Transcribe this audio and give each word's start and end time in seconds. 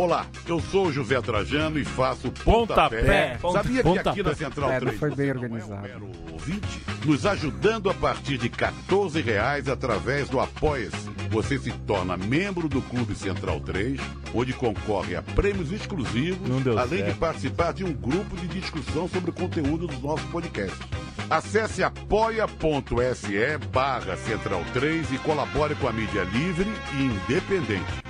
Olá, 0.00 0.24
eu 0.48 0.58
sou 0.60 0.86
o 0.86 0.92
José 0.92 1.20
Trajano 1.20 1.78
e 1.78 1.84
faço 1.84 2.32
Pontapé. 2.32 3.36
Pontapé. 3.36 3.62
Sabia 3.62 3.82
Pontapé. 3.82 4.02
que 4.02 4.08
aqui 4.08 4.22
na 4.22 4.34
Central 4.34 4.70
É, 4.70 4.72
não 4.72 4.80
3 4.80 4.98
foi 4.98 5.10
bem 5.10 5.26
você 5.26 5.34
não 5.34 5.42
organizado. 5.42 5.74
É 5.74 5.76
um 5.76 6.00
mero 6.00 6.10
ouvinte, 6.32 6.82
nos 7.04 7.26
ajudando 7.26 7.90
a 7.90 7.92
partir 7.92 8.38
de 8.38 8.48
14 8.48 9.20
reais 9.20 9.68
através 9.68 10.30
do 10.30 10.40
Apoia-se. 10.40 11.10
Você 11.28 11.58
se 11.58 11.70
torna 11.86 12.16
membro 12.16 12.66
do 12.66 12.80
Clube 12.80 13.14
Central 13.14 13.60
3, 13.60 14.00
onde 14.34 14.54
concorre 14.54 15.16
a 15.16 15.20
prêmios 15.20 15.70
exclusivos, 15.70 16.48
além 16.78 17.00
de 17.00 17.04
certo. 17.08 17.18
participar 17.18 17.74
de 17.74 17.84
um 17.84 17.92
grupo 17.92 18.34
de 18.38 18.48
discussão 18.48 19.06
sobre 19.06 19.28
o 19.32 19.34
conteúdo 19.34 19.86
dos 19.86 20.00
nossos 20.00 20.24
podcasts. 20.30 20.80
Acesse 21.28 21.82
apoia.se 21.82 23.58
barra 23.70 24.16
Central 24.16 24.62
3 24.72 25.12
e 25.12 25.18
colabore 25.18 25.74
com 25.74 25.86
a 25.86 25.92
mídia 25.92 26.24
livre 26.24 26.72
e 26.94 27.02
independente. 27.02 28.09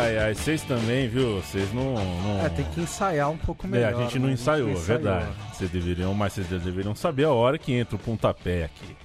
Ai, 0.00 0.18
ai, 0.18 0.34
vocês 0.34 0.62
também, 0.62 1.08
viu? 1.08 1.36
Vocês 1.42 1.72
não. 1.72 1.94
não... 1.94 2.44
É, 2.44 2.48
tem 2.48 2.64
que 2.64 2.80
ensaiar 2.80 3.30
um 3.30 3.36
pouco 3.36 3.66
É, 3.66 3.70
melhor. 3.70 3.94
a 3.94 4.02
gente 4.02 4.18
não 4.18 4.28
né? 4.28 4.34
ensaiou, 4.34 4.70
é 4.70 4.74
verdade. 4.74 5.26
Vocês 5.52 5.70
deveriam, 5.70 6.14
mas 6.14 6.32
vocês 6.32 6.46
deveriam 6.48 6.94
saber 6.94 7.24
a 7.24 7.32
hora 7.32 7.58
que 7.58 7.72
entra 7.72 7.96
o 7.96 7.98
pontapé 7.98 8.64
aqui. 8.64 8.96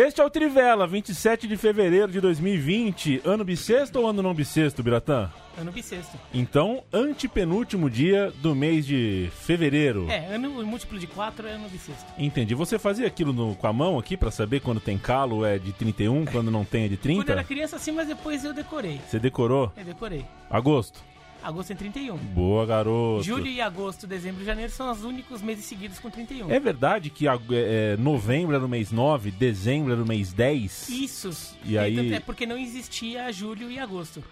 Este 0.00 0.20
é 0.20 0.24
o 0.24 0.30
Trivela, 0.30 0.86
27 0.86 1.48
de 1.48 1.56
fevereiro 1.56 2.12
de 2.12 2.20
2020. 2.20 3.20
Ano 3.24 3.44
bissexto 3.44 3.98
ou 3.98 4.06
ano 4.06 4.22
não 4.22 4.32
bissexto, 4.32 4.80
Biratã? 4.80 5.28
Ano 5.58 5.72
bissexto. 5.72 6.16
Então, 6.32 6.84
antepenúltimo 6.92 7.90
dia 7.90 8.32
do 8.40 8.54
mês 8.54 8.86
de 8.86 9.28
fevereiro. 9.40 10.06
É, 10.08 10.36
ano 10.36 10.64
múltiplo 10.64 11.00
de 11.00 11.08
4 11.08 11.48
é 11.48 11.52
ano 11.54 11.68
bissexto. 11.68 12.04
Entendi. 12.16 12.54
Você 12.54 12.78
fazia 12.78 13.08
aquilo 13.08 13.32
no- 13.32 13.56
com 13.56 13.66
a 13.66 13.72
mão 13.72 13.98
aqui 13.98 14.16
pra 14.16 14.30
saber 14.30 14.60
quando 14.60 14.78
tem 14.78 14.96
calo 14.96 15.44
é 15.44 15.58
de 15.58 15.72
31, 15.72 16.24
quando 16.26 16.48
não 16.48 16.64
tem 16.64 16.84
é 16.84 16.88
de 16.88 16.96
Quando 16.96 17.10
era 17.30 17.42
30? 17.42 17.44
criança, 17.44 17.76
sim, 17.76 17.90
mas 17.90 18.06
depois 18.06 18.44
eu 18.44 18.54
decorei. 18.54 19.00
Você 19.04 19.18
decorou? 19.18 19.72
Eu 19.76 19.84
decorei. 19.84 20.24
Agosto. 20.48 21.00
Agosto 21.48 21.70
é 21.72 21.74
31. 21.74 22.14
Boa, 22.18 22.66
garoto. 22.66 23.22
Julho 23.22 23.46
e 23.46 23.58
agosto, 23.58 24.06
dezembro 24.06 24.42
e 24.42 24.44
janeiro 24.44 24.70
são 24.70 24.92
os 24.92 25.02
únicos 25.02 25.40
meses 25.40 25.64
seguidos 25.64 25.98
com 25.98 26.10
31. 26.10 26.50
É 26.50 26.60
verdade 26.60 27.08
que 27.08 27.26
é, 27.26 27.32
é, 27.52 27.96
novembro 27.96 28.54
era 28.54 28.62
o 28.62 28.68
mês 28.68 28.92
9, 28.92 29.30
dezembro 29.30 29.92
era 29.94 30.02
o 30.02 30.06
mês 30.06 30.30
10? 30.30 30.90
Isso. 30.90 31.56
E 31.64 31.78
aí- 31.78 31.96
tanto 31.96 32.12
É 32.12 32.20
porque 32.20 32.44
não 32.44 32.58
existia 32.58 33.32
julho 33.32 33.70
e 33.70 33.78
agosto. 33.78 34.22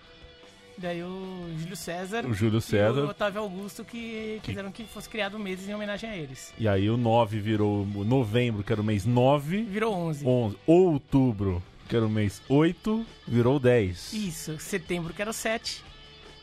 Daí 0.76 1.02
o 1.02 1.46
Júlio 1.56 1.74
César 1.74 2.26
O 2.26 2.34
Júlio 2.34 2.58
e 2.58 2.60
César. 2.60 3.00
o 3.06 3.08
Otávio 3.08 3.40
Augusto 3.40 3.82
que 3.82 4.38
quiseram 4.42 4.70
que 4.70 4.84
fosse 4.84 5.08
criado 5.08 5.38
meses 5.38 5.66
em 5.66 5.74
homenagem 5.74 6.10
a 6.10 6.14
eles. 6.18 6.52
E 6.58 6.68
aí 6.68 6.90
o 6.90 6.98
9 6.98 7.40
virou 7.40 7.86
novembro, 7.86 8.62
que 8.62 8.70
era 8.70 8.82
o 8.82 8.84
mês 8.84 9.06
9, 9.06 9.62
Virou 9.62 9.94
11. 9.94 10.26
11. 10.26 10.56
Outubro, 10.66 11.62
que 11.88 11.96
era 11.96 12.04
o 12.04 12.10
mês 12.10 12.42
8, 12.46 13.06
virou 13.26 13.58
10. 13.58 14.12
Isso. 14.12 14.58
Setembro 14.60 15.14
que 15.14 15.22
era 15.22 15.30
o 15.30 15.34
7. 15.34 15.82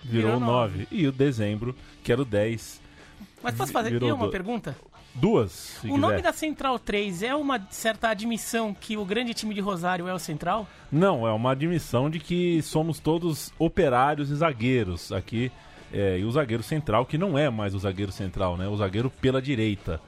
Virou 0.04 0.34
virou 0.34 0.40
9. 0.40 0.88
E 0.92 1.08
o 1.08 1.12
dezembro, 1.12 1.76
que 2.04 2.12
era 2.12 2.22
o 2.22 2.26
10. 2.26 2.82
Mas 3.42 3.56
posso 3.56 3.72
fazer 3.72 3.90
Virou 3.92 4.14
uma 4.16 4.26
do- 4.26 4.32
pergunta? 4.32 4.76
Duas, 5.16 5.78
o 5.84 5.96
nome 5.96 6.16
quiser. 6.16 6.22
da 6.24 6.34
Central 6.34 6.80
3 6.80 7.22
é 7.22 7.36
uma 7.36 7.62
certa 7.70 8.10
admissão 8.10 8.74
que 8.74 8.98
o 8.98 9.06
grande 9.06 9.32
time 9.36 9.54
de 9.54 9.62
Rosário 9.62 10.08
é 10.08 10.14
o 10.14 10.18
Central? 10.18 10.68
Não, 10.92 11.28
é 11.28 11.32
uma 11.32 11.52
admissão 11.52 12.10
de 12.10 12.20
que 12.20 12.64
somos 12.64 12.98
todos 13.00 13.54
operários 13.60 14.32
e 14.32 14.36
zagueiros 14.36 15.12
aqui. 15.12 15.52
é, 15.94 16.18
e 16.18 16.26
o 16.26 16.32
zagueiro 16.32 16.64
central, 16.64 17.06
que 17.06 17.20
não 17.20 17.38
é 17.38 17.48
mais 17.52 17.76
o 17.76 17.80
zagueiro 17.80 18.12
central, 18.12 18.58
né? 18.58 18.68
O 18.68 18.76
zagueiro 18.76 19.12
pela 19.22 19.40
direita. 19.40 20.02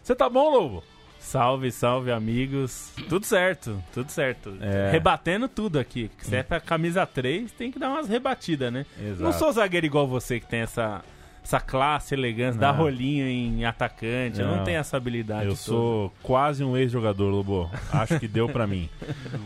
Você 0.00 0.14
tá 0.14 0.28
bom, 0.30 0.48
Lobo? 0.48 0.84
Salve, 1.26 1.72
salve, 1.72 2.12
amigos. 2.12 2.92
Tudo 3.08 3.26
certo, 3.26 3.82
tudo 3.92 4.10
certo. 4.10 4.56
É. 4.60 4.90
Rebatendo 4.92 5.48
tudo 5.48 5.76
aqui. 5.76 6.08
Se 6.18 6.36
é 6.36 6.42
pra 6.44 6.60
camisa 6.60 7.04
3, 7.04 7.50
tem 7.50 7.72
que 7.72 7.80
dar 7.80 7.90
umas 7.90 8.08
rebatidas, 8.08 8.72
né? 8.72 8.86
Exato. 9.00 9.22
Não 9.24 9.32
sou 9.32 9.50
zagueiro 9.52 9.84
igual 9.86 10.06
você, 10.06 10.38
que 10.38 10.46
tem 10.46 10.60
essa, 10.60 11.02
essa 11.42 11.58
classe, 11.58 12.14
elegância, 12.14 12.60
dá 12.60 12.72
Não. 12.72 12.78
rolinho 12.78 13.26
em 13.26 13.64
atacante. 13.64 14.40
Eu 14.40 14.46
Não. 14.46 14.58
não 14.58 14.64
tenho 14.64 14.78
essa 14.78 14.96
habilidade. 14.96 15.46
Eu 15.46 15.50
toda. 15.50 15.56
sou 15.62 16.12
quase 16.22 16.62
um 16.62 16.76
ex-jogador, 16.76 17.28
Lobo. 17.28 17.68
Acho 17.92 18.20
que 18.20 18.28
deu 18.28 18.48
pra 18.48 18.64
mim. 18.64 18.88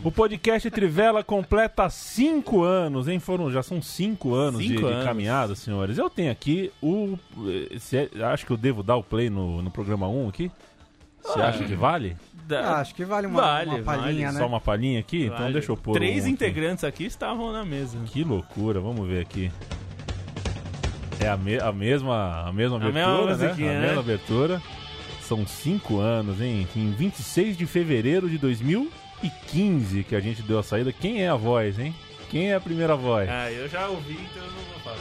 O 0.03 0.11
podcast 0.11 0.69
Trivela 0.69 1.23
completa 1.23 1.89
cinco 1.89 2.61
anos, 2.61 3.07
hein? 3.07 3.19
Foram, 3.19 3.49
já 3.51 3.63
são 3.63 3.81
cinco 3.81 4.35
anos, 4.35 4.61
de, 4.61 4.67
Cinco 4.67 4.81
de 4.85 4.93
anos. 4.93 5.03
caminhada, 5.03 5.55
senhores. 5.55 5.97
Eu 5.97 6.11
tenho 6.11 6.31
aqui 6.31 6.71
o. 6.79 7.17
eh, 7.73 7.79
se 7.79 7.97
é- 7.97 8.09
acho 8.31 8.45
que 8.45 8.51
eu 8.51 8.57
devo 8.57 8.83
dar 8.83 8.97
o 8.97 9.03
play 9.03 9.31
no, 9.31 9.63
no 9.63 9.71
programa 9.71 10.07
1 10.07 10.29
aqui. 10.29 10.51
Você 11.23 11.39
Ah, 11.41 11.47
acha 11.49 11.63
que 11.63 11.75
vale? 11.75 12.17
Dá- 12.47 12.61
Ah, 12.75 12.79
acho 12.81 12.93
que 12.95 13.05
vale 13.05 13.27
uma, 13.27 13.41
Vale, 13.41 13.69
uma 13.69 13.79
palhinha, 13.79 14.25
vale. 14.27 14.37
né? 14.37 14.39
Só 14.39 14.47
uma 14.47 14.59
palhinha 14.59 14.99
aqui? 14.99 15.25
Então 15.25 15.37
Vale. 15.37 15.53
deixa 15.53 15.71
eu 15.71 15.77
pôr. 15.77 15.93
Três 15.93 16.17
um 16.17 16.19
aqui. 16.25 16.29
integrantes 16.31 16.83
aqui 16.83 17.05
estavam 17.05 17.51
na 17.53 17.63
mesa. 17.63 17.97
Que 18.07 18.23
loucura, 18.23 18.79
vamos 18.79 19.07
ver 19.07 19.21
aqui. 19.21 19.51
É 21.19 21.29
a, 21.29 21.37
me- 21.37 21.59
a 21.59 21.71
mesma, 21.71 22.47
a 22.47 22.51
mesma 22.51 22.77
A 22.77 22.79
mesma 22.79 23.01
abertura, 23.03 23.37
né? 23.37 23.43
musiquinha, 23.45 23.69
A 23.71 23.73
né? 23.75 23.81
mesma 23.87 23.99
abertura. 24.01 24.61
São 25.21 25.45
cinco 25.47 25.99
anos, 25.99 26.41
hein? 26.41 26.67
Em 26.75 26.91
26 26.91 27.55
de 27.55 27.65
fevereiro 27.65 28.29
de 28.29 28.37
2015 28.37 30.03
que 30.03 30.15
a 30.15 30.19
gente 30.19 30.41
deu 30.41 30.59
a 30.59 30.63
saída. 30.63 30.91
Quem 30.91 31.23
é 31.23 31.29
a 31.29 31.35
voz, 31.35 31.79
hein? 31.79 31.95
Quem 32.29 32.51
é 32.51 32.55
a 32.55 32.59
primeira 32.59 32.95
voz? 32.95 33.29
Ah, 33.29 33.49
eu 33.51 33.69
já 33.69 33.87
ouvi, 33.87 34.13
então 34.13 34.43
eu 34.43 34.51
não 34.51 34.61
vou 34.73 34.79
falar. 34.83 34.97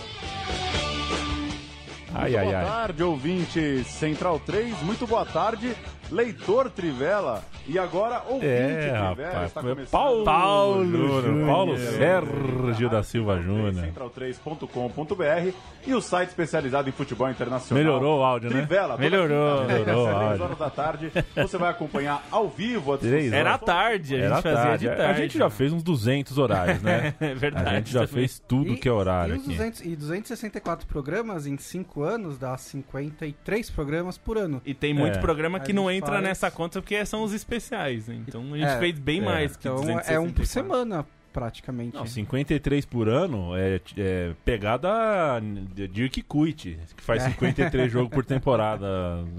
Ai, 2.12 2.22
Muito 2.30 2.38
ai, 2.38 2.44
boa 2.44 2.58
ai. 2.58 2.64
tarde, 2.66 3.02
ouvinte 3.02 3.84
Central 3.84 4.38
3. 4.40 4.82
Muito 4.82 5.06
boa 5.06 5.24
tarde, 5.24 5.74
leitor 6.10 6.70
Trivela. 6.70 7.42
E 7.66 7.78
agora, 7.78 8.22
ouvinte 8.26 8.46
É, 8.46 8.78
Trivela. 8.80 9.08
rapaz. 9.10 9.46
Está 9.48 9.60
começando 9.60 9.90
Paulo, 9.90 10.24
Paulo 10.24 10.84
Júnior, 10.84 11.22
Júnior. 11.24 11.46
Paulo 11.46 11.76
Sérgio 11.78 12.88
da 12.90 13.02
Silva 13.02 13.40
Júnior. 13.40 13.72
Central3.com.br 13.74 15.54
e 15.86 15.94
o 15.94 16.00
site 16.00 16.28
especializado 16.30 16.88
em 16.88 16.92
futebol 16.92 17.30
internacional. 17.30 17.82
Melhorou 17.82 18.20
o 18.20 18.22
áudio, 18.22 18.50
né? 18.50 18.56
Trivela. 18.58 18.96
Melhorou. 18.98 19.60
quinta-feira, 19.62 19.84
Melhorou 19.86 20.06
às 20.08 20.14
três 20.16 20.30
áudio. 20.30 20.44
horas 20.44 20.58
da 20.58 20.70
tarde. 20.70 21.12
Você 21.36 21.56
vai 21.58 21.70
acompanhar 21.70 22.22
ao 22.30 22.48
vivo 22.48 22.92
a 22.94 22.96
discussão. 22.96 23.38
Era 23.38 23.58
tarde, 23.58 24.14
a 24.14 24.18
gente 24.18 24.26
Era 24.26 24.42
fazia 24.42 24.56
tarde. 24.62 24.88
de 24.88 24.96
tarde. 24.96 25.02
A 25.02 25.14
gente 25.14 25.38
já 25.38 25.50
fez 25.50 25.72
uns 25.72 25.82
200 25.82 26.38
horários, 26.38 26.82
né? 26.82 27.14
É 27.20 27.34
verdade. 27.34 27.68
A 27.68 27.74
gente 27.76 27.92
já 27.92 28.00
também. 28.06 28.14
fez 28.14 28.38
tudo 28.46 28.76
que 28.76 28.88
é 28.88 28.92
horário 28.92 29.34
e, 29.34 29.38
aqui. 29.38 29.48
200 29.48 29.80
e 29.82 29.96
264 29.96 30.86
programas 30.86 31.46
em 31.46 31.56
5 31.56 32.02
anos 32.02 32.38
dá 32.38 32.56
53 32.56 33.70
programas 33.70 34.18
por 34.18 34.36
ano. 34.36 34.60
E 34.64 34.74
tem 34.74 34.92
muito 34.92 35.18
É. 35.18 35.20
programa 35.20 35.60
que 35.60 35.72
não 35.72 35.88
gente 35.90 35.99
entra 36.00 36.12
faz- 36.14 36.24
nessa 36.24 36.50
conta 36.50 36.80
porque 36.82 37.04
são 37.06 37.22
os 37.22 37.32
especiais, 37.32 38.08
né? 38.08 38.18
Então 38.26 38.42
a 38.52 38.56
gente 38.58 38.68
É, 38.68 38.78
fez 38.78 38.98
bem 38.98 39.20
é. 39.20 39.24
mais 39.24 39.56
que 39.56 39.68
Então 39.68 39.74
é 39.78 39.86
264. 39.86 40.22
um 40.22 40.32
por 40.32 40.46
semana, 40.46 41.06
praticamente. 41.32 41.94
Não, 41.96 42.04
53 42.06 42.84
por 42.84 43.08
ano 43.08 43.56
é, 43.56 43.80
é 43.96 44.32
pegada 44.44 45.40
de 45.74 45.86
Dirk 45.86 46.22
Kuyt, 46.22 46.76
que 46.96 47.02
faz 47.02 47.22
53 47.22 47.86
jogos 47.92 48.10
por 48.10 48.24
temporada 48.24 48.86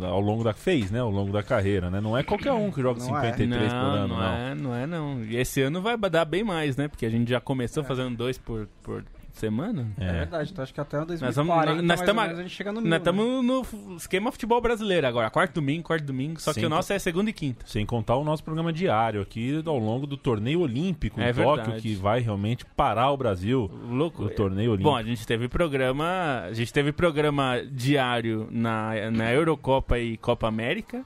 ao 0.01 0.19
longo 0.21 0.43
da 0.43 0.53
fez, 0.53 0.89
né, 0.89 0.99
ao 0.99 1.09
longo 1.11 1.31
da 1.33 1.43
carreira, 1.43 1.89
né? 1.89 1.99
Não 1.99 2.17
é 2.17 2.23
qualquer 2.23 2.53
um 2.53 2.71
que 2.71 2.81
joga 2.81 2.99
Não 2.99 3.07
53 3.07 3.61
não, 3.73 3.79
por 3.79 3.97
ano, 3.97 4.07
não, 4.07 4.17
não. 4.17 4.33
é, 4.33 4.55
não 4.55 4.75
é 4.75 4.87
não. 4.87 5.23
E 5.25 5.35
esse 5.35 5.61
ano 5.61 5.81
vai 5.81 5.97
dar 5.97 6.23
bem 6.25 6.43
mais, 6.43 6.77
né? 6.77 6.87
Porque 6.87 7.05
a 7.05 7.09
gente 7.09 7.29
já 7.29 7.41
começou 7.41 7.83
fazendo 7.83 8.15
dois 8.15 8.37
por, 8.37 8.67
por 8.81 9.03
semana. 9.37 9.87
É 9.97 10.05
É. 10.05 10.11
verdade, 10.13 10.51
então 10.51 10.63
acho 10.63 10.73
que 10.73 10.79
até 10.81 10.97
o 10.97 10.99
Nós 11.01 11.19
2040 11.19 11.65
vamos- 11.65 11.83
nós 11.83 11.97
mais 11.99 12.01
tamo- 12.01 12.19
ou 12.19 12.25
menos, 12.27 12.39
a 12.39 12.43
gente 12.43 12.55
chega 12.55 12.71
no 12.71 12.81
mil, 12.81 12.89
Nós 12.89 12.91
né? 12.91 12.97
estamos 12.97 13.45
no 13.45 13.95
esquema 13.95 14.31
futebol 14.31 14.59
brasileiro 14.61 15.07
agora. 15.07 15.29
Quarto 15.29 15.53
domingo, 15.55 15.83
quarto 15.83 16.03
domingo. 16.05 16.39
Só 16.39 16.53
Sim, 16.53 16.59
que 16.61 16.65
o 16.65 16.69
nosso 16.69 16.91
é 16.93 16.99
segunda 16.99 17.29
e 17.29 17.33
quinta. 17.33 17.65
Sem 17.67 17.85
contar 17.85 18.15
o 18.17 18.23
nosso 18.23 18.43
programa 18.43 18.71
diário 18.73 19.21
aqui 19.21 19.61
ao 19.65 19.77
longo 19.79 20.05
do 20.07 20.17
torneio 20.17 20.59
olímpico 20.61 21.19
É 21.19 21.29
em 21.29 21.33
Tóquio, 21.33 21.55
verdade. 21.65 21.81
que 21.81 21.95
vai 21.95 22.19
realmente 22.21 22.65
parar 22.65 23.11
o 23.11 23.17
Brasil 23.17 23.69
Louco. 23.89 24.23
do 24.23 24.29
torneio 24.29 24.71
olímpico. 24.71 24.89
Bom, 24.89 24.95
a 24.97 25.03
gente 25.03 25.25
teve 25.25 25.47
programa. 25.47 26.43
A 26.45 26.53
gente 26.53 26.71
teve 26.71 26.91
programa 26.91 27.61
diário 27.71 28.47
na, 28.51 28.91
na 29.11 29.31
Eurocopa 29.31 29.97
e 29.99 30.17
Copa 30.17 30.47
América. 30.47 31.05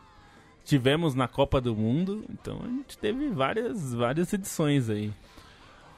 Tivemos 0.64 1.14
na 1.14 1.28
Copa 1.28 1.62
do 1.62 1.76
Mundo. 1.76 2.26
Então 2.30 2.60
a 2.64 2.68
gente 2.68 2.98
teve 2.98 3.30
várias, 3.30 3.94
várias 3.94 4.34
edições 4.34 4.90
aí. 4.90 5.12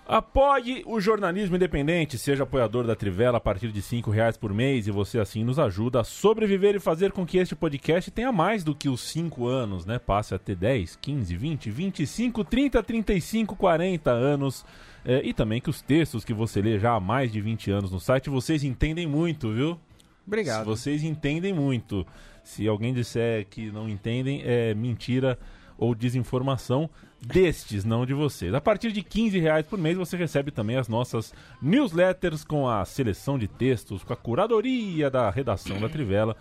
Apoie 0.08 0.84
o 0.86 1.02
jornalismo 1.02 1.58
independente, 1.58 2.18
seja 2.18 2.44
apoiador 2.44 2.88
da 2.88 2.96
Trivela 2.96 3.40
a 3.40 3.42
partir 3.42 3.74
de 3.74 3.82
R$ 3.82 4.02
reais 4.10 4.38
por 4.38 4.54
mês 4.54 4.88
e 4.88 4.92
você 4.92 5.20
assim 5.20 5.44
nos 5.44 5.60
ajuda 5.60 6.00
a 6.00 6.04
sobreviver 6.06 6.76
e 6.76 6.80
fazer 6.80 7.12
com 7.12 7.26
que 7.26 7.38
este 7.38 7.58
podcast 7.58 8.10
tenha 8.10 8.32
mais 8.32 8.64
do 8.64 8.74
que 8.74 8.88
os 8.88 9.02
5 9.02 9.46
anos, 9.46 9.86
né? 9.86 10.00
Passe 10.00 10.34
a 10.34 10.40
ter 10.40 10.56
10, 10.56 10.96
15, 10.96 11.36
20, 11.36 11.70
25, 11.70 12.44
30, 12.46 12.84
35, 12.84 13.56
40 13.58 14.10
anos. 14.10 14.66
É, 15.04 15.22
e 15.26 15.34
também 15.34 15.60
que 15.60 15.70
os 15.70 15.82
textos 15.82 16.24
que 16.24 16.34
você 16.34 16.62
lê 16.62 16.80
já 16.80 16.94
há 16.94 17.02
mais 17.02 17.30
de 17.30 17.42
20 17.42 17.70
anos 17.70 17.92
no 17.92 18.00
site 18.00 18.30
vocês 18.30 18.64
entendem 18.64 19.06
muito, 19.06 19.52
viu? 19.52 19.78
Obrigado. 20.26 20.68
Vocês 20.68 21.04
entendem 21.04 21.52
muito. 21.52 22.08
Se 22.46 22.66
alguém 22.66 22.94
disser 22.94 23.46
que 23.50 23.70
não 23.72 23.90
entendem, 23.90 24.42
é 24.46 24.74
mentira 24.74 25.38
ou 25.78 25.94
desinformação 25.94 26.90
destes, 27.22 27.84
não 27.84 28.06
de 28.06 28.14
vocês. 28.14 28.54
A 28.54 28.62
partir 28.62 28.92
de 28.92 29.02
15 29.02 29.40
reais 29.40 29.66
por 29.66 29.78
mês 29.80 29.98
você 29.98 30.16
recebe 30.18 30.52
também 30.52 30.78
as 30.78 30.88
nossas 30.88 31.34
newsletters 31.62 32.44
com 32.44 32.68
a 32.70 32.84
seleção 32.86 33.38
de 33.38 33.48
textos, 33.48 34.04
com 34.04 34.14
a 34.14 34.16
curadoria 34.16 35.10
da 35.10 35.30
redação 35.30 35.80
da 35.80 35.90
Trivela. 35.90 36.36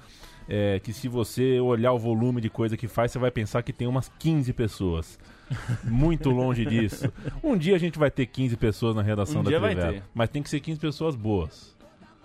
É, 0.49 0.79
que 0.79 0.93
se 0.93 1.09
você 1.09 1.59
olhar 1.59 1.93
o 1.93 1.99
volume 1.99 2.41
de 2.41 2.49
coisa 2.49 2.77
que 2.77 2.87
faz, 2.87 3.11
você 3.11 3.19
vai 3.19 3.33
pensar 3.33 3.63
que 3.63 3.73
tem 3.73 3.89
umas 3.89 4.09
15 4.19 4.53
pessoas. 4.53 5.19
Muito 5.83 6.31
longe 6.31 6.65
disso. 6.65 7.13
Um 7.43 7.57
dia 7.57 7.75
a 7.75 7.79
gente 7.79 7.99
vai 7.99 8.13
ter 8.13 8.27
15 8.27 8.57
pessoas 8.57 8.95
na 8.95 9.03
redação 9.03 9.41
Um 9.41 9.45
da 9.45 9.51
Trivela. 9.51 10.03
Mas 10.15 10.29
tem 10.31 10.43
que 10.43 10.49
ser 10.51 10.61
15 10.61 10.79
pessoas 10.79 11.17
boas. 11.17 11.75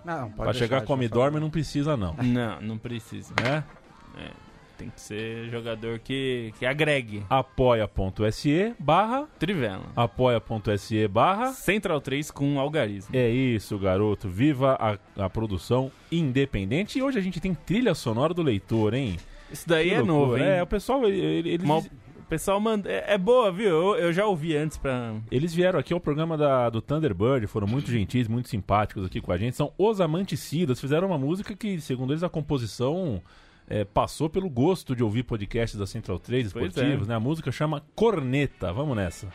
Não, 0.04 0.22
pode 0.24 0.34
Pra 0.34 0.44
deixar, 0.46 0.58
chegar 0.66 0.80
come 0.82 1.04
e 1.06 1.08
dorme 1.08 1.40
não 1.40 1.50
precisa 1.50 1.96
não, 1.96 2.14
Não, 2.14 2.60
não 2.60 2.78
precisa. 2.78 3.34
né? 3.42 3.64
Tem 4.78 4.88
que 4.90 5.00
ser 5.00 5.48
jogador 5.50 5.98
que, 5.98 6.52
que 6.58 6.66
agregue. 6.66 7.22
apoia.se 7.28 8.74
barra 8.78 9.28
Trivela. 9.38 9.84
apoia.se 9.94 11.06
barra 11.08 11.52
Central 11.52 12.00
3 12.00 12.30
com 12.30 12.58
algarismo. 12.58 13.14
É 13.14 13.28
isso, 13.28 13.78
garoto. 13.78 14.28
Viva 14.28 14.76
a, 14.78 15.24
a 15.24 15.30
produção 15.30 15.90
independente. 16.10 16.98
E 16.98 17.02
hoje 17.02 17.18
a 17.18 17.22
gente 17.22 17.40
tem 17.40 17.54
trilha 17.54 17.94
sonora 17.94 18.34
do 18.34 18.42
leitor, 18.42 18.94
hein? 18.94 19.16
Isso 19.50 19.68
daí 19.68 19.88
Que 19.90 19.94
é 19.94 19.98
loucura. 20.00 20.18
novo, 20.18 20.36
hein? 20.38 20.44
É, 20.44 20.62
o 20.62 20.66
pessoal, 20.66 21.04
ele- 21.06 21.48
eles, 21.50 21.64
Uma- 21.64 21.78
O 21.78 22.24
pessoal 22.32 22.58
manda. 22.58 22.90
É, 22.90 23.12
é 23.14 23.18
boa, 23.18 23.52
viu? 23.52 23.68
Eu, 23.68 23.96
eu 23.96 24.12
já 24.12 24.24
ouvi 24.24 24.56
antes 24.56 24.78
pra. 24.78 25.14
eles 25.30 25.52
vieram 25.52 25.78
aqui 25.78 25.92
ao 25.92 26.00
programa 26.00 26.36
da, 26.38 26.70
do 26.70 26.80
Thunderbird, 26.80 27.46
foram 27.46 27.66
muito 27.66 27.88
gentis, 27.92 28.26
muito 28.26 28.48
simpáticos 28.48 29.04
aqui 29.04 29.20
com 29.20 29.30
a 29.32 29.36
gente. 29.36 29.54
São 29.56 29.70
os 29.76 30.00
Amanticidas. 30.00 30.80
Fizeram 30.80 31.08
uma 31.08 31.18
música 31.18 31.54
que, 31.54 31.78
segundo 31.80 32.12
eles, 32.14 32.22
a 32.22 32.30
composição 32.30 33.20
é, 33.68 33.84
passou 33.84 34.28
pelo 34.28 34.48
gosto 34.48 34.94
de 34.94 35.02
ouvir 35.02 35.22
podcasts 35.22 35.78
da 35.78 35.86
Central 35.86 36.18
3 36.18 36.52
Pois 36.52 36.66
esportivos, 36.66 37.06
é. 37.06 37.10
né? 37.10 37.14
A 37.16 37.20
música 37.20 37.50
chama 37.52 37.82
Corneta. 37.94 38.72
Vamos 38.72 38.96
nessa. 38.96 39.28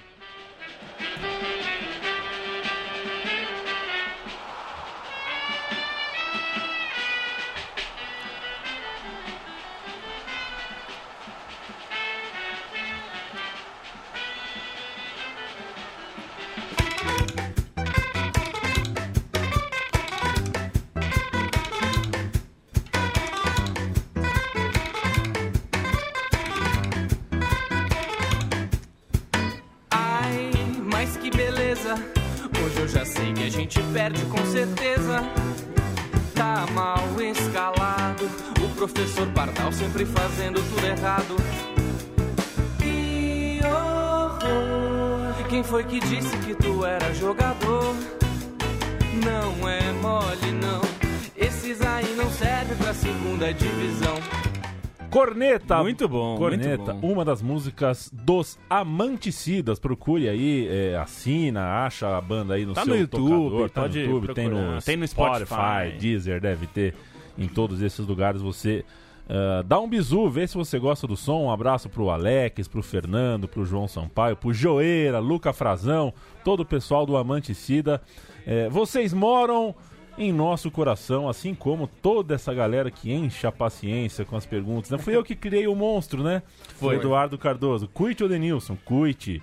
Corneta! 55.76 55.84
Muito 55.84 56.08
bom, 56.08 56.38
Corneta, 56.38 56.94
muito 56.94 57.02
bom. 57.02 57.12
uma 57.14 57.26
das 57.26 57.42
músicas 57.42 58.10
dos 58.14 58.58
Amanticidas. 58.70 59.80
Procure 59.80 60.30
aí, 60.30 60.68
é, 60.68 60.98
assina, 60.98 61.86
acha 61.86 62.18
a 62.18 62.22
banda 62.22 62.54
aí 62.54 62.66
no 62.66 62.74
Tá 62.74 62.84
seu 62.84 62.94
no 62.94 63.00
YouTube, 63.00 63.30
tocador, 63.30 63.70
tá 63.70 63.88
no 63.88 63.96
YouTube, 63.96 64.34
tem 64.34 64.50
no. 64.50 64.82
Tem 64.82 64.98
no 64.98 65.08
Spotify. 65.08 65.98
Deezer, 66.00 66.42
deve 66.42 66.68
ter. 66.68 66.94
Em 67.38 67.48
todos 67.48 67.84
esses 67.84 68.06
lugares 68.08 68.42
você 68.42 68.84
ah, 69.30 69.62
dá 69.66 69.80
um 69.80 69.90
bisu, 69.90 70.30
vê 70.30 70.48
se 70.48 70.56
você 70.56 70.80
gosta 70.80 71.06
do 71.06 71.18
som. 71.18 71.44
Um 71.44 71.52
abraço 71.52 71.90
pro 71.90 72.10
Alex, 72.10 72.68
pro 72.68 72.82
Fernando, 72.82 73.48
pro 73.48 73.66
João 73.66 73.88
Sampaio, 73.88 74.36
pro 74.36 74.54
Joeira, 74.54 75.20
Luca 75.20 75.52
Frazão, 75.52 76.14
todo 76.44 76.62
o 76.62 76.66
pessoal 76.66 77.06
do 77.06 77.18
Amanticida. 77.18 78.02
É, 78.46 78.70
vocês 78.70 79.14
moram 79.14 79.76
em 80.18 80.32
nosso 80.34 80.72
coração, 80.72 81.30
assim 81.30 81.54
como 81.54 81.88
toda 81.88 82.36
essa 82.36 82.54
galera 82.54 82.90
que 82.90 83.12
enche 83.14 83.46
a 83.46 83.52
paciência 83.52 84.26
com 84.26 84.36
as 84.36 84.46
perguntas. 84.46 84.90
Não 84.90 84.98
fui 85.00 85.16
eu 85.16 85.24
que 85.24 85.36
criei 85.36 85.68
o 85.68 85.76
monstro, 85.76 86.24
né? 86.24 86.42
Foi 86.80 86.96
Eduardo 86.96 87.38
Cardoso. 87.38 87.88
Cuite 87.94 88.24
o 88.24 88.28
Denilson, 88.28 88.78
cuite. 88.84 89.42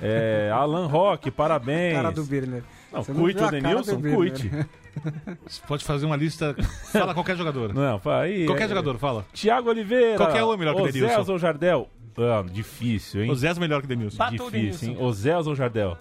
É, 0.00 0.50
Alan 0.52 0.86
Roque, 0.86 1.30
parabéns. 1.30 1.94
Cara 1.94 2.10
do 2.10 2.24
Birner. 2.24 2.62
Não, 2.92 3.02
Você 3.02 3.12
cuite 3.14 3.38
viu 3.38 3.46
o 3.46 3.50
Denilson, 3.50 4.00
cuite. 4.02 4.50
Você 5.46 5.62
pode 5.66 5.84
fazer 5.84 6.04
uma 6.06 6.16
lista. 6.16 6.54
Fala 6.92 7.14
qualquer 7.14 7.36
jogador. 7.36 7.72
Não, 7.72 7.98
fa- 7.98 8.20
aí, 8.22 8.44
Qualquer 8.44 8.64
é, 8.64 8.68
jogador, 8.68 8.98
fala. 8.98 9.24
Tiago 9.32 9.70
Oliveira. 9.70 10.16
Qualquer 10.16 10.44
um 10.44 10.52
é 10.52 10.56
melhor 10.56 10.74
que 10.74 10.82
o 10.82 10.92
Denilson. 10.92 11.32
ou 11.32 11.38
Jardel? 11.38 11.88
Ah, 12.18 12.44
difícil, 12.50 13.22
hein? 13.24 13.30
O 13.30 13.34
Zé 13.34 13.48
é 13.48 13.54
melhor 13.54 13.80
que 13.80 13.86
o 13.86 13.88
Denilson. 13.88 14.18
Batou 14.18 14.48
o 14.48 14.50
Difícil, 14.50 14.88
hein? 14.88 14.94
Denilson. 14.94 15.04
Oséias 15.08 15.46
ou 15.46 15.54
Jardel? 15.54 15.96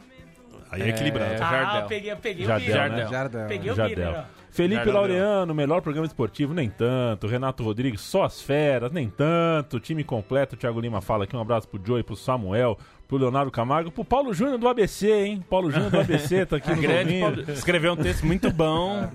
Aí 0.71 0.81
é 0.83 0.89
equilibrado. 0.89 1.33
É, 1.33 1.35
Ah, 1.41 1.49
Jardel. 1.51 1.87
peguei, 1.87 2.15
peguei 2.15 2.45
Jardel, 2.45 2.67
o 2.69 2.71
Birner. 2.81 3.03
né? 3.05 3.07
Jardel. 3.11 3.47
Peguei 3.47 3.71
o 3.71 3.75
Jardel. 3.75 3.95
Birner, 3.95 4.19
ó. 4.35 4.39
Felipe 4.51 4.75
Jardel. 4.77 4.93
Laureano, 4.93 5.53
melhor 5.55 5.81
programa 5.81 6.07
esportivo, 6.07 6.53
nem 6.53 6.69
tanto. 6.69 7.27
Renato 7.27 7.63
Rodrigues, 7.63 8.01
só 8.01 8.23
as 8.23 8.41
feras, 8.41 8.91
nem 8.91 9.09
tanto. 9.09 9.79
Time 9.79 10.03
completo, 10.03 10.55
Thiago 10.57 10.79
Lima 10.79 11.01
fala 11.01 11.23
aqui. 11.25 11.35
Um 11.35 11.41
abraço 11.41 11.67
pro 11.67 11.79
Joey, 11.85 12.01
pro 12.03 12.15
Samuel, 12.15 12.77
pro 13.07 13.17
Leonardo 13.17 13.51
Camargo, 13.51 13.91
pro 13.91 14.03
Paulo 14.03 14.33
Júnior 14.33 14.57
do 14.57 14.67
ABC, 14.67 15.11
hein? 15.11 15.43
Paulo 15.47 15.69
Júnior 15.71 15.91
do 15.91 15.99
ABC 15.99 16.45
tá 16.47 16.55
aqui 16.57 16.71
no 16.73 16.81
Grande. 16.81 17.19
Paulo- 17.19 17.41
Escreveu 17.51 17.93
um 17.93 17.95
texto 17.97 18.25
muito 18.25 18.51
bom. 18.51 19.07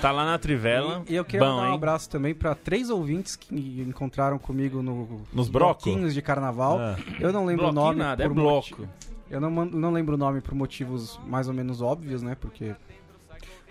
Tá 0.00 0.10
lá 0.10 0.24
na 0.26 0.38
Trivela. 0.38 1.02
E 1.08 1.14
eu 1.16 1.24
queria 1.24 1.40
bom, 1.46 1.52
mandar 1.56 1.64
um 1.64 1.68
hein? 1.70 1.74
abraço 1.74 2.08
também 2.10 2.34
para 2.34 2.54
três 2.54 2.88
ouvintes 2.90 3.34
que 3.36 3.54
encontraram 3.86 4.38
comigo 4.38 4.82
no 4.82 5.22
Nos 5.32 5.48
broco? 5.48 5.84
bloquinhos 5.84 6.12
de 6.14 6.20
carnaval. 6.22 6.78
Ah. 6.78 6.96
Eu 7.20 7.32
não 7.32 7.44
lembro 7.46 7.66
o 7.66 7.72
Bloquinho 7.72 7.86
nome. 7.92 7.98
nada, 7.98 8.24
é 8.24 8.26
por 8.28 8.34
bloco. 8.34 8.76
moti- 8.78 8.90
Eu 9.32 9.40
não, 9.40 9.50
não 9.50 9.90
lembro 9.90 10.14
o 10.14 10.18
nome 10.18 10.42
por 10.42 10.54
motivos 10.54 11.18
mais 11.26 11.48
ou 11.48 11.54
menos 11.54 11.80
óbvios, 11.80 12.22
né? 12.22 12.34
Porque. 12.38 12.74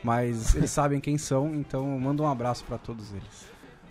Mas 0.03 0.55
eles 0.55 0.71
sabem 0.71 0.99
quem 0.99 1.19
são, 1.19 1.53
então 1.53 1.93
eu 1.93 1.99
mando 1.99 2.23
um 2.23 2.27
abraço 2.27 2.65
para 2.65 2.79
todos 2.79 3.13
eles. 3.13 3.47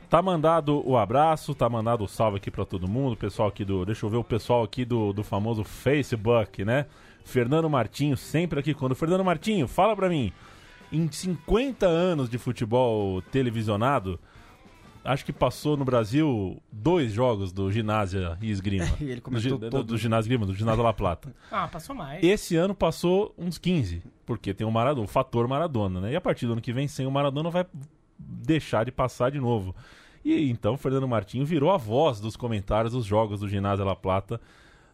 Tá 0.09 0.21
mandado 0.21 0.83
o 0.85 0.99
abraço, 0.99 1.55
tá 1.55 1.69
mandado 1.69 2.03
o 2.03 2.09
salve 2.09 2.39
aqui 2.39 2.51
pra 2.51 2.65
todo 2.65 2.89
mundo. 2.89 3.17
Pessoal 3.17 3.49
aqui 3.49 3.65
do. 3.65 3.87
Deixa 3.87 4.05
eu 4.05 4.11
ver 4.11 4.17
o 4.17 4.25
pessoal 4.25 4.65
aqui 4.65 4.85
do, 4.85 5.13
do 5.13 5.23
famoso 5.23 5.63
Facebook, 5.63 6.65
né? 6.65 6.87
Fernando 7.25 7.71
Martinho, 7.71 8.17
sempre 8.17 8.59
aqui 8.59 8.75
quando. 8.75 8.97
Fernando 8.97 9.25
Martinho, 9.25 9.69
fala 9.69 9.95
pra 9.95 10.09
mim. 10.09 10.33
Em 10.93 11.09
50 11.09 11.87
anos 11.87 12.29
de 12.29 12.37
futebol 12.37 13.23
televisionado, 13.23 14.19
acho 15.05 15.25
que 15.25 15.33
passou 15.33 15.77
no 15.77 15.85
Brasil 15.85 16.61
dois 16.71 17.13
jogos 17.13 17.53
do 17.53 17.71
ginásio 17.71 18.37
e 18.41 18.51
esgrima. 18.51 18.87
E 19.01 19.05
ele 19.05 19.17
do, 19.17 19.23
comentou 19.23 19.59
gi- 19.59 19.85
do, 19.85 19.97
ginásio 19.99 20.23
esgrima, 20.25 20.47
do 20.47 20.55
ginásio 20.55 20.83
La 20.83 20.93
Plata. 20.93 21.35
Ah, 21.51 21.67
passou 21.69 21.95
mais. 21.95 22.23
Esse 22.23 22.57
ano 22.57 22.75
passou 22.75 23.35
uns 23.39 23.59
15, 23.59 24.03
porque 24.27 24.53
tem 24.55 24.67
o 24.67 24.71
Maradona, 24.71 25.05
o 25.05 25.09
fator 25.09 25.47
Maradona, 25.49 26.01
né? 26.01 26.13
E 26.13 26.17
a 26.17 26.21
partir 26.21 26.47
do 26.47 26.53
ano 26.53 26.61
que 26.61 26.73
vem, 26.73 26.87
sem 26.89 27.07
o 27.07 27.11
Maradona, 27.11 27.51
vai 27.51 27.67
deixar 28.19 28.85
de 28.85 28.93
passar 28.93 29.31
de 29.31 29.41
novo. 29.41 29.75
E 30.25 30.51
então, 30.51 30.77
Fernando 30.77 31.09
Martinho 31.09 31.47
virou 31.47 31.71
a 31.71 31.77
voz 31.79 32.21
dos 32.21 32.37
comentários 32.37 32.93
dos 32.93 33.07
jogos 33.07 33.41
do 33.41 33.49
Ginásio 33.49 33.85
La 33.85 33.97
Plata 33.97 34.39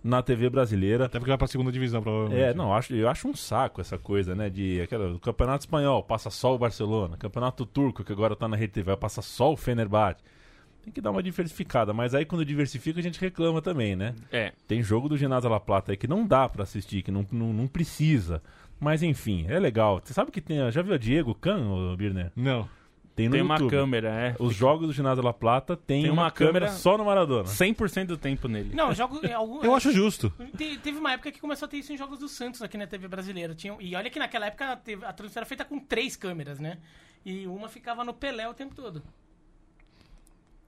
na 0.06 0.22
TV 0.22 0.48
brasileira. 0.48 1.06
Até 1.06 1.18
porque 1.18 1.30
vai 1.30 1.38
pra 1.38 1.46
segunda 1.46 1.72
divisão, 1.72 2.02
provavelmente. 2.02 2.40
É, 2.40 2.54
não, 2.54 2.72
acho, 2.75 2.94
eu 2.94 3.08
acho 3.08 3.28
um 3.28 3.34
saco 3.34 3.80
essa 3.80 3.98
coisa, 3.98 4.34
né? 4.34 4.48
De 4.48 4.80
aquela, 4.80 5.12
o 5.12 5.18
Campeonato 5.18 5.64
Espanhol 5.64 6.02
passa 6.02 6.30
só 6.30 6.54
o 6.54 6.58
Barcelona, 6.58 7.16
Campeonato 7.16 7.66
Turco, 7.66 8.04
que 8.04 8.12
agora 8.12 8.36
tá 8.36 8.46
na 8.46 8.56
Rede 8.56 8.72
TV, 8.75 8.86
vai 8.86 8.96
passar 8.96 9.22
só 9.22 9.52
o 9.52 9.56
Fenerbahçe. 9.56 10.22
Tem 10.82 10.92
que 10.92 11.00
dar 11.00 11.10
uma 11.10 11.22
diversificada, 11.22 11.92
mas 11.92 12.14
aí 12.14 12.25
quando 12.25 12.44
diversifica 12.44 13.00
a 13.00 13.02
gente 13.02 13.20
reclama 13.20 13.60
também, 13.60 13.96
né? 13.96 14.14
É. 14.30 14.52
Tem 14.68 14.80
jogo 14.80 15.08
do 15.08 15.16
Ginásio 15.18 15.50
La 15.50 15.58
Plata 15.58 15.90
aí 15.90 15.96
que 15.96 16.06
não 16.06 16.25
dá 16.25 16.48
pra 16.48 16.62
assistir, 16.62 17.02
que 17.02 17.10
não, 17.10 17.26
não, 17.32 17.52
não 17.52 17.66
precisa. 17.66 18.40
Mas 18.78 19.02
enfim, 19.02 19.46
é 19.48 19.58
legal. 19.58 20.00
Você 20.04 20.14
sabe 20.14 20.30
que 20.30 20.40
tem. 20.40 20.70
Já 20.70 20.82
viu 20.82 20.94
a 20.94 20.98
Diego 20.98 21.34
Can, 21.34 21.96
Birner? 21.96 22.30
Não. 22.36 22.68
Tem 23.16 23.26
no 23.28 23.32
Tem 23.32 23.40
uma 23.42 23.54
YouTube. 23.54 23.70
câmera, 23.70 24.08
é. 24.11 24.37
Os 24.38 24.54
jogos 24.54 24.87
do 24.88 24.92
Ginásio 24.92 25.25
La 25.25 25.32
Plata 25.32 25.75
tem, 25.75 26.02
Tem 26.02 26.11
uma, 26.12 26.25
uma 26.25 26.30
câmera, 26.30 26.66
câmera- 26.66 26.73
só 26.78 26.99
no 26.99 27.04
Maradona. 27.06 27.49
100% 27.49 28.06
do 28.08 28.18
tempo 28.18 28.46
nele. 28.46 28.75
Não, 28.75 28.92
jogo. 28.94 29.20
é, 29.26 29.32
algum- 29.32 29.64
Eu 29.64 29.75
acho 29.75 29.90
justo. 29.90 30.30
Te- 30.56 30.76
Teve 30.78 30.99
uma 30.99 31.12
época 31.12 31.32
que 31.32 31.40
começou 31.40 31.64
a 31.64 31.68
ter 31.68 31.78
isso 31.78 31.90
em 31.92 31.96
jogos 31.96 32.18
do 32.18 32.28
Santos 32.28 32.61
aqui 32.61 32.76
na 32.76 32.87
TV 32.87 33.08
brasileira. 33.08 33.54
Tinha, 33.54 33.75
e 33.80 33.96
olha 33.96 34.11
que 34.11 34.18
naquela 34.18 34.46
época 34.46 34.76
teve- 34.76 35.04
a 35.06 35.12
transmissão 35.14 35.40
era 35.40 35.46
feita 35.46 35.64
com 35.64 35.78
três 35.80 36.14
câmeras, 36.14 36.61
né? 36.61 36.76
E 37.25 37.46
uma 37.46 37.70
ficava 37.70 38.04
no 38.04 38.12
Pelé 38.12 38.46
o 38.49 38.52
tempo 38.54 38.75
todo. 38.75 39.02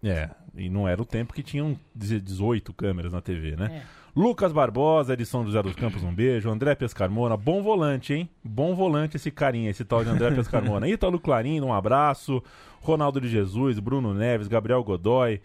É, 0.02 0.30
e 0.56 0.70
não 0.70 0.86
era 0.88 1.02
o 1.02 1.04
tempo 1.04 1.32
que 1.34 1.42
tinham 1.42 1.78
18 1.94 2.72
câmeras 2.72 3.12
na 3.12 3.20
TV, 3.20 3.56
né? 3.56 3.82
É. 3.84 3.97
Lucas 4.14 4.52
Barbosa, 4.52 5.16
de 5.16 5.24
São 5.24 5.44
José 5.44 5.62
dos 5.62 5.74
Campos, 5.74 6.02
um 6.02 6.12
beijo. 6.12 6.50
André 6.50 6.74
Pescarmona, 6.74 7.36
bom 7.36 7.62
volante, 7.62 8.14
hein? 8.14 8.28
Bom 8.42 8.74
volante 8.74 9.16
esse 9.16 9.30
carinha, 9.30 9.70
esse 9.70 9.84
tal 9.84 10.02
de 10.02 10.10
André 10.10 10.30
Pescarmona. 10.32 10.86
Ítalo 10.88 11.20
Clarindo, 11.20 11.66
um 11.66 11.72
abraço. 11.72 12.42
Ronaldo 12.80 13.20
de 13.20 13.28
Jesus, 13.28 13.78
Bruno 13.78 14.14
Neves, 14.14 14.48
Gabriel 14.48 14.82
Godoy. 14.82 15.40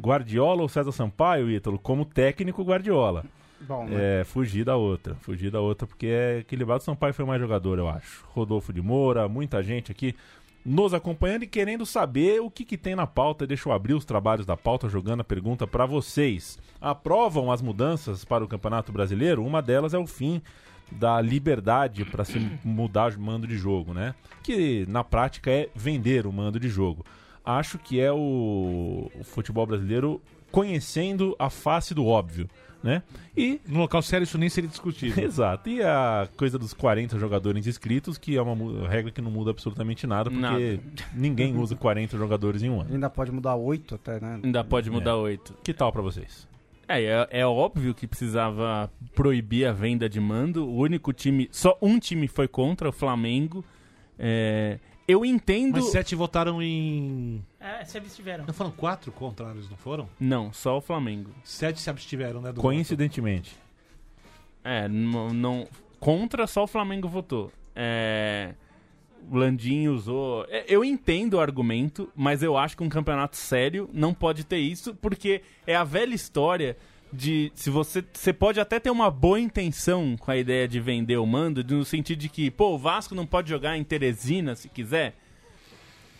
Guardiola 0.00 0.62
ou 0.62 0.68
César 0.68 0.92
Sampaio, 0.92 1.50
Ítalo? 1.50 1.78
Como 1.78 2.04
técnico, 2.04 2.62
Guardiola. 2.62 3.24
Bom, 3.60 3.86
né? 3.86 4.20
É, 4.20 4.24
fugir 4.24 4.64
da 4.64 4.76
outra. 4.76 5.14
Fugir 5.22 5.50
da 5.50 5.60
outra, 5.60 5.86
porque 5.86 6.06
é 6.06 6.38
equilibrado. 6.40 6.82
Sampaio 6.82 7.14
foi 7.14 7.24
mais 7.24 7.40
jogador, 7.40 7.78
eu 7.78 7.88
acho. 7.88 8.24
Rodolfo 8.28 8.72
de 8.72 8.82
Moura, 8.82 9.28
muita 9.28 9.62
gente 9.62 9.90
aqui 9.90 10.14
nos 10.66 10.92
acompanhando 10.92 11.44
e 11.44 11.46
querendo 11.46 11.86
saber 11.86 12.40
o 12.40 12.50
que, 12.50 12.64
que 12.64 12.76
tem 12.76 12.96
na 12.96 13.06
pauta. 13.06 13.46
Deixa 13.46 13.68
eu 13.68 13.72
abrir 13.72 13.94
os 13.94 14.04
trabalhos 14.04 14.44
da 14.44 14.56
pauta 14.56 14.88
jogando 14.88 15.20
a 15.20 15.24
pergunta 15.24 15.64
para 15.64 15.86
vocês. 15.86 16.58
Aprovam 16.80 17.52
as 17.52 17.62
mudanças 17.62 18.24
para 18.24 18.42
o 18.42 18.48
Campeonato 18.48 18.90
Brasileiro? 18.90 19.44
Uma 19.44 19.62
delas 19.62 19.94
é 19.94 19.98
o 19.98 20.08
fim 20.08 20.42
da 20.90 21.20
liberdade 21.20 22.04
para 22.04 22.24
se 22.24 22.38
mudar 22.64 23.12
o 23.12 23.20
mando 23.20 23.46
de 23.46 23.56
jogo, 23.56 23.94
né? 23.94 24.12
Que 24.42 24.84
na 24.88 25.04
prática 25.04 25.52
é 25.52 25.68
vender 25.72 26.26
o 26.26 26.32
mando 26.32 26.58
de 26.58 26.68
jogo. 26.68 27.06
Acho 27.44 27.78
que 27.78 28.00
é 28.00 28.10
o, 28.10 29.08
o 29.14 29.22
futebol 29.22 29.66
brasileiro 29.66 30.20
conhecendo 30.50 31.36
a 31.38 31.48
face 31.48 31.94
do 31.94 32.06
óbvio, 32.06 32.48
né? 32.82 33.02
E 33.36 33.60
No 33.66 33.80
local 33.80 34.00
sério 34.02 34.24
isso 34.24 34.38
nem 34.38 34.48
seria 34.48 34.68
discutido. 34.68 35.18
Exato. 35.20 35.68
E 35.68 35.82
a 35.82 36.28
coisa 36.36 36.58
dos 36.58 36.72
40 36.72 37.18
jogadores 37.18 37.66
inscritos, 37.66 38.16
que 38.18 38.36
é 38.36 38.42
uma 38.42 38.88
regra 38.88 39.10
que 39.10 39.20
não 39.20 39.30
muda 39.30 39.50
absolutamente 39.50 40.06
nada, 40.06 40.30
porque 40.30 40.42
Nada. 40.42 40.80
ninguém 41.14 41.56
usa 41.56 41.74
40 41.74 42.16
jogadores 42.16 42.62
em 42.62 42.70
um 42.70 42.80
ano. 42.80 42.94
Ainda 42.94 43.10
pode 43.10 43.32
mudar 43.32 43.54
oito 43.56 43.94
até, 43.94 44.20
né? 44.20 44.40
Ainda 44.42 44.62
pode 44.64 44.90
mudar 44.90 45.16
oito. 45.16 45.54
Que 45.62 45.74
tal 45.74 45.92
pra 45.92 46.02
vocês? 46.02 46.46
É, 46.88 47.02
é, 47.02 47.28
é 47.40 47.46
óbvio 47.46 47.94
que 47.94 48.06
precisava 48.06 48.90
proibir 49.14 49.66
a 49.66 49.72
venda 49.72 50.08
de 50.08 50.20
mando. 50.20 50.66
O 50.66 50.76
único 50.76 51.12
time, 51.12 51.48
só 51.50 51.76
um 51.82 51.98
time 51.98 52.28
foi 52.28 52.46
contra, 52.46 52.88
o 52.88 52.92
Flamengo. 52.92 53.64
É, 54.18 54.78
eu 55.08 55.24
entendo. 55.24 55.74
Mas 55.74 55.90
sete 55.90 56.14
votaram 56.14 56.62
em. 56.62 57.44
É, 57.60 57.84
se 57.84 57.96
abstiveram. 57.98 58.44
Não 58.46 58.54
foram 58.54 58.70
quatro 58.70 59.10
contrários, 59.12 59.68
não 59.70 59.76
foram? 59.76 60.08
Não, 60.18 60.52
só 60.52 60.76
o 60.78 60.80
Flamengo. 60.80 61.30
Sete 61.44 61.80
se 61.80 61.88
abstiveram, 61.90 62.40
né? 62.40 62.52
Do 62.52 62.60
Coincidentemente. 62.60 63.56
É, 64.64 64.88
não, 64.88 65.28
não- 65.32 65.68
contra 66.00 66.46
só 66.46 66.64
o 66.64 66.66
Flamengo 66.66 67.08
votou. 67.08 67.52
É, 67.74 68.54
o 69.30 69.36
Landim 69.36 69.88
usou. 69.88 70.44
é, 70.48 70.64
Eu 70.68 70.84
entendo 70.84 71.34
o 71.34 71.40
argumento, 71.40 72.10
mas 72.16 72.42
eu 72.42 72.56
acho 72.56 72.76
que 72.76 72.82
um 72.82 72.88
campeonato 72.88 73.36
sério 73.36 73.88
não 73.92 74.12
pode 74.14 74.44
ter 74.44 74.58
isso, 74.58 74.94
porque 74.94 75.42
é 75.66 75.74
a 75.76 75.84
velha 75.84 76.14
história 76.14 76.76
de 77.12 77.50
se 77.54 77.70
você 77.70 78.04
você 78.12 78.32
pode 78.32 78.58
até 78.60 78.78
ter 78.80 78.90
uma 78.90 79.10
boa 79.10 79.38
intenção 79.40 80.16
com 80.18 80.30
a 80.30 80.36
ideia 80.36 80.66
de 80.68 80.80
vender 80.80 81.16
o 81.16 81.26
mando, 81.26 81.62
no 81.64 81.84
sentido 81.84 82.18
de 82.18 82.28
que, 82.28 82.50
pô, 82.50 82.74
o 82.74 82.78
Vasco 82.78 83.14
não 83.14 83.26
pode 83.26 83.48
jogar 83.48 83.76
em 83.76 83.84
Teresina 83.84 84.54
se 84.56 84.68
quiser. 84.68 85.14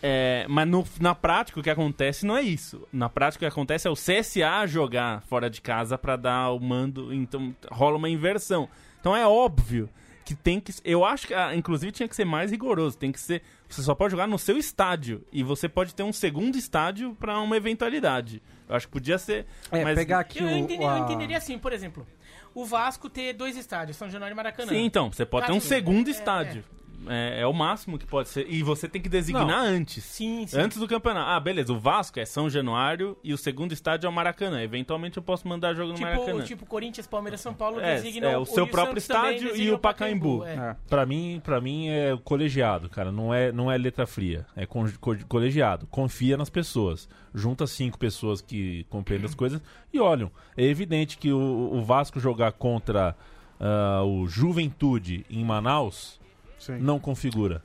É, 0.02 0.44
mas 0.48 0.68
no- 0.68 0.86
na 1.00 1.14
prática 1.14 1.58
o 1.58 1.62
que 1.62 1.70
acontece 1.70 2.26
não 2.26 2.36
é 2.36 2.42
isso. 2.42 2.86
Na 2.92 3.08
prática 3.08 3.44
o 3.44 3.48
que 3.48 3.52
acontece 3.52 3.88
é 3.88 3.90
o 3.90 3.94
CSA 3.96 4.66
jogar 4.66 5.22
fora 5.22 5.48
de 5.50 5.60
casa 5.60 5.96
pra 5.98 6.16
dar 6.16 6.50
o 6.52 6.60
mando, 6.60 7.12
então 7.12 7.54
rola 7.70 7.96
uma 7.96 8.08
inversão. 8.08 8.68
Então 9.00 9.16
é 9.16 9.26
óbvio 9.26 9.88
que 10.26 10.34
tem 10.34 10.58
que 10.60 10.72
eu 10.84 11.04
acho 11.04 11.28
que 11.28 11.32
ah, 11.34 11.54
inclusive 11.54 11.92
tinha 11.92 12.08
que 12.08 12.16
ser 12.16 12.24
mais 12.24 12.50
rigoroso, 12.50 12.98
tem 12.98 13.12
que 13.12 13.20
ser 13.20 13.42
você 13.68 13.80
só 13.80 13.94
pode 13.94 14.10
jogar 14.10 14.26
no 14.26 14.38
seu 14.38 14.58
estádio 14.58 15.24
e 15.32 15.42
você 15.44 15.68
pode 15.68 15.94
ter 15.94 16.02
um 16.02 16.12
segundo 16.12 16.56
estádio 16.58 17.14
pra 17.18 17.38
uma 17.40 17.56
eventualidade. 17.56 18.42
Eu 18.68 18.74
acho 18.74 18.86
que 18.88 18.92
podia 18.92 19.18
ser, 19.18 19.46
É, 19.70 19.84
mas 19.84 19.94
pegar 19.96 20.18
aqui 20.18 20.40
Eu, 20.40 20.46
o. 20.46 20.50
entendi- 20.50 20.82
eu 20.82 20.88
a- 20.90 20.98
entenderia 20.98 21.38
assim, 21.38 21.56
por 21.56 21.72
exemplo, 21.72 22.04
o 22.52 22.64
Vasco 22.64 23.08
ter 23.08 23.32
dois 23.34 23.56
estádios, 23.56 23.96
São 23.96 24.10
Januário 24.10 24.34
e 24.34 24.36
Maracanã. 24.36 24.68
Sim, 24.68 24.84
então, 24.84 25.12
você 25.12 25.24
pode 25.24 25.46
Tá 25.46 25.52
ter 25.52 25.56
um 25.56 25.60
segundo 25.60 26.08
É, 26.08 26.10
estádio. 26.10 26.64
É, 27.08 27.40
é 27.42 27.46
o 27.46 27.52
máximo 27.52 27.98
que 27.98 28.06
pode 28.06 28.28
ser. 28.28 28.46
E 28.48 28.62
você 28.62 28.88
tem 28.88 29.00
que 29.00 29.08
designar 29.08 29.46
Não. 29.46 29.54
antes. 29.54 30.02
Sim, 30.04 30.46
sim. 30.46 30.58
Antes 30.58 30.78
do 30.78 30.88
campeonato. 30.88 31.30
Ah, 31.30 31.38
beleza. 31.38 31.72
O 31.72 31.78
Vasco 31.78 32.18
é 32.18 32.24
São 32.24 32.48
Januário 32.50 33.16
e 33.22 33.32
o 33.32 33.38
segundo 33.38 33.72
estádio 33.72 34.06
é 34.06 34.10
o 34.10 34.12
Maracanã. 34.12 34.60
Eventualmente 34.62 35.16
eu 35.16 35.22
posso 35.22 35.46
mandar 35.46 35.74
jogo 35.74 35.92
no 35.92 36.00
Maracanã. 36.00 36.32
Tipo, 36.34 36.46
tipo 36.46 36.66
Corinthians, 36.66 37.06
Palmeiras, 37.06 37.40
São 37.40 37.54
Paulo 37.54 37.80
É, 37.80 37.96
designam 37.96 38.30
é, 38.30 38.38
o 38.38 38.44
seu 38.44 38.64
e 38.66 38.70
próprio 38.70 39.00
Santos 39.00 39.02
estádio 39.04 39.48
designa 39.52 39.70
e 39.70 39.72
o 39.72 39.78
Pacaembu. 39.78 40.44
É. 40.44 40.54
É. 40.54 40.76
Pra 40.88 41.04
mim, 41.06 41.40
pra 41.44 41.60
mim 41.60 41.88
é 41.88 42.14
o 42.14 42.18
colegiado, 42.18 42.88
cara. 42.88 43.12
Não 43.12 43.32
é, 43.32 43.52
não 43.52 43.70
é 43.70 43.76
letra 43.76 44.06
fria. 44.06 44.46
É 44.56 44.66
con- 44.66 44.90
co- 45.00 45.16
colegiado. 45.28 45.86
Confia 45.88 46.36
nas 46.36 46.50
pessoas. 46.50 47.08
Junta 47.34 47.66
cinco 47.66 47.98
pessoas 47.98 48.40
que 48.40 48.84
compreendem 48.88 49.26
as 49.26 49.34
coisas 49.34 49.60
e 49.92 50.00
olham. 50.00 50.30
É 50.56 50.64
evidente 50.64 51.18
que 51.18 51.30
o, 51.32 51.70
o 51.74 51.82
Vasco 51.84 52.18
jogar 52.18 52.52
contra 52.52 53.14
ah, 53.60 54.02
o 54.04 54.26
Juventude 54.26 55.24
em 55.30 55.44
Manaus 55.44 56.18
Sim. 56.58 56.78
não 56.78 56.98
configura. 56.98 57.62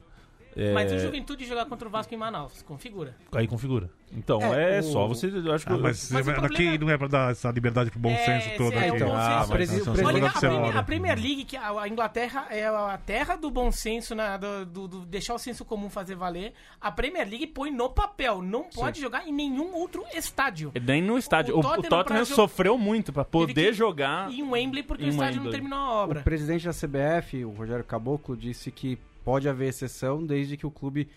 É, 0.55 0.73
Mas 0.73 0.91
o 0.91 0.99
Juventude 0.99 1.45
jogar 1.45 1.65
contra 1.65 1.87
o 1.87 1.91
Vasco 1.91 2.13
em 2.13 2.17
Manaus, 2.17 2.61
configura. 2.61 3.15
Aí 3.31 3.47
configura. 3.47 3.89
Então, 4.13 4.41
É, 4.53 4.77
é, 4.77 4.79
o- 4.79 4.83
só 4.83 5.07
você. 5.07 5.27
Eu 5.27 5.53
acho 5.53 5.65
que 5.65 5.71
Ah, 5.71 5.77
mas 5.77 6.11
Mas 6.11 6.27
o 6.27 6.31
aqui 6.31 6.41
problema- 6.41 6.77
não 6.79 6.89
é 6.89 6.97
pra 6.97 7.07
dar 7.07 7.31
essa 7.31 7.49
liberdade 7.49 7.89
pro 7.89 7.99
bom 8.01 8.09
É, 8.11 8.17
senso 8.41 8.57
todo. 8.57 8.73
é, 8.73 8.79
aqui. 8.79 8.91
o 8.91 8.95
então, 8.97 9.07
bom 9.07 9.15
ah, 9.15 9.21
senso. 9.21 9.37
mas 9.39 9.49
presi- 9.49 9.81
o 9.81 10.05
Olha, 10.05 10.27
a, 10.27 10.31
Premier, 10.33 10.77
a 10.77 10.83
Premier 10.83 11.15
League, 11.17 11.45
que 11.45 11.55
a, 11.55 11.87
Inglaterra 11.87 12.47
é 12.49 12.65
a 12.67 12.97
terra 12.97 13.37
do 13.37 13.49
bom 13.49 13.71
senso, 13.71 14.13
na, 14.13 14.35
do, 14.35 14.65
do- 14.65 14.87
do 14.89 15.05
deixar 15.05 15.33
o 15.35 15.39
senso 15.39 15.63
comum 15.63 15.89
fazer 15.89 16.15
valer. 16.15 16.53
A 16.81 16.91
Premier 16.91 17.25
League 17.25 17.47
põe 17.47 17.71
no 17.71 17.89
papel, 17.89 18.41
não 18.41 18.63
pode 18.65 18.99
jogar 18.99 19.25
em 19.25 19.31
nenhum 19.31 19.73
outro 19.73 20.03
estádio. 20.13 20.73
E 20.75 20.79
Nem 20.81 21.01
no 21.01 21.17
estádio. 21.17 21.55
O 21.55 21.57
O, 21.57 21.59
o 21.61 21.63
Tottenham 21.63 21.89
Tottenham, 21.89 22.03
pra 22.05 22.23
jo- 22.23 22.35
sofreu 22.35 22.77
muito 22.77 23.13
pra 23.13 23.23
poder 23.23 23.73
jogar. 23.73 24.29
Em 24.29 24.43
Wembley, 24.43 24.83
porque 24.83 25.05
Em 25.05 25.07
o 25.07 25.11
estádio 25.11 25.37
não 25.37 25.45
Wembley. 25.45 25.51
terminou 25.61 25.79
a 25.79 25.91
obra. 26.03 26.19
O 26.19 26.23
presidente 26.23 26.65
da 26.65 26.73
CBF, 26.73 27.45
o 27.45 27.51
Rogério 27.51 27.85
Caboclo, 27.85 28.35
disse 28.35 28.69
que 28.71 28.99
pode 29.23 29.47
haver 29.47 29.69
exceção 29.69 30.25
desde 30.25 30.57
que 30.57 30.65
o 30.65 30.71
clube 30.71 31.07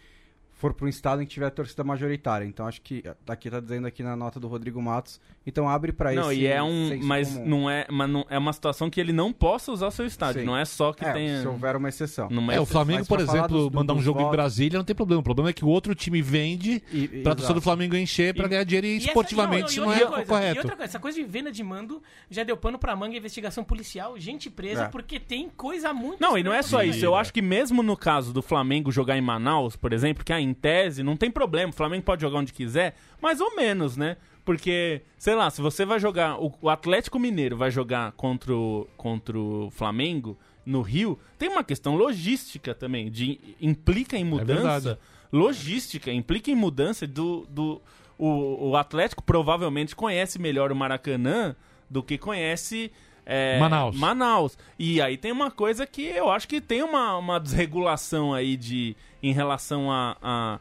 for 0.65 0.73
para 0.75 0.87
um 0.87 0.89
estado 0.89 1.21
em 1.21 1.27
que 1.27 1.33
tiver 1.35 1.51
torcida 1.51 1.85
majoritária. 1.85 2.47
Então 2.47 2.67
acho 2.67 2.81
que 2.81 3.03
aqui 3.29 3.51
tá 3.51 3.61
dizendo 3.61 3.87
aqui 3.87 4.03
na 4.03 4.17
nota 4.17 4.41
do 4.41 4.49
Rodrigo 4.49 4.81
Matos. 4.81 5.21
Então 5.47 5.69
abre 5.69 5.93
para 5.93 6.11
Não, 6.13 6.33
esse 6.33 6.41
e 6.41 6.47
é 6.47 6.63
um. 6.63 6.99
Mas 7.03 7.35
comum. 7.35 7.47
não 7.47 7.71
é, 7.71 7.87
mas 7.91 8.09
não, 8.09 8.25
é 8.31 8.39
uma 8.39 8.53
situação 8.53 8.89
que 8.89 8.99
ele 8.99 9.13
não 9.13 9.31
possa 9.31 9.71
usar 9.71 9.91
seu 9.91 10.07
estádio. 10.07 10.41
Sim. 10.41 10.47
Não 10.47 10.57
é 10.57 10.65
só 10.65 10.93
que 10.95 11.05
é, 11.05 11.13
tenha. 11.13 11.41
se 11.43 11.47
houver 11.47 11.77
uma 11.77 11.89
exceção. 11.91 12.29
Não 12.31 12.51
É, 12.51 12.59
o 12.59 12.65
Flamengo, 12.65 13.05
por 13.07 13.21
exemplo, 13.21 13.49
dos- 13.49 13.69
do- 13.71 13.75
mandar 13.77 13.93
um 13.93 14.01
jogo 14.01 14.23
em 14.23 14.31
Brasília 14.31 14.79
não 14.79 14.85
tem 14.85 14.97
problema. 14.97 15.21
O 15.21 15.23
problema 15.23 15.51
é 15.51 15.53
que 15.53 15.65
o 15.65 15.69
outro 15.69 15.95
time 15.95 16.23
vende 16.23 16.83
E- 16.91 17.09
pra 17.23 17.35
torcida 17.35 17.55
do 17.55 17.61
Flamengo 17.61 17.95
encher 17.95 18.35
pra 18.35 18.47
E- 18.47 18.49
ganhar 18.49 18.65
dinheiro 18.65 18.87
e, 18.87 18.91
E 18.95 18.97
essa- 18.97 19.07
esportivamente 19.09 19.67
e 19.69 19.71
isso 19.73 19.81
não 19.83 19.89
outra 19.89 20.03
é 20.03 20.09
coisa, 20.09 20.23
E 20.23 20.27
correto. 20.27 20.59
outra 20.61 20.77
coisa, 20.77 20.85
essa 20.91 20.99
coisa 20.99 21.19
de 21.19 21.25
venda 21.27 21.53
de 21.53 21.63
mando 21.63 22.03
já 22.31 22.43
deu 22.43 22.57
pano 22.57 22.79
pra 22.79 22.97
manga, 22.97 23.15
investigação 23.15 23.63
policial, 23.63 24.19
gente 24.19 24.49
presa, 24.49 24.85
É. 24.85 24.89
porque 24.89 25.21
tem 25.21 25.51
coisa 25.51 25.93
muito. 25.93 26.21
Não, 26.21 26.39
e 26.39 26.43
não 26.43 26.55
é 26.55 26.63
só 26.63 26.83
isso. 26.83 27.05
Eu 27.05 27.15
acho 27.15 27.33
que 27.35 27.43
mesmo 27.43 27.83
no 27.83 27.97
caso 27.99 28.33
do 28.33 28.41
Flamengo 28.41 28.91
jogar 28.91 29.19
em 29.19 29.21
Manaus, 29.21 29.77
por 29.77 29.93
exemplo, 29.93 30.25
que 30.25 30.33
ah, 30.33 30.41
em 30.55 30.61
tese 30.61 31.03
não 31.03 31.17
tem 31.17 31.31
problema, 31.31 31.71
o 31.71 31.75
Flamengo 31.75 32.05
pode 32.05 32.23
jogar 32.23 32.39
onde 32.39 32.53
quiser, 32.53 32.95
mais 33.21 33.41
ou 33.41 33.55
menos, 33.57 33.97
né? 33.97 34.17
Porque, 34.45 35.01
sei 35.19 35.35
lá, 35.35 35.51
se 35.51 35.61
você 35.61 35.85
vai 35.87 35.99
jogar. 35.99 36.39
O, 36.39 36.69
Atlético 36.69 37.19
Mineiro 37.19 37.57
vai 37.57 37.71
jogar 37.71 38.13
contra 38.13 38.55
o, 38.55 38.87
contra 38.97 39.39
o 39.39 39.71
Flamengo 39.71 40.39
no 40.67 40.83
Rio, 40.83 41.19
tem 41.39 41.49
uma 41.49 41.65
questão 41.65 41.97
logística 41.97 42.75
também, 42.75 43.11
de 43.11 43.41
implica 43.61 44.17
em 44.17 44.25
mudança. 44.25 44.81
verdade. 44.81 44.99
logística, 45.33 46.13
implica 46.13 46.51
em 46.51 46.55
mudança 46.55 47.07
do. 47.07 47.47
do 47.49 47.81
o, 48.19 48.71
o 48.71 48.77
Atlético 48.77 49.23
provavelmente 49.23 49.97
conhece 49.97 50.39
melhor 50.39 50.71
o 50.71 50.77
Maracanã 50.77 51.57
do 51.89 52.03
que 52.03 52.19
conhece. 52.19 52.93
É, 53.27 53.59
Manaus. 53.59 53.97
Manaus. 53.97 54.59
E 54.79 55.01
aí 55.01 55.17
tem 55.17 55.33
uma 55.33 55.51
coisa 55.51 55.87
que 55.87 56.03
eu 56.03 56.31
acho 56.31 56.47
que 56.49 56.61
tem 56.61 56.83
uma, 56.83 57.17
uma 57.17 57.39
desregulação 57.41 58.33
aí 58.35 58.57
de 58.57 58.97
em 59.23 59.33
relação 59.33 59.91
a, 59.91 60.17
a, 60.23 60.61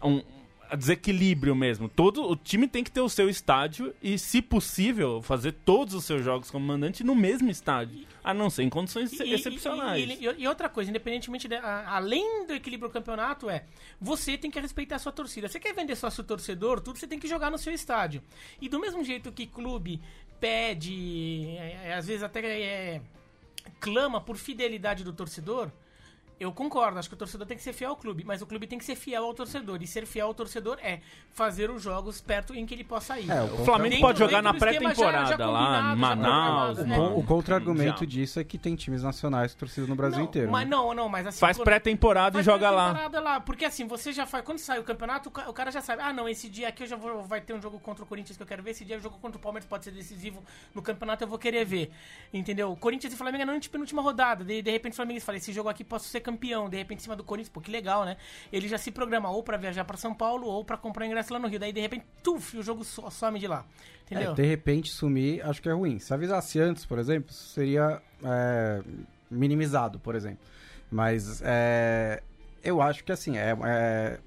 a 0.00 0.06
um 0.08 0.22
a 0.70 0.76
desequilíbrio 0.76 1.54
mesmo. 1.54 1.88
Todo 1.90 2.28
o 2.28 2.34
time 2.34 2.66
tem 2.66 2.82
que 2.82 2.90
ter 2.90 3.02
o 3.02 3.08
seu 3.08 3.28
estádio 3.28 3.94
e, 4.02 4.18
se 4.18 4.40
possível, 4.42 5.20
fazer 5.22 5.52
todos 5.52 5.94
os 5.94 6.04
seus 6.04 6.24
jogos 6.24 6.50
como 6.50 6.66
mandante 6.66 7.04
no 7.04 7.14
mesmo 7.14 7.48
estádio, 7.50 8.04
a 8.24 8.32
não 8.34 8.48
ser 8.50 8.62
em 8.64 8.70
condições 8.70 9.12
E- 9.12 9.34
excepcionais. 9.34 10.02
E, 10.02 10.24
e- 10.26 10.34
e 10.42 10.48
outra 10.48 10.68
coisa, 10.68 10.90
independentemente, 10.90 11.46
de, 11.46 11.54
a- 11.54 11.84
além 11.94 12.46
do 12.46 12.54
equilíbrio 12.54 12.88
do 12.88 12.92
campeonato, 12.92 13.48
é 13.48 13.64
você 14.00 14.36
tem 14.38 14.50
que 14.50 14.58
respeitar 14.58 14.96
a 14.96 14.98
sua 14.98 15.12
torcida. 15.12 15.46
Você 15.48 15.60
quer 15.60 15.74
vender 15.74 15.94
sócio 15.96 16.24
torcedor, 16.24 16.80
tudo 16.80 16.98
você 16.98 17.06
tem 17.06 17.20
que 17.20 17.28
jogar 17.28 17.50
no 17.50 17.58
seu 17.58 17.72
estádio. 17.72 18.22
E 18.60 18.68
do 18.68 18.80
mesmo 18.80 19.04
jeito 19.04 19.30
que 19.30 19.46
clube 19.46 20.00
pede, 20.44 21.56
é, 21.56 21.86
é, 21.86 21.94
às 21.94 22.06
vezes 22.06 22.22
até 22.22 22.40
é, 22.46 23.00
clama 23.80 24.20
por 24.20 24.36
fidelidade 24.36 25.02
do 25.02 25.10
torcedor, 25.10 25.70
Eu 26.38 26.52
concordo, 26.52 26.98
acho 26.98 27.08
que 27.08 27.14
o 27.14 27.18
torcedor 27.18 27.46
tem 27.46 27.56
que 27.56 27.62
ser 27.62 27.72
fiel 27.72 27.90
ao 27.90 27.96
clube, 27.96 28.24
mas 28.24 28.42
o 28.42 28.46
clube 28.46 28.66
tem 28.66 28.78
que 28.78 28.84
ser 28.84 28.96
fiel 28.96 29.24
ao 29.24 29.32
torcedor. 29.34 29.80
E 29.82 29.86
ser 29.86 30.04
fiel 30.04 30.26
ao 30.26 30.34
torcedor 30.34 30.78
é 30.82 31.00
fazer 31.32 31.70
os 31.70 31.82
jogos 31.82 32.20
perto 32.20 32.54
em 32.54 32.66
que 32.66 32.74
ele 32.74 32.84
possa 32.84 33.18
ir. 33.20 33.30
É, 33.30 33.40
o 33.42 33.60
O 33.60 33.64
Flamengo 33.64 34.00
pode 34.00 34.18
jogar 34.18 34.42
na 34.42 34.52
pré-temporada 34.52 35.46
lá, 35.46 35.92
em 35.94 35.96
Manaus. 35.96 36.78
né? 36.78 36.84
né? 36.84 36.98
O 36.98 37.22
contra-argumento 37.22 38.00
Mundial. 38.02 38.06
disso 38.06 38.40
é 38.40 38.44
que 38.44 38.58
tem 38.58 38.74
times 38.74 39.02
nacionais 39.02 39.52
com 39.52 39.60
torcida 39.60 39.86
no 39.86 39.94
Brasil 39.94 40.18
não, 40.18 40.24
inteiro. 40.26 40.50
Mas 40.50 40.64
né? 40.64 40.70
não, 40.70 40.92
não, 40.94 41.08
mas 41.08 41.26
assim. 41.26 41.38
Faz 41.38 41.56
pré-temporada 41.58 42.40
e 42.40 42.42
joga 42.42 42.70
lá. 42.70 42.90
pré-temporada 42.90 43.20
lá. 43.20 43.40
Porque 43.40 43.64
assim, 43.64 43.86
você 43.86 44.12
já 44.12 44.26
faz. 44.26 44.44
Quando 44.44 44.58
sai 44.58 44.78
o 44.78 44.84
campeonato, 44.84 45.28
o 45.28 45.32
ca- 45.32 45.48
o 45.48 45.52
cara 45.52 45.70
já 45.70 45.80
sabe. 45.80 46.02
Ah, 46.02 46.12
não, 46.12 46.28
esse 46.28 46.48
dia 46.48 46.68
aqui 46.68 46.82
eu 46.82 46.86
já 46.86 46.96
vou. 46.96 47.22
Vai 47.22 47.40
ter 47.40 47.54
um 47.54 47.62
jogo 47.62 47.78
contra 47.78 48.02
o 48.04 48.06
Corinthians 48.06 48.36
que 48.36 48.42
eu 48.42 48.46
quero 48.46 48.62
ver. 48.62 48.70
Esse 48.72 48.84
dia 48.84 48.96
o 48.96 49.00
jogo 49.00 49.18
contra 49.18 49.38
o 49.38 49.40
Palmeiras 49.40 49.68
pode 49.68 49.84
ser 49.84 49.92
decisivo 49.92 50.42
no 50.74 50.82
campeonato, 50.82 51.22
eu 51.24 51.28
vou 51.28 51.38
querer 51.38 51.64
ver. 51.64 51.92
Entendeu? 52.32 52.74
Corinthians 52.76 53.12
e 53.12 53.16
Flamengo 53.16 53.42
é 53.42 53.46
na 53.46 53.60
penúltima 53.70 54.02
rodada. 54.02 54.44
De, 54.44 54.60
de 54.62 54.70
repente 54.70 54.92
o 54.94 54.96
Flamengo 54.96 55.20
fala: 55.20 55.38
esse 55.38 55.52
jogo 55.52 55.68
aqui 55.68 55.84
posso 55.84 56.08
ser 56.08 56.20
campeão. 56.24 56.68
De 56.68 56.76
repente, 56.76 56.98
em 57.00 57.02
cima 57.02 57.14
do 57.14 57.22
Corinthians, 57.22 57.50
pô, 57.52 57.60
que 57.60 57.70
legal, 57.70 58.04
né? 58.04 58.16
Ele 58.52 58.66
já 58.66 58.78
se 58.78 58.90
programa 58.90 59.30
ou 59.30 59.42
pra 59.42 59.56
viajar 59.56 59.84
pra 59.84 59.96
São 59.96 60.12
Paulo 60.14 60.46
ou 60.46 60.64
pra 60.64 60.76
comprar 60.76 61.06
ingresso 61.06 61.32
lá 61.32 61.38
no 61.38 61.46
Rio. 61.46 61.60
Daí, 61.60 61.72
de 61.72 61.80
repente, 61.80 62.04
tuf, 62.22 62.56
o 62.58 62.62
jogo 62.62 62.82
so- 62.84 63.08
some 63.10 63.38
de 63.38 63.46
lá. 63.46 63.64
Entendeu? 64.06 64.32
É, 64.32 64.34
de 64.34 64.42
repente 64.42 64.90
sumir, 64.90 65.44
acho 65.46 65.62
que 65.62 65.68
é 65.68 65.72
ruim. 65.72 65.98
Se 65.98 66.12
avisasse 66.12 66.58
antes, 66.60 66.84
por 66.84 66.98
exemplo, 66.98 67.32
seria 67.32 68.02
é, 68.24 68.82
minimizado, 69.30 69.98
por 70.00 70.14
exemplo. 70.14 70.40
Mas 70.90 71.40
é, 71.44 72.22
eu 72.62 72.80
acho 72.82 73.02
que 73.04 73.12
assim, 73.12 73.36
é, 73.38 73.56
é, 73.64 74.18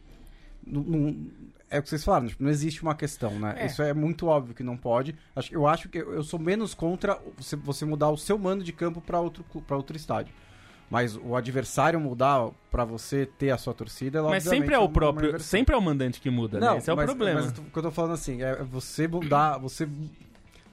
é 1.70 1.80
o 1.80 1.84
que 1.84 1.90
vocês 1.90 2.04
falaram, 2.04 2.28
tipo, 2.28 2.44
não 2.44 2.50
existe 2.50 2.82
uma 2.82 2.96
questão, 2.96 3.32
né? 3.40 3.56
É. 3.60 3.66
Isso 3.68 3.82
é 3.82 3.94
muito 3.94 4.28
óbvio 4.28 4.56
que 4.56 4.64
não 4.64 4.78
pode. 4.78 5.16
Acho, 5.36 5.54
eu 5.54 5.68
acho 5.68 5.90
que 5.90 5.98
eu 5.98 6.24
sou 6.24 6.40
menos 6.40 6.74
contra 6.74 7.20
você, 7.66 7.86
mudar 7.86 8.10
o 8.10 8.18
seu 8.18 8.38
mando 8.38 8.64
de 8.64 8.72
campo 8.74 9.00
para 9.02 9.20
outro, 9.20 9.44
para 9.68 9.76
outro 9.78 9.96
estádio. 9.96 10.34
Mas 10.90 11.18
o 11.18 11.36
adversário 11.36 12.00
mudar 12.00 12.50
pra 12.72 12.86
você 12.86 13.26
ter 13.26 13.52
a 13.52 13.58
sua 13.58 13.74
torcida, 13.74 14.24
Mas 14.24 14.46
obviamente, 14.46 14.62
sempre 14.62 14.74
é 14.76 14.80
o 14.80 14.88
próprio, 14.88 15.40
sempre 15.40 15.76
é 15.76 15.78
o 15.78 15.82
mandante 15.82 16.22
que 16.22 16.30
muda, 16.30 16.60
né? 16.60 16.78
Esse 16.78 16.90
é 16.90 16.94
o 16.94 16.96
mas- 16.96 17.06
problema. 17.06 17.42
Mas 17.42 17.52
o 17.52 17.62
que 17.62 17.78
eu 17.78 17.84
tô 17.84 17.92
falando 17.92 18.14
assim, 18.14 18.42
é 18.42 18.64
você 18.64 19.08
mudar, 19.08 19.58
você 19.58 19.88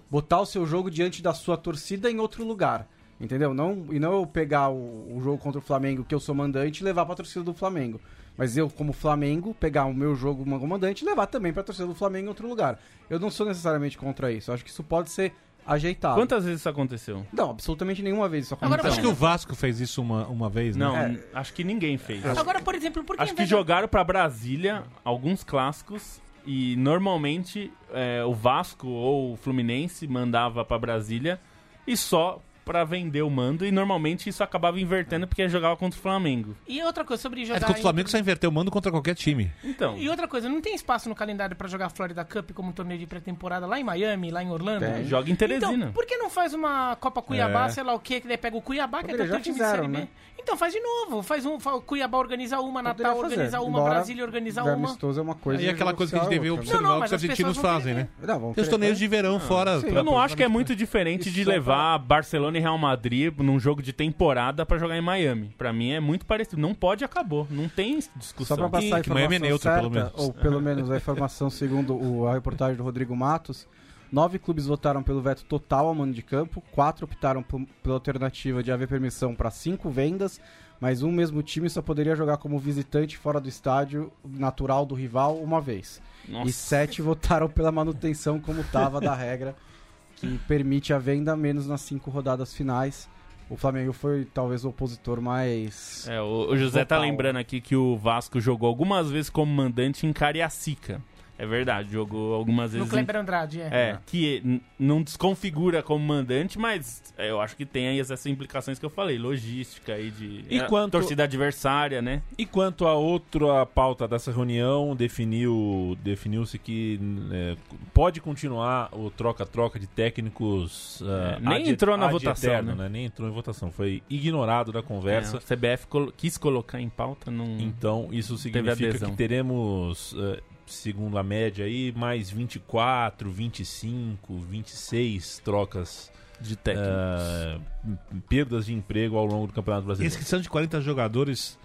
botar 0.09 0.40
o 0.40 0.47
seu 0.47 0.64
jogo 0.64 0.90
diante 0.90 1.21
da 1.21 1.35
sua 1.35 1.56
torcida 1.56 2.11
em 2.11 2.21
outro 2.21 2.44
lugar. 2.44 2.88
Entendeu? 3.21 3.54
Não, 3.54 3.87
e 3.90 3.99
não 3.99 4.12
eu 4.12 4.26
pegar 4.26 4.68
o, 4.68 5.16
o 5.16 5.21
jogo 5.23 5.38
contra 5.38 5.59
o 5.59 5.62
Flamengo, 5.62 6.04
que 6.04 6.14
eu 6.14 6.21
sou 6.21 6.35
mandante, 6.35 6.80
e 6.80 6.85
levar 6.85 7.06
pra 7.06 7.14
torcida 7.14 7.44
do 7.44 7.54
Flamengo. 7.54 8.00
Mas 8.37 8.56
eu, 8.56 8.68
como 8.68 8.92
Flamengo, 8.92 9.54
pegar 9.54 9.85
o 9.85 9.94
meu 9.94 10.14
jogo 10.16 10.44
como 10.44 10.66
mandante 10.66 11.04
e 11.04 11.06
levar 11.09 11.26
também 11.26 11.52
pra 11.52 11.62
torcida 11.62 11.87
do 11.87 11.94
Flamengo 11.94 12.26
em 12.26 12.28
outro 12.28 12.49
lugar. 12.49 12.80
Eu 13.09 13.21
não 13.21 13.30
sou 13.30 13.47
necessariamente 13.47 13.97
contra 13.97 14.33
isso. 14.33 14.50
Eu 14.50 14.54
acho 14.54 14.64
que 14.64 14.71
isso 14.71 14.83
pode 14.83 15.11
ser 15.11 15.33
ajeitado. 15.66 16.14
Quantas 16.16 16.44
vezes 16.44 16.61
isso 16.61 16.68
aconteceu? 16.68 17.26
Não, 17.33 17.50
absolutamente 17.50 18.02
nenhuma 18.02 18.28
vez 18.28 18.44
isso 18.47 18.54
Agora, 18.54 18.75
aconteceu. 18.83 18.92
Acho 18.92 19.00
que 19.00 19.06
o 19.06 19.14
Vasco 19.14 19.54
fez 19.54 19.80
isso 19.80 20.00
uma, 20.02 20.26
uma 20.26 20.49
vez, 20.50 20.76
né? 20.76 20.85
Não, 20.85 20.97
É. 20.97 21.09
n- 21.09 21.21
acho 21.33 21.52
que 21.52 21.64
ninguém 21.64 21.97
fez. 21.99 22.25
Agora, 22.26 22.61
por 22.61 22.75
exemplo, 22.75 23.02
por 23.04 23.16
que 23.16 23.23
Acho 23.23 23.33
em 23.33 23.35
que 23.35 23.38
vez 23.40 23.49
de- 23.49 23.54
jogaram 23.54 23.88
pra 23.88 24.02
Brasília 24.04 24.83
alguns 25.04 25.42
clássicos 25.42 26.21
e 26.47 26.76
normalmente 26.76 27.73
é, 27.92 28.23
o 28.25 28.35
Vasco 28.35 28.87
ou 28.88 29.33
o 29.33 29.37
Fluminense 29.37 30.06
mandava 30.06 30.64
pra 30.64 30.78
Brasília 30.78 31.40
e 31.87 31.97
só 31.97 32.40
pra 32.64 32.85
vender 32.85 33.23
o 33.23 33.30
mando 33.30 33.64
e 33.66 33.71
normalmente 33.71 34.28
isso 34.28 34.42
acabava 34.42 34.80
invertendo 34.80 35.26
porque 35.26 35.49
jogava 35.49 35.76
contra 35.76 35.99
o 35.99 36.02
Flamengo. 36.02 36.56
E 36.66 36.83
outra 36.83 37.04
coisa, 37.04 37.23
sobre 37.23 37.42
É 37.42 37.44
jogar. 37.44 37.61
contra 37.61 37.75
o 37.75 37.78
em- 37.78 37.83
Flamengo 37.83 38.09
só 38.11 38.18
inverteu 38.18 38.50
o 38.50 38.52
mando 38.52 38.71
contra 38.71 38.90
qualquer 38.90 39.14
time. 39.14 39.50
Então, 39.62 39.97
E 39.99 40.09
outra 40.09 40.26
coisa, 40.26 40.49
não 40.49 40.61
tem 40.61 40.75
espaço 40.75 41.09
no 41.09 41.14
calendário 41.14 41.54
pra 41.56 41.68
jogar 41.68 41.90
Florida 41.90 42.25
Cup 42.25 42.52
como 42.52 42.71
um 42.71 42.73
torneio 42.73 42.99
de 43.00 43.06
pré-temporada 43.06 43.66
lá 43.66 43.78
em 43.78 43.85
Miami, 43.85 44.30
lá 44.30 44.42
em 44.42 44.50
Orlando? 44.50 44.85
Tem. 44.87 45.04
joga 45.04 45.30
em 45.30 45.35
Teresina. 45.35 45.73
Então, 45.75 45.92
por 45.92 46.06
que 46.06 46.16
não 46.16 46.30
faz 46.30 46.54
uma 46.54 46.97
Copa 46.97 47.21
Cuiabá, 47.23 47.66
É. 47.66 47.68
sei 47.71 47.83
lá 47.83 47.94
o 47.94 47.99
quê, 48.00 48.21
que 48.21 48.28
daí 48.28 48.37
pega 48.38 48.56
o 48.56 48.62
Cuiabá, 48.62 48.99
que 48.99 49.04
Poderia, 49.06 49.25
é 49.25 49.26
já 49.28 49.35
teu 49.35 49.42
time 49.42 49.54
fizeram, 49.54 49.73
de 49.87 49.92
Série 49.92 49.92
B? 49.92 49.99
né? 49.99 50.09
Então 50.38 50.59
faz 50.59 50.75
de 50.75 50.80
novo, 50.80 51.23
faz 51.23 51.47
um, 51.47 51.59
fa- 51.59 51.75
o 51.75 51.80
Cuiabá 51.80 52.18
organiza 52.18 52.61
uma, 52.61 52.83
Poderia 52.83 52.83
Natal 52.83 53.16
fazer. 53.23 53.25
organiza 53.35 53.61
uma, 53.62 53.68
Embora 53.78 53.94
Brasília 53.94 54.25
organiza 54.25 54.62
uma. 54.62 54.73
amistoso 54.75 55.18
é 55.18 55.23
uma 55.23 55.35
coisa. 55.35 55.61
Aí 55.62 55.68
é 55.68 55.71
aquela 55.71 55.94
coisa 55.94 56.12
que 56.12 56.18
a 56.18 56.23
gente 56.25 56.35
é 56.37 56.40
né? 56.40 56.50
observar 56.50 56.83
Não, 56.83 56.88
não, 56.90 56.97
o 56.97 57.00
que 57.00 57.06
os 57.06 57.12
argentinos 57.14 57.56
fazem, 57.56 57.94
né? 57.94 58.09
Não, 58.23 58.52
Tem 58.52 58.62
os 58.62 58.68
torneios 58.68 58.99
de 58.99 59.06
verão 59.09 59.40
fora. 59.40 59.80
eu 59.83 60.04
não 60.04 60.18
acho 60.18 60.37
que 60.37 60.42
é 60.42 60.49
muito 60.49 60.73
E 60.73 60.76
diferente 60.76 61.30
de 61.30 61.44
só 61.44 61.50
levar 61.50 61.99
Barcelona 61.99 62.53
e 62.56 62.61
Real 62.61 62.78
Madrid 62.78 63.32
num 63.38 63.58
jogo 63.58 63.82
de 63.82 63.92
temporada 63.92 64.64
pra 64.66 64.78
jogar 64.78 64.96
em 64.96 65.00
Miami. 65.00 65.54
Pra 65.58 65.73
mim 65.73 65.90
é 65.92 66.00
muito 66.00 66.25
parecido. 66.26 66.61
Não 66.61 66.75
pode 66.75 67.04
acabou. 67.04 67.46
Não 67.50 67.68
tem 67.68 68.00
Só 68.00 68.11
discussão. 68.16 68.56
pra 68.56 68.68
passar 68.68 68.96
a 68.99 69.00
que 69.00 69.11
Miami 69.11 69.37
informação 69.37 69.46
é 69.46 69.49
neutro, 69.49 69.62
certa, 69.62 69.78
pelo 69.80 69.90
menos. 69.90 70.12
ou 70.16 70.32
pelo 70.32 70.61
menos 70.61 70.90
a 70.90 70.96
informação 70.96 71.49
segundo 71.50 71.94
o- 71.94 72.26
a 72.26 72.34
reportagem 72.34 72.76
do 72.76 72.82
Rodrigo 72.82 73.14
Matos, 73.16 73.66
nove 74.12 74.38
clubes 74.38 74.66
votaram 74.66 75.02
pelo 75.02 75.20
veto 75.20 75.44
total 75.44 75.87
ao 75.88 75.94
mando 75.94 76.12
de 76.14 76.23
campo, 76.23 76.62
quatro 76.73 77.04
optaram 77.04 77.42
por- 77.42 77.64
pela 77.82 77.94
alternativa 77.96 78.62
de 78.62 78.70
haver 78.70 78.87
permissão 78.88 79.34
para 79.34 79.50
cinco 79.50 79.90
vendas, 79.90 80.40
mas 80.80 81.02
um 81.02 81.11
mesmo 81.11 81.42
time 81.42 81.68
só 81.70 81.80
poderia 81.80 82.14
jogar 82.14 82.37
como 82.37 82.58
visitante 82.58 83.16
fora 83.16 83.40
do 83.40 83.49
estádio 83.49 84.12
natural 84.25 84.84
do 84.84 84.94
rival 84.94 85.37
uma 85.38 85.61
vez. 85.61 86.00
Nossa. 86.28 86.49
E 86.49 86.52
sete 86.52 87.00
votaram 87.02 87.49
pela 87.49 87.70
manutenção 87.73 88.38
como 88.40 88.61
estava 88.61 89.00
da 89.00 89.14
regra, 89.14 89.55
que 90.16 90.38
permite 90.46 90.92
a 90.92 90.98
venda 90.98 91.37
menos 91.37 91.66
nas 91.66 91.81
cinco 91.81 92.11
rodadas 92.11 92.55
finais. 92.55 93.09
O 93.48 93.57
Flamengo 93.57 93.92
foi 93.92 94.24
talvez 94.24 94.64
o 94.64 94.70
opositor 94.70 95.20
mais... 95.20 96.09
É, 96.09 96.20
o, 96.20 96.48
o 96.50 96.57
José 96.57 96.85
tá 96.85 96.96
Vocal. 96.96 97.11
lembrando 97.11 97.37
aqui 97.37 97.61
que 97.61 97.77
o 97.77 97.96
Vasco 97.96 98.40
jogou 98.40 98.68
algumas 98.68 99.11
vezes 99.11 99.29
como 99.29 99.53
mandante 99.53 100.07
em 100.07 100.12
Cariacica. 100.12 101.03
É 101.44 101.46
verdade, 101.46 101.92
jogou 101.92 102.35
algumas 102.35 102.72
No 102.72 102.78
vezes. 102.78 102.87
em- 102.88 102.90
Kleber 102.90 103.16
Andrade, 103.16 103.61
é. 103.61 103.66
É, 103.66 103.98
que 104.07 104.61
não 104.78 105.02
desconfigura 105.02 105.83
como 105.83 106.04
mandante, 106.04 106.59
mas 106.59 107.02
é, 107.18 107.30
eu 107.30 107.40
acho 107.40 107.54
que 107.57 107.66
tem 107.66 107.87
aí 107.88 108.00
essas 108.00 108.24
implicações 108.26 108.78
que 108.78 108.85
eu 108.87 108.90
falei, 108.90 109.18
logística 109.18 109.92
aí 109.94 110.11
de 110.11 110.44
E 110.48 110.59
é, 110.59 110.64
quanto- 110.66 110.92
torcida 110.92 111.24
adversária, 111.24 112.00
né? 112.00 112.22
E 112.38 112.46
quanto 112.46 112.87
a 112.87 112.94
outra 112.94 113.66
pauta 113.66 114.09
dessa 114.09 114.33
reunião, 114.33 114.96
definiu, 114.96 115.96
definiu-se 116.02 116.59
que 116.59 116.98
é, 117.30 117.57
pode 117.92 118.20
continuar 118.20 118.88
o 118.92 119.11
troca-troca 119.11 119.78
de 119.78 119.87
técnicos. 119.87 121.02
ah, 121.07 121.37
É, 121.37 121.40
nem 121.40 121.61
ad- 121.62 121.70
entrou 121.70 121.96
na 121.96 122.09
votação, 122.09 122.50
eterno, 122.52 122.74
né? 122.74 122.88
Nem 122.88 123.04
entrou 123.07 123.28
em 123.28 123.33
votação, 123.33 123.70
foi 123.70 124.02
ignorado 124.09 124.72
da 124.72 124.83
conversa. 124.83 125.37
É, 125.37 125.38
o 125.38 125.42
CBF 125.42 125.87
colo- 125.87 126.12
quis 126.16 126.38
colocar 126.38 126.80
em 126.80 126.88
pauta, 126.88 127.30
não. 127.30 127.59
Então, 127.59 128.09
isso 128.12 128.37
significa 128.38 128.98
que 128.98 129.12
teremos, 129.16 130.14
eh, 130.18 130.42
segundo 130.66 131.18
a 131.18 131.22
média 131.22 131.64
aí, 131.64 131.92
mais 131.96 132.31
24, 132.31 133.31
25, 133.31 134.38
26 134.40 135.40
trocas, 135.44 136.11
de 136.40 136.57
técnico. 136.57 136.88
eh, 136.90 137.59
m- 137.85 137.98
perdas 138.29 138.66
de 138.66 138.74
emprego 138.74 139.16
ao 139.16 139.24
longo 139.27 139.46
do 139.46 139.53
Campeonato 139.53 139.87
Brasileiro. 139.87 140.12
Inscrição 140.12 140.40
de 140.40 140.48
40 140.48 140.81
jogadores. 140.81 141.59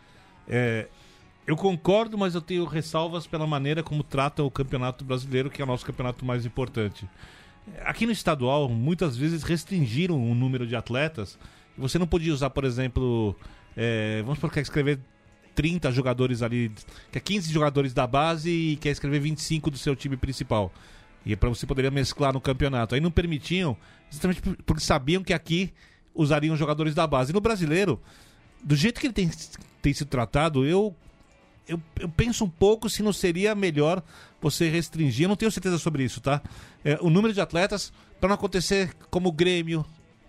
é, 0.47 0.87
eu 1.47 1.55
concordo, 1.55 2.15
mas 2.17 2.35
eu 2.35 2.41
tenho 2.41 2.63
ressalvas 2.65 3.25
pela 3.25 3.47
maneira 3.47 3.81
como 3.81 4.03
trata 4.03 4.43
o 4.43 4.51
Campeonato 4.51 5.03
Brasileiro, 5.03 5.49
que 5.49 5.61
é 5.61 5.65
o 5.65 5.67
nosso 5.67 5.83
campeonato 5.85 6.23
mais 6.23 6.45
importante. 6.45 7.07
Aqui 7.85 8.05
no 8.05 8.11
estadual, 8.11 8.69
muitas 8.69 9.17
vezes 9.17 9.41
restringiram 9.43 10.15
o 10.31 10.35
número 10.35 10.67
de 10.67 10.75
atletas. 10.75 11.39
Você 11.77 11.97
não 11.97 12.05
podia 12.05 12.31
usar, 12.33 12.51
por 12.51 12.63
exemplo, 12.65 13.35
é, 13.75 14.21
vamos 14.23 14.37
por 14.37 14.51
quer 14.51 14.61
escrever 14.61 14.99
30 15.59 15.91
jogadores 15.91 16.41
ali, 16.41 16.71
que 17.11 17.17
é 17.17 17.21
15 17.21 17.51
jogadores 17.51 17.93
da 17.93 18.07
base 18.07 18.49
e 18.49 18.77
quer 18.77 18.91
escrever 18.91 19.19
25 19.19 19.69
do 19.69 19.77
seu 19.77 19.93
time 19.93 20.15
principal. 20.15 20.71
E 21.25 21.33
é 21.33 21.35
para 21.35 21.49
você 21.49 21.65
poderia 21.67 21.91
mesclar 21.91 22.31
no 22.31 22.39
campeonato. 22.39 22.95
Aí 22.95 23.01
não 23.01 23.11
permitiam, 23.11 23.75
justamente 24.09 24.41
por- 24.41 24.55
porque 24.65 24.81
sabiam 24.81 25.21
que 25.21 25.33
aqui 25.33 25.73
usariam 26.15 26.55
jogadores 26.55 26.95
da 26.95 27.05
base. 27.05 27.31
E 27.31 27.33
no 27.33 27.41
brasileiro, 27.41 28.01
do 28.63 28.73
jeito 28.73 29.01
que 29.01 29.07
ele 29.07 29.13
tem, 29.13 29.29
tem 29.81 29.93
sido 29.93 30.07
tratado, 30.07 30.65
eu, 30.65 30.95
eu, 31.67 31.77
eu 31.99 32.07
penso 32.07 32.45
um 32.45 32.49
pouco 32.49 32.89
se 32.89 33.03
não 33.03 33.11
seria 33.11 33.53
melhor 33.53 34.01
você 34.41 34.69
restringir. 34.69 35.25
Eu 35.25 35.29
não 35.29 35.35
tenho 35.35 35.51
certeza 35.51 35.77
sobre 35.77 36.05
isso, 36.05 36.21
tá? 36.21 36.41
É, 36.85 36.97
o 37.01 37.09
número 37.09 37.33
de 37.33 37.41
atletas, 37.41 37.91
para 38.17 38.29
não 38.29 38.35
acontecer 38.35 38.93
como 39.09 39.27
o 39.27 39.31
Grêmio 39.33 39.85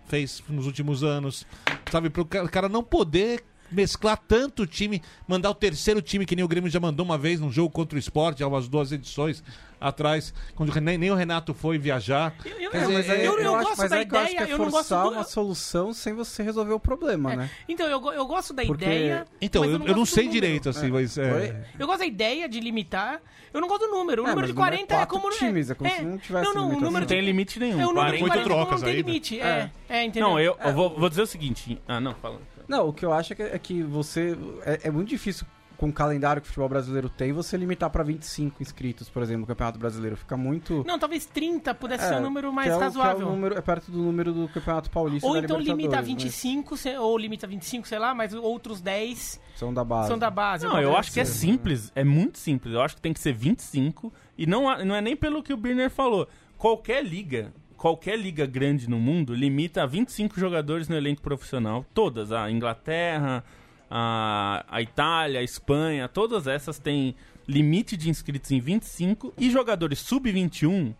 fez 0.09 0.43
nos 0.49 0.65
últimos 0.65 1.05
anos, 1.05 1.47
sabe? 1.89 2.09
Para 2.09 2.21
o 2.21 2.49
cara 2.49 2.67
não 2.67 2.83
poder 2.83 3.45
mesclar 3.71 4.17
tanto 4.17 4.63
o 4.63 4.67
time, 4.67 5.01
mandar 5.27 5.49
o 5.49 5.55
terceiro 5.55 6.01
time, 6.01 6.25
que 6.25 6.35
nem 6.35 6.43
o 6.43 6.47
Grêmio 6.47 6.69
já 6.69 6.79
mandou 6.79 7.05
uma 7.05 7.17
vez 7.17 7.39
num 7.39 7.51
jogo 7.51 7.69
contra 7.71 7.95
o 7.95 7.99
esporte, 7.99 8.43
há 8.43 8.47
umas 8.47 8.67
duas 8.67 8.91
edições 8.91 9.43
atrás, 9.79 10.31
quando 10.53 10.71
nem, 10.79 10.95
nem 10.95 11.09
o 11.09 11.15
Renato 11.15 11.55
foi 11.55 11.79
viajar. 11.79 12.35
Eu, 12.45 12.51
eu, 12.51 12.61
eu- 12.61 12.71
dizer, 12.71 12.93
mas 12.93 13.09
aí 13.09 13.25
eu, 13.25 13.39
eu 13.39 13.55
acho- 13.55 13.67
gosto 13.67 13.77
mas 13.79 13.89
da 13.89 14.05
que 14.05 14.13
eu 14.15 14.19
acho 14.19 14.31
ideia, 14.31 14.45
que 14.45 14.51
é 14.51 14.53
eu 14.53 14.57
não 14.59 14.65
gosto 14.65 14.75
forçar 14.89 15.03
do... 15.05 15.11
uma 15.11 15.23
solução 15.23 15.91
sem 15.93 16.13
você 16.13 16.43
resolver 16.43 16.73
o 16.73 16.79
problema, 16.79 17.33
É, 17.33 17.35
né? 17.35 17.49
Então, 17.67 17.87
eu, 17.87 18.13
eu 18.13 18.25
gosto 18.27 18.53
da 18.53 18.63
Porque- 18.63 18.85
ideia. 18.85 19.25
Então, 19.41 19.65
eu, 19.65 19.71
eu 19.71 19.79
não 19.79 19.93
do 19.95 20.05
sei 20.05 20.27
direito, 20.27 20.69
assim, 20.69 20.89
mas. 20.91 21.17
é? 21.17 21.65
Eu 21.79 21.87
gosto 21.87 21.99
da 22.01 22.05
ideia 22.05 22.47
de 22.47 22.59
limitar. 22.59 23.19
Eu 23.51 23.59
não 23.59 23.67
gosto 23.67 23.85
do 23.87 23.91
número. 23.91 24.21
O 24.23 24.25
É, 24.27 24.29
número 24.29 24.47
de 24.47 24.53
o 24.53 24.55
número 24.55 24.75
é 24.75 24.77
40 24.85 24.95
é, 24.95 25.05
como. 25.07 25.29
times, 25.31 25.71
é 25.71 25.73
como 25.75 25.89
se 25.89 26.01
não 26.03 26.17
tivesse 26.19 26.45
Não, 26.45 26.53
não, 26.53 26.67
o 26.69 26.79
número 26.79 26.99
Não 26.99 27.05
tem 27.07 27.19
limite 27.19 27.59
nenhum. 27.59 27.81
É, 27.81 27.85
o 27.85 27.91
número 27.91 28.11
de 28.13 28.19
40 28.19 28.43
40 28.43 28.43
trocas 28.43 28.81
não 28.81 28.87
tem 28.87 28.89
aí, 28.97 29.01
né? 29.01 29.07
limite. 29.07 29.39
É, 29.41 29.71
é, 29.89 30.03
entendeu? 30.05 30.29
Não, 30.29 30.39
eu, 30.39 30.55
eu 30.63 30.73
vou, 30.73 30.89
vou 30.97 31.09
dizer 31.09 31.23
o 31.23 31.27
seguinte. 31.27 31.81
Ah, 31.87 31.99
não, 31.99 32.13
fala. 32.15 32.39
Não, 32.71 32.87
o 32.87 32.93
que 32.93 33.03
eu 33.05 33.11
acho 33.11 33.33
é 33.33 33.35
que, 33.35 33.43
é 33.43 33.59
que 33.59 33.83
você. 33.83 34.37
É, 34.65 34.87
é 34.87 34.91
muito 34.91 35.09
difícil 35.09 35.45
com 35.75 35.89
o 35.89 35.93
calendário 35.93 36.39
que 36.41 36.45
o 36.45 36.47
futebol 36.47 36.69
brasileiro 36.69 37.09
tem, 37.09 37.33
você 37.33 37.57
limitar 37.57 37.89
pra 37.89 38.03
25 38.03 38.61
inscritos, 38.61 39.09
por 39.09 39.23
exemplo, 39.23 39.41
no 39.41 39.47
Campeonato 39.47 39.79
Brasileiro. 39.79 40.15
Fica 40.15 40.37
muito. 40.37 40.83
Não, 40.87 40.97
talvez 40.99 41.25
30 41.25 41.73
pudesse 41.73 42.05
É, 42.05 42.07
ser 42.09 42.15
um 42.17 42.21
número 42.21 42.53
mais 42.53 42.67
que 42.67 42.71
é 42.71 42.75
o- 42.75 42.77
que 42.77 42.83
razoável. 42.85 43.27
É, 43.27 43.29
o 43.29 43.33
número, 43.33 43.57
é 43.57 43.61
perto 43.61 43.91
do 43.91 43.97
número 43.97 44.31
do 44.31 44.47
Campeonato 44.47 44.89
Paulista 44.91 45.27
Ou 45.27 45.35
então 45.35 45.57
limita 45.57 45.97
a 45.97 46.01
Libertadores, 46.01 46.07
né? 46.07 46.23
25, 46.23 46.77
se- 46.77 46.97
ou 46.97 47.17
limita 47.17 47.45
a 47.47 47.49
25, 47.49 47.87
sei 47.87 47.97
lá, 47.99 48.13
mas 48.13 48.31
outros 48.33 48.79
10 48.79 49.41
São 49.55 49.73
da 49.73 49.83
base. 49.83 50.07
são 50.07 50.17
da 50.19 50.29
base. 50.29 50.65
Não, 50.67 50.79
eu 50.79 50.95
acho 50.95 51.11
que 51.11 51.19
é 51.19 51.25
simples, 51.25 51.91
é 51.95 52.03
muito 52.03 52.37
simples. 52.37 52.73
Eu 52.75 52.81
acho 52.81 52.95
que 52.95 53.01
tem 53.01 53.11
que 53.11 53.19
ser 53.19 53.33
25 53.33 54.13
e 54.37 54.45
não, 54.45 54.63
não 54.85 54.95
é 54.95 55.01
nem 55.01 55.15
pelo 55.17 55.41
que 55.43 55.51
o 55.51 55.57
Birner 55.57 55.89
falou. 55.89 56.27
Qualquer 56.59 57.03
liga, 57.03 57.51
qualquer 57.81 58.15
liga 58.15 58.45
grande 58.45 58.87
no 58.87 58.99
mundo 58.99 59.33
limita 59.33 59.81
a 59.81 59.87
25 59.87 60.39
jogadores 60.39 60.87
no 60.87 60.95
elenco 60.95 61.19
profissional. 61.19 61.83
Todas, 61.95 62.31
a 62.31 62.51
Inglaterra, 62.51 63.43
a, 63.89 64.63
a 64.69 64.83
Itália, 64.83 65.39
a 65.39 65.43
Espanha, 65.43 66.07
todas 66.07 66.45
essas 66.45 66.77
têm 66.77 67.15
limite 67.47 67.97
de 67.97 68.07
inscritos 68.07 68.51
em 68.51 68.59
25 68.59 69.33
e 69.35 69.49
jogadores 69.49 69.97
sub-21 69.97 70.93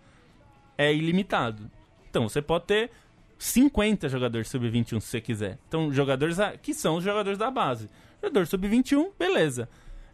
é 0.75 0.91
ilimitado. 0.91 1.69
Então 2.09 2.27
você 2.27 2.41
pode 2.41 2.65
ter 2.65 2.89
50 3.37 4.09
jogadores 4.09 4.47
sub-21 4.47 4.99
se 5.01 5.07
você 5.07 5.21
quiser. 5.21 5.59
Então, 5.67 5.93
jogadores 5.93 6.37
que 6.63 6.73
são 6.73 6.95
os 6.95 7.03
jogadores 7.03 7.37
da 7.37 7.51
base. 7.51 7.91
Jogador 8.23 8.47
sub-21, 8.47 9.11
beleza. 9.19 9.69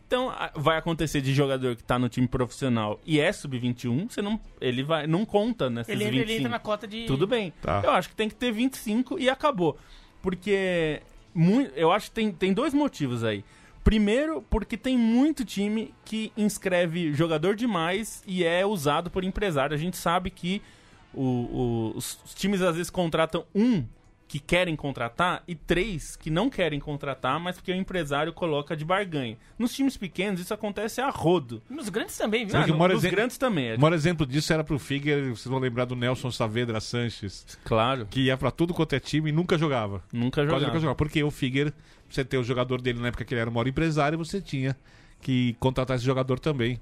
Então, 0.08 0.34
vai 0.56 0.78
acontecer 0.78 1.20
de 1.20 1.34
jogador 1.34 1.76
que 1.76 1.84
tá 1.84 2.00
no 2.00 2.08
time 2.08 2.28
profissional 2.30 2.98
e 3.06 3.20
é 3.20 3.30
sub-21, 3.32 4.10
você 4.10 4.22
não, 4.22 4.40
ele 4.62 4.82
vai, 4.82 5.06
não 5.06 5.26
conta 5.26 5.70
nessas 5.70 5.94
Ele, 5.94 6.06
25. 6.06 6.24
ele 6.30 6.38
entra 6.40 6.50
na 6.50 6.60
cota 6.60 6.88
de. 6.88 7.06
Tudo 7.06 7.28
bem. 7.28 7.52
Tá. 7.62 7.82
Eu 7.84 7.92
acho 7.92 8.08
que 8.10 8.16
tem 8.16 8.30
que 8.30 8.36
ter 8.36 8.52
25 8.54 9.20
e 9.20 9.30
acabou. 9.30 9.78
Porque 10.22 11.02
mui- 11.36 11.70
eu 11.76 11.92
acho 11.92 12.06
que 12.10 12.16
tem, 12.16 12.32
tem 12.32 12.54
dois 12.54 12.74
motivos 12.74 13.24
aí. 13.24 13.44
Primeiro, 13.84 14.42
porque 14.50 14.76
tem 14.78 14.98
muito 14.98 15.44
time 15.46 15.94
que 16.06 16.32
inscreve 16.38 17.14
jogador 17.14 17.56
demais 17.56 18.24
e 18.26 18.44
é 18.44 18.66
usado 18.66 19.10
por 19.10 19.24
empresário. 19.26 19.74
A 19.76 19.78
gente 19.78 19.98
sabe 19.98 20.30
que 20.30 20.62
o- 21.14 21.22
o- 21.22 21.94
os 21.98 22.18
times 22.36 22.62
às 22.62 22.76
vezes 22.76 22.90
contratam 22.90 23.46
um 23.54 23.84
que 24.28 24.40
querem 24.40 24.76
contratar 24.76 25.42
e 25.48 25.56
três 25.56 26.16
que 26.18 26.30
não 26.30 26.50
querem 26.50 26.80
contratar, 26.80 27.40
mas 27.40 27.56
porque 27.56 27.72
o 27.72 27.76
empresário 27.76 28.34
coloca 28.34 28.76
de 28.76 28.84
barganha. 28.84 29.38
Nos 29.58 29.74
times 29.74 29.96
pequenos 29.96 30.42
isso 30.42 30.54
acontece 30.54 31.00
a 31.00 31.10
rodo. 31.10 31.62
Nos 31.70 31.88
grandes 31.88 32.18
também, 32.18 32.46
viu? 32.46 32.58
Ah, 32.58 32.68
no- 32.68 32.78
nos 32.78 32.92
exemplo- 32.98 33.16
grandes 33.16 33.38
também. 33.38 33.68
É, 33.70 33.76
O 33.76 33.80
maior 33.80 33.94
exemplo 33.94 34.26
disso 34.26 34.52
era 34.52 34.64
pro 34.64 34.78
Figueiredo, 34.78 35.36
vocês 35.36 35.48
vão 35.48 35.60
lembrar 35.60 35.86
do 35.86 35.96
Nelson 35.96 36.30
Saavedra 36.30 36.80
Sanches, 36.82 37.46
claro, 37.64 38.06
que 38.08 38.22
ia 38.22 38.36
pra 38.38 38.52
tudo 38.52 38.74
quanto 38.74 38.94
é 38.94 39.00
time 39.00 39.30
e 39.30 39.34
nunca 39.34 39.58
jogava. 39.58 40.04
nunca 40.12 40.42
Quase 40.42 40.48
jogava. 40.50 40.66
nunca 40.68 40.80
jogava. 40.80 40.96
Porque 40.96 41.24
o 41.24 41.32
Figueiredo, 41.32 41.76
pra 41.76 41.84
você 42.10 42.26
ter 42.26 42.38
o 42.38 42.44
jogador 42.44 42.82
dele 42.82 43.00
na 43.00 43.08
época 43.08 43.24
que 43.24 43.34
ele 43.34 43.42
era 43.42 43.50
o 43.50 43.54
maior 43.54 43.68
empresário, 43.68 44.18
você 44.18 44.42
tinha 44.42 44.76
que 45.22 45.56
contratar 45.60 45.96
esse 45.96 46.06
jogador 46.06 46.38
também. 46.40 46.80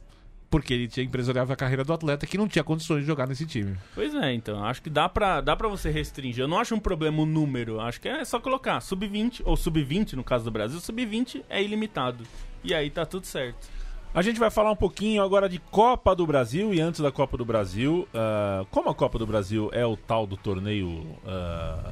Porque 0.50 0.74
ele 0.74 0.88
tinha 0.88 1.06
empresariava 1.06 1.54
a 1.54 1.56
carreira 1.56 1.84
do 1.84 1.92
atleta 1.92 2.26
que 2.26 2.38
não 2.38 2.48
tinha 2.48 2.64
condições 2.64 3.02
de 3.02 3.08
jogar 3.08 3.28
nesse 3.28 3.46
time. 3.46 3.76
Pois 3.94 4.14
é, 4.14 4.34
então, 4.34 4.64
acho 4.64 4.82
que 4.82 4.90
dá 4.90 5.10
pra, 5.10 5.42
dá 5.42 5.56
pra 5.56 5.68
você 5.68 5.90
restringir. 5.90 6.44
Eu 6.44 6.48
não 6.48 6.60
acho 6.60 6.76
um 6.76 6.80
problema 6.80 7.22
o 7.22 7.26
número, 7.26 7.80
acho 7.80 8.00
que 8.00 8.08
é 8.08 8.24
só 8.24 8.40
colocar 8.40 8.80
sub-20, 8.80 9.42
ou 9.44 9.58
sub-20 9.58 10.14
no 10.14 10.24
caso 10.24 10.46
do 10.46 10.52
Brasil, 10.52 10.80
sub-20 10.80 11.44
é 11.50 11.62
ilimitado. 11.64 12.24
E 12.64 12.74
aí 12.74 12.90
tá 12.90 13.06
tudo 13.06 13.26
certo. 13.26 13.68
A 14.14 14.22
gente 14.22 14.40
vai 14.40 14.50
falar 14.50 14.72
um 14.72 14.78
pouquinho 14.78 15.22
agora 15.22 15.50
de 15.50 15.60
Copa 15.60 16.16
do 16.16 16.26
Brasil 16.26 16.74
e 16.74 16.80
antes 16.80 17.02
da 17.02 17.12
Copa 17.12 17.36
do 17.36 17.44
Brasil, 17.44 18.08
ah, 18.14 18.66
como 18.72 18.90
a 18.90 18.96
Copa 18.96 19.20
do 19.20 19.28
Brasil 19.28 19.70
é 19.74 19.86
o 19.86 19.98
tal 19.98 20.26
do 20.26 20.38
torneio 20.38 21.06
ah, 21.28 21.92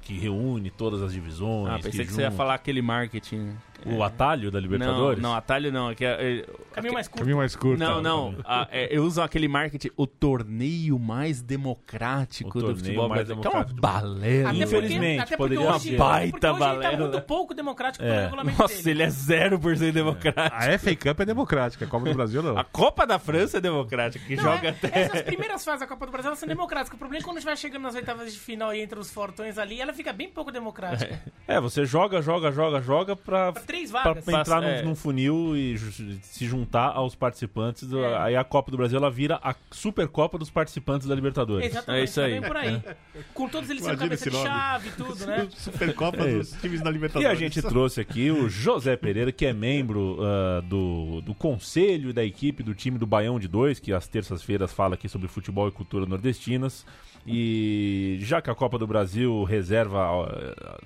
que 0.00 0.18
reúne 0.18 0.70
todas 0.70 1.02
as 1.02 1.12
divisões, 1.12 1.68
Ah, 1.68 1.78
pensei 1.82 2.06
que, 2.06 2.14
você 2.14 2.22
ia 2.22 2.30
falar 2.30 2.54
aquele 2.54 2.80
marketing. 2.80 3.54
O 3.86 4.02
atalho 4.02 4.50
da 4.50 4.58
Libertadores. 4.60 5.20
Não, 5.22 5.30
não, 5.30 5.36
atalho 5.36 5.72
não. 5.72 5.94
Que 5.94 6.04
é, 6.04 6.38
é- 6.40 6.46
Caminho 6.72 6.94
mais 6.94 7.08
curto. 7.08 7.18
Caminho 7.20 7.36
mais 7.38 7.56
curto. 7.56 7.78
não, 7.78 8.00
não. 8.02 8.34
a- 8.44 8.68
é, 8.70 8.88
eu 8.96 9.04
uso 9.04 9.20
aquele 9.22 9.48
marketing, 9.48 9.90
o 9.96 10.06
torneio 10.06 10.98
mais 10.98 11.40
democrático 11.42 12.50
O 12.50 12.52
do 12.52 12.60
torneio 12.60 12.76
futebol 12.78 13.08
mais 13.08 13.26
brasileiro. 13.26 13.40
Que 13.50 13.56
é 13.56 13.60
uma 13.60 13.80
balela. 13.80 14.50
Até 14.50 14.58
Infelizmente, 14.58 15.20
até 15.22 15.36
poderia 15.36 15.70
hoje, 15.70 15.90
ser. 15.90 15.96
Baita 15.96 16.18
hoje 16.18 16.34
ele 16.34 16.40
tá 16.40 16.52
balela. 16.52 16.96
muito 17.08 17.20
pouco 17.22 17.54
democrático 17.54 18.04
pelo 18.04 18.16
É. 18.16 18.24
regulamento 18.24 18.58
Nossa, 18.60 18.74
dele. 18.82 18.90
ele 18.90 19.02
é 19.02 19.08
0% 19.08 19.92
democrático. 19.92 20.56
A 20.56 20.78
FA 20.78 20.96
Cup 20.96 21.20
é 21.20 21.24
democrática, 21.24 21.84
a 21.84 21.88
Copa 21.88 22.08
do 22.08 22.14
Brasil 22.14 22.42
não. 22.42 22.58
A 22.58 22.64
Copa 22.64 23.06
da 23.06 23.18
França 23.18 23.58
é 23.58 23.60
democrática, 23.60 24.24
que 24.24 24.36
Não, 24.36 24.42
joga 24.44 24.68
é- 24.68 24.70
até. 24.70 25.00
Essas 25.00 25.22
primeiras 25.22 25.64
fases 25.64 25.80
da 25.80 25.86
Copa 25.86 26.06
do 26.06 26.12
Brasil 26.12 26.28
elas 26.28 26.38
são 26.38 26.48
democráticas. 26.48 26.94
O 26.94 26.98
problema 26.98 27.18
é 27.18 27.20
que 27.20 27.24
quando 27.24 27.36
a 27.36 27.40
gente 27.40 27.46
vai 27.46 27.56
chegando 27.56 27.82
nas 27.82 27.94
oitavas 27.94 28.32
de 28.32 28.38
final 28.38 28.74
e 28.74 28.80
entre 28.80 28.98
os 28.98 29.10
fortões 29.10 29.58
ali, 29.58 29.80
ela 29.80 29.92
fica 29.92 30.12
bem 30.12 30.28
pouco 30.28 30.50
democrática. 30.52 31.20
É, 31.46 31.60
você 31.60 31.84
joga, 31.84 32.20
joga, 32.20 32.50
joga, 32.52 32.80
joga 32.82 33.16
pra, 33.16 33.52
Pra 33.68 33.74
três 33.74 33.90
pra 33.90 34.02
vagas. 34.02 34.28
entrar 34.28 34.60
num, 34.62 34.66
É. 34.68 34.82
num 34.82 34.94
funil 34.94 35.56
e 35.56 35.76
se 36.22 36.46
juntar 36.46 36.88
aos 36.92 37.14
participantes. 37.14 37.86
do- 37.86 38.02
É. 38.02 38.16
Aí 38.22 38.36
a 38.36 38.42
Copa 38.42 38.70
do 38.70 38.76
Brasil 38.76 38.96
ela 38.98 39.10
vira 39.10 39.38
a 39.42 39.54
Supercopa 39.70 40.38
dos 40.38 40.50
participantes 40.50 41.06
da 41.06 41.14
Libertadores. 41.14 41.66
Exatamente, 41.70 42.00
É 42.00 42.04
isso 42.04 42.20
aí. 42.20 42.34
tá 42.34 42.40
bem 42.40 42.48
por 42.48 42.56
aí. 42.56 42.82
Com 43.34 43.48
todos 43.48 43.68
eles 43.70 43.82
sendo 43.84 43.98
cabeça 43.98 44.30
de 44.30 44.36
nome. 44.36 44.48
chave 44.48 44.88
e 44.88 44.92
tudo, 44.92 45.26
né? 45.26 45.48
Supercopa 45.56 46.22
É 46.24 46.34
dos 46.38 46.52
times 46.52 46.80
da 46.80 46.90
E 46.90 46.92
Libertadores. 46.92 47.30
a 47.30 47.34
gente 47.34 47.60
trouxe 47.62 48.00
aqui 48.00 48.30
o 48.30 48.48
José 48.48 48.96
Pereira, 48.96 49.30
que 49.30 49.44
é 49.46 49.52
membro 49.52 50.18
ah, 50.20 50.60
do, 50.64 51.20
do 51.20 51.34
conselho 51.34 52.10
e 52.10 52.12
da 52.12 52.24
equipe 52.24 52.62
do 52.62 52.74
time 52.74 52.96
do 52.98 53.06
Baião 53.06 53.38
de 53.38 53.48
Dois, 53.48 53.78
que 53.78 53.92
às 53.92 54.08
terças-feiras 54.08 54.72
fala 54.72 54.94
aqui 54.94 55.08
sobre 55.08 55.28
futebol 55.28 55.68
e 55.68 55.72
cultura 55.72 56.06
nordestinas. 56.06 56.86
E 57.26 58.18
já 58.22 58.40
que 58.40 58.48
a 58.48 58.54
Copa 58.54 58.78
do 58.78 58.86
Brasil 58.86 59.44
reserva 59.44 60.00
ah, 60.24 60.78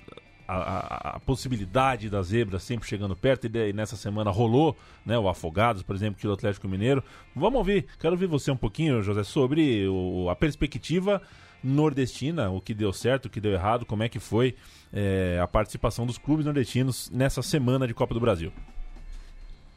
a, 0.55 1.15
a- 1.15 1.19
possibilidade 1.19 2.09
da 2.09 2.21
zebra 2.21 2.59
sempre 2.59 2.87
chegando 2.87 3.15
perto, 3.15 3.45
e 3.47 3.73
nessa 3.73 3.95
semana 3.95 4.29
rolou 4.31 4.77
né, 5.05 5.17
o 5.17 5.27
Afogados, 5.27 5.83
por 5.83 5.95
exemplo, 5.95 6.19
que 6.19 6.27
o 6.27 6.31
Atlético 6.33 6.67
Mineiro. 6.67 7.03
Vamos 7.35 7.57
ouvir, 7.57 7.85
quero 7.99 8.13
ouvir 8.13 8.27
você 8.27 8.51
um 8.51 8.57
pouquinho, 8.57 9.01
José, 9.01 9.23
sobre 9.23 9.87
o- 9.87 10.29
a 10.29 10.35
perspectiva 10.35 11.21
nordestina, 11.63 12.49
o 12.49 12.59
que 12.59 12.73
deu 12.73 12.91
certo, 12.91 13.25
o 13.25 13.29
que 13.29 13.39
deu 13.39 13.53
errado, 13.53 13.85
como 13.85 14.03
é 14.03 14.09
que 14.09 14.19
foi 14.19 14.55
é, 14.91 15.39
a 15.41 15.47
participação 15.47 16.05
dos 16.05 16.17
clubes 16.17 16.45
nordestinos 16.45 17.09
nessa 17.09 17.41
semana 17.41 17.87
de 17.87 17.93
Copa 17.93 18.13
do 18.13 18.19
Brasil. 18.19 18.51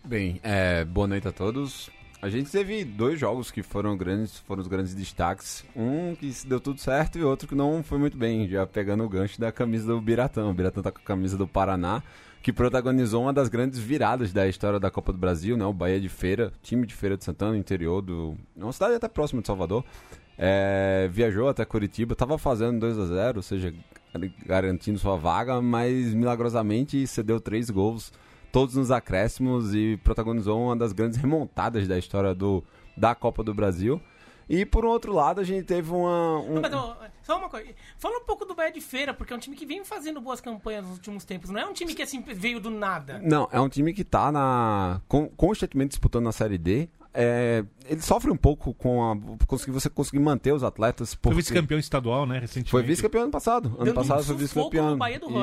Bem, 0.05 0.41
é, 0.43 0.85
boa 0.85 1.07
noite 1.07 1.27
a 1.29 1.33
todos. 1.33 1.91
A 2.27 2.29
gente 2.29 2.51
teve 2.51 2.85
dois 2.85 3.21
jogos 3.21 3.53
que 3.53 3.63
foram 3.63 3.97
grandes, 3.97 4.41
foram 4.41 4.61
os 4.61 4.67
grandes 4.67 4.93
destaques. 4.93 5.65
Um 5.77 6.13
que 6.17 6.29
deu 6.45 6.59
tudo 6.59 6.81
certo 6.81 7.17
e 7.17 7.23
outro 7.23 7.47
que 7.47 7.55
não 7.55 7.85
foi 7.85 7.99
muito 7.99 8.19
bem, 8.19 8.49
já 8.49 8.67
pegando 8.67 9.05
o 9.05 9.09
gancho 9.09 9.41
da 9.41 9.53
camisa 9.53 9.87
do 9.87 10.01
Biratã. 10.01 10.45
O 10.47 10.53
Biratã 10.53 10.83
tá 10.83 10.91
com 10.91 10.99
a 10.99 11.03
camisa 11.03 11.39
do 11.39 11.47
Paraná, 11.47 12.03
que 12.43 12.53
protagonizou 12.53 13.23
uma 13.23 13.33
das 13.33 13.49
grandes 13.49 13.79
viradas 13.79 14.33
da 14.33 14.49
história 14.49 14.81
da 14.81 14.91
Copa 14.91 15.13
do 15.13 15.19
Brasil, 15.21 15.57
né? 15.57 15.65
O 15.67 15.73
Bahia 15.73 16.01
de 16.01 16.09
Feira, 16.09 16.53
time 16.65 16.85
de 16.85 16.95
Feira 16.95 17.17
de 17.17 17.23
Santana, 17.23 17.57
interior 17.57 18.03
do... 18.03 18.37
Uma 18.57 18.73
cidade 18.73 18.97
até 18.97 19.07
próxima 19.07 19.41
de 19.41 19.47
Salvador. 19.47 19.85
É, 20.37 21.09
viajou 21.13 21.49
até 21.49 21.65
Curitiba, 21.65 22.17
tava 22.17 22.37
fazendo 22.39 22.81
2 22.81 22.99
a 22.99 23.07
0 23.07 23.37
ou 23.37 23.43
seja, 23.45 23.73
garantindo 24.45 24.99
sua 24.99 25.17
vaga, 25.17 25.63
mas 25.63 26.13
milagrosamente 26.13 27.07
cedeu 27.07 27.39
três 27.41 27.71
gols 27.71 28.13
todos 28.57 28.75
nos 28.75 28.91
acréscimos 28.91 29.75
e 29.75 29.99
protagonizou 30.03 30.59
uma 30.59 30.75
das 30.75 30.91
grandes 30.95 31.19
remontadas 31.19 31.87
da 31.87 31.99
história 31.99 32.35
do, 32.35 32.65
da 32.97 33.15
Copa 33.15 33.43
do 33.45 33.53
Brasil. 33.53 34.01
E 34.49 34.65
por 34.65 34.83
um 34.83 34.89
outro 34.89 35.13
lado, 35.13 35.43
a 35.43 35.45
gente 35.45 35.65
teve 35.67 35.91
uma. 35.93 36.39
um- 36.39 36.63
Mas, 36.63 36.73
ó, 36.73 36.97
só 37.23 37.37
uma 37.37 37.51
coisa. 37.51 37.67
Fala 37.99 38.17
um 38.17 38.25
pouco 38.25 38.47
do 38.47 38.55
Bahia 38.55 38.73
de 38.73 38.81
Feira, 38.81 39.13
porque 39.13 39.31
é 39.35 39.37
um 39.37 39.39
time 39.39 39.55
que 39.55 39.67
vem 39.67 39.85
fazendo 39.85 40.23
boas 40.23 40.41
campanhas 40.41 40.85
nos 40.87 40.95
últimos 40.95 41.23
tempos. 41.27 41.51
Não 41.51 41.61
é 41.61 41.67
um 41.67 41.75
time 41.75 41.95
que 41.95 42.01
assim 42.01 42.23
veio 42.23 42.59
do 42.59 42.71
nada. 42.71 43.21
Não, 43.23 43.47
é 43.53 43.61
um 43.61 43.69
time 43.69 43.93
que 43.93 44.03
tá 44.05 44.33
na, 44.33 45.03
con- 45.07 45.29
constantemente 45.37 45.91
disputando 45.91 46.25
na 46.25 46.33
Série 46.33 46.57
D. 46.57 46.89
É, 47.13 47.63
ele 47.87 48.01
sofre 48.01 48.31
um 48.31 48.37
pouco 48.39 48.73
com 48.73 49.03
a. 49.05 49.47
Conseguir, 49.47 49.73
você 49.73 49.91
conseguir 49.91 50.21
manter 50.21 50.55
os 50.55 50.63
atletas. 50.65 51.13
Foi 51.13 51.21
porque- 51.21 51.37
vice-campeão 51.43 51.79
estadual, 51.79 52.25
né, 52.25 52.39
recentemente. 52.39 52.71
Foi 52.71 52.83
vice-campeão 52.83 53.25
ano 53.25 53.33
passado. 53.33 53.67
Ano 53.77 53.85
Dando 53.85 53.95
passado 53.97 54.25
foi 54.25 54.37
vice-campeão. 54.37 54.97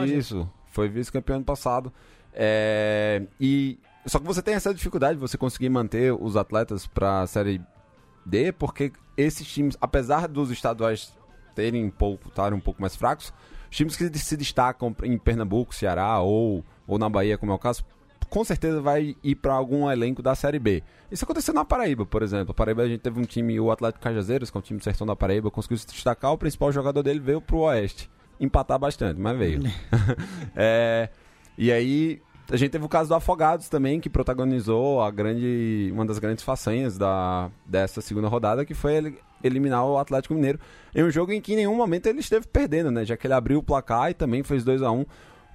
Isso, 0.08 0.50
foi 0.72 0.90
vice-campeão 0.90 1.36
ano 1.36 1.46
passado. 1.46 1.94
É, 2.34 3.24
e 3.40 3.80
só 4.06 4.20
que 4.20 4.26
você 4.26 4.42
tem 4.42 4.56
essa 4.56 4.74
dificuldade 4.74 5.16
de 5.16 5.22
você 5.22 5.38
conseguir 5.38 5.70
manter 5.70 6.14
os 6.14 6.36
atletas 6.36 6.86
para 6.86 7.22
a 7.22 7.28
série 7.28 7.62
D, 8.26 8.52
porque 8.52 8.92
esses 9.16 9.48
times, 9.48 9.78
apesar 9.80 10.28
dos 10.28 10.52
estaduais 10.52 11.14
terem 11.56 11.86
um 11.86 11.90
pouco, 11.90 12.30
estarem 12.30 12.58
um 12.58 12.62
pouco 12.62 12.82
mais 12.82 12.96
fracos, 12.96 13.34
os 13.70 13.78
times 13.78 13.96
que 13.96 14.18
se 14.18 14.38
destacam 14.38 14.96
em 15.04 15.18
Pernambuco, 15.18 15.74
Ceará 15.74 16.20
ou, 16.20 16.64
ou 16.88 16.98
na 16.98 17.10
Bahia, 17.10 17.38
como 17.38 17.52
é 17.52 17.56
o 17.56 17.60
caso, 17.60 17.86
com 18.30 18.44
certeza 18.44 18.82
vai 18.82 19.16
ir 19.24 19.36
para 19.36 19.54
algum 19.54 19.90
elenco 19.90 20.22
da 20.22 20.34
Série 20.34 20.58
B. 20.58 20.84
Isso 21.12 21.24
aconteceu 21.24 21.54
na 21.54 21.64
Paraíba, 21.64 22.04
por 22.04 22.24
exemplo. 22.24 22.52
A 22.52 22.54
Paraíba 22.54 22.82
a 22.82 22.88
gente 22.88 23.02
teve 23.02 23.20
um 23.20 23.26
time, 23.26 23.60
o 23.60 23.70
Atlético 23.70 24.04
Cajazeiras, 24.04 24.50
que 24.50 24.58
é 24.58 24.60
um 24.60 24.62
time 24.62 24.80
do 24.80 24.84
sertão 24.84 25.06
da 25.06 25.16
Paraíba, 25.16 25.52
conseguiu 25.52 25.78
se 25.78 25.86
destacar. 25.86 26.32
O 26.32 26.38
principal 26.38 26.72
jogador 26.72 27.04
dele 27.04 27.20
veio 27.20 27.40
pro 27.40 27.60
Oeste. 27.60 28.10
Empatar 28.40 28.80
bastante, 28.80 29.20
mas 29.20 29.38
veio. 29.38 29.62
É, 30.56 31.10
e 31.58 31.72
aí 31.72 32.22
a 32.52 32.58
gente 32.58 32.72
teve 32.72 32.86
o 32.86 32.90
caso 32.90 33.10
do 33.10 33.16
Afogados 33.16 33.70
também, 33.70 34.00
que 34.00 34.10
protagonizou 34.10 35.02
a 35.02 35.10
grande, 35.10 35.90
uma 35.94 36.06
das 36.06 36.20
grandes 36.20 36.44
façanhas 36.44 36.98
da, 36.98 37.50
dessa 37.66 38.02
segunda 38.02 38.28
rodada, 38.28 38.66
que 38.66 38.74
foi 38.74 39.16
eliminar 39.44 39.86
o 39.86 39.98
Atlético 39.98 40.34
Mineiro 40.34 40.60
em 40.94 41.04
um 41.04 41.12
jogo 41.12 41.32
em 41.32 41.42
que 41.42 41.54
em 41.54 41.58
nenhum 41.58 41.76
momento 41.76 42.08
ele 42.08 42.20
esteve 42.20 42.48
perdendo, 42.48 42.92
né? 42.92 43.06
Já 43.06 43.18
que 43.18 43.28
ele 43.28 43.34
abriu 43.34 43.60
o 43.60 43.64
placar 43.64 44.10
e 44.12 44.14
também 44.14 44.44
fez 44.44 44.64
2 44.64 44.82
a 44.82 44.92
1 44.92 45.06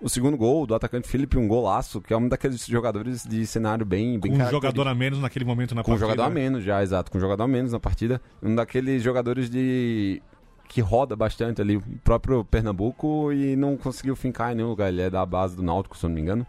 o 0.00 0.08
segundo 0.08 0.36
gol 0.36 0.66
do 0.66 0.74
atacante 0.74 1.08
Felipe, 1.08 1.36
um 1.36 1.48
golaço, 1.48 2.00
que 2.00 2.12
é 2.12 2.16
um 2.16 2.28
daqueles 2.28 2.64
jogadores 2.64 3.24
de 3.24 3.44
cenário 3.46 3.84
bem, 3.84 4.18
bem 4.18 4.32
Com 4.32 4.42
um 4.44 4.50
jogador 4.50 4.86
a 4.86 4.94
menos 4.94 5.20
naquele 5.20 5.44
momento 5.44 5.74
na 5.74 5.82
Com 5.82 5.90
um 5.90 5.94
partida. 5.94 6.10
jogador 6.12 6.30
a 6.30 6.34
menos 6.34 6.64
já, 6.64 6.82
exato. 6.82 7.10
Com 7.10 7.18
um 7.18 7.20
jogador 7.20 7.42
a 7.44 7.48
menos 7.48 7.72
na 7.72 7.80
partida. 7.80 8.20
Um 8.42 8.54
daqueles 8.54 9.02
jogadores 9.02 9.50
de. 9.50 10.22
Que 10.68 10.80
roda 10.82 11.16
bastante 11.16 11.62
ali, 11.62 11.76
o 11.76 11.82
próprio 12.04 12.44
Pernambuco, 12.44 13.32
e 13.32 13.56
não 13.56 13.76
conseguiu 13.76 14.14
fincar 14.14 14.52
em 14.52 14.56
nenhum 14.56 14.68
lugar. 14.68 14.90
Ele 14.90 15.00
é 15.00 15.10
da 15.10 15.24
base 15.24 15.56
do 15.56 15.62
Náutico, 15.62 15.96
se 15.96 16.04
eu 16.04 16.08
não 16.08 16.14
me 16.14 16.20
engano. 16.20 16.46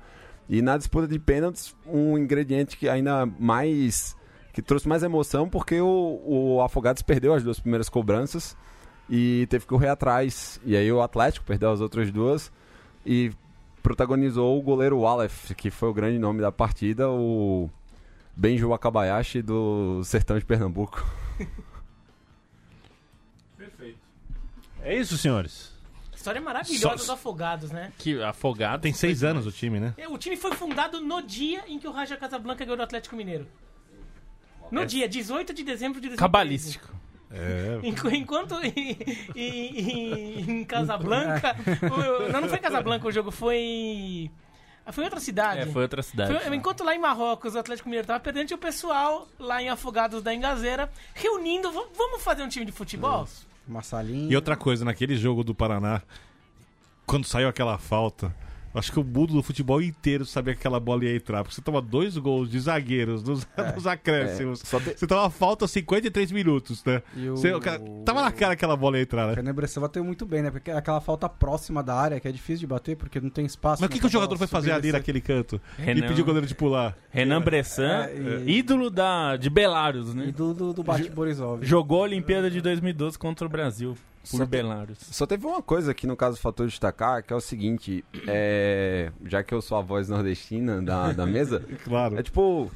E 0.49 0.61
na 0.61 0.77
disputa 0.77 1.07
de 1.07 1.17
pênaltis, 1.17 1.75
um 1.87 2.17
ingrediente 2.17 2.75
que 2.75 2.89
ainda 2.89 3.25
mais. 3.25 4.17
que 4.51 4.61
trouxe 4.61 4.87
mais 4.87 5.03
emoção, 5.03 5.47
porque 5.47 5.79
o, 5.79 6.21
o 6.25 6.61
Afogados 6.61 7.01
perdeu 7.01 7.33
as 7.33 7.43
duas 7.43 7.59
primeiras 7.59 7.87
cobranças 7.87 8.57
e 9.09 9.47
teve 9.49 9.63
que 9.63 9.69
correr 9.69 9.87
atrás. 9.87 10.59
E 10.65 10.75
aí 10.75 10.91
o 10.91 11.01
Atlético 11.01 11.45
perdeu 11.45 11.71
as 11.71 11.79
outras 11.79 12.11
duas 12.11 12.51
e 13.05 13.31
protagonizou 13.81 14.59
o 14.59 14.61
goleiro 14.61 14.99
Walef, 14.99 15.55
que 15.55 15.71
foi 15.71 15.89
o 15.89 15.93
grande 15.93 16.19
nome 16.19 16.41
da 16.41 16.51
partida, 16.51 17.09
o 17.09 17.69
Benji 18.35 18.65
Wakabayashi 18.65 19.41
do 19.41 20.03
Sertão 20.03 20.37
de 20.37 20.45
Pernambuco. 20.45 21.05
É 24.89 24.95
isso, 24.97 25.17
senhores. 25.17 25.71
História 26.15 26.41
maravilhosa 26.41 26.81
Só- 26.89 26.95
dos 26.95 27.09
afogados, 27.09 27.71
né? 27.71 27.93
Que 27.97 28.21
afogado. 28.23 28.81
Tem 28.81 28.91
seis 28.93 29.23
anos 29.23 29.45
o 29.47 29.51
time, 29.51 29.79
né? 29.79 29.93
É, 29.97 30.07
O 30.07 30.17
time 30.17 30.35
foi 30.35 30.51
fundado 30.53 30.99
no 30.99 31.21
dia 31.21 31.63
em 31.67 31.79
que 31.79 31.87
o 31.87 31.91
Raja 31.91 32.17
Casablanca 32.17 32.65
ganhou 32.65 32.75
do 32.77 32.83
Atlético 32.83 33.15
Mineiro. 33.15 33.47
No 34.71 34.85
dia, 34.85 35.07
18 35.07 35.53
de 35.53 35.63
dezembro 35.63 35.99
de 36.01 36.07
2013. 36.09 36.17
Cabalístico. 36.19 36.89
É. 37.31 37.79
Enqu- 37.83 38.09
Enquanto 38.09 38.55
em, 38.63 38.97
em, 39.35 39.79
em- 39.79 40.51
em 40.61 40.65
Casablanca. 40.65 41.55
o- 42.27 42.31
não, 42.31 42.41
não 42.41 42.49
foi 42.49 42.57
em 42.57 42.61
Casablanca 42.61 43.07
o 43.07 43.11
jogo, 43.11 43.31
foi. 43.31 44.29
ah, 44.85 44.91
Foi 44.91 45.03
em 45.03 45.07
outra 45.07 45.19
cidade. 45.19 45.61
É, 45.61 45.65
foi 45.67 45.83
outra 45.83 46.01
cidade. 46.03 46.33
Foi- 46.37 46.55
enquanto 46.55 46.83
lá 46.83 46.95
em 46.95 46.99
Marrocos 46.99 47.53
o 47.55 47.59
Atlético 47.59 47.87
Mineiro 47.89 48.07
tava 48.07 48.19
perdendo, 48.19 48.47
tinha 48.47 48.57
o 48.57 48.59
pessoal 48.59 49.27
lá 49.39 49.61
em 49.61 49.69
Afogados 49.69 50.21
da 50.23 50.33
Engazeira 50.33 50.91
reunindo. 51.13 51.71
"V- 51.71 51.87
Vamos 51.95 52.21
fazer 52.23 52.43
um 52.43 52.47
time 52.49 52.65
de 52.65 52.71
futebol? 52.71 53.27
Uma 53.69 53.83
salinha. 53.83 54.31
E 54.31 54.35
outra 54.35 54.57
coisa, 54.57 54.83
naquele 54.83 55.15
jogo 55.15 55.43
do 55.43 55.53
Paraná, 55.53 56.01
quando 57.05 57.25
saiu 57.25 57.47
aquela 57.47 57.77
falta, 57.77 58.35
acho 58.73 58.91
que 58.91 58.99
o 58.99 59.03
mundo 59.03 59.33
do 59.33 59.43
futebol 59.43 59.81
inteiro 59.81 60.25
sabia 60.25 60.53
que 60.53 60.59
aquela 60.59 60.79
bola 60.79 61.05
ia 61.05 61.15
entrar. 61.15 61.43
Porque 61.43 61.55
você 61.55 61.61
toma 61.61 61.81
dois 61.81 62.17
gols 62.17 62.49
de 62.49 62.59
zagueiros 62.59 63.23
nos, 63.23 63.47
nos 63.75 63.87
acréscimos. 63.87 64.61
É, 64.61 64.65
só 64.65 64.79
te- 64.79 64.97
Você 64.97 65.07
toma 65.07 65.29
falta 65.29 65.67
53 65.67 66.31
minutos, 66.31 66.83
né? 66.83 67.01
E 67.15 67.29
o- 67.29 67.35
Você- 67.37 67.53
o 67.53 67.59
cara- 67.59 67.79
tava 68.05 68.21
na 68.21 68.31
cara 68.31 68.55
que 68.55 68.59
aquela 68.65 68.75
bola 68.75 68.97
ia 68.97 69.03
entrar, 69.03 69.25
O 69.25 69.27
né? 69.29 69.35
Fernando 69.35 69.55
Bressan 69.55 69.81
bateu 69.81 70.03
muito 70.03 70.25
bem, 70.25 70.41
né? 70.43 70.51
Porque 70.51 70.69
é 70.71 70.77
aquela 70.77 71.01
falta 71.01 71.27
próxima 71.29 71.81
da 71.81 71.95
área 71.95 72.19
que 72.19 72.27
é 72.27 72.31
difícil 72.31 72.59
de 72.61 72.67
bater 72.67 72.95
porque 72.95 73.19
não 73.19 73.29
tem 73.29 73.45
espaço. 73.45 73.81
Mas 73.81 73.89
o 73.89 73.91
que, 73.93 73.99
que 73.99 74.05
o 74.05 74.09
jogador 74.09 74.37
foi 74.37 74.47
fazer 74.47 74.71
ali 74.71 74.89
e 74.89 74.91
naquele 74.91 75.21
canto? 75.21 75.59
E 75.77 75.81
Renan- 75.81 76.07
pediu 76.07 76.23
o 76.23 76.25
goleiro 76.25 76.47
de 76.47 76.55
pular. 76.55 76.95
Renan 77.09 77.41
Bressan, 77.41 78.05
É, 78.05 78.43
e- 78.45 78.57
ídolo 78.59 78.89
da, 78.89 79.35
de 79.37 79.49
Belarus, 79.49 80.13
né? 80.13 80.27
E 80.27 80.31
do, 80.31 80.53
do, 80.53 80.73
do 80.73 80.83
Bate 80.83 81.09
Borisov. 81.09 81.63
Jogou 81.65 81.99
a 82.01 82.03
Olimpíada 82.03 82.49
de 82.49 82.61
2012 82.61 83.17
contra 83.17 83.45
o 83.45 83.49
Brasil, 83.49 83.97
por 84.23 84.37
Só. 84.37 84.45
Só 85.11 85.25
teve 85.25 85.45
uma 85.45 85.61
coisa 85.61 85.91
aqui 85.91 86.05
no 86.07 86.15
caso 86.15 86.37
faltou 86.37 86.65
destacar, 86.65 87.23
que 87.23 87.31
é 87.31 87.35
o 87.35 87.41
seguinte, 87.41 88.03
é... 88.27 89.11
já 89.25 89.43
que 89.43 89.53
eu 89.53 89.61
sou 89.61 89.77
a 89.77 89.81
voz 89.81 90.09
nordestina 90.09 90.81
da, 90.81 91.11
da 91.13 91.25
mesa, 91.25 91.63
Claro. 91.83 92.19
é 92.19 92.23
tipo, 92.23 92.69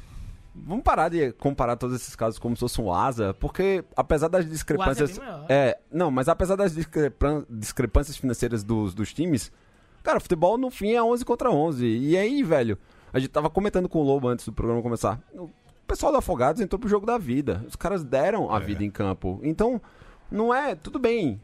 vamos 0.54 0.82
parar 0.84 1.08
de 1.08 1.32
comparar 1.32 1.76
todos 1.76 1.96
esses 1.96 2.14
casos 2.16 2.38
como 2.38 2.56
se 2.56 2.60
fosse 2.60 2.80
um 2.80 2.92
asa, 2.92 3.34
porque 3.34 3.84
apesar 3.96 4.28
das 4.28 4.48
discrepâncias... 4.48 5.18
É. 5.48 5.68
É, 5.70 5.78
não, 5.92 6.10
mas 6.10 6.28
apesar 6.28 6.56
das 6.56 6.74
discrepan- 6.74 7.44
discrepâncias 7.48 8.16
financeiras 8.16 8.62
dos, 8.64 8.94
dos 8.94 9.12
times, 9.12 9.52
cara, 10.02 10.20
futebol 10.20 10.56
no 10.56 10.70
fim 10.70 10.92
é 10.92 11.02
11 11.02 11.24
contra 11.24 11.50
11. 11.50 11.84
E 11.86 12.16
aí, 12.16 12.42
velho, 12.42 12.78
a 13.12 13.18
gente 13.18 13.30
tava 13.30 13.48
comentando 13.50 13.88
com 13.88 13.98
o 14.00 14.02
Lobo 14.02 14.28
antes 14.28 14.44
do 14.46 14.52
programa 14.52 14.82
começar. 14.82 15.20
O 15.34 15.50
pessoal 15.86 16.10
do 16.12 16.18
Afogados 16.18 16.60
entrou 16.62 16.78
pro 16.78 16.88
jogo 16.88 17.04
da 17.04 17.18
vida. 17.18 17.62
Os 17.68 17.76
caras 17.76 18.02
deram 18.02 18.50
a 18.50 18.58
vida 18.58 18.82
em 18.82 18.90
campo. 18.90 19.38
Então, 19.42 19.80
não 20.30 20.54
é. 20.54 20.74
Tudo 20.74 20.98
bem. 20.98 21.40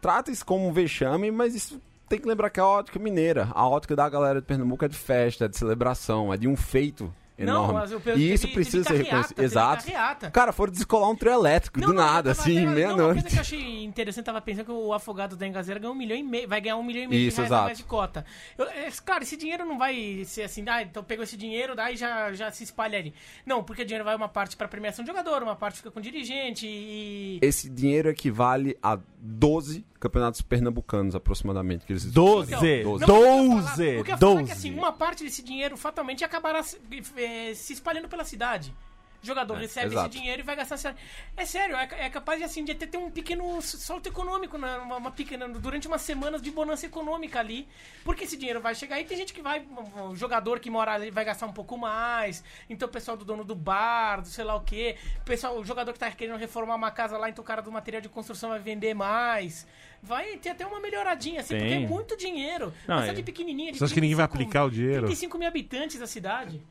Trata 0.00 0.30
isso 0.30 0.44
como 0.44 0.66
um 0.66 0.72
vexame, 0.72 1.30
mas 1.30 1.54
isso 1.54 1.80
tem 2.08 2.18
que 2.18 2.26
lembrar 2.26 2.50
que 2.50 2.58
é 2.58 2.62
a 2.62 2.66
ótica 2.66 2.98
mineira. 2.98 3.48
A 3.52 3.68
ótica 3.68 3.94
da 3.94 4.08
galera 4.08 4.40
de 4.40 4.46
Pernambuco 4.46 4.84
é 4.84 4.88
de 4.88 4.96
festa, 4.96 5.44
é 5.44 5.48
de 5.48 5.56
celebração, 5.56 6.32
é 6.32 6.36
de 6.36 6.48
um 6.48 6.56
feito 6.56 7.12
enorme. 7.42 7.72
mas 7.74 7.92
o 7.92 8.00
Pedro 8.00 8.20
e 8.20 8.32
isso 8.32 8.42
teve- 8.42 8.54
precisa 8.54 8.84
teve 8.84 8.98
ser 8.98 9.04
reconhecido. 9.04 9.40
Exato. 9.42 9.84
carreata. 9.84 10.30
Cara, 10.30 10.52
foram 10.52 10.72
descolar 10.72 11.08
um 11.10 11.16
trio 11.16 11.32
elétrico 11.32 11.80
Não, 11.80 11.88
do 11.88 11.94
não, 11.94 12.02
nada, 12.04 12.30
eu 12.30 12.34
tava- 12.34 12.48
assim, 12.48 12.54
não, 12.54 12.62
Uma 12.62 12.72
coisa 12.74 12.86
meia-noite. 12.94 13.24
que 13.28 13.36
eu 13.36 13.40
achei 13.40 13.84
interessante, 13.84 14.24
tava 14.24 14.40
pensando 14.40 14.64
que 14.66 14.72
o 14.72 14.92
Afogado 14.92 15.36
da 15.36 15.46
Engazeira 15.46 15.80
ganhou 15.80 15.94
um 15.94 15.98
milhão 15.98 16.16
e 16.16 16.22
meio, 16.22 16.48
vai 16.48 16.60
ganhar 16.60 16.76
um 16.76 16.82
milhão 16.82 17.04
e 17.04 17.08
meio 17.08 17.28
Isso, 17.28 17.42
de 17.42 17.48
reais 17.48 17.64
mais 17.64 17.78
de 17.78 17.84
cota. 17.84 18.24
Eu- 18.58 18.66
é, 18.68 18.88
claro, 19.04 19.22
esse 19.22 19.36
dinheiro 19.36 19.64
não 19.64 19.78
vai 19.78 20.22
ser 20.24 20.42
assim, 20.42 20.64
ah, 20.68 20.82
então 20.82 21.02
pegou 21.02 21.22
esse 21.24 21.36
dinheiro, 21.36 21.74
daí 21.74 21.96
já, 21.96 22.32
já 22.32 22.50
se 22.50 22.64
espalha 22.64 22.98
ali. 22.98 23.14
Não, 23.46 23.62
porque 23.64 23.82
o 23.82 23.84
dinheiro 23.84 24.04
vai 24.04 24.14
uma 24.14 24.28
parte 24.28 24.56
pra 24.56 24.68
premiação 24.68 25.04
de 25.04 25.10
jogador, 25.10 25.42
uma 25.42 25.56
parte 25.56 25.78
fica 25.78 25.90
com 25.90 26.00
dirigente 26.00 26.66
e... 26.66 27.38
Esse 27.42 27.68
dinheiro 27.68 28.08
equivale 28.10 28.76
a 28.82 28.98
12 29.22 29.84
campeonatos 29.98 30.40
pernambucanos, 30.42 31.14
aproximadamente. 31.14 31.84
Que 31.86 31.92
eles 31.92 32.04
Doze! 32.06 32.50
Não, 32.52 32.60
Doze. 32.60 32.82
não, 32.82 32.94
o 32.94 32.98
que 32.98 33.12
eu 33.12 33.16
ia 33.16 33.46
falar- 33.46 33.60
Doze! 33.60 33.82
O 33.82 34.04
que 34.04 34.10
eu 34.10 34.14
ia 34.14 34.18
falar 34.18 34.32
é 34.32 34.34
que 34.36 34.40
Doze! 34.40 34.52
assim, 34.52 34.74
uma 34.74 34.92
parte 34.92 35.24
desse 35.24 35.42
dinheiro 35.42 35.76
fatalmente 35.76 36.24
acabará 36.24 36.62
se, 36.62 36.78
eh, 37.16 37.52
se 37.54 37.72
espalhando 37.72 38.08
pela 38.08 38.24
cidade. 38.24 38.74
O 39.22 39.26
jogador 39.26 39.54
recebe 39.58 39.92
exato. 39.92 40.08
esse 40.08 40.18
dinheiro 40.18 40.40
e 40.40 40.44
vai 40.44 40.56
gastar. 40.56 40.76
essa- 40.76 40.96
É 41.36 41.44
sério, 41.44 41.76
é, 41.76 41.88
é 42.06 42.08
capaz 42.10 42.38
de 42.38 42.44
assim 42.44 42.64
de 42.64 42.74
ter, 42.74 42.86
ter 42.86 42.96
um 42.96 43.10
pequeno 43.10 43.60
solto 43.60 44.08
econômico, 44.08 44.56
né? 44.56 44.78
uma, 44.78 44.96
uma 44.96 45.10
pequena, 45.10 45.46
durante 45.48 45.86
umas 45.86 46.00
semanas 46.00 46.40
de 46.40 46.50
bonança 46.50 46.86
econômica 46.86 47.38
ali. 47.38 47.68
Porque 48.02 48.24
esse 48.24 48.36
dinheiro 48.36 48.60
vai 48.60 48.74
chegar 48.74 48.98
e 48.98 49.04
tem 49.04 49.16
gente 49.16 49.34
que 49.34 49.42
vai. 49.42 49.62
O 50.08 50.16
jogador 50.16 50.58
que 50.58 50.70
mora 50.70 50.92
ali 50.92 51.10
vai 51.10 51.24
gastar 51.24 51.46
um 51.46 51.52
pouco 51.52 51.76
mais. 51.76 52.42
Então 52.68 52.88
o 52.88 52.90
pessoal 52.90 53.16
do 53.16 53.24
dono 53.24 53.44
do 53.44 53.54
bar, 53.54 54.22
do 54.22 54.28
sei 54.28 54.44
lá 54.44 54.54
o 54.54 54.62
quê. 54.62 54.96
O, 55.20 55.24
pessoal, 55.24 55.58
o 55.58 55.64
jogador 55.64 55.92
que 55.92 55.98
tá 55.98 56.10
querendo 56.10 56.38
reformar 56.38 56.74
uma 56.74 56.90
casa 56.90 57.18
lá, 57.18 57.28
então 57.28 57.42
o 57.42 57.46
cara 57.46 57.60
do 57.60 57.70
material 57.70 58.00
de 58.00 58.08
construção 58.08 58.50
vai 58.50 58.58
vender 58.58 58.94
mais. 58.94 59.66
Vai 60.02 60.38
ter 60.38 60.48
até 60.48 60.66
uma 60.66 60.80
melhoradinha, 60.80 61.40
assim, 61.42 61.58
porque 61.58 61.74
é 61.74 61.78
muito 61.80 62.16
dinheiro. 62.16 62.72
Não, 62.88 62.96
é- 62.98 63.02
cidade 63.02 63.22
pequenininha. 63.22 63.70
de 63.72 63.78
Você 63.78 63.84
acha 63.84 63.92
que 63.92 64.00
ninguém 64.00 64.16
vai 64.16 64.26
35 64.26 64.48
aplicar 64.50 64.64
o 64.64 64.70
dinheiro? 64.70 65.00
35 65.06 65.36
mil 65.38 65.46
habitantes 65.46 65.98
da 66.00 66.06
cidade. 66.06 66.62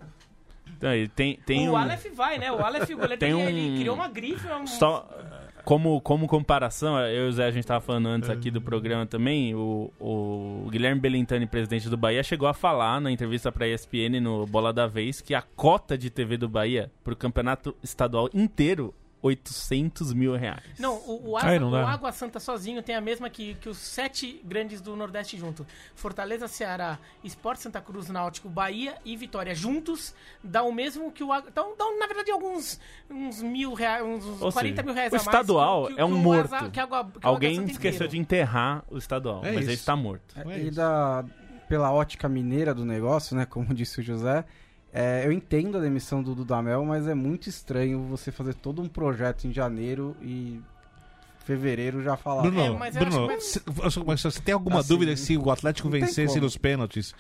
Então, 0.80 0.90
tem, 1.14 1.36
tem 1.46 1.68
o 1.68 1.74
um... 1.74 1.76
Aleph 1.76 2.06
vai, 2.16 2.38
né? 2.38 2.50
O 2.50 2.64
Aleph, 2.64 2.90
o 2.90 2.96
goleiro, 2.98 3.18
Tem 3.20 3.32
ele, 3.38 3.60
ele 3.60 3.72
um- 3.76 3.80
criou 3.80 3.96
uma 3.96 4.08
grife. 4.08 4.48
Um... 4.48 4.66
Só 4.66 5.06
como, 5.66 6.00
como 6.00 6.26
comparação, 6.26 6.98
eu 7.02 7.26
e 7.26 7.30
o 7.30 7.32
Zé, 7.34 7.46
a 7.46 7.52
gente 7.52 7.68
tava 7.68 7.82
falando 7.82 8.08
antes 8.08 8.30
aqui 8.30 8.50
do 8.50 8.62
programa 8.62 9.06
também, 9.06 9.54
o, 9.54 9.92
o 10.00 10.68
Guilherme 10.72 11.02
Belintani, 11.02 11.46
presidente 11.46 11.90
do 11.90 11.98
Bahia, 11.98 12.24
chegou 12.24 12.48
a 12.48 12.54
falar 12.54 13.02
na 13.02 13.12
entrevista 13.12 13.52
pra 13.52 13.68
ESPN 13.68 14.22
no 14.22 14.48
Bola 14.48 14.72
da 14.72 14.88
Vez 14.88 15.22
que 15.22 15.36
a 15.36 15.42
cota 15.42 15.98
de 15.98 16.10
TV 16.10 16.38
do 16.38 16.48
Bahia 16.48 16.90
pro 17.04 17.16
campeonato 17.16 17.76
estadual 17.84 18.30
inteiro, 18.34 18.96
800 19.22 20.14
mil 20.14 20.36
reais. 20.36 20.64
Não, 20.80 20.96
o, 20.96 21.32
o, 21.32 21.38
Aí 21.38 21.56
Asa- 21.56 21.60
não 21.60 21.72
o. 21.72 21.76
Água 21.76 22.12
Santa 22.12 22.40
sozinho 22.40 22.82
tem 22.82 22.96
a 22.96 23.02
mesma 23.02 23.30
que, 23.30 23.56
que 23.56 23.68
os 23.70 23.78
sete 23.78 24.42
grandes 24.46 24.80
do 24.82 24.96
Nordeste 24.96 25.38
junto. 25.38 25.66
Fortaleza, 25.96 26.48
Ceará, 26.48 26.98
Esporte 27.24 27.62
Santa 27.62 27.82
Cruz, 27.82 28.10
Náutico, 28.10 28.48
Bahia 28.50 28.96
e 29.04 29.16
Vitória 29.18 29.54
juntos 29.54 30.14
dá 30.44 30.64
o 30.64 30.72
mesmo 30.72 31.12
que 31.12 31.24
o 31.24 31.32
Água... 31.34 31.50
Então, 31.52 31.76
dão, 31.78 32.00
na 32.00 32.08
verdade, 32.08 32.32
alguns 32.32 32.80
uns 33.10 33.42
mil 33.42 33.74
reais, 33.74 34.04
uns, 34.06 34.26
Ou 34.42 34.52
40 34.52 34.58
seja, 34.76 34.84
mil 34.84 34.94
reais 34.94 35.12
o 35.12 35.16
a 35.16 35.18
mais. 35.18 35.28
estadual 35.28 35.88
que- 35.88 35.96
que- 35.96 36.02
é 36.02 36.06
um 36.06 36.18
morto. 36.18 36.54
Asa- 36.56 36.70
que 36.70 36.80
a 36.80 36.84
Água- 36.84 37.00
Água 37.00 37.20
Alguém 37.22 37.56
Santa 37.58 37.72
esqueceu 37.72 38.08
de 38.08 38.18
enterrar 38.18 38.84
o 38.90 38.98
estadual, 38.98 39.40
É 39.44 39.52
mas 39.52 39.64
ele 39.64 39.74
isso. 39.74 39.82
está 39.82 39.96
morto. 39.96 40.36
É 40.40 40.58
e 40.60 40.68
isso. 40.68 40.76
da, 40.76 41.26
pela 41.68 41.92
ótica 41.92 42.30
mineira 42.30 42.74
do 42.74 42.86
negócio, 42.86 43.36
né? 43.36 43.46
Como 43.46 43.74
disse 43.76 44.00
o 44.00 44.04
José, 44.04 44.46
é, 44.94 45.24
eu 45.26 45.32
entendo 45.32 45.78
a 45.78 45.82
demissão 45.82 46.22
do 46.24 46.34
Dudamel, 46.36 46.84
mas 46.86 47.08
é 47.08 47.14
muito 47.14 47.48
estranho 47.50 48.02
você 48.04 48.32
fazer 48.32 48.54
todo 48.56 48.82
um 48.82 48.88
projeto 48.88 49.46
em 49.46 49.54
janeiro 49.54 50.16
e 50.22 50.60
fevereiro 51.46 52.02
já 52.04 52.16
falar. 52.16 52.44
Bruno, 52.44 52.62
É, 52.62 52.70
mas 52.78 52.96
Bruno, 52.96 53.42
se- 53.42 53.60
se- 53.60 54.04
mas 54.06 54.22
você 54.22 54.40
tem 54.42 54.54
alguma 54.54 54.80
Assim, 54.80 54.90
dúvida 54.90 55.16
se 55.16 55.36
o 55.38 55.50
Atlético 55.50 55.90
vencesse 55.90 56.40
nos 56.40 56.58
pênaltis? 56.58 57.14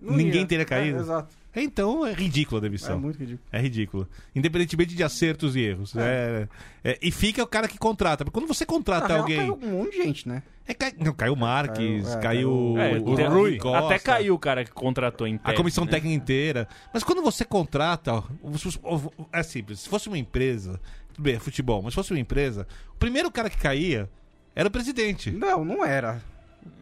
Não 0.00 0.16
ninguém 0.16 0.40
ia. 0.42 0.46
teria 0.46 0.64
caído? 0.64 0.98
É, 0.98 1.00
exato. 1.00 1.37
Então 1.56 2.06
é 2.06 2.12
ridícula 2.12 2.60
a 2.60 2.62
É 2.62 2.68
demissão. 2.68 3.00
muito 3.00 3.18
ridículo. 3.18 3.40
É 3.50 3.60
ridículo. 3.60 4.08
Independentemente 4.34 4.94
de 4.94 5.02
acertos 5.02 5.56
e 5.56 5.60
erros. 5.60 5.94
É, 5.96 6.46
é, 6.84 6.98
e 7.02 7.10
fica 7.10 7.42
o 7.42 7.46
cara 7.46 7.66
que 7.66 7.78
contrata. 7.78 8.24
Porque 8.24 8.38
quando 8.38 8.46
você 8.46 8.64
Na 8.64 8.68
contrata 8.68 9.08
real, 9.08 9.20
alguém. 9.20 9.38
caiu 9.38 9.58
um 9.62 9.70
monte 9.78 9.90
de 9.92 10.02
gente, 10.02 10.28
né? 10.28 10.42
É, 10.66 10.74
cai- 10.74 10.92
não, 10.98 11.14
caiu 11.14 11.32
o 11.32 11.36
Marques, 11.36 12.04
Caiu, 12.16 12.18
é, 12.18 12.20
caiu, 12.20 12.74
caiu 12.76 12.78
É, 12.78 12.98
o, 13.12 13.16
tem- 13.16 13.26
Rui 13.28 13.56
Costa, 13.58 13.86
até 13.86 13.98
caiu 13.98 14.34
o 14.34 14.38
cara 14.38 14.64
que 14.64 14.70
contratou 14.70 15.26
em 15.26 15.40
A 15.42 15.54
comissão 15.54 15.84
né? 15.86 15.90
técnica 15.90 16.14
inteira. 16.14 16.68
Mas 16.92 17.02
quando 17.02 17.22
você 17.22 17.44
contrata. 17.44 18.22
É 19.32 19.42
simples. 19.42 19.80
Se 19.80 19.88
fosse 19.88 20.08
uma 20.08 20.18
empresa. 20.18 20.78
Tudo 21.14 21.24
bem, 21.24 21.34
é 21.36 21.38
futebol. 21.38 21.82
Mas 21.82 21.92
se 21.92 21.96
fosse 21.96 22.12
uma 22.12 22.20
empresa. 22.20 22.66
O 22.94 22.98
primeiro 22.98 23.30
cara 23.30 23.48
que 23.50 23.56
caía 23.56 24.08
era 24.54 24.68
o 24.68 24.70
presidente. 24.70 25.30
Não, 25.30 25.64
não 25.64 25.84
era. 25.84 26.20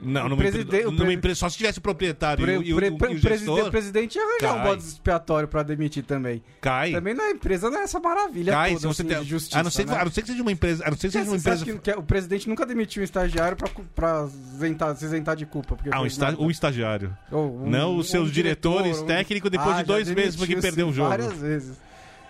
Não, 0.01 0.29
numa, 0.29 0.37
preside- 0.37 0.85
o 0.87 0.91
numa 0.91 1.05
pre- 1.07 1.15
empresa, 1.15 1.41
só 1.41 1.49
se 1.49 1.57
tivesse 1.57 1.79
o 1.79 1.83
proprietário 1.83 2.45
Pre- 2.45 2.55
e, 2.55 2.73
o- 2.73 2.77
o, 2.77 2.79
pre- 2.79 2.89
o 2.91 2.95
o 2.95 2.99
gestor, 3.17 3.21
presidente, 3.23 3.61
o 3.63 3.71
presidente 3.71 4.15
ia 4.17 4.23
arranjar 4.25 4.53
um 4.53 4.57
Cai. 4.57 4.65
bode 4.67 4.83
expiatório 4.83 5.49
pra 5.49 5.63
demitir 5.63 6.05
também. 6.05 6.43
cai. 6.61 6.93
Também 6.93 7.15
na 7.15 7.31
empresa 7.31 7.71
não 7.71 7.79
é 7.79 7.83
essa 7.85 7.99
maravilha 7.99 8.53
cai 8.53 8.69
toda 8.75 8.81
se 8.81 8.87
você 8.87 9.03
assim, 9.03 9.09
tem, 9.15 9.23
de 9.23 9.29
justiça, 9.31 9.59
a, 9.59 9.63
não 9.63 9.71
ser, 9.71 9.85
que- 9.85 9.91
né? 9.91 9.97
a 9.99 10.05
não 10.05 10.11
ser 10.13 10.21
que 10.23 10.29
seja 10.29 10.43
uma 10.43 10.53
empresa. 10.53 10.85
A 10.87 10.91
não 10.91 10.97
ser 10.99 11.07
que 11.09 11.13
seja 11.13 11.31
uma 11.31 11.37
empresa. 11.37 11.65
que, 11.65 11.79
que 11.79 11.91
o 11.93 12.03
presidente 12.03 12.49
nunca 12.49 12.67
demitiu 12.67 13.01
um 13.01 13.05
estagiário 13.05 13.57
pra, 13.57 13.69
pra 13.95 14.29
isentar, 14.55 14.95
se 14.97 15.05
isentar 15.07 15.35
de 15.35 15.47
culpa? 15.47 15.75
Porque 15.77 15.89
Ah, 15.91 16.03
um, 16.03 16.07
esta- 16.07 16.27
nada. 16.27 16.43
um 16.43 16.51
estagiário. 16.51 17.17
Ou 17.33 17.65
um- 17.65 17.71
Não 17.71 17.97
os 17.97 18.11
seus 18.11 18.31
diretores 18.31 18.99
um- 18.99 19.07
técnicos 19.07 19.51
depois 19.51 19.77
Ah, 19.77 19.81
de 19.81 19.85
dois 19.87 20.11
meses 20.11 20.37
porque 20.37 20.57
perdeu 20.57 20.89
o 20.89 20.93
jogo. 20.93 21.09
Várias 21.09 21.33
vezes. 21.39 21.77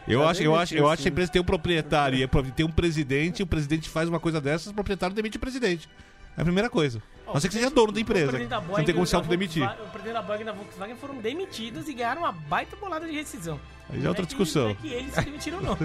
Eu 0.06 0.20
Já 0.20 0.30
acho, 0.30 0.42
eu, 0.44 0.54
acho, 0.54 0.74
eu 0.76 0.88
acho 0.88 1.02
que 1.02 1.09
a 1.09 1.11
empresa 1.11 1.32
tem 1.32 1.42
um 1.42 1.44
proprietário 1.44 2.16
e 2.16 2.22
é 2.22 2.28
tem 2.54 2.64
um 2.64 2.70
presidente, 2.70 3.42
o 3.42 3.46
presidente 3.46 3.88
faz 3.88 4.09
uma 4.09 4.20
coisa 4.20 4.40
dessas, 4.40 4.68
o 4.68 4.74
proprietário 4.74 5.16
demite 5.16 5.37
o 5.37 5.40
presidente. 5.40 5.88
É 6.37 6.40
a 6.42 6.44
primeira 6.44 6.68
coisa. 6.68 7.01
A 7.27 7.33
não 7.35 7.40
ser 7.40 7.49
que 7.49 7.55
seja 7.55 7.70
dono 7.70 7.90
da 7.92 8.01
empresa. 8.01 8.33
Boeing 8.33 8.49
não 8.49 8.85
tem 8.85 8.94
como 8.94 9.03
o 9.03 9.07
se 9.07 9.12
da 9.12 9.18
autodemitir. 9.18 9.64
O 9.64 9.90
presidente 9.90 10.12
da 10.14 10.22
Boeing 10.22 10.40
e 10.42 10.44
da 10.44 10.53
Volkswagen 10.53 10.96
foram 10.96 11.16
demitidos 11.16 11.88
e 11.88 11.94
ganharam 11.94 12.22
uma 12.22 12.31
baita 12.33 12.77
bolada 12.77 13.07
de 13.07 13.12
rescisão. 13.12 13.59
Aí 13.90 14.01
já 14.01 14.07
é 14.07 14.09
outra 14.09 14.22
que- 14.25 14.29
discussão. 14.29 14.64
Não 14.64 14.70
é 14.70 14.75
que 14.75 14.88
eles 14.92 15.12
se 15.14 15.22
demitiram, 15.22 15.61
não. 15.61 15.77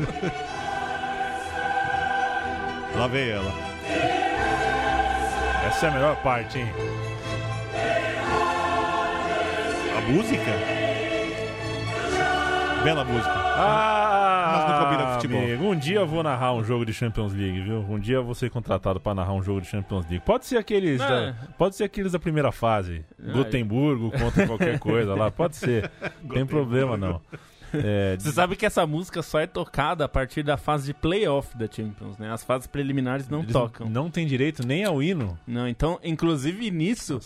Lá 2.95 3.07
vem 3.07 3.29
ela. 3.29 3.51
Essa 5.67 5.85
é 5.85 5.89
a 5.89 5.93
melhor 5.93 6.15
parte, 6.21 6.59
hein? 6.59 6.67
A 9.97 10.01
música? 10.11 10.51
Bela 12.83 13.05
música. 13.05 13.31
Ah, 13.33 14.60
futebol. 15.21 15.41
amigo, 15.43 15.65
um 15.65 15.75
dia 15.75 15.97
eu 15.99 16.07
vou 16.07 16.21
narrar 16.23 16.53
um 16.53 16.63
jogo 16.63 16.85
de 16.85 16.93
Champions 16.93 17.33
League, 17.33 17.61
viu? 17.61 17.79
Um 17.89 17.99
dia 17.99 18.15
eu 18.17 18.23
vou 18.23 18.35
ser 18.35 18.49
contratado 18.49 18.99
pra 18.99 19.13
narrar 19.13 19.33
um 19.33 19.41
jogo 19.43 19.61
de 19.61 19.67
Champions 19.67 20.05
League. 20.09 20.23
Pode 20.25 20.45
ser 20.45 20.57
aqueles, 20.57 20.99
É. 21.01 21.07
da, 21.07 21.35
pode 21.57 21.75
ser 21.75 21.83
aqueles 21.85 22.11
da 22.11 22.19
primeira 22.19 22.51
fase, 22.51 23.03
Ah, 23.21 23.31
Gotemburgo 23.33 24.11
contra 24.11 24.45
qualquer 24.47 24.77
coisa 24.79 25.15
lá, 25.15 25.29
pode 25.31 25.55
ser. 25.55 25.89
Não 26.23 26.35
tem 26.35 26.45
problema 26.45 26.95
não. 26.97 27.21
É, 27.73 28.17
Você 28.19 28.33
sabe 28.33 28.57
que 28.57 28.65
essa 28.65 28.85
música 28.85 29.21
só 29.21 29.39
é 29.39 29.47
tocada 29.47 30.03
a 30.03 30.09
partir 30.09 30.43
da 30.43 30.57
fase 30.57 30.87
de 30.87 30.93
playoff 30.93 31.57
da 31.57 31.67
Champions, 31.71 32.17
né? 32.17 32.29
As 32.29 32.43
fases 32.43 32.67
preliminares 32.67 33.29
não 33.29 33.45
tocam. 33.45 33.89
Não 33.89 34.09
tem 34.11 34.27
direito 34.27 34.67
nem 34.67 34.83
ao 34.83 35.01
hino. 35.01 35.39
Não, 35.47 35.65
então, 35.67 35.97
inclusive 36.03 36.69
nisso, 36.69 37.19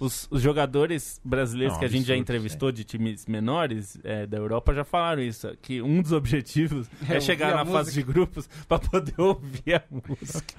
os, 0.00 0.26
os 0.30 0.40
jogadores 0.42 1.20
brasileiros 1.22 1.74
Não, 1.74 1.78
que 1.80 1.84
a 1.84 1.88
gente 1.88 2.06
já 2.06 2.16
entrevistou 2.16 2.72
de 2.72 2.82
times 2.84 3.26
menores 3.26 3.98
é, 4.02 4.26
da 4.26 4.38
Europa 4.38 4.72
já 4.74 4.82
falaram 4.82 5.22
isso, 5.22 5.54
que 5.62 5.80
um 5.82 6.00
dos 6.02 6.10
objetivos 6.12 6.88
é, 7.08 7.16
É, 7.16 7.20
chegar 7.20 7.54
na 7.54 7.64
fase 7.66 7.92
de 7.92 8.02
grupos 8.02 8.48
pra 8.66 8.78
poder 8.78 9.14
ouvir 9.20 9.74
a 9.74 9.82
música. 9.90 10.54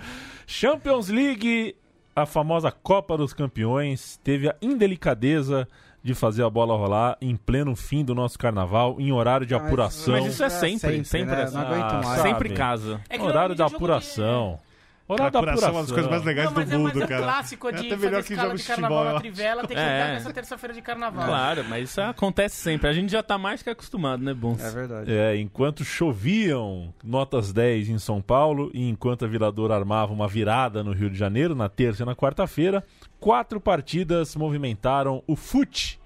Champions 0.46 1.10
League, 1.10 1.76
a 2.16 2.26
famosa 2.26 2.72
Copa 2.72 3.18
dos 3.18 3.34
Campeões, 3.34 4.20
teve 4.24 4.48
a 4.48 4.56
indelicadeza 4.62 5.68
de 6.04 6.16
fazer 6.16 6.44
a 6.44 6.50
bola 6.50 6.76
rolar 6.76 7.16
em 7.22 7.36
pleno 7.36 7.76
fim 7.76 8.04
do 8.04 8.16
nosso 8.16 8.38
carnaval, 8.38 8.96
em 9.00 9.12
horário 9.12 9.46
de 9.46 9.54
Ah, 9.54 9.60
mas- 9.60 9.68
apuração. 9.68 10.14
Mas 10.16 10.34
isso 10.34 10.44
é 10.44 10.50
sempre, 10.50 11.06
sempre 11.06 11.36
né? 11.36 11.44
assim. 11.44 11.56
Não 11.56 11.62
aguento 11.62 12.06
Ah. 12.08 12.18
Sempre 12.24 12.50
casa. 12.50 13.02
É 13.10 13.22
horário 13.22 13.54
é 13.54 13.56
de- 13.56 13.62
apuração. 13.62 14.60
A 14.68 14.71
Horário 15.14 15.32
da 15.34 15.40
apuração 15.40 15.70
é 15.70 15.72
uma 15.72 15.82
das 15.82 15.92
coisas 15.92 16.10
mais 16.12 16.24
legais 16.24 16.46
Não, 16.48 16.54
do 16.54 16.62
é, 16.62 16.78
mundo, 16.78 16.92
mas 16.96 17.04
é 17.04 17.08
cara. 17.08 17.24
clássico 17.24 17.68
É 17.68 17.72
de 17.72 17.78
até 17.80 17.90
fazer 17.90 18.06
melhor 18.06 18.24
que 18.24 18.36
jogos 18.36 18.62
de 18.62 18.68
carnaval 18.68 19.04
na 19.06 19.20
trivela, 19.20 19.62
tem 19.68 19.76
que 19.78 19.84
É. 19.84 20.00
jogar 20.00 20.14
nessa 20.14 20.34
terça-feira 20.34 20.74
de 20.74 20.82
carnaval. 20.82 21.26
Claro, 21.26 21.66
mas 21.70 21.90
isso 21.90 22.02
acontece 22.02 22.56
sempre. 22.56 22.88
A 22.90 22.94
gente 22.94 23.12
já 23.12 23.22
tá 23.24 23.38
mais 23.38 23.62
que 23.64 23.70
acostumado, 23.70 24.24
né, 24.24 24.34
Bons? 24.34 24.64
É 24.64 24.70
verdade. 24.72 25.12
É, 25.12 25.36
enquanto 25.38 25.84
choviam 25.84 26.94
notas 27.04 27.52
10 27.52 27.90
em 27.90 28.00
São 28.00 28.22
Paulo 28.22 28.72
e 28.74 28.88
enquanto 28.90 29.26
a 29.26 29.28
Vilador 29.28 29.72
armava 29.72 30.14
uma 30.14 30.28
virada 30.28 30.84
no 30.84 30.92
Rio 30.94 31.10
de 31.10 31.18
Janeiro, 31.18 31.56
na 31.56 31.68
terça 31.70 32.04
e 32.04 32.06
na 32.06 32.16
quarta-feira, 32.16 32.84
quatro 33.20 33.60
partidas 33.60 34.36
movimentaram 34.36 35.24
o 35.28 35.36
fute 35.36 36.00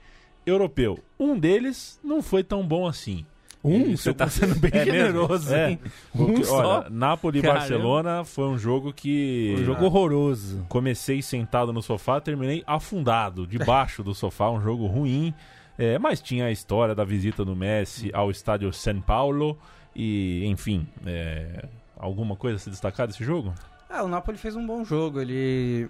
europeu. 0.45 0.99
Um 1.19 1.37
deles 1.37 1.99
não 2.03 2.21
foi 2.21 2.43
tão 2.43 2.65
bom 2.65 2.87
assim. 2.87 3.25
Um? 3.67 3.97
Você 3.97 4.13
tá 4.13 4.25
consigo- 4.25 4.47
sendo 4.47 4.59
bem 4.59 4.71
É 4.73 4.85
mesmo? 4.85 4.91
generoso, 4.93 5.53
É. 5.55 5.71
hein? 5.71 5.79
Porque, 6.11 6.41
Um 6.41 6.43
só? 6.43 6.79
olha, 6.81 6.89
Napoli 6.89 7.39
e. 7.39 7.41
Barcelona 7.41 8.23
foi 8.23 8.45
um 8.45 8.57
jogo 8.57 8.93
que. 8.93 9.55
Um 9.59 9.63
jogo 9.63 9.85
horroroso. 9.85 10.65
Comecei 10.69 11.21
sentado 11.21 11.73
no 11.73 11.81
sofá, 11.81 12.19
terminei 12.21 12.63
afundado, 12.67 13.47
debaixo 13.47 14.03
do 14.03 14.13
sofá, 14.13 14.49
um 14.49 14.61
jogo 14.61 14.85
ruim. 14.85 15.33
É, 15.77 15.97
mas 15.99 16.21
tinha 16.21 16.45
a 16.45 16.51
história 16.51 16.95
da 16.95 17.03
visita 17.03 17.43
do 17.43 17.55
Messi 17.55 18.09
ao 18.13 18.31
estádio 18.31 18.71
São 18.71 19.01
Paulo 19.01 19.57
e, 19.93 20.45
enfim, 20.45 20.87
é, 21.05 21.65
alguma 21.97 22.35
coisa 22.35 22.55
a 22.55 22.59
se 22.59 22.69
destacar 22.69 23.07
desse 23.07 23.23
jogo? 23.25 23.53
É, 23.89 24.01
o 24.01 24.07
Napoli 24.07 24.37
fez 24.37 24.55
um 24.55 24.65
bom 24.65 24.85
jogo. 24.85 25.19
Ele 25.19 25.89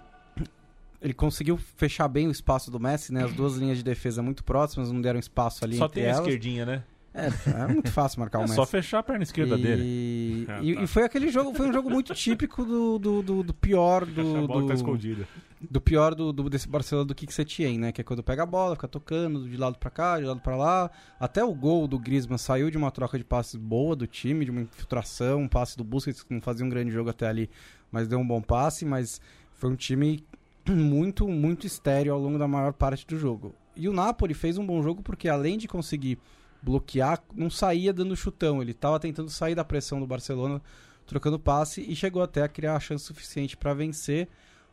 ele 1.00 1.12
conseguiu 1.14 1.56
fechar 1.76 2.08
bem 2.08 2.26
o 2.26 2.30
espaço 2.30 2.70
do 2.70 2.80
Messi, 2.80 3.12
né? 3.12 3.22
As 3.24 3.32
duas 3.32 3.54
linhas 3.56 3.76
de 3.78 3.84
defesa 3.84 4.22
muito 4.22 4.42
próximas, 4.42 4.90
não 4.90 5.00
deram 5.00 5.20
espaço 5.20 5.64
ali 5.64 5.76
Só 5.76 5.84
entre 5.84 6.00
tem 6.00 6.04
a 6.04 6.14
elas. 6.14 6.20
esquerdinha, 6.26 6.64
né? 6.66 6.82
É, 7.16 7.62
é 7.62 7.66
muito 7.66 7.90
fácil 7.90 8.20
marcar 8.20 8.38
o 8.38 8.42
É 8.42 8.44
Messi. 8.44 8.54
só 8.56 8.66
fechar 8.66 8.98
a 8.98 9.02
perna 9.02 9.22
esquerda 9.22 9.56
e... 9.56 9.62
dele. 9.62 10.46
Ah, 10.48 10.60
e, 10.62 10.74
tá. 10.76 10.82
e 10.82 10.86
foi 10.86 11.02
aquele 11.02 11.28
jogo, 11.28 11.52
foi 11.54 11.68
um 11.68 11.72
jogo 11.72 11.90
muito 11.90 12.14
típico 12.14 12.64
do, 12.64 12.98
do, 12.98 13.22
do, 13.22 13.42
do 13.42 13.54
pior 13.54 14.02
A 14.02 14.06
do, 14.06 14.46
bola 14.46 14.62
que 14.62 14.68
tá 14.68 14.74
do, 14.74 14.76
escondida. 14.76 15.26
do 15.60 15.80
pior 15.80 16.14
do, 16.14 16.32
do- 16.32 16.48
desse 16.48 16.68
Barcelona 16.68 17.06
do 17.08 17.14
que 17.14 17.26
você 17.32 17.44
tinha, 17.44 17.76
né? 17.78 17.90
Que 17.90 18.00
é 18.00 18.04
quando 18.04 18.22
pega 18.22 18.42
a 18.44 18.46
bola, 18.46 18.76
fica 18.76 18.86
tocando 18.86 19.48
de 19.48 19.56
lado 19.56 19.76
pra 19.78 19.90
cá, 19.90 20.20
de 20.20 20.24
lado 20.26 20.40
pra 20.40 20.56
lá. 20.56 20.90
Até 21.18 21.42
o 21.42 21.52
gol 21.52 21.88
do 21.88 21.98
Griezmann 21.98 22.38
saiu 22.38 22.70
de 22.70 22.76
uma 22.76 22.90
troca 22.92 23.18
de 23.18 23.24
passes 23.24 23.56
boa 23.56 23.96
do 23.96 24.06
time, 24.06 24.44
de 24.44 24.50
uma 24.52 24.60
infiltração, 24.60 25.40
um 25.40 25.48
passe 25.48 25.76
do 25.76 25.82
Busquets 25.82 26.22
que 26.22 26.32
não 26.32 26.40
fazia 26.40 26.64
um 26.64 26.68
grande 26.68 26.92
jogo 26.92 27.10
até 27.10 27.26
ali, 27.26 27.50
mas 27.90 28.06
deu 28.06 28.18
um 28.20 28.26
bom 28.26 28.40
passe, 28.40 28.84
mas 28.84 29.20
foi 29.54 29.70
um 29.70 29.76
time 29.76 30.22
muito, 30.68 31.26
muito 31.28 31.66
estéreo 31.66 32.12
ao 32.12 32.20
longo 32.20 32.38
da 32.38 32.46
maior 32.46 32.72
parte 32.72 33.06
do 33.06 33.18
jogo. 33.18 33.52
E 33.74 33.88
o 33.88 33.92
Napoli 33.92 34.34
fez 34.34 34.58
um 34.58 34.66
bom 34.66 34.80
jogo 34.82 35.02
porque 35.02 35.28
além 35.28 35.58
de 35.58 35.66
conseguir 35.66 36.18
bloquear, 36.62 37.22
não 37.34 37.50
saía 37.50 37.92
dando 37.92 38.16
chutão, 38.16 38.60
ele 38.60 38.72
estava 38.72 38.98
tentando 38.98 39.30
sair 39.30 39.54
da 39.54 39.64
pressão 39.64 40.00
do 40.00 40.06
Barcelona, 40.06 40.60
trocando 41.06 41.38
passe 41.38 41.80
e 41.80 41.94
chegou 41.94 42.22
até 42.22 42.42
a 42.42 42.48
criar 42.48 42.76
a 42.76 42.80
chance 42.80 43.04
suficiente 43.04 43.56
para 43.56 43.74
vencer. 43.74 44.28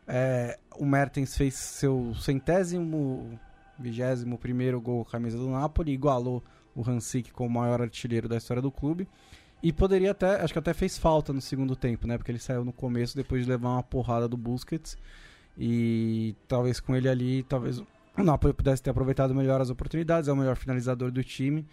É, 0.06 0.58
o 0.76 0.84
Mertens 0.84 1.36
fez 1.36 1.54
seu 1.54 2.14
centésimo, 2.14 3.38
vigésimo 3.78 4.38
primeiro 4.38 4.80
gol 4.80 5.04
camisa 5.04 5.38
do 5.38 5.48
Napoli, 5.48 5.92
igualou 5.92 6.42
o 6.74 6.88
Hansik 6.88 7.32
como 7.32 7.48
o 7.48 7.52
maior 7.52 7.80
artilheiro 7.80 8.28
da 8.28 8.36
história 8.36 8.60
do 8.60 8.70
clube. 8.70 9.08
E 9.62 9.72
poderia 9.72 10.10
até, 10.10 10.42
acho 10.42 10.52
que 10.52 10.58
até 10.58 10.74
fez 10.74 10.98
falta 10.98 11.32
no 11.32 11.40
segundo 11.40 11.74
tempo, 11.74 12.06
né? 12.06 12.18
Porque 12.18 12.30
ele 12.30 12.38
saiu 12.38 12.64
no 12.64 12.72
começo 12.72 13.16
depois 13.16 13.44
de 13.44 13.50
levar 13.50 13.70
uma 13.70 13.82
porrada 13.82 14.28
do 14.28 14.36
Busquets. 14.36 14.98
E 15.56 16.34
talvez 16.46 16.80
com 16.80 16.94
ele 16.94 17.08
ali, 17.08 17.42
talvez 17.44 17.82
o 18.16 18.22
Napoli 18.22 18.52
pudesse 18.54 18.82
ter 18.82 18.90
aproveitado 18.90 19.34
melhor 19.34 19.60
as 19.60 19.70
oportunidades, 19.70 20.28
é 20.28 20.32
o 20.32 20.36
melhor 20.36 20.56
finalizador 20.56 21.10
do 21.10 21.22
time. 21.24 21.66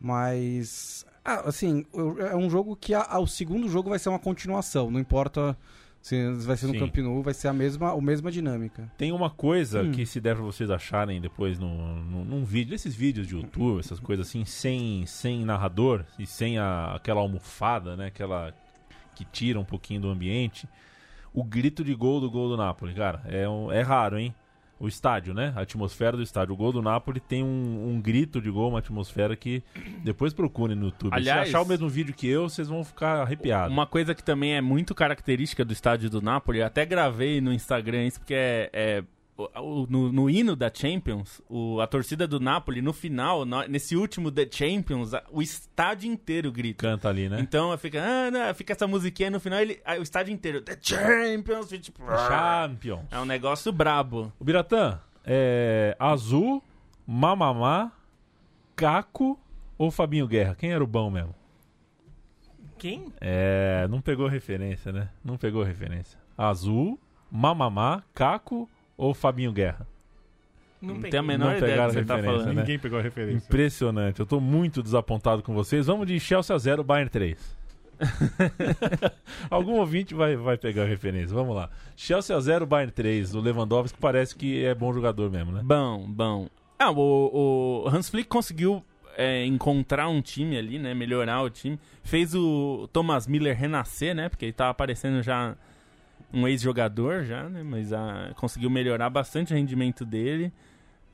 Mas, 0.00 1.04
ah, 1.24 1.48
assim, 1.48 1.84
é 2.30 2.36
um 2.36 2.48
jogo 2.48 2.76
que 2.76 2.94
a, 2.94 3.02
a- 3.02 3.18
o 3.18 3.26
segundo 3.26 3.68
jogo 3.68 3.90
vai 3.90 3.98
ser 3.98 4.08
uma 4.08 4.18
continuação, 4.18 4.90
não 4.90 5.00
importa 5.00 5.56
se 6.00 6.30
vai 6.46 6.56
ser 6.56 6.66
no 6.68 6.72
Sim. 6.74 6.78
Camp 6.78 6.96
Nou, 6.98 7.22
vai 7.22 7.34
ser 7.34 7.48
a 7.48 7.52
mesma, 7.52 7.92
a 7.92 8.00
mesma 8.00 8.30
dinâmica. 8.30 8.90
Tem 8.96 9.10
uma 9.12 9.28
coisa 9.28 9.82
Hum. 9.82 9.90
que 9.90 10.06
se 10.06 10.20
der 10.20 10.36
pra 10.36 10.44
vocês 10.44 10.70
acharem 10.70 11.20
depois 11.20 11.58
no, 11.58 11.96
no, 12.04 12.24
num 12.24 12.44
vídeo, 12.44 12.74
esses 12.74 12.94
vídeos 12.94 13.26
de 13.26 13.34
YouTube, 13.34 13.80
essas 13.80 13.98
coisas 13.98 14.26
assim, 14.28 14.44
sem, 14.44 15.04
sem 15.06 15.44
narrador 15.44 16.04
e 16.18 16.24
sem 16.24 16.56
a, 16.58 16.94
aquela 16.94 17.20
almofada, 17.20 17.96
né? 17.96 18.06
Aquela 18.06 18.54
que 19.16 19.24
tira 19.24 19.58
um 19.58 19.64
pouquinho 19.64 20.00
do 20.02 20.08
ambiente. 20.08 20.68
O 21.34 21.42
grito 21.42 21.82
de 21.84 21.94
gol 21.94 22.20
do 22.20 22.30
gol 22.30 22.48
do 22.48 22.56
Napoli, 22.56 22.94
cara, 22.94 23.20
é, 23.26 23.48
um- 23.48 23.70
é 23.72 23.82
raro, 23.82 24.16
hein? 24.18 24.32
O 24.80 24.86
estádio, 24.86 25.34
né? 25.34 25.52
A 25.56 25.62
atmosfera 25.62 26.16
do 26.16 26.22
estádio. 26.22 26.54
O 26.54 26.56
gol 26.56 26.72
do 26.72 26.80
Napoli 26.80 27.18
tem 27.18 27.42
um, 27.42 27.88
um 27.90 28.00
grito 28.00 28.40
de 28.40 28.48
gol, 28.50 28.70
uma 28.70 28.78
atmosfera 28.78 29.34
que 29.34 29.62
depois 30.04 30.32
procurem 30.32 30.76
no 30.76 30.86
YouTube. 30.86 31.12
Aliás- 31.12 31.48
Se 31.48 31.54
achar 31.56 31.62
o 31.62 31.66
mesmo 31.68 31.88
vídeo 31.88 32.14
que 32.14 32.28
eu, 32.28 32.48
vocês 32.48 32.68
vão 32.68 32.84
ficar 32.84 33.20
arrepiados. 33.22 33.72
Uma 33.72 33.86
coisa 33.86 34.14
que 34.14 34.22
também 34.22 34.54
é 34.54 34.60
muito 34.60 34.94
característica 34.94 35.64
do 35.64 35.72
estádio 35.72 36.08
do 36.08 36.22
Napoli, 36.22 36.60
eu 36.60 36.66
até 36.66 36.86
gravei 36.86 37.40
no 37.40 37.52
Instagram 37.52 38.06
isso, 38.06 38.20
porque 38.20 38.34
é. 38.34 38.70
é- 38.72 39.04
no, 39.88 40.12
no 40.12 40.28
hino 40.30 40.56
da 40.56 40.70
Champions, 40.72 41.40
o- 41.48 41.80
a 41.80 41.86
torcida 41.86 42.26
do 42.26 42.40
Napoli, 42.40 42.82
no 42.82 42.92
final, 42.92 43.44
na- 43.44 43.68
nesse 43.68 43.94
último 43.96 44.30
The 44.32 44.48
Champions, 44.50 45.14
a- 45.14 45.22
o 45.30 45.40
estádio 45.40 46.10
inteiro 46.10 46.50
grita. 46.50 46.86
Canta 46.88 47.08
ali, 47.08 47.28
né? 47.28 47.38
Então 47.40 47.76
fica, 47.78 48.02
ah, 48.02 48.30
não, 48.30 48.54
fica 48.54 48.72
essa 48.72 48.86
musiquinha 48.86 49.30
no 49.30 49.38
final, 49.38 49.60
ele, 49.60 49.80
aí 49.84 49.98
o 49.98 50.02
estádio 50.02 50.32
inteiro, 50.34 50.60
The 50.60 50.76
Champions, 50.80 51.68
tipo, 51.80 52.02
Champions. 52.28 53.06
é 53.10 53.18
um 53.20 53.24
negócio 53.24 53.70
brabo. 53.72 54.32
O 54.40 54.44
Biratã, 54.44 54.98
é 55.24 55.96
Azul, 56.00 56.62
Mamamá, 57.06 57.92
Caco 58.74 59.38
ou 59.76 59.90
Fabinho 59.90 60.26
Guerra? 60.26 60.54
Quem 60.56 60.72
era 60.72 60.82
o 60.82 60.86
bom 60.86 61.10
mesmo? 61.10 61.34
Quem? 62.76 63.12
É, 63.20 63.86
não 63.90 64.00
pegou 64.00 64.26
referência, 64.28 64.92
né? 64.92 65.08
Não 65.24 65.36
pegou 65.36 65.62
referência. 65.62 66.18
Azul, 66.36 66.98
Mamamá, 67.30 68.02
Caco 68.14 68.68
ou 68.98 69.14
Fabinho 69.14 69.52
Guerra? 69.52 69.86
Não 70.82 70.94
Não 70.94 71.00
tem 71.02 71.18
a 71.18 71.22
menor 71.22 71.52
Não 71.52 71.56
ideia 71.56 71.76
do 71.76 71.88
que 71.88 71.92
você 71.94 72.04
tá 72.04 72.16
referência, 72.16 72.38
falando. 72.42 72.54
né? 72.54 72.60
Ninguém 72.62 72.78
pegou 72.78 72.98
a 72.98 73.02
referência. 73.02 73.46
Impressionante. 73.46 74.20
Eu 74.20 74.26
tô 74.26 74.38
muito 74.38 74.82
desapontado 74.82 75.42
com 75.42 75.54
vocês. 75.54 75.86
Vamos 75.86 76.06
de 76.06 76.20
Chelsea 76.20 76.54
a 76.54 76.58
0, 76.58 76.84
Bayern 76.84 77.10
3. 77.10 77.58
Algum 79.50 79.72
ouvinte 79.72 80.14
vai, 80.14 80.36
vai 80.36 80.56
pegar 80.56 80.82
a 80.82 80.86
referência. 80.86 81.34
Vamos 81.34 81.56
lá. 81.56 81.68
Chelsea 81.96 82.36
a 82.36 82.40
0, 82.40 82.64
Bayern 82.66 82.92
3. 82.92 83.34
O 83.34 83.40
Lewandowski 83.40 83.98
parece 83.98 84.36
que 84.36 84.64
é 84.64 84.74
bom 84.74 84.92
jogador 84.92 85.30
mesmo, 85.30 85.50
né? 85.52 85.62
Bom, 85.64 86.06
bom. 86.08 86.48
Ah, 86.78 86.92
o, 86.92 87.84
o 87.84 87.88
Hans 87.88 88.08
Flick 88.08 88.28
conseguiu 88.28 88.84
é, 89.16 89.44
encontrar 89.44 90.08
um 90.08 90.22
time 90.22 90.56
ali, 90.56 90.78
né? 90.78 90.94
Melhorar 90.94 91.42
o 91.42 91.50
time. 91.50 91.78
Fez 92.04 92.36
o 92.36 92.88
Thomas 92.92 93.26
Miller 93.26 93.56
renascer, 93.58 94.14
né? 94.14 94.28
Porque 94.28 94.44
ele 94.44 94.52
tava 94.52 94.70
aparecendo 94.70 95.20
já 95.24 95.56
um 96.32 96.46
ex-jogador 96.46 97.24
já, 97.24 97.44
né? 97.48 97.62
Mas 97.62 97.92
ah, 97.92 98.32
conseguiu 98.36 98.70
melhorar 98.70 99.08
bastante 99.10 99.52
o 99.52 99.56
rendimento 99.56 100.04
dele. 100.04 100.52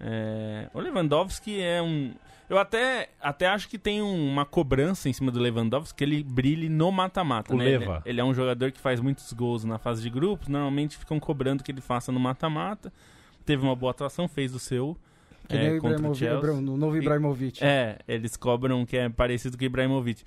É, 0.01 0.68
o 0.74 0.80
Lewandowski 0.80 1.61
é 1.61 1.80
um... 1.80 2.12
Eu 2.51 2.59
até, 2.59 3.09
até 3.22 3.47
acho 3.47 3.68
que 3.68 3.78
tem 3.78 4.03
um- 4.03 4.28
uma 4.30 4.45
cobrança 4.45 5.09
em 5.09 5.12
cima 5.14 5.30
do 5.30 5.41
Lewandowski 5.41 5.97
que 5.97 6.05
ele 6.05 6.22
brilhe 6.22 6.68
no 6.68 6.93
mata-mata. 6.93 7.55
O 7.55 7.57
né? 7.57 7.66
Ele, 7.66 7.78
Leva. 7.78 8.03
ele 8.05 8.20
é 8.20 8.24
um 8.24 8.34
jogador 8.34 8.70
que 8.70 8.78
faz 8.78 9.01
muitos 9.01 9.32
gols 9.32 9.64
na 9.64 9.78
fase 9.78 10.03
de 10.03 10.11
grupos. 10.11 10.49
Normalmente 10.49 10.99
ficam 10.99 11.18
cobrando 11.18 11.64
que 11.64 11.72
ele 11.72 11.80
faça 11.80 12.12
no 12.12 12.20
mata-mata. 12.20 12.93
Teve 13.47 13.62
uma 13.62 13.74
boa 13.74 13.93
atuação, 13.93 14.28
fez 14.28 14.55
o 14.55 14.59
seu. 14.59 14.97
Que 15.49 15.57
é, 15.57 15.59
nem 15.59 15.78
o 15.78 15.80
contra 15.80 15.97
o 15.97 16.12
Ibrahimovic, 16.14 16.18
Chelsea. 16.18 16.53
o 16.53 16.76
novo 16.76 16.97
Ibrahimovic. 16.97 17.64
É, 17.64 17.99
eles 18.07 18.36
cobram 18.36 18.84
que 18.84 18.97
é 18.97 19.09
parecido 19.09 19.57
com 19.57 19.62
o 19.62 19.66
Ibrahimovic. 19.66 20.22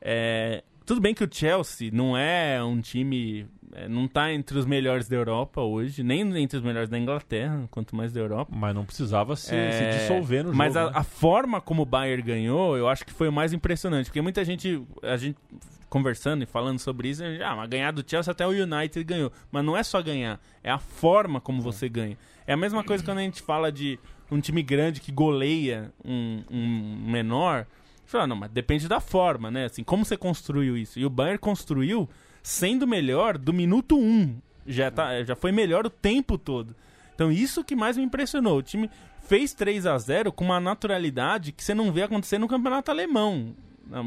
É, 0.00 0.62
tudo 0.84 1.00
bem 1.00 1.14
que 1.14 1.24
o 1.24 1.28
Chelsea 1.30 1.90
não 1.92 2.16
é 2.16 2.62
um 2.62 2.80
time. 2.80 3.46
é, 3.74 3.88
não 3.88 4.06
tá 4.06 4.32
entre 4.32 4.58
os 4.58 4.66
melhores 4.66 5.08
da 5.08 5.16
Europa 5.16 5.60
hoje, 5.62 6.02
nem 6.02 6.20
entre 6.42 6.58
os 6.58 6.62
melhores 6.62 6.88
da 6.90 6.98
Inglaterra, 6.98 7.66
quanto 7.70 7.96
mais 7.96 8.12
da 8.12 8.20
Europa. 8.20 8.52
Mas 8.54 8.74
não 8.74 8.84
precisava 8.84 9.34
se, 9.36 9.54
É, 9.54 9.92
se 9.92 9.98
dissolver 10.00 10.44
no 10.44 10.54
Mas 10.54 10.74
jogo. 10.74 10.88
a, 10.88 10.90
né? 10.90 10.98
a 10.98 11.02
forma 11.02 11.60
como 11.60 11.82
o 11.82 11.86
Bayern 11.86 12.22
ganhou, 12.22 12.76
eu 12.76 12.86
acho 12.88 13.04
que 13.06 13.12
foi 13.12 13.28
o 13.28 13.32
mais 13.32 13.52
impressionante. 13.52 14.06
Porque 14.06 14.20
muita 14.20 14.44
gente, 14.44 14.82
a 15.02 15.16
gente 15.16 15.38
conversando 15.88 16.42
e 16.42 16.46
falando 16.46 16.78
sobre 16.78 17.08
isso, 17.08 17.22
a 17.22 17.30
gente, 17.30 17.42
ah, 17.42 17.54
mas 17.56 17.68
ganhar 17.68 17.90
do 17.92 18.02
Chelsea 18.06 18.30
até 18.30 18.46
o 18.46 18.50
United 18.50 19.04
ganhou. 19.04 19.32
Mas 19.50 19.64
não 19.64 19.76
é 19.76 19.82
só 19.82 20.02
ganhar, 20.02 20.40
é 20.62 20.70
a 20.70 20.78
forma 20.78 21.40
como 21.40 21.60
você 21.62 21.88
ganha. 21.88 22.16
É 22.46 22.54
a 22.54 22.56
mesma 22.56 22.82
coisa 22.82 23.04
quando 23.04 23.18
a 23.18 23.22
gente 23.22 23.40
fala 23.42 23.70
de 23.72 23.98
um 24.30 24.40
time 24.40 24.62
grande 24.62 25.00
que 25.00 25.12
goleia 25.12 25.92
um, 26.04 26.42
um 26.50 27.10
menor. 27.10 27.66
Você 28.04 28.12
fala, 28.12 28.26
não, 28.26 28.36
mas 28.36 28.50
depende 28.50 28.88
da 28.88 29.00
forma, 29.00 29.50
né? 29.50 29.66
Assim, 29.66 29.82
como 29.82 30.04
você 30.04 30.16
construiu 30.16 30.76
isso? 30.76 30.98
E 30.98 31.06
o 31.06 31.10
Bayern 31.10 31.38
construiu 31.38 32.08
sendo 32.42 32.86
melhor 32.86 33.38
do 33.38 33.52
minuto 33.52 33.98
1. 33.98 34.36
Já, 34.66 34.90
tá, 34.90 35.22
já 35.22 35.34
foi 35.34 35.52
melhor 35.52 35.86
o 35.86 35.90
tempo 35.90 36.36
todo. 36.36 36.74
Então 37.14 37.30
isso 37.30 37.64
que 37.64 37.76
mais 37.76 37.96
me 37.96 38.02
impressionou. 38.02 38.58
O 38.58 38.62
time 38.62 38.90
fez 39.22 39.54
3 39.54 39.86
a 39.86 39.96
0 39.98 40.32
com 40.32 40.44
uma 40.44 40.60
naturalidade 40.60 41.52
que 41.52 41.62
você 41.62 41.74
não 41.74 41.92
vê 41.92 42.02
acontecer 42.02 42.38
no 42.38 42.48
campeonato 42.48 42.90
alemão, 42.90 43.54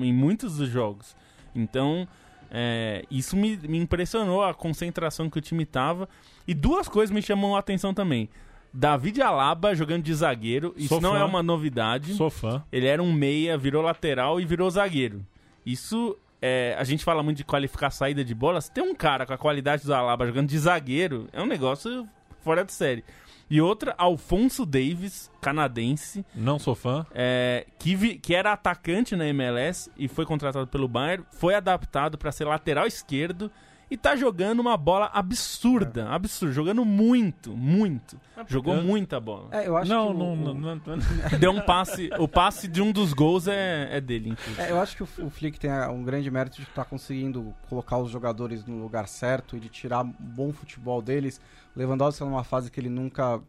em 0.02 0.14
muitos 0.14 0.58
dos 0.58 0.70
jogos. 0.70 1.16
Então, 1.54 2.08
é, 2.52 3.06
isso 3.10 3.36
me, 3.36 3.58
me 3.58 3.78
impressionou, 3.78 4.44
a 4.44 4.54
concentração 4.54 5.30
que 5.30 5.38
o 5.38 5.42
time 5.42 5.66
tava. 5.66 6.08
E 6.48 6.54
duas 6.54 6.88
coisas 6.88 7.14
me 7.14 7.22
chamam 7.22 7.56
a 7.56 7.60
atenção 7.60 7.94
também. 7.94 8.30
David 8.78 9.22
Alaba 9.22 9.74
jogando 9.74 10.04
de 10.04 10.14
zagueiro, 10.14 10.74
isso 10.76 10.90
Sou 10.90 11.02
não 11.02 11.12
fã. 11.14 11.20
é 11.20 11.24
uma 11.24 11.42
novidade. 11.42 12.14
Sou 12.16 12.30
fã. 12.30 12.64
Ele 12.72 12.88
era 12.88 13.02
um 13.02 13.14
meia, 13.14 13.58
virou 13.58 13.82
lateral 13.82 14.40
e 14.42 14.46
virou 14.46 14.70
zagueiro. 14.70 15.26
Isso, 15.66 16.18
é, 16.42 16.76
a 16.78 16.84
gente 16.84 17.04
fala 17.04 17.24
muito 17.24 17.38
de 17.38 17.44
qualificar 17.46 17.88
a 17.88 17.92
saída 17.92 18.24
de 18.24 18.36
bola. 18.36 18.60
Se 18.60 18.72
tem 18.72 18.84
um 18.84 18.94
cara 18.94 19.26
com 19.26 19.34
a 19.34 19.38
qualidade 19.38 19.86
do 19.86 19.94
Alaba 19.94 20.28
jogando 20.28 20.50
de 20.50 20.60
zagueiro, 20.60 21.28
é 21.32 21.42
um 21.42 21.46
negócio 21.46 22.08
fora 22.44 22.66
de 22.66 22.74
série. 22.74 23.04
E 23.50 23.62
outra, 23.62 23.94
Alfonso 23.98 24.66
Davis, 24.66 25.32
canadense, 25.40 26.26
Não 26.36 26.58
sou 26.60 26.74
fã. 26.76 27.06
é, 27.14 27.66
que, 27.80 27.96
vi- 27.96 28.18
que 28.18 28.34
era 28.36 28.52
atacante 28.52 29.16
na 29.16 29.26
MLS 29.28 29.90
e 29.98 30.08
foi 30.08 30.26
contratado 30.26 30.68
pelo 30.68 30.88
Bayern, 30.88 31.24
foi 31.32 31.54
adaptado 31.56 32.18
para 32.18 32.32
ser 32.32 32.46
lateral 32.46 32.88
esquerdo 32.88 33.52
e 33.90 33.96
tá 33.96 34.16
jogando 34.16 34.60
uma 34.60 34.76
bola 34.76 35.10
absurda, 35.14 36.10
absurda, 36.10 36.54
jogando 36.54 36.84
muito, 36.84 37.56
muito. 37.56 38.20
Jogou 38.48 38.76
muita 38.82 39.20
bola. 39.20 39.50
É, 39.52 39.68
eu 39.68 39.78
acho 39.78 39.90
Não, 39.90 40.08
que 40.08 40.14
o- 40.14 40.18
não, 40.18 40.34
o- 40.34 40.36
não, 40.36 40.54
não, 40.56 40.76
não. 40.76 40.98
Deu 41.40 41.52
um 41.52 41.62
passe, 41.62 42.10
o 42.18 42.28
passe 42.28 42.68
de 42.68 42.82
um 42.82 42.92
dos 42.92 43.14
gols 43.14 43.48
é, 43.48 43.90
é 43.98 44.02
dele, 44.02 44.30
inclusive. 44.30 44.62
É, 44.62 44.72
eu 44.72 44.80
acho 44.82 44.96
que 44.96 45.04
o, 45.04 45.08
o 45.26 45.30
Flick 45.30 45.60
tem 45.60 45.70
ah, 45.70 45.90
um 45.92 46.04
grande 46.04 46.30
mérito 46.32 46.58
de 46.58 46.64
estar 46.64 46.86
conseguindo 46.86 47.54
colocar 47.70 47.98
os 48.00 48.10
jogadores 48.10 48.66
no 48.66 48.82
lugar 48.82 49.08
certo 49.08 49.56
e 49.56 49.60
de 49.60 49.70
tirar 49.70 50.04
bom 50.04 50.52
futebol 50.52 51.02
deles. 51.02 51.40
O 51.76 51.80
Lewandowski 51.80 52.16
está 52.22 52.26
numa 52.26 52.44
fase 52.44 52.72
que 52.72 52.80
ele 52.80 52.90
nunca. 52.90 53.40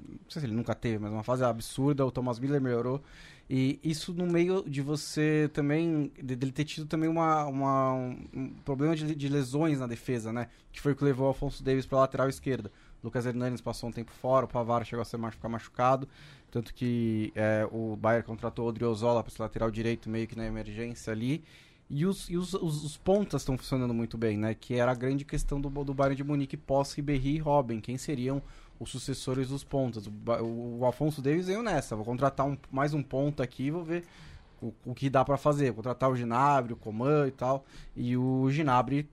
Não 0.00 0.18
sei 0.28 0.40
se 0.40 0.46
ele 0.46 0.54
nunca 0.54 0.74
teve, 0.76 0.98
mas 0.98 1.10
uma 1.12 1.24
fase 1.24 1.42
absurda. 1.44 2.06
O 2.06 2.10
Thomas 2.12 2.38
Miller 2.38 2.60
melhorou. 2.60 3.02
E 3.50 3.80
isso 3.82 4.12
no 4.12 4.26
meio 4.26 4.62
de 4.68 4.82
você 4.82 5.48
também. 5.54 6.12
de- 6.22 6.36
dele 6.36 6.52
ter 6.52 6.64
tido 6.64 6.86
também 6.86 7.08
uma, 7.08 7.46
uma- 7.46 7.94
um, 7.94 8.50
problema 8.64 8.94
de, 8.94 9.14
de 9.14 9.28
lesões 9.28 9.78
na 9.80 9.86
defesa, 9.86 10.32
né? 10.32 10.48
Que 10.70 10.80
foi 10.80 10.92
o 10.92 10.96
que 10.96 11.02
levou 11.04 11.24
o 11.26 11.28
Alfonso 11.28 11.62
Davis 11.64 11.86
para 11.86 11.98
lateral 11.98 12.28
esquerda. 12.28 12.70
Lucas 13.02 13.24
Hernandes 13.26 13.60
passou 13.60 13.88
um 13.88 13.92
tempo 13.92 14.10
fora, 14.10 14.44
o 14.44 14.48
Pavar 14.48 14.84
chegou 14.84 15.00
a 15.02 15.04
ser 15.04 15.18
ficar 15.30 15.48
machucado. 15.48 16.06
Tanto 16.50 16.74
que 16.74 17.32
é, 17.34 17.66
o 17.70 17.96
Bayern 17.96 18.26
contratou 18.26 18.66
o 18.66 18.68
Odriozola 18.68 19.22
para 19.22 19.32
ser 19.32 19.42
lateral 19.42 19.70
direito, 19.70 20.10
meio 20.10 20.26
que 20.26 20.36
na 20.36 20.46
emergência 20.46 21.12
ali. 21.12 21.42
E 21.90 22.04
os, 22.04 22.28
e 22.28 22.36
os, 22.36 22.52
os, 22.52 22.84
os 22.84 22.96
pontas 22.98 23.40
estão 23.42 23.56
funcionando 23.56 23.94
muito 23.94 24.18
bem, 24.18 24.36
né? 24.36 24.54
Que 24.54 24.74
era 24.74 24.92
a 24.92 24.94
grande 24.94 25.24
questão 25.24 25.58
do, 25.58 25.70
do 25.84 25.94
Bayern 25.94 26.16
de 26.16 26.24
Munique 26.24 26.56
pós 26.56 26.92
Ribéry 26.92 27.36
e 27.36 27.38
Robin. 27.38 27.80
Quem 27.80 27.96
seriam 27.96 28.42
os 28.78 28.90
sucessores 28.90 29.48
dos 29.48 29.64
pontas? 29.64 30.06
O, 30.06 30.12
o, 30.42 30.78
o 30.80 30.84
Alfonso 30.84 31.20
Davis 31.20 31.46
veio 31.46 31.62
nessa. 31.62 31.96
Vou 31.96 32.04
contratar 32.04 32.46
um, 32.46 32.56
mais 32.70 32.94
um 32.94 33.02
ponta 33.02 33.42
aqui 33.42 33.64
e 33.64 33.70
vou 33.70 33.84
ver 33.84 34.04
o, 34.62 34.72
o 34.84 34.94
que 34.94 35.10
dá 35.10 35.24
para 35.24 35.36
fazer. 35.36 35.66
Vou 35.66 35.76
contratar 35.76 36.10
o 36.10 36.16
Ginabri, 36.16 36.72
o 36.72 36.76
Coman 36.76 37.28
e 37.28 37.30
tal. 37.30 37.64
E 37.96 38.16
o 38.16 38.50
Ginabri 38.50 39.08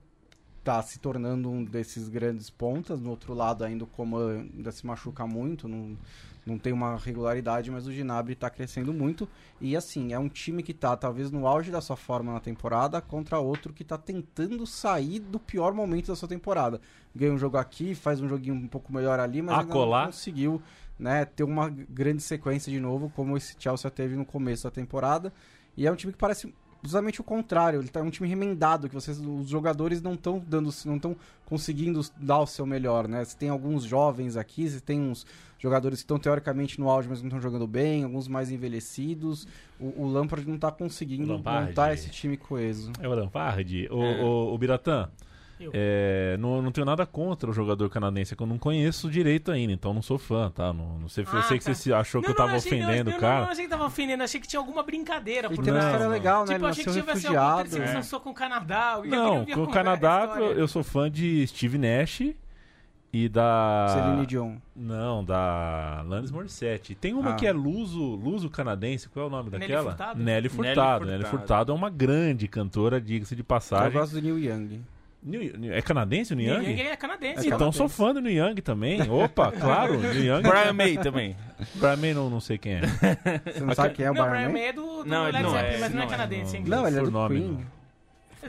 tá 0.66 0.82
se 0.82 0.98
tornando 0.98 1.48
um 1.48 1.62
desses 1.62 2.08
grandes 2.08 2.50
pontas. 2.50 3.00
No 3.00 3.10
outro 3.10 3.32
lado 3.32 3.62
ainda 3.62 3.84
o 3.84 3.86
Coman 3.86 4.48
ainda 4.52 4.72
se 4.72 4.84
machuca 4.84 5.24
muito, 5.24 5.68
não, 5.68 5.96
não 6.44 6.58
tem 6.58 6.72
uma 6.72 6.96
regularidade, 6.96 7.70
mas 7.70 7.86
o 7.86 7.92
Ginabri 7.92 8.34
tá 8.34 8.50
crescendo 8.50 8.92
muito. 8.92 9.28
E 9.60 9.76
assim, 9.76 10.12
é 10.12 10.18
um 10.18 10.28
time 10.28 10.64
que 10.64 10.74
tá 10.74 10.96
talvez 10.96 11.30
no 11.30 11.46
auge 11.46 11.70
da 11.70 11.80
sua 11.80 11.94
forma 11.94 12.32
na 12.32 12.40
temporada 12.40 13.00
contra 13.00 13.38
outro 13.38 13.72
que 13.72 13.84
tá 13.84 13.96
tentando 13.96 14.66
sair 14.66 15.20
do 15.20 15.38
pior 15.38 15.72
momento 15.72 16.08
da 16.08 16.16
sua 16.16 16.28
temporada. 16.28 16.80
Ganha 17.14 17.32
um 17.32 17.38
jogo 17.38 17.58
aqui, 17.58 17.94
faz 17.94 18.20
um 18.20 18.28
joguinho 18.28 18.56
um 18.56 18.66
pouco 18.66 18.92
melhor 18.92 19.20
ali, 19.20 19.40
mas 19.42 19.60
ainda 19.60 19.72
não 19.72 20.06
conseguiu 20.06 20.60
né, 20.98 21.24
ter 21.24 21.44
uma 21.44 21.68
grande 21.68 22.24
sequência 22.24 22.72
de 22.72 22.80
novo, 22.80 23.08
como 23.14 23.36
esse 23.36 23.54
Chelsea 23.56 23.88
teve 23.88 24.16
no 24.16 24.24
começo 24.24 24.64
da 24.64 24.70
temporada. 24.72 25.32
E 25.76 25.86
é 25.86 25.92
um 25.92 25.94
time 25.94 26.12
que 26.12 26.18
parece 26.18 26.52
justamente 26.86 27.20
o 27.20 27.24
contrário. 27.24 27.80
Ele 27.80 27.88
tá 27.88 28.00
um 28.00 28.10
time 28.10 28.28
remendado, 28.28 28.88
que 28.88 28.94
vocês, 28.94 29.18
os 29.18 29.48
jogadores 29.48 30.00
não 30.00 30.14
estão 30.14 30.42
dando, 30.46 30.70
não 30.84 30.96
estão 30.96 31.16
conseguindo 31.44 32.00
dar 32.16 32.40
o 32.40 32.46
seu 32.46 32.64
melhor, 32.66 33.06
né? 33.06 33.24
Você 33.24 33.36
tem 33.36 33.48
alguns 33.48 33.84
jovens 33.84 34.36
aqui, 34.36 34.68
você 34.68 34.80
tem 34.80 35.00
uns 35.00 35.26
jogadores 35.58 35.98
que 36.00 36.04
estão 36.04 36.18
teoricamente 36.18 36.78
no 36.80 36.88
auge, 36.88 37.08
mas 37.08 37.20
não 37.20 37.28
estão 37.28 37.40
jogando 37.40 37.66
bem, 37.66 38.04
alguns 38.04 38.28
mais 38.28 38.50
envelhecidos. 38.50 39.46
O, 39.80 40.02
o 40.02 40.06
Lampard 40.10 40.48
não 40.48 40.58
tá 40.58 40.70
conseguindo 40.70 41.32
Lampard. 41.32 41.68
montar 41.68 41.92
esse 41.94 42.10
time 42.10 42.36
coeso. 42.36 42.92
É 43.00 43.08
o 43.08 43.14
Lampard. 43.14 43.88
O, 43.90 44.02
É. 44.02 44.22
o, 44.22 44.54
o 44.54 44.58
Biratã. 44.58 45.08
É, 45.72 46.36
não, 46.38 46.60
não 46.60 46.70
tenho 46.70 46.84
nada 46.84 47.04
contra 47.06 47.50
o 47.50 47.52
jogador 47.52 47.88
canadense, 47.90 48.34
é 48.34 48.36
que 48.36 48.42
eu 48.42 48.46
não 48.46 48.58
conheço 48.58 49.10
direito 49.10 49.50
ainda, 49.50 49.72
então 49.72 49.94
não 49.94 50.02
sou 50.02 50.18
fã, 50.18 50.50
tá? 50.50 50.72
Não, 50.72 50.98
não 50.98 51.08
sei, 51.08 51.24
eu 51.24 51.28
Ah, 51.38 51.42
sei 51.42 51.58
que 51.58 51.64
tá. 51.64 51.74
você 51.74 51.82
se 51.82 51.92
achou 51.92 52.22
que 52.22 52.30
eu 52.30 52.34
tava 52.34 52.56
achei 52.56 52.70
que- 52.70 52.76
ofendendo 52.82 53.10
eu, 53.10 53.16
o 53.16 53.20
cara. 53.20 53.34
Não, 53.36 53.44
não 53.46 53.52
achei 53.52 53.64
que 53.64 53.70
tava 53.70 53.84
ofendendo, 53.86 54.22
achei 54.22 54.40
que 54.40 54.48
tinha 54.48 54.60
alguma 54.60 54.82
brincadeira 54.82 55.48
por 55.48 55.56
uma 55.58 55.64
trás. 55.64 55.84
história 55.84 56.08
legal, 56.08 56.40
né? 56.46 56.54
Tipo, 56.54 56.64
Ele 56.64 56.70
achei 56.70 56.84
que 56.84 56.92
tivesse 56.92 57.26
alguma 57.26 57.56
perseguição 57.56 57.98
É. 57.98 58.02
só 58.02 58.20
com 58.20 58.30
o 58.30 58.34
Canadá. 58.34 59.00
eu 59.02 59.10
Não, 59.10 59.46
com 59.46 59.62
o 59.62 59.68
Canadá 59.70 60.24
história. 60.28 60.44
eu 60.54 60.68
sou 60.68 60.82
fã 60.84 61.10
de 61.10 61.46
Steve 61.46 61.78
Nash 61.78 62.22
e 63.12 63.28
da. 63.28 63.86
Celine 63.94 64.26
Dion. 64.26 64.56
Não, 64.74 65.24
da 65.24 66.00
Alanis 66.00 66.30
Morissette. 66.30 66.94
Tem 66.94 67.14
uma 67.14 67.30
Ah. 67.30 67.34
que 67.34 67.46
é 67.46 67.52
luso, 67.52 67.98
luso 68.16 68.50
canadense, 68.50 69.08
qual 69.08 69.24
é 69.24 69.28
o 69.28 69.30
nome 69.30 69.48
Nelly 69.50 69.60
daquela? 69.62 69.90
Furtado? 69.90 70.22
Nelly 70.22 70.48
Furtado. 70.50 71.04
Nelly 71.04 71.10
Nelly 71.12 71.24
Furtado. 71.24 71.38
Furtado 71.40 71.72
é 71.72 71.74
uma 71.74 71.88
grande 71.88 72.46
cantora, 72.46 73.00
diga-se 73.00 73.34
de 73.34 73.40
Eu 73.40 73.46
passagem. 73.46 73.92
gosto 73.92 74.12
do 74.12 74.20
Neil 74.22 74.38
Young. 74.38 74.80
New- 75.26 75.72
É 75.74 75.82
canadense 75.82 76.32
o 76.32 76.36
Niang? 76.36 76.64
Young 76.64 76.80
é 76.82 76.94
canadense. 76.96 77.40
Então 77.46 77.58
canadense. 77.58 77.78
sou 77.78 77.88
fã 77.88 78.14
do 78.14 78.20
Niang 78.20 78.62
também. 78.62 79.02
Opa, 79.10 79.50
claro, 79.50 79.98
Niang. 79.98 80.40
Brian 80.48 80.72
May 80.72 80.96
também. 80.98 81.36
Pra 81.80 81.96
mim 81.96 82.12
não, 82.14 82.30
não 82.30 82.38
sei 82.40 82.56
quem 82.58 82.74
é. 82.74 82.80
Você 82.80 83.60
não 83.64 83.74
sabe 83.74 83.94
quem 83.94 84.06
é 84.06 84.10
o 84.10 84.14
Não, 84.14 84.22
o 84.24 84.30
Brian 84.30 84.48
Brian 84.48 84.52
May? 84.52 84.52
May 84.62 84.68
é 84.68 84.72
do, 84.72 85.02
do 85.02 85.04
Não, 85.10 85.24
ele 85.24 85.32
Led 85.32 85.42
não 85.42 85.50
Zeppelin, 85.50 85.74
é, 85.74 85.78
mas 85.80 85.92
não 85.92 86.02
é 86.02 86.04
não 86.04 86.12
é. 86.12 86.16
canadense. 86.16 86.56
ainda. 86.56 86.76
Não, 86.76 86.86
ele 86.86 86.98
é 86.98 87.02
do 87.02 87.10
nome, 87.10 87.40
Queen. 87.40 87.66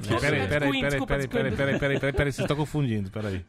Peraí, 0.02 0.39
é 0.41 0.48
peraí, 0.48 0.48
peraí, 0.48 0.82
peraí, 0.82 1.28
peraí, 1.28 1.28
peraí, 1.28 1.78
peraí, 1.78 1.80
peraí, 1.80 2.14
peraí, 2.14 2.32
vocês 2.32 2.39
estão 2.39 2.56
confundindo, 2.58 3.10
peraí. 3.10 3.43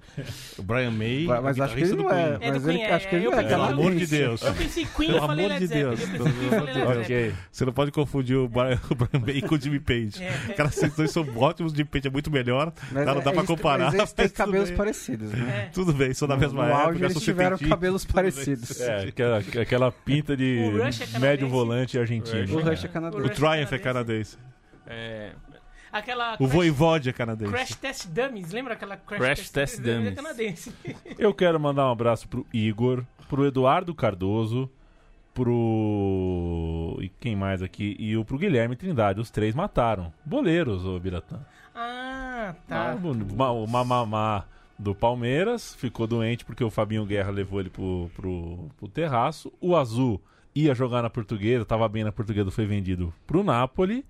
O 0.58 0.62
Brian 0.62 0.90
May, 0.90 1.24
Mas- 1.26 1.36
é 1.36 1.40
o 1.40 1.42
mas 1.44 1.60
acho 1.60 1.74
que 1.74 1.80
ele 1.82 1.92
não 1.94 2.10
é. 2.10 2.38
Queen. 2.38 2.48
É 2.48 2.50
Mas 2.52 2.66
ele- 2.68 2.82
acho 2.84 3.08
que 3.08 3.14
ele 3.16 3.24
não 3.24 3.32
é 3.32 3.36
pensei- 3.36 3.48
Pelo 3.50 3.62
amor 3.64 3.94
de 3.94 4.06
Deus. 4.06 4.42
Eu 4.42 4.54
pensei 4.54 4.84
Queen, 4.86 5.06
Pelo 5.08 5.18
eu 5.18 5.26
falei 5.26 5.44
amor 5.46 5.54
Led 5.54 5.66
de 5.68 5.74
Deus. 5.74 6.00
Zeppelin. 6.00 7.34
Você 7.50 7.64
não 7.64 7.72
pode 7.72 7.90
confundir 7.92 8.36
o 8.36 8.48
Brian, 8.48 8.78
May 9.26 9.42
com 9.42 9.54
o 9.54 9.60
Jimmy 9.60 9.80
Page. 9.80 10.22
É. 10.22 10.52
Cara, 10.54 10.70
vocês 10.70 10.94
dois 10.94 11.10
são 11.10 11.26
ótimos, 11.36 11.72
o 11.72 11.76
Jimmy 11.76 11.88
Page 11.88 12.08
é 12.08 12.10
muito 12.10 12.30
melhor. 12.30 12.72
Mas 12.92 13.06
Dá- 13.06 13.14
não 13.14 13.22
dá 13.22 13.32
pra 13.32 13.44
comparar. 13.44 13.86
Mas 13.86 13.94
eles 13.94 14.12
têm 14.12 14.24
mas 14.24 14.32
cabelos 14.32 14.70
parecidos, 14.70 15.32
né? 15.32 15.64
É. 15.66 15.70
Tudo 15.72 15.92
bem, 15.92 16.12
são 16.14 16.26
da 16.28 16.36
mesma 16.36 16.66
época. 16.66 17.04
eles 17.04 17.22
tiveram 17.22 17.58
cabelos 17.58 18.04
parecidos. 18.04 18.80
É, 18.80 19.08
aquela, 19.60 19.92
pinta 19.92 20.36
de 20.36 20.60
é 21.14 21.18
médio 21.18 21.48
volante 21.48 21.98
argentino. 21.98 22.56
O 22.56 22.60
Rush 22.62 22.84
é 22.84 22.88
canadense. 22.88 23.24
O 23.24 23.28
Triumph 23.30 23.72
é 23.72 23.78
canadense. 23.78 24.36
É, 24.86 25.30
Aquela 25.92 26.36
O 26.38 26.46
Voivode 26.46 27.08
é 27.08 27.12
canadense. 27.12 27.50
Crash 27.52 27.74
Test 27.76 28.06
Dummies, 28.08 28.50
lembra 28.52 28.74
aquela 28.74 28.96
Crash, 28.96 29.18
Crash 29.20 29.50
Test 29.50 29.76
Dummies? 29.80 29.94
Dummies. 29.96 30.12
É 30.12 30.14
canadense. 30.16 30.74
Eu 31.18 31.32
quero 31.34 31.58
mandar 31.58 31.86
um 31.88 31.92
abraço 31.92 32.28
pro 32.28 32.46
Igor, 32.52 33.04
pro 33.28 33.46
Eduardo 33.46 33.94
Cardoso, 33.94 34.70
pro. 35.32 36.98
E 37.00 37.08
quem 37.20 37.34
mais 37.36 37.62
aqui? 37.62 37.96
E 37.98 38.16
o 38.16 38.24
pro 38.24 38.38
Guilherme 38.38 38.76
Trindade. 38.76 39.20
Os 39.20 39.30
três 39.30 39.54
mataram. 39.54 40.12
Boleiros, 40.24 40.84
ô 40.84 40.98
Biratã. 40.98 41.40
Ah, 41.74 42.50
Ah, 42.50 42.54
tá. 42.66 42.96
o 43.02 43.36
Ma- 43.36 43.50
o 43.50 43.66
Mamamá 43.66 44.44
do 44.78 44.94
Palmeiras 44.94 45.74
ficou 45.74 46.06
doente 46.06 46.44
porque 46.44 46.62
o 46.62 46.70
Fabinho 46.70 47.04
Guerra 47.04 47.30
levou 47.30 47.60
ele 47.60 47.70
pro, 47.70 48.10
pro, 48.14 48.68
pro 48.78 48.88
terraço. 48.88 49.52
O 49.60 49.74
Azul 49.76 50.20
ia 50.54 50.74
jogar 50.74 51.02
na 51.02 51.10
portuguesa, 51.10 51.64
tava 51.64 51.88
bem 51.88 52.04
na 52.04 52.12
portuguesa, 52.12 52.50
foi 52.50 52.66
vendido 52.66 53.12
pro 53.26 53.42
Napoli. 53.44 54.04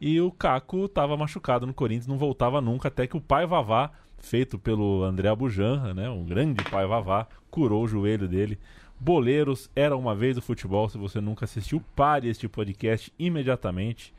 E 0.00 0.20
o 0.20 0.30
Caco 0.32 0.88
tava 0.88 1.16
machucado 1.16 1.66
no 1.66 1.74
Corinthians, 1.74 2.06
não 2.06 2.16
voltava 2.16 2.60
nunca, 2.60 2.88
até 2.88 3.06
que 3.06 3.16
o 3.16 3.20
pai 3.20 3.46
Vavá, 3.46 3.90
feito 4.18 4.58
pelo 4.58 5.02
André 5.02 5.28
Abujanra, 5.28 5.92
né, 5.92 6.08
um 6.08 6.24
grande 6.24 6.64
pai 6.64 6.86
Vavá, 6.86 7.26
curou 7.50 7.84
o 7.84 7.88
joelho 7.88 8.26
dele. 8.26 8.58
Boleiros, 8.98 9.70
era 9.74 9.96
uma 9.96 10.14
vez 10.14 10.36
o 10.36 10.42
futebol. 10.42 10.88
Se 10.88 10.98
você 10.98 11.20
nunca 11.20 11.44
assistiu, 11.46 11.82
pare 11.96 12.28
este 12.28 12.46
podcast 12.48 13.10
imediatamente 13.18 14.12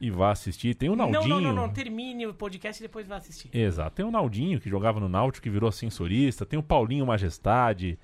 e 0.00 0.10
vá 0.10 0.32
assistir. 0.32 0.74
Tem 0.74 0.88
o 0.88 0.96
Não, 0.96 1.10
Naldinho. 1.10 1.40
não, 1.40 1.52
não, 1.54 1.62
não. 1.66 1.68
Termine 1.68 2.26
o 2.26 2.34
podcast 2.34 2.82
e 2.82 2.86
depois 2.86 3.06
vai 3.06 3.18
assistir. 3.18 3.48
Exato. 3.52 3.94
Tem 3.96 4.04
o 4.04 4.10
Naldinho, 4.10 4.60
que 4.60 4.68
jogava 4.68 4.98
no 4.98 5.08
Náutico, 5.08 5.44
que 5.44 5.50
virou 5.50 5.68
ascensorista. 5.68 6.44
Tem 6.44 6.58
o 6.58 6.62
Paulinho 6.62 7.06
Majestade. 7.06 7.98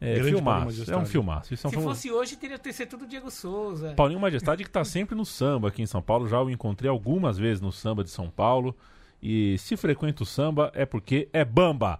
É, 0.00 0.22
filmaço. 0.22 0.90
É 0.92 0.96
um 0.96 1.04
filmaço. 1.06 1.52
Isso 1.54 1.66
é 1.66 1.68
um 1.68 1.70
Se 1.70 1.76
filme- 1.76 1.92
fosse 1.92 2.10
hoje, 2.10 2.36
teria 2.36 2.58
que 2.58 2.72
ser 2.72 2.86
tudo 2.86 3.06
Diego 3.06 3.30
Souza. 3.30 3.94
Paulinho 3.96 4.20
Majestade 4.20 4.62
que 4.64 4.70
tá 4.70 4.84
sempre 4.84 5.14
no 5.16 5.24
samba 5.24 5.68
aqui 5.68 5.82
em 5.82 5.86
São 5.86 6.00
Paulo. 6.00 6.28
Já 6.28 6.40
o 6.40 6.48
encontrei 6.50 6.88
algumas 6.90 7.36
vezes 7.36 7.60
no 7.60 7.72
samba 7.72 8.04
de 8.04 8.10
São 8.10 8.30
Paulo. 8.30 8.76
E 9.20 9.58
se 9.58 9.76
frequenta 9.76 10.22
o 10.22 10.26
samba 10.26 10.70
é 10.74 10.86
porque 10.86 11.28
é 11.32 11.44
bamba. 11.44 11.98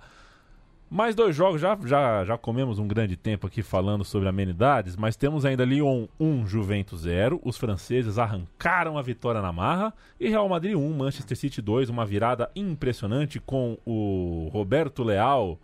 Mais 0.90 1.14
dois 1.14 1.36
jogos, 1.36 1.61
já, 1.61 1.76
já, 1.84 2.24
já 2.24 2.38
comemos 2.38 2.78
um 2.78 2.88
grande 2.88 3.14
tempo 3.14 3.46
aqui 3.46 3.61
falando 3.62 4.05
sobre 4.07 4.26
amenidades, 4.26 4.96
mas 4.96 5.16
temos 5.16 5.44
ainda 5.44 5.62
Lyon 5.62 6.07
1, 6.18 6.46
Juventus 6.46 7.01
0. 7.03 7.38
Os 7.44 7.59
franceses 7.59 8.16
arrancaram 8.16 8.96
a 8.96 9.03
vitória 9.03 9.42
na 9.42 9.53
marra. 9.53 9.92
E 10.18 10.30
Real 10.30 10.49
Madrid 10.49 10.74
1, 10.76 10.96
Manchester 10.96 11.36
City 11.36 11.61
2. 11.61 11.90
Uma 11.90 12.07
virada 12.07 12.51
impressionante 12.57 13.38
com 13.38 13.76
o 13.84 14.49
Roberto 14.51 15.03
Leal, 15.03 15.59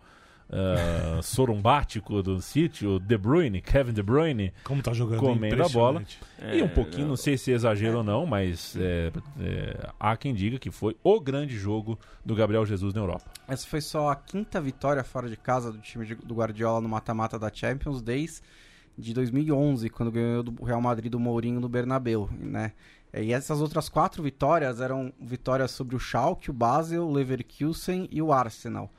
ah, 0.49 1.19
sorumbático 1.21 2.21
do 2.21 2.41
City, 2.41 2.85
o 2.85 2.99
De 2.99 3.17
Bruyne, 3.17 3.61
Kevin 3.61 3.93
De 3.93 4.03
Bruyne, 4.03 4.53
Como 4.63 4.81
tá 4.81 4.93
jogando 4.93 5.19
comendo 5.19 5.63
a 5.63 5.69
bola. 5.69 6.01
impressionante. 6.01 6.57
E 6.57 6.61
um 6.61 6.67
pouquinho, 6.67 7.07
não 7.07 7.15
sei 7.15 7.37
se 7.37 7.51
é 7.51 7.55
exagero 7.55 7.97
ou 7.99 8.03
não, 8.03 8.25
mas 8.25 8.75
é, 8.77 9.11
é, 9.39 9.89
há 9.99 10.15
quem 10.15 10.33
diga 10.33 10.57
que 10.59 10.69
foi 10.71 10.95
o 11.03 11.19
grande 11.19 11.57
jogo 11.57 11.97
do 12.23 12.35
Gabriel 12.35 12.65
Jesus 12.65 12.93
na 12.93 13.01
Europa. 13.01 13.25
Essa 13.47 13.67
foi 13.67 13.81
só 13.81 14.09
a 14.09 14.15
quinta 14.15 14.59
vitória 14.61 15.03
fora 15.03 15.29
de 15.29 15.37
casa 15.37 15.71
do 15.71 15.79
time 15.79 16.05
de- 16.05 16.15
do 16.15 16.35
Guardiola 16.35 16.79
no 16.81 16.89
mata-mata 16.89 17.37
da 17.39 17.51
Champions 17.53 18.01
desde 18.01 18.41
de 18.97 19.13
2011, 19.13 19.89
quando 19.89 20.11
ganhou 20.11 20.41
do 20.41 20.63
Real 20.63 20.79
Madrid 20.79 21.11
do 21.11 21.19
Mourinho 21.19 21.59
no 21.59 21.67
Bernabéu, 21.67 22.29
né? 22.39 22.71
E 23.13 23.33
essas 23.33 23.61
outras 23.61 23.89
quatro 23.89 24.21
vitórias 24.23 24.79
eram 24.79 25.11
vitórias 25.19 25.71
sobre 25.71 25.95
o 25.95 25.99
Schalke, 25.99 26.49
o 26.49 26.53
Basel, 26.53 27.03
o 27.05 27.11
Leverkusen 27.11 28.07
e 28.11 28.21
o 28.21 28.31
Arsenal, 28.31 28.89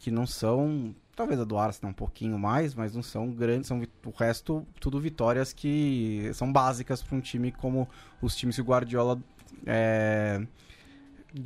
que 0.00 0.10
não 0.10 0.26
são, 0.26 0.94
talvez 1.14 1.38
a 1.38 1.44
do 1.44 1.58
Arsenal 1.58 1.90
um 1.90 1.94
pouquinho 1.94 2.38
mais, 2.38 2.74
mas 2.74 2.94
não 2.94 3.02
são 3.02 3.30
grandes, 3.30 3.68
são 3.68 3.80
o 4.04 4.10
resto 4.10 4.66
tudo 4.80 4.98
vitórias 4.98 5.52
que 5.52 6.30
são 6.34 6.50
básicas 6.50 7.02
para 7.02 7.16
um 7.16 7.20
time 7.20 7.52
como 7.52 7.86
os 8.20 8.34
times 8.34 8.56
que 8.56 8.62
o 8.62 8.64
Guardiola 8.64 9.20
é, 9.66 10.40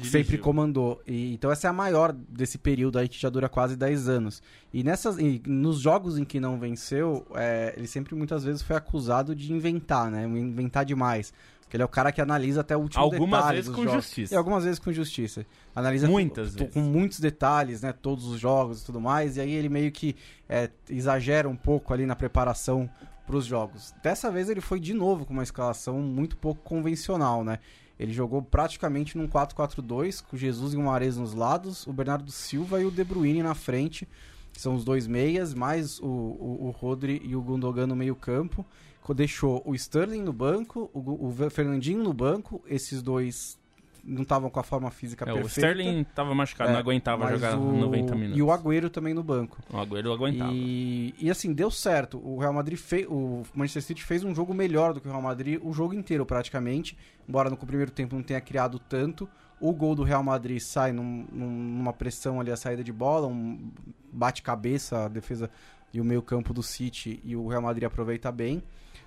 sempre 0.05 0.39
comandou. 0.39 1.03
E, 1.05 1.35
então 1.35 1.51
essa 1.51 1.67
é 1.67 1.71
a 1.71 1.73
maior 1.73 2.13
desse 2.13 2.57
período 2.57 2.97
aí 2.97 3.09
que 3.09 3.21
já 3.21 3.29
dura 3.29 3.49
quase 3.49 3.77
10 3.77 4.09
anos. 4.09 4.41
E 4.73 4.85
nessas, 4.85 5.19
e 5.19 5.43
nos 5.45 5.81
jogos 5.81 6.17
em 6.17 6.25
que 6.25 6.39
não 6.39 6.57
venceu, 6.57 7.27
é, 7.35 7.75
ele 7.77 7.89
sempre 7.89 8.15
muitas 8.15 8.45
vezes 8.45 8.63
foi 8.63 8.77
acusado 8.77 9.35
de 9.35 9.53
inventar, 9.53 10.13
né? 10.13 10.25
Inventar 10.25 10.85
demais. 10.85 11.35
Porque 11.75 11.77
ele 11.77 11.83
é 11.83 11.87
o 11.87 11.89
cara 11.89 12.12
que 12.12 12.20
analisa 12.20 12.61
até 12.61 12.77
o 12.77 12.81
último 12.81 13.03
Algumas 13.03 13.41
detalhe 13.41 13.57
vezes 13.57 13.66
dos 13.66 13.77
com 13.77 13.83
jogos. 13.83 14.05
justiça. 14.05 14.35
E 14.35 14.37
algumas 14.37 14.64
vezes 14.64 14.79
com 14.79 14.93
justiça. 14.93 15.47
Analisa 15.75 16.07
Muitas 16.07 16.53
com, 16.53 16.59
vezes. 16.59 16.72
com 16.75 16.81
muitos 16.81 17.18
detalhes, 17.18 17.83
né? 17.83 17.93
Todos 17.93 18.27
os 18.27 18.39
jogos 18.39 18.83
e 18.83 18.87
tudo 18.87 19.01
mais. 19.01 19.37
E 19.37 19.41
aí 19.41 19.51
ele 19.53 19.68
meio 19.68 19.91
que 19.91 20.14
é, 20.49 20.70
exagera 20.89 21.49
um 21.49 21.57
pouco 21.57 21.93
ali 21.93 22.07
na 22.07 22.14
preparação 22.14 22.89
para 23.27 23.37
os 23.37 23.45
jogos. 23.45 23.93
Dessa 24.05 24.31
vez 24.31 24.49
ele 24.49 24.61
foi 24.61 24.79
de 24.79 24.95
novo 24.95 25.25
com 25.25 25.33
uma 25.33 25.43
escalação 25.43 25.99
muito 25.99 26.37
pouco 26.37 26.62
convencional, 26.62 27.43
né? 27.43 27.59
Ele 27.99 28.12
jogou 28.12 28.41
praticamente 28.41 29.18
num 29.18 29.27
4-4-2, 29.27 30.22
com 30.22 30.37
Jesus 30.37 30.75
e 30.75 30.77
o 30.77 30.83
Mares 30.83 31.16
nos 31.16 31.35
lados, 31.35 31.87
o 31.89 31.93
Bernardo 31.93 32.31
Silva 32.31 32.81
e 32.81 32.85
o 32.85 32.91
De 32.91 33.03
Bruyne 33.03 33.43
na 33.43 33.55
frente, 33.55 34.07
que 34.53 34.61
são 34.61 34.77
os 34.77 34.85
dois 34.85 35.09
meias, 35.09 35.55
mais 35.55 35.99
o, 35.99 36.07
o, 36.07 36.59
o 36.66 36.70
Rodri 36.70 37.20
e 37.25 37.35
o 37.35 37.43
Gundogan 37.43 37.89
no 37.89 37.97
meio 37.97 38.14
campo. 38.14 38.64
Deixou 39.13 39.61
o 39.67 39.75
Sterling 39.75 40.23
no 40.23 40.33
banco, 40.33 40.89
o, 40.95 41.27
o 41.29 41.51
Fernandinho 41.51 42.03
no 42.03 42.13
banco, 42.15 42.63
esses 42.69 43.03
dois 43.03 43.59
não 44.07 44.21
estavam 44.23 44.51
com 44.51 44.61
a 44.61 44.63
forma 44.63 44.91
física 44.91 45.25
É, 45.29 45.33
o 45.33 45.37
perfeita. 45.37 45.71
Sterling 45.73 46.05
tava 46.15 46.35
machucado, 46.35 46.69
É, 46.71 46.73
não 46.75 46.81
aguentava 46.81 47.27
jogar 47.33 47.57
o- 47.59 47.73
90 47.73 48.15
minutos. 48.15 48.39
E 48.39 48.43
o 48.43 48.53
Agüero 48.53 48.91
também 48.91 49.15
no 49.15 49.23
banco. 49.23 49.59
O 49.73 49.77
Agüero 49.79 50.13
aguentava. 50.13 50.53
E, 50.55 51.15
e 51.19 51.31
assim, 51.31 51.53
deu 51.55 51.71
certo. 51.71 52.19
O 52.19 52.39
Real 52.39 52.53
Madrid 52.53 52.79
fez. 52.79 53.07
O 53.09 53.43
Manchester 53.55 53.83
City 53.83 54.05
fez 54.05 54.23
um 54.23 54.35
jogo 54.35 54.53
melhor 54.53 54.93
do 54.93 55.01
que 55.01 55.09
o 55.09 55.11
Real 55.11 55.23
Madrid 55.23 55.59
o 55.63 55.73
jogo 55.73 55.95
inteiro, 55.95 56.27
praticamente. 56.27 56.97
Embora 57.27 57.49
no 57.49 57.57
primeiro 57.57 57.91
tempo 57.91 58.15
não 58.15 58.23
tenha 58.23 58.43
criado 58.43 58.79
tanto. 58.79 59.27
O 59.59 59.73
gol 59.73 59.95
do 59.95 60.03
Real 60.03 60.23
Madrid 60.23 60.61
sai 60.61 60.93
num- 60.93 61.27
numa 61.33 61.93
pressão 61.95 62.39
ali, 62.41 62.51
a 62.51 62.57
saída 62.59 62.85
de 62.85 62.93
bola, 62.93 63.27
um 63.27 63.71
bate-cabeça, 64.13 65.05
a 65.05 65.09
defesa 65.09 65.51
e 65.93 66.01
o 66.01 66.05
meio-campo 66.05 66.53
do 66.53 66.63
City, 66.63 67.21
e 67.25 67.37
o 67.37 67.47
Real 67.49 67.63
Madrid 67.63 67.85
aproveita 67.85 68.31
bem. 68.33 68.63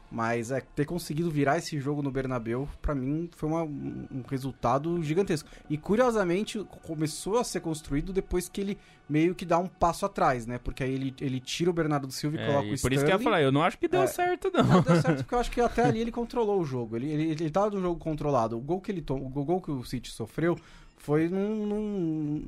Mas 0.10 0.51
é, 0.51 0.62
ter 0.62 0.86
conseguido 0.86 1.30
virar 1.30 1.58
esse 1.58 1.78
jogo 1.80 2.01
no 2.01 2.10
Bernabéu, 2.10 2.68
pra 2.82 2.95
mim, 2.95 3.30
foi 3.36 3.49
uma- 3.49 3.64
um 3.64 4.24
resultado 4.30 5.03
gigantesco. 5.03 5.49
E 5.70 5.78
curiosamente, 5.78 6.66
começou 6.84 7.38
a 7.38 7.43
ser 7.43 7.60
construído 7.60 8.14
depois 8.14 8.47
que 8.47 8.62
ele 8.62 8.78
meio 9.10 9.36
que 9.36 9.43
dá 9.45 9.58
um 9.58 9.68
passo 9.68 10.05
atrás, 10.05 10.45
né? 10.45 10.58
Porque 10.58 10.82
aí 10.84 10.93
ele, 10.93 11.14
ele 11.20 11.39
tira 11.41 11.70
o 11.70 11.74
Bernardo 11.74 12.10
Silva 12.12 12.38
e 12.38 12.39
É, 12.39 12.45
coloca 12.45 12.68
e 12.68 12.74
o 12.76 12.80
por 12.82 12.93
isso 12.93 13.03
que 13.03 13.12
eu 13.12 13.18
ia 13.18 13.24
falar, 13.24 13.41
eu 13.41 13.51
não 13.51 13.62
acho 13.64 13.78
que 13.78 13.88
deu 13.88 14.01
É. 14.03 14.08
certo, 14.08 14.49
não. 14.53 14.64
Não 14.64 14.82
deu 14.82 15.01
certo 15.01 15.18
porque 15.24 15.36
eu 15.36 15.39
acho 15.39 15.51
que 15.51 15.60
até 15.60 15.84
ali 15.84 15.99
ele 15.99 16.12
controlou 16.12 16.62
o 16.62 16.66
jogo. 16.66 16.95
Ele, 16.95 17.12
ele, 17.12 17.24
ele 17.32 17.49
tava 17.49 17.70
no 17.70 17.82
jogo 17.82 17.99
controlado. 17.99 18.58
O 18.58 18.62
gol 18.62 18.80
que 18.80 18.91
ele 18.91 19.03
o 19.10 19.30
gol 19.30 19.62
que 19.62 19.72
o 19.72 19.84
City 19.84 20.10
sofreu 20.10 20.58
foi 20.99 21.28
num, 21.30 21.66
num, 21.66 22.43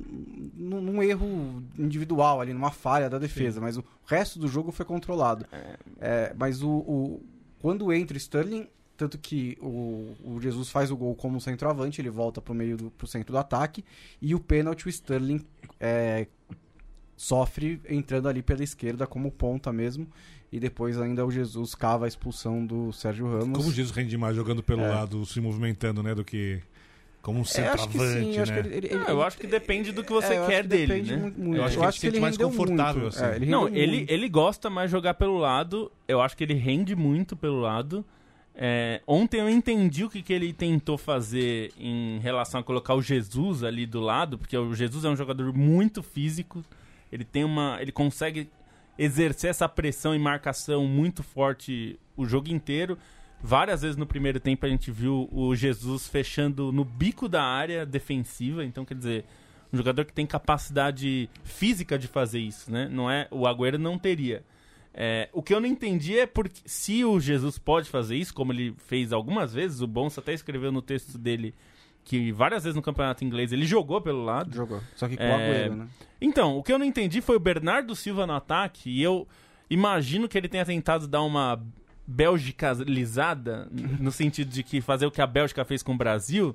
num- 0.56 0.80
num 0.80 1.02
erro 1.02 1.62
individual 1.78 2.40
ali, 2.40 2.52
numa 2.52 2.70
falha 2.70 3.08
da 3.08 3.18
defesa. 3.18 3.60
Mas 3.60 3.76
o 3.76 3.84
resto 4.06 4.38
do 4.38 4.48
jogo 4.48 4.72
foi 4.72 4.84
controlado. 4.86 5.46
É, 6.00 6.34
mas 6.38 6.62
o, 6.62 6.68
o- 6.70 7.20
quando 7.60 7.92
entra 7.92 8.14
o 8.14 8.18
Sterling, 8.18 8.66
tanto 8.96 9.16
que 9.18 9.56
o, 9.60 10.14
o 10.24 10.38
Jesus 10.40 10.68
faz 10.70 10.90
o 10.90 10.96
gol 10.96 11.14
como 11.14 11.40
centroavante, 11.40 12.00
ele 12.00 12.10
volta 12.10 12.40
pro 12.40 12.54
meio 12.54 12.76
do 12.76 12.90
pro 12.90 13.06
centro 13.06 13.32
do 13.32 13.38
ataque. 13.38 13.84
E 14.20 14.34
o 14.34 14.40
pênalti, 14.40 14.86
o 14.86 14.88
Sterling 14.90 15.40
é, 15.78 16.26
sofre 17.16 17.80
entrando 17.88 18.28
ali 18.28 18.42
pela 18.42 18.62
esquerda 18.62 19.06
como 19.06 19.30
ponta 19.30 19.72
mesmo. 19.72 20.06
E 20.52 20.58
depois 20.58 20.98
ainda 20.98 21.24
o 21.24 21.30
Jesus 21.30 21.74
cava 21.74 22.06
a 22.06 22.08
expulsão 22.08 22.66
do 22.66 22.92
Sérgio 22.92 23.26
Ramos. 23.26 23.56
Como 23.56 23.68
o 23.68 23.72
Jesus 23.72 23.94
rende 23.96 24.16
mais 24.18 24.34
jogando 24.34 24.62
pelo 24.62 24.82
É. 24.82 24.88
lado, 24.88 25.24
se 25.24 25.40
movimentando, 25.40 26.02
né? 26.02 26.12
Do 26.14 26.24
que 26.24 26.60
como 27.22 27.38
um 27.38 27.42
É, 27.42 27.44
centroavante, 27.44 27.98
acho 27.98 28.12
sim, 28.12 28.38
acho 28.38 28.52
né? 28.52 28.62
que 28.62 28.68
ele, 28.68 28.76
ele- 28.88 29.04
Ah, 29.06 29.10
eu 29.10 29.22
acho 29.22 29.38
que 29.38 29.46
depende 29.46 29.92
do 29.92 30.02
que 30.02 30.12
você 30.12 30.34
é, 30.34 30.38
eu 30.38 30.42
acho 30.42 30.50
quer 30.50 30.62
que 30.62 30.68
dele, 30.68 31.02
né? 31.02 31.32
muito. 31.36 31.56
Eu 31.56 31.64
acho 31.64 31.76
que 31.78 31.82
ele 31.84 31.92
se 31.92 32.00
sente 32.00 32.20
mais 32.20 32.36
confortável, 32.36 33.02
muito. 33.02 33.16
assim. 33.16 33.24
É, 33.24 33.36
ele 33.36 33.46
Não, 33.46 33.68
ele, 33.68 34.06
ele 34.08 34.28
gosta 34.28 34.70
mais 34.70 34.88
de 34.90 34.92
jogar 34.96 35.14
pelo 35.14 35.36
lado. 35.38 35.90
Eu 36.08 36.20
acho 36.22 36.36
que 36.36 36.44
ele 36.44 36.54
rende 36.54 36.96
muito 36.96 37.36
pelo 37.36 37.60
lado. 37.60 38.04
É, 38.54 39.00
ontem 39.06 39.40
eu 39.40 39.48
entendi 39.48 40.04
o 40.04 40.10
que, 40.10 40.22
que 40.22 40.32
ele 40.32 40.52
tentou 40.52 40.98
fazer 40.98 41.72
em 41.78 42.18
relação 42.18 42.60
a 42.60 42.62
colocar 42.64 42.94
o 42.94 43.00
Jesus 43.02 43.62
ali 43.64 43.86
do 43.86 44.00
lado, 44.00 44.36
porque 44.36 44.56
o 44.56 44.74
Jesus 44.74 45.04
é 45.04 45.08
um 45.08 45.16
jogador 45.16 45.52
muito 45.56 46.02
físico. 46.02 46.62
Ele 47.12 47.24
tem 47.24 47.44
uma. 47.44 47.78
ele 47.80 47.92
consegue 47.92 48.48
exercer 48.98 49.50
essa 49.50 49.68
pressão 49.68 50.14
e 50.14 50.18
marcação 50.18 50.86
muito 50.86 51.22
forte 51.22 51.98
o 52.16 52.26
jogo 52.26 52.48
inteiro. 52.50 52.98
Várias 53.42 53.82
vezes 53.82 53.96
no 53.96 54.06
primeiro 54.06 54.38
tempo 54.38 54.66
a 54.66 54.68
gente 54.68 54.90
viu 54.90 55.28
o 55.32 55.54
Jesus 55.56 56.06
fechando 56.06 56.70
no 56.70 56.84
bico 56.84 57.28
da 57.28 57.42
área 57.42 57.86
defensiva, 57.86 58.64
então 58.64 58.84
quer 58.84 58.94
dizer, 58.94 59.24
um 59.72 59.76
jogador 59.76 60.04
que 60.04 60.12
tem 60.12 60.26
capacidade 60.26 61.28
física 61.42 61.98
de 61.98 62.06
fazer 62.06 62.40
isso, 62.40 62.70
né? 62.70 62.88
Não 62.90 63.10
é, 63.10 63.26
o 63.30 63.46
Agüero 63.46 63.78
não 63.78 63.98
teria. 63.98 64.44
É, 64.92 65.28
o 65.32 65.42
que 65.42 65.54
eu 65.54 65.60
não 65.60 65.68
entendi 65.68 66.18
é 66.18 66.26
porque 66.26 66.60
se 66.66 67.04
o 67.04 67.20
Jesus 67.20 67.58
pode 67.58 67.88
fazer 67.88 68.16
isso, 68.16 68.34
como 68.34 68.52
ele 68.52 68.74
fez 68.76 69.12
algumas 69.12 69.54
vezes, 69.54 69.80
o 69.80 69.86
Bonsa 69.86 70.20
até 70.20 70.34
escreveu 70.34 70.72
no 70.72 70.82
texto 70.82 71.16
dele 71.16 71.54
que 72.02 72.32
várias 72.32 72.64
vezes 72.64 72.74
no 72.74 72.82
campeonato 72.82 73.24
inglês 73.24 73.52
ele 73.52 73.64
jogou 73.64 74.00
pelo 74.00 74.24
lado. 74.24 74.54
Jogou. 74.54 74.80
Só 74.96 75.08
que 75.08 75.16
com 75.16 75.22
É, 75.22 75.30
o 75.30 75.34
Agüero, 75.34 75.76
né? 75.76 75.88
Então, 76.20 76.58
o 76.58 76.62
que 76.62 76.72
eu 76.72 76.78
não 76.78 76.84
entendi 76.84 77.20
foi 77.20 77.36
o 77.36 77.40
Bernardo 77.40 77.94
Silva 77.94 78.26
no 78.26 78.32
ataque, 78.34 78.90
e 78.90 79.02
eu 79.02 79.26
imagino 79.68 80.28
que 80.28 80.36
ele 80.36 80.48
tenha 80.48 80.64
tentado 80.64 81.06
dar 81.06 81.22
uma 81.22 81.62
belgicalizada, 82.06 83.68
no 83.98 84.10
sentido 84.12 84.50
de 84.50 84.62
que 84.62 84.80
fazer 84.80 85.06
o 85.06 85.10
que 85.10 85.20
a 85.20 85.26
Bélgica 85.26 85.64
fez 85.64 85.82
com 85.82 85.92
o 85.94 85.96
Brasil, 85.96 86.54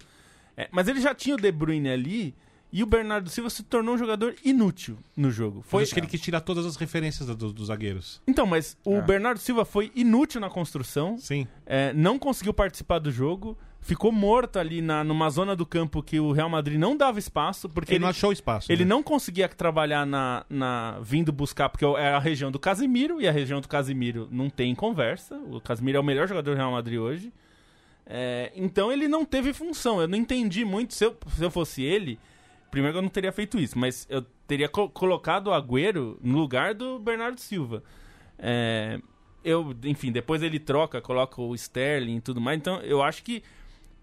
É, 0.57 0.69
mas 0.71 0.87
ele 0.87 1.01
já 1.01 1.13
tinha 1.13 1.35
o 1.35 1.37
De 1.37 1.51
Bruyne 1.51 1.89
ali 1.89 2.33
e 2.71 2.81
o 2.81 2.85
Bernardo 2.85 3.29
Silva 3.29 3.49
se 3.49 3.61
tornou 3.61 3.95
um 3.95 3.97
jogador 3.97 4.33
inútil 4.41 4.97
no 5.15 5.29
jogo. 5.29 5.61
Foi 5.67 5.83
acho 5.83 5.93
que 5.93 5.99
ele 5.99 6.07
quis 6.07 6.21
tirar 6.21 6.39
todas 6.39 6.65
as 6.65 6.77
referências 6.77 7.27
do- 7.27 7.51
dos 7.51 7.67
zagueiros. 7.67 8.21
Então, 8.25 8.45
mas 8.45 8.77
o 8.85 8.95
É. 8.95 9.01
Bernardo 9.01 9.37
Silva 9.37 9.65
foi 9.65 9.91
inútil 9.93 10.39
na 10.39 10.49
construção, 10.49 11.17
Sim. 11.17 11.45
é, 11.65 11.91
não 11.91 12.17
conseguiu 12.17 12.53
participar 12.53 12.99
do 12.99 13.11
jogo, 13.11 13.57
ficou 13.85 14.11
morto 14.11 14.57
ali 14.57 14.81
na, 14.81 15.03
numa 15.03 15.29
zona 15.29 15.55
do 15.55 15.63
campo 15.63 16.01
que 16.01 16.19
o 16.19 16.31
Real 16.31 16.49
Madrid 16.49 16.79
não 16.79 16.97
dava 16.97 17.19
espaço, 17.19 17.69
porque 17.69 17.91
Ele, 17.91 17.97
ele, 17.97 18.01
não 18.03 18.09
achou 18.09 18.31
espaço. 18.31 18.71
ele 18.71 18.83
né? 18.83 18.89
não 18.89 19.03
conseguia 19.03 19.47
trabalhar 19.47 20.07
na, 20.07 20.43
na 20.49 20.97
vindo 21.03 21.31
buscar, 21.31 21.69
porque 21.69 21.85
é 21.85 22.09
a 22.13 22.19
região 22.19 22.51
do 22.51 22.57
Casimiro, 22.57 23.21
e 23.21 23.27
a 23.27 23.31
região 23.31 23.61
do 23.61 23.67
Casimiro 23.67 24.27
não 24.31 24.49
tem 24.49 24.73
conversa. 24.73 25.35
O 25.51 25.61
Casimiro 25.61 25.99
é 25.99 26.01
o 26.01 26.03
melhor 26.03 26.27
jogador 26.27 26.51
do 26.51 26.57
Real 26.57 26.71
Madrid 26.71 26.97
hoje. 26.99 27.31
É, 28.07 28.51
então 28.55 28.91
ele 28.91 29.07
não 29.07 29.23
teve 29.23 29.53
função. 29.53 30.01
Eu 30.01 30.07
não 30.07 30.17
entendi 30.17 30.65
muito. 30.65 30.93
Se 30.95 31.05
eu, 31.05 31.15
se 31.37 31.43
eu 31.43 31.51
fosse 31.51 31.83
ele, 31.83 32.17
primeiro 32.71 32.97
eu 32.97 33.01
não 33.03 33.09
teria 33.09 33.31
feito 33.31 33.59
isso, 33.59 33.77
mas 33.77 34.07
eu 34.09 34.23
teria 34.47 34.67
co- 34.67 34.89
colocado 34.89 35.47
o 35.47 35.53
Agüero 35.53 36.17
no 36.23 36.39
lugar 36.39 36.73
do 36.73 36.97
Bernardo 36.97 37.39
Silva. 37.39 37.83
É, 38.39 38.99
eu, 39.43 39.75
enfim, 39.83 40.11
depois 40.11 40.41
ele 40.41 40.59
troca, 40.59 40.99
coloca 41.01 41.39
o 41.39 41.53
Sterling 41.53 42.17
e 42.17 42.21
tudo 42.21 42.41
mais. 42.41 42.57
Então 42.57 42.79
eu 42.81 43.03
acho 43.03 43.23
que 43.23 43.43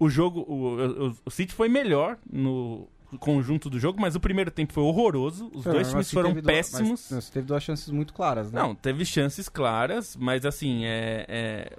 o 0.04 0.08
jogo, 0.10 0.40
o, 0.48 1.08
o, 1.08 1.16
o 1.26 1.30
City 1.30 1.52
foi 1.54 1.68
melhor 1.68 2.16
no 2.30 2.86
conjunto 3.20 3.68
do 3.68 3.78
jogo, 3.78 4.00
mas 4.00 4.14
o 4.16 4.20
primeiro 4.20 4.50
tempo 4.50 4.72
foi 4.72 4.82
horroroso. 4.82 5.50
Os 5.54 5.64
Foi, 5.64 5.72
dois 5.72 5.88
times 5.90 6.10
foram 6.10 6.30
teve 6.30 6.40
duas- 6.42 6.54
péssimos. 6.56 7.08
Mas, 7.10 7.24
você 7.24 7.32
teve 7.32 7.46
duas 7.46 7.62
chances 7.62 7.88
muito 7.90 8.14
claras, 8.14 8.50
né? 8.50 8.60
Não, 8.60 8.74
teve 8.74 9.04
chances 9.04 9.48
claras, 9.48 10.16
mas 10.16 10.46
assim, 10.46 10.84
é, 10.86 11.26
é, 11.28 11.72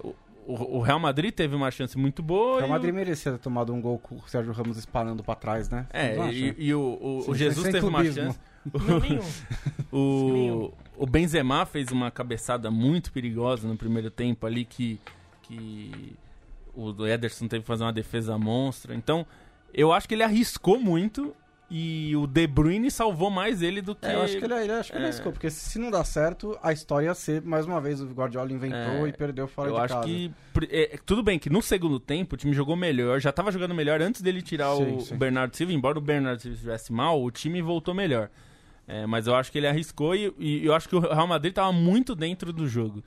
o, 0.45 0.78
o 0.78 0.80
Real 0.82 0.99
Madrid 0.99 1.34
teve 1.34 1.55
uma 1.55 1.71
chance 1.71 1.97
muito 1.97 2.21
boa. 2.21 2.57
O 2.57 2.57
Real 2.57 2.67
e 2.67 2.69
o- 2.69 2.74
Madrid 2.74 2.93
merecia 2.93 3.32
ter 3.32 3.39
tomado 3.39 3.74
um 3.74 3.82
gol 3.82 3.97
com 3.97 4.15
o 4.15 4.21
Sérgio 4.28 4.53
Ramos 4.53 4.78
espanando 4.78 5.24
pra 5.24 5.34
trás, 5.34 5.69
né? 5.69 5.88
É, 5.91 6.15
e, 6.32 6.53
e 6.57 6.74
o, 6.76 6.99
o- 7.01 7.21
Sim, 7.26 7.32
o 7.32 7.36
Jesus 7.36 7.63
teve 7.71 7.86
uma 7.86 7.99
clubismo. 8.03 8.24
chance. 8.26 8.39
Não, 8.88 8.99
nenhum. 8.99 9.21
O, 9.91 10.71
o 10.97 11.05
Benzema 11.05 11.65
fez 11.65 11.91
uma 11.91 12.09
cabeçada 12.09 12.71
muito 12.71 13.11
perigosa 13.11 13.67
no 13.67 13.78
primeiro 13.78 14.09
tempo 14.09 14.45
ali 14.47 14.65
que, 14.65 14.99
que 15.43 16.15
o 16.76 17.05
Ederson 17.07 17.47
teve 17.47 17.61
que 17.61 17.67
fazer 17.67 17.84
uma 17.84 17.93
defesa 17.93 18.38
monstra. 18.38 18.93
Então, 18.95 19.26
eu 19.74 19.91
acho 19.91 20.07
que 20.07 20.13
ele 20.15 20.24
arriscou 20.24 20.80
muito 20.80 21.36
e 21.76 22.15
o 22.15 22.28
De 22.28 22.45
Bruyne 22.45 22.91
salvou 22.91 23.32
mais 23.32 23.61
ele 23.63 23.82
do 23.82 23.95
que... 23.95 24.05
É, 24.05 24.13
eu 24.15 24.21
acho 24.21 24.38
que 24.38 24.43
ele, 24.45 24.53
ele, 24.53 24.71
acho 24.74 24.91
que 24.91 24.97
ele 24.97 25.05
é. 25.05 25.07
arriscou, 25.07 25.32
porque 25.32 25.49
se 25.49 25.80
não 25.80 25.89
dá 25.89 26.03
certo, 26.03 26.57
a 26.61 26.71
história 26.71 27.07
ia 27.07 27.15
ser, 27.15 27.41
mais 27.41 27.65
uma 27.65 27.82
vez, 27.82 27.99
o 27.99 28.05
Guardiola 28.07 28.51
inventou 28.51 29.07
É, 29.07 29.09
e 29.09 29.13
perdeu 29.13 29.47
fora 29.47 29.69
eu 29.69 29.76
de 29.76 29.82
acho 29.82 29.93
casa. 29.95 30.05
que. 30.07 30.32
pr- 30.53 30.67
é, 30.69 30.99
tudo 31.03 31.24
bem 31.24 31.39
que 31.39 31.49
no 31.49 31.61
segundo 31.63 31.99
tempo 31.99 32.36
o 32.36 32.38
time 32.38 32.53
jogou 32.53 32.76
melhor, 32.76 33.19
já 33.19 33.32
tava 33.32 33.51
jogando 33.51 33.74
melhor 33.74 34.01
antes 34.01 34.21
dele 34.21 34.41
tirar 34.41 34.76
Sim, 34.76 34.97
o, 34.97 35.01
sim. 35.01 35.15
o 35.15 35.17
Bernardo 35.17 35.55
Silva, 35.55 35.74
embora 35.74 35.97
o 35.97 36.01
Bernardo 36.01 36.41
Silva 36.41 36.55
estivesse 36.55 36.93
mal, 36.93 37.24
o 37.24 37.32
time 37.32 37.59
voltou 37.61 37.93
melhor. 37.93 38.30
É, 38.88 39.07
mas 39.07 39.26
eu 39.26 39.34
acho 39.34 39.51
que 39.51 39.57
ele 39.57 39.65
arriscou 39.67 40.13
e, 40.13 40.32
e 40.38 40.65
eu 40.65 40.76
acho 40.76 40.88
que 40.89 40.95
o 40.95 40.99
Real 40.99 41.26
Madrid 41.26 41.53
tava 41.53 41.71
muito 41.71 42.13
dentro 42.13 42.51
do 42.53 42.67
jogo. 42.67 43.01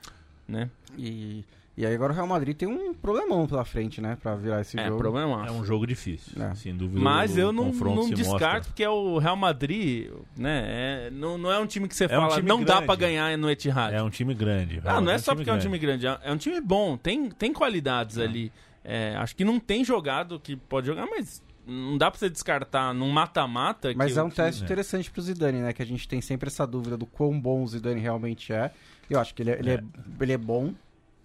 Né? 0.49 0.71
E, 0.99 1.45
e 1.77 1.85
aí 1.85 1.95
agora 1.95 2.13
o 2.13 2.15
Real 2.17 2.27
Madrid 2.27 2.57
tem 2.57 2.67
um 2.67 2.95
problemão 2.95 3.47
pela 3.47 3.65
frente, 3.65 4.01
né? 4.01 4.17
Pra 4.23 4.35
virar 4.35 4.61
esse 4.63 4.79
É, 4.79 4.87
jogo. 4.87 4.99
problema. 4.99 5.47
É 5.47 5.51
um 5.51 5.65
jogo 5.65 5.87
difícil, 5.87 6.43
É. 6.43 6.55
sem 6.55 6.75
dúvida. 6.75 7.01
Mas 7.01 7.37
eu 7.37 7.53
não, 7.53 7.67
não 7.73 8.09
descarto, 8.11 8.45
mostra. 8.45 8.61
porque 8.63 8.83
é 8.83 8.89
o 8.89 9.19
Real 9.19 9.37
Madrid, 9.37 10.11
né? 10.37 10.65
é- 11.07 11.11
não, 11.11 11.37
não 11.37 11.53
é 11.53 11.59
um 11.59 11.67
time 11.67 11.87
que 11.89 11.95
você 11.95 12.05
É 12.05 12.09
um 12.19 12.23
fala, 12.23 12.35
time 12.37 12.49
não 12.49 12.61
dá 12.63 12.75
grande. 12.75 12.87
pra 12.87 12.95
ganhar 12.97 13.37
no 13.39 13.51
Etihad. 13.51 13.95
É 13.95 14.03
um 14.03 14.11
time 14.11 14.33
grande. 14.35 14.81
Ah, 14.85 15.01
não 15.01 15.13
é 15.13 15.17
um 15.17 15.19
só 15.19 15.35
porque 15.35 15.51
é 15.51 15.53
um 15.53 15.57
grande. 15.57 15.67
time 15.67 15.79
grande, 15.79 16.07
é 16.07 16.19
é 16.23 16.33
um 16.33 16.37
time 16.37 16.61
bom, 16.61 16.97
tem, 16.97 17.29
tem 17.31 17.53
qualidades 17.53 18.19
ali. 18.19 18.51
É, 18.83 19.15
acho 19.17 19.35
que 19.35 19.45
não 19.45 19.59
tem 19.61 19.85
jogado 19.85 20.39
que 20.41 20.55
pode 20.57 20.87
jogar, 20.87 21.07
mas 21.07 21.43
não 21.67 21.99
dá 21.99 22.09
pra 22.11 22.19
você 22.19 22.31
descartar 22.31 22.95
num 22.95 23.11
mata-mata. 23.11 23.93
Mas 23.97 24.13
que 24.13 24.19
é 24.19 24.23
um 24.23 24.31
teste 24.31 24.63
interessante 24.63 25.11
pro 25.11 25.21
Zidane, 25.21 25.59
né? 25.61 25.73
Que 25.73 25.83
a 25.83 25.87
gente 25.87 26.07
tem 26.09 26.21
sempre 26.21 26.47
essa 26.47 26.65
dúvida 26.67 26.97
do 26.97 27.05
quão 27.05 27.39
bom 27.39 27.63
o 27.65 27.67
Zidane 27.67 28.01
realmente 28.01 28.53
é. 28.53 28.71
Eu 29.11 29.19
acho 29.21 29.35
que 29.35 29.43
ele 29.43 29.51
é, 29.51 29.59
ele 29.59 29.71
é. 29.73 29.81
ele 30.21 30.33
é 30.33 30.39
bom, 30.39 30.73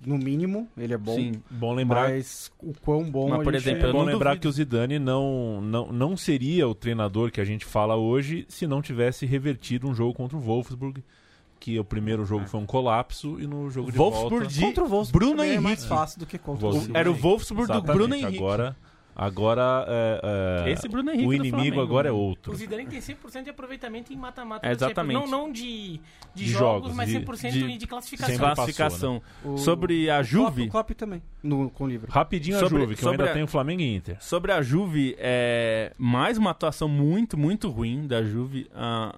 no 0.06 0.18
mínimo, 0.18 0.68
ele 0.78 0.94
é 0.94 0.98
bom. 0.98 1.16
Sim. 1.16 1.34
Bom 1.50 1.74
lembrar, 1.74 2.10
Mas 2.10 2.52
o 2.60 2.74
quão 2.82 3.04
bom 3.10 3.30
Mas, 3.30 3.42
a 3.42 3.44
por 3.44 3.54
gente 3.54 3.64
exemplo, 3.70 3.88
é 3.88 3.92
bom 3.92 4.00
não 4.00 4.06
lembrar 4.06 4.32
duvido. 4.32 4.42
que 4.42 4.48
o 4.48 4.52
Zidane 4.52 5.00
não, 5.00 5.62
não, 5.62 5.92
não 5.92 6.18
seria 6.18 6.68
o 6.68 6.74
treinador 6.76 7.32
que 7.32 7.40
a 7.42 7.46
gente 7.46 7.66
fala 7.66 7.96
hoje 7.96 8.46
se 8.50 8.66
não 8.66 8.82
tivesse 8.82 9.26
revertido 9.26 9.88
um 9.88 9.94
jogo 9.94 10.14
contra 10.14 10.36
o 10.38 10.40
Wolfsburg, 10.42 11.04
que 11.60 11.78
o 11.80 11.84
primeiro 11.86 12.26
jogo 12.26 12.46
foi 12.48 12.60
um 12.60 12.66
colapso 12.66 13.40
e 13.40 13.46
no 13.46 13.70
jogo 13.70 13.92
de 13.92 13.98
Wolfsburg 13.98 14.46
volta... 14.46 14.48
de 14.54 14.62
Contra 14.62 14.84
o 14.84 14.88
Wolfsburg 14.88 15.26
Bruno 15.26 15.38
também 15.44 15.56
é 15.58 15.60
mais 15.60 15.80
Henrique. 15.80 15.96
fácil 15.96 16.20
do 16.20 16.26
que 16.26 16.38
contra 16.40 16.66
o 16.66 16.72
Wolfsburg. 16.72 17.00
Era 17.00 17.12
o 17.12 17.14
Wolfsburg 17.14 17.72
do. 17.72 17.82
Bruno 17.84 18.16
Henrique. 18.16 18.38
Agora, 18.38 18.76
agora 19.16 19.86
é, 19.88 20.64
é, 20.68 20.72
Esse 20.72 20.88
Bruno 20.88 21.12
Henrique 21.12 21.28
o 21.28 21.34
inimigo 21.34 21.82
agora 21.82 22.08
é 22.10 22.12
né? 22.12 22.18
outro. 22.18 22.52
O 22.52 22.56
Zidane 22.56 22.86
tem 22.86 23.00
100% 23.00 23.44
de 23.44 23.50
aproveitamento 23.50 24.12
em 24.12 24.16
mata-mata. 24.16 24.68
É, 24.68 24.72
exatamente. 24.72 25.14
Não, 25.20 25.28
não 25.28 25.52
de, 25.52 26.00
de, 26.34 26.46
De 26.46 26.48
jogos, 26.48 26.90
jogos, 26.90 26.94
mas 26.96 27.10
de- 27.10 27.20
100% 27.20 27.52
de- 27.52 27.78
de, 27.78 27.88
classificação. 27.88 28.36
Sempre 28.36 28.56
Classificação. 28.56 29.22
O- 29.44 29.58
Sobre 29.58 30.10
a 30.10 30.20
o 30.20 30.24
Juve. 30.24 30.64
O 30.64 30.70
Klopp 30.70 30.92
também, 30.92 31.22
no, 31.44 31.70
com 31.70 31.84
o 31.84 31.88
livro. 31.88 32.12
Rapidinho 32.12 32.58
Sobre- 32.60 32.78
a 32.78 32.82
Juve, 32.82 32.96
que 32.96 33.08
ainda 33.08 33.26
a- 33.26 33.34
tenho 33.34 33.48
Flamengo 33.48 33.82
e 33.82 33.96
Inter. 33.96 34.18
Sobre 34.20 34.52
a 34.52 34.62
Juve, 34.62 35.16
é 35.20 35.94
mais 35.98 36.38
uma 36.38 36.52
atuação 36.52 36.88
muito, 36.88 37.38
muito 37.38 37.70
ruim 37.70 38.08
da 38.08 38.24
Juve. 38.24 38.68
A 38.74 39.14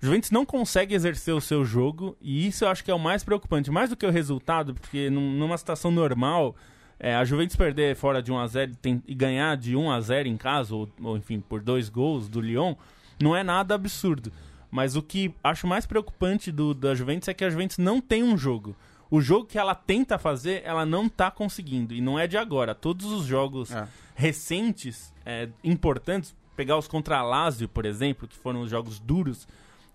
Juventus 0.00 0.30
não 0.32 0.44
consegue 0.44 0.94
exercer 0.94 1.32
o 1.32 1.40
seu 1.40 1.64
jogo 1.64 2.16
e 2.20 2.46
isso 2.48 2.64
eu 2.64 2.68
acho 2.68 2.82
que 2.84 2.90
é 2.90 2.94
o 2.94 2.98
mais 2.98 3.22
preocupante, 3.22 3.70
mais 3.70 3.88
do 3.90 3.96
que 3.96 4.04
o 4.04 4.10
resultado, 4.10 4.74
porque 4.74 5.08
num- 5.08 5.32
numa 5.32 5.56
situação 5.56 5.90
normal, 5.92 6.56
é, 7.02 7.14
a 7.16 7.24
Juventus 7.24 7.56
perder 7.56 7.94
fora 7.96 8.22
de 8.22 8.32
1x0 8.32 9.02
e 9.06 9.14
ganhar 9.14 9.56
de 9.56 9.74
1x0 9.74 10.26
em 10.26 10.36
casa, 10.36 10.74
ou, 10.74 10.88
ou, 11.02 11.16
enfim, 11.16 11.40
por 11.40 11.60
dois 11.60 11.88
gols 11.88 12.28
do 12.28 12.40
Lyon, 12.40 12.76
não 13.20 13.36
é 13.36 13.42
nada 13.42 13.74
absurdo. 13.74 14.32
Mas 14.70 14.96
o 14.96 15.02
que 15.02 15.34
acho 15.44 15.66
mais 15.66 15.84
preocupante 15.84 16.50
do, 16.52 16.72
da 16.72 16.94
Juventus 16.94 17.28
é 17.28 17.34
que 17.34 17.44
a 17.44 17.50
Juventus 17.50 17.76
não 17.78 18.00
tem 18.00 18.22
um 18.22 18.38
jogo. 18.38 18.74
O 19.10 19.20
jogo 19.20 19.44
que 19.46 19.58
ela 19.58 19.74
tenta 19.74 20.16
fazer, 20.16 20.62
ela 20.64 20.86
não 20.86 21.08
tá 21.08 21.30
conseguindo. 21.30 21.92
E 21.92 22.00
não 22.00 22.18
é 22.18 22.26
de 22.26 22.38
agora. 22.38 22.74
Todos 22.74 23.04
os 23.06 23.26
jogos 23.26 23.70
É. 23.70 23.86
recentes, 24.14 25.12
é, 25.26 25.48
importantes, 25.62 26.34
pegar 26.56 26.78
os 26.78 26.88
contra 26.88 27.18
a 27.18 27.22
Lazio, 27.22 27.68
por 27.68 27.84
exemplo, 27.84 28.26
que 28.26 28.36
foram 28.36 28.62
os 28.62 28.70
jogos 28.70 28.98
duros 28.98 29.46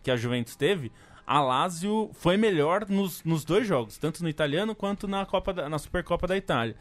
que 0.04 0.12
a 0.12 0.16
Juventus 0.18 0.56
teve, 0.56 0.92
a 1.26 1.42
Lazio 1.42 2.12
foi 2.14 2.38
melhor 2.38 2.88
nos, 2.88 3.24
nos 3.24 3.44
dois 3.44 3.68
jogos, 3.68 3.98
tanto 3.98 4.22
no 4.22 4.30
italiano 4.30 4.76
quanto 4.76 5.08
na, 5.08 5.26
Copa 5.26 5.52
da- 5.54 5.68
na 5.68 5.80
Supercopa 5.80 6.28
da 6.28 6.38
Itália. 6.38 6.76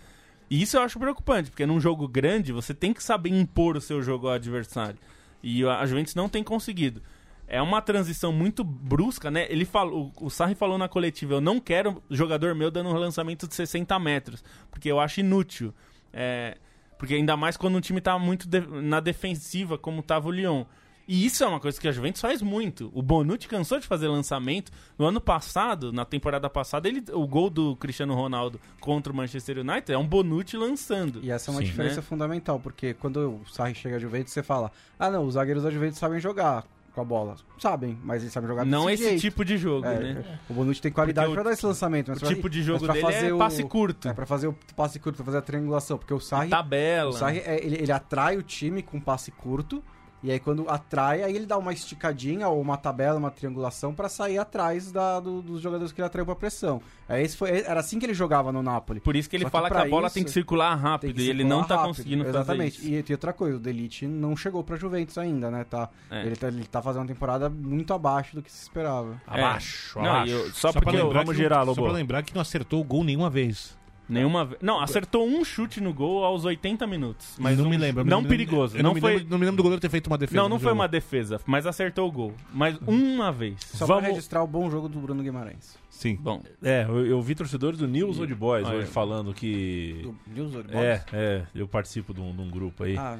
E 0.49 0.63
isso 0.63 0.77
eu 0.77 0.83
acho 0.83 0.99
preocupante, 0.99 1.51
porque 1.51 1.67
num 1.67 1.81
jogo 1.81 2.07
grande 2.07 2.53
você 2.53 2.73
tem 2.73 2.93
que 2.93 3.03
saber 3.03 3.31
impor 3.31 3.77
o 3.77 3.81
seu 3.81 4.01
jogo 4.03 4.29
ao 4.29 4.35
adversário. 4.35 4.99
E 5.43 5.65
a 5.65 5.85
Juventus 5.87 6.15
não 6.15 6.29
tem 6.29 6.43
conseguido. 6.45 7.03
É 7.49 7.63
uma 7.63 7.81
transição 7.81 8.33
muito 8.33 8.65
brusca, 8.65 9.31
né? 9.31 9.47
Ele 9.49 9.65
falou, 9.65 10.13
o 10.21 10.29
Sarri 10.29 10.55
falou 10.55 10.77
na 10.79 10.89
coletiva: 10.89 11.35
eu 11.35 11.41
não 11.41 11.61
quero 11.61 12.03
jogador 12.11 12.55
meu 12.55 12.71
dando 12.71 12.89
um 12.91 12.95
lançamento 12.95 13.47
de 13.47 13.55
60 13.55 13.97
metros, 13.99 14.43
porque 14.71 14.91
eu 14.91 14.99
acho 14.99 15.21
inútil. 15.21 15.73
É, 16.13 16.57
porque 16.99 17.15
ainda 17.15 17.37
mais 17.37 17.57
quando 17.57 17.77
o 17.77 17.81
time 17.81 18.01
tá 18.01 18.19
muito 18.19 18.49
de- 18.49 18.61
na 18.83 18.99
defensiva, 19.01 19.77
como 19.79 20.03
tava 20.03 20.29
o 20.29 20.33
Lyon. 20.33 20.65
E 21.09 21.25
isso 21.25 21.45
é 21.45 21.47
uma 21.47 21.61
coisa 21.61 21.81
que 21.81 21.87
a 21.87 21.93
Juventus 21.93 22.21
faz 22.21 22.43
muito. 22.43 22.91
O 22.93 23.01
Bonucci 23.01 23.47
cansou 23.47 23.79
de 23.79 23.87
fazer 23.87 24.09
lançamento. 24.09 24.73
No 24.99 25.07
ano 25.07 25.21
passado, 25.21 25.93
na 25.93 26.05
temporada 26.05 26.51
passada, 26.51 26.89
ele, 26.89 27.05
o 27.13 27.27
gol 27.29 27.49
do 27.49 27.77
Cristiano 27.77 28.15
Ronaldo 28.15 28.61
contra 28.81 29.13
o 29.13 29.17
Manchester 29.17 29.59
United 29.59 29.93
é 29.93 29.99
um 29.99 30.07
Bonucci 30.07 30.57
lançando. 30.57 31.21
E 31.23 31.31
essa 31.31 31.51
é 31.51 31.53
uma 31.53 31.61
Sim, 31.61 31.67
diferença 31.67 31.97
né? 31.97 32.03
fundamental, 32.03 32.59
porque 32.59 32.93
quando 32.95 33.41
o 33.45 33.49
Sarri 33.49 33.75
chega 33.75 33.97
a 33.97 33.99
Juventus, 34.01 34.33
você 34.33 34.43
fala: 34.43 34.73
ah, 34.99 35.09
não, 35.11 35.25
os 35.25 35.35
zagueiros 35.35 35.63
da 35.63 35.71
Juventus 35.71 35.99
sabem 35.99 36.19
jogar 36.19 36.65
com 36.93 37.01
a 37.03 37.05
bola. 37.05 37.37
Sabem, 37.59 37.97
mas 38.03 38.23
eles 38.23 38.33
sabem 38.33 38.49
jogar 38.49 38.65
Não 38.65 38.89
esse 38.91 39.05
jeito. 39.05 39.21
tipo 39.21 39.45
de 39.45 39.57
jogo, 39.59 39.87
É, 39.87 39.99
né? 40.15 40.39
O 40.51 40.55
Bonucci 40.55 40.81
tem 40.83 40.91
qualidade 40.91 41.31
pra 41.33 41.43
dar 41.45 41.53
esse 41.53 41.65
lançamento. 41.65 42.09
Mas 42.09 42.17
O 42.19 42.21
pra- 42.23 42.29
tipo 42.35 42.49
de 42.51 42.63
jogo 42.63 42.85
pra 42.85 42.95
dele 42.95 43.05
fazer 43.07 43.27
é 43.29 43.33
o- 43.35 43.39
passe 43.39 43.63
curto. 43.63 44.09
É, 44.09 44.13
pra 44.15 44.27
fazer 44.27 44.47
o 44.49 44.57
passe 44.75 44.99
curto, 44.99 45.17
pra 45.17 45.27
fazer 45.27 45.39
a 45.39 45.43
triangulação. 45.43 45.99
Porque 45.99 46.15
o 46.15 46.19
Sarri, 46.19 46.49
Tabela. 46.51 47.11
o 47.11 47.13
Sarri 47.13 47.39
é, 47.47 47.65
ele, 47.65 47.77
ele 47.77 47.93
atrai 47.93 48.37
o 48.39 48.43
time 48.43 48.83
com 48.83 48.99
passe 48.99 49.31
curto. 49.31 49.85
E 50.27 50.33
aí 50.33 50.41
quando 50.41 50.69
atrai, 50.69 51.23
aí 51.23 51.37
ele 51.37 51.47
dá 51.47 51.57
uma 51.57 51.73
esticadinha 51.73 52.49
ou 52.49 52.61
uma 52.61 52.77
tabela, 52.77 53.17
uma 53.17 53.31
triangulação 53.31 53.95
pra 53.95 54.09
sair 54.09 54.39
atrás 54.39 54.91
da- 54.91 55.21
do- 55.21 55.41
dos 55.41 55.61
jogadores 55.61 55.93
que 55.93 56.01
ele 56.01 56.07
atraiu 56.07 56.27
pra 56.27 56.35
pressão. 56.35 56.83
É, 57.09 57.23
esse 57.23 57.37
foi, 57.37 57.61
era 57.61 57.79
assim 57.79 57.99
que 58.01 58.07
ele 58.07 58.13
jogava 58.15 58.51
no 58.51 58.61
Napoli. 58.63 58.99
Por 58.99 59.15
isso 59.15 59.31
que 59.31 59.37
ele 59.37 59.45
Só 59.45 59.49
que 59.51 59.53
fala 59.53 59.69
que, 59.69 59.75
pra 59.75 59.85
a 59.85 59.89
bola 59.89 60.07
isso, 60.09 60.15
tem 60.15 60.25
que 60.25 60.31
circular 60.33 60.75
rápido 60.75 61.15
que 61.15 61.21
e 61.23 61.29
ele 61.31 61.39
circular 61.45 61.57
não 61.61 61.65
tá 61.65 61.77
rápido. 61.77 61.89
conseguindo 61.95 62.27
Exatamente. 62.27 62.77
fazer 62.77 62.89
isso. 62.89 62.99
E 62.99 63.03
tem 63.05 63.15
outra 63.15 63.33
coisa, 63.33 63.57
o 63.57 63.61
Delite 63.61 64.07
não 64.09 64.37
chegou 64.37 64.65
pra 64.65 64.75
Juventus 64.77 65.17
ainda, 65.17 65.49
né? 65.51 65.65
Tá, 65.65 65.89
É. 66.11 66.27
ele, 66.27 66.35
tá, 66.35 66.49
ele 66.49 66.65
tá 66.65 66.83
fazendo 66.83 67.03
uma 67.03 67.09
temporada 67.09 67.49
muito 67.49 67.95
abaixo 67.95 68.35
do 68.35 68.43
que 68.43 68.51
se 68.51 68.63
esperava. 68.63 69.21
É. 69.31 69.39
Abaixo, 69.41 69.99
Não, 70.01 70.07
abaixo. 70.11 70.33
e 70.33 70.33
eu- 70.37 70.47
só 70.53 70.67
Só 70.67 70.81
porque 70.81 70.97
eu- 70.97 71.13
vamos 71.13 71.37
que- 71.37 71.49
Só 71.75 71.83
pra 71.83 71.93
lembrar 71.93 72.23
que 72.25 72.35
não 72.35 72.43
acertou 72.43 72.81
o 72.81 72.85
gol 72.85 73.05
nenhuma 73.05 73.31
vez. 73.31 73.77
Nenhuma 74.09 74.45
vez. 74.45 74.61
Não, 74.63 74.81
acertou 74.81 75.27
um 75.27 75.45
chute 75.45 75.81
no 75.81 75.93
gol 75.93 76.25
aos 76.25 76.45
80 76.45 76.87
minutos. 76.87 77.35
Mas 77.39 77.59
não 77.59 77.67
um 77.67 77.69
me 77.69 77.77
lembro. 77.77 78.05
Não 78.05 78.23
me 78.23 78.29
perigoso. 78.29 78.77
eu 78.77 78.83
Não, 78.83 78.95
me 78.95 79.01
foi. 79.01 79.15
lembro- 79.15 79.27
não 79.31 79.39
me 79.39 79.45
lembro 79.45 79.57
do 79.57 79.63
goleiro 79.63 79.81
ter 79.81 79.89
feito 79.91 80.07
uma 80.07 80.17
defesa. 80.19 80.41
Não, 80.41 80.49
não 80.49 80.59
foi 80.59 80.69
jogo. 80.71 80.81
uma 80.81 80.89
defesa, 80.89 81.41
mas 81.45 81.67
acertou 81.67 82.09
o 82.09 82.13
gol. 82.13 82.33
Mas 82.53 82.79
uma 82.87 83.33
vez. 83.33 83.57
Só 83.61 83.85
Vamos- 83.87 84.03
pra 84.05 84.11
registrar 84.13 84.43
o 84.43 84.47
bom 84.47 84.71
jogo 84.71 84.89
do 84.89 84.99
Bruno 85.01 85.23
Guimarães. 85.23 85.77
Sim. 85.91 86.17
Bom, 86.21 86.43
É, 86.63 86.85
eu, 86.87 87.07
eu 87.07 87.23
vi 87.23 87.35
torcedores 87.35 87.79
do 87.79 87.89
News 87.89 88.19
Old 88.21 88.35
Boys 88.35 88.67
Olha. 88.67 88.79
hoje 88.79 88.87
falando 88.87 89.33
que. 89.33 90.01
Do 90.03 90.15
News 90.27 90.55
Old 90.55 90.69
É, 90.71 90.99
Boys? 90.99 91.05
é, 91.13 91.43
eu 91.55 91.67
participo 91.67 92.13
de 92.13 92.21
um, 92.21 92.35
de 92.37 92.43
um 92.43 92.51
grupo 92.51 92.85
aí. 92.85 92.97
Ah, 92.99 93.19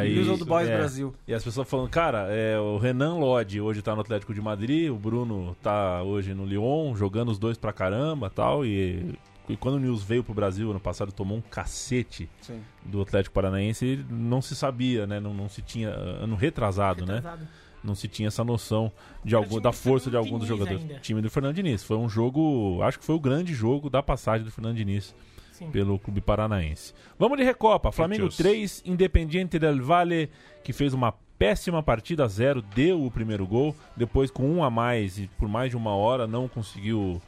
aí- 0.00 0.14
News 0.14 0.28
Old 0.28 0.44
Boys 0.44 0.68
é. 0.68 0.76
Brasil. 0.76 1.12
E 1.26 1.34
as 1.34 1.42
pessoas 1.42 1.68
falando, 1.68 1.88
cara, 1.90 2.28
é, 2.30 2.56
o 2.58 2.78
Renan 2.78 3.16
Lodge 3.16 3.60
hoje 3.60 3.82
tá 3.82 3.94
no 3.96 4.00
Atlético 4.00 4.32
de 4.32 4.40
Madrid, 4.40 4.88
o 4.90 4.94
Bruno 4.96 5.56
tá 5.60 6.02
hoje 6.04 6.32
no 6.34 6.46
Lyon, 6.46 6.94
jogando 6.94 7.30
os 7.32 7.38
dois 7.38 7.58
pra 7.58 7.72
caramba 7.72 8.30
tal. 8.30 8.64
E, 8.64 9.12
e 9.48 9.56
quando 9.56 9.74
o 9.74 9.78
News 9.78 10.02
veio 10.02 10.24
pro 10.24 10.32
Brasil 10.32 10.70
ano 10.70 10.80
passado, 10.80 11.12
tomou 11.12 11.36
um 11.36 11.40
cacete 11.40 12.28
Sim. 12.40 12.62
do 12.82 13.02
Atlético 13.02 13.34
Paranaense, 13.34 14.04
não 14.08 14.40
se 14.40 14.56
sabia, 14.56 15.06
né? 15.06 15.20
Não, 15.20 15.34
não 15.34 15.48
se 15.48 15.60
tinha. 15.60 15.90
Ano 15.90 16.34
retrasado, 16.34 17.04
né? 17.04 17.16
Retrasado. 17.16 17.48
Não 17.82 17.94
se 17.94 18.08
tinha 18.08 18.28
essa 18.28 18.42
noção 18.42 18.90
de 19.22 19.34
algum, 19.34 19.60
da 19.60 19.70
força 19.70 20.08
de 20.08 20.16
algum 20.16 20.38
dos 20.38 20.48
jogadores. 20.48 20.80
ainda. 20.80 20.98
Time 21.00 21.20
do 21.20 21.30
Fernando 21.30 21.56
Diniz. 21.56 21.84
Foi 21.84 21.98
um 21.98 22.08
jogo. 22.08 22.82
Acho 22.82 22.98
que 22.98 23.04
foi 23.04 23.14
o 23.14 23.20
grande 23.20 23.52
jogo 23.52 23.90
da 23.90 24.02
passagem 24.02 24.42
do 24.42 24.50
Fernando 24.50 24.76
Diniz 24.76 25.14
Sim. 25.52 25.70
pelo 25.70 25.98
Clube 25.98 26.22
Paranaense. 26.22 26.94
Vamos 27.18 27.36
de 27.36 27.44
Recopa. 27.44 27.92
Flamengo 27.92 28.22
Deus. 28.22 28.38
3, 28.38 28.84
Independiente 28.86 29.58
del 29.58 29.84
Valle, 29.84 30.30
que 30.62 30.72
fez 30.72 30.94
uma 30.94 31.12
péssima 31.38 31.82
partida 31.82 32.26
zero, 32.26 32.62
deu 32.62 33.04
o 33.04 33.10
primeiro 33.10 33.46
gol. 33.46 33.76
Depois, 33.94 34.30
com 34.30 34.50
um 34.50 34.64
a 34.64 34.70
mais 34.70 35.18
e 35.18 35.28
por 35.36 35.46
mais 35.46 35.68
de 35.68 35.76
uma 35.76 35.94
hora, 35.94 36.26
não 36.26 36.48
conseguiu 36.48 37.20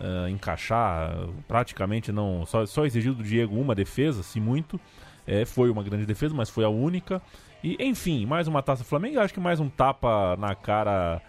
ah, 0.00 0.30
encaixar. 0.30 1.28
Praticamente 1.46 2.12
não. 2.12 2.46
Só, 2.46 2.64
só 2.66 2.86
exigiu 2.86 3.14
do 3.14 3.22
Diego 3.22 3.58
uma 3.58 3.74
defesa, 3.74 4.22
se 4.22 4.40
muito. 4.40 4.80
É, 5.26 5.44
foi 5.44 5.70
uma 5.70 5.82
grande 5.82 6.06
defesa, 6.06 6.34
mas 6.34 6.48
foi 6.48 6.64
a 6.64 6.68
única. 6.68 7.20
E, 7.62 7.76
enfim, 7.80 8.24
mais 8.24 8.48
uma 8.48 8.62
taça 8.62 8.84
Flamengo. 8.84 9.20
Acho 9.20 9.34
que 9.34 9.40
mais 9.40 9.60
um 9.60 9.68
tapa 9.68 10.36
na 10.36 10.54
cara 10.54 11.20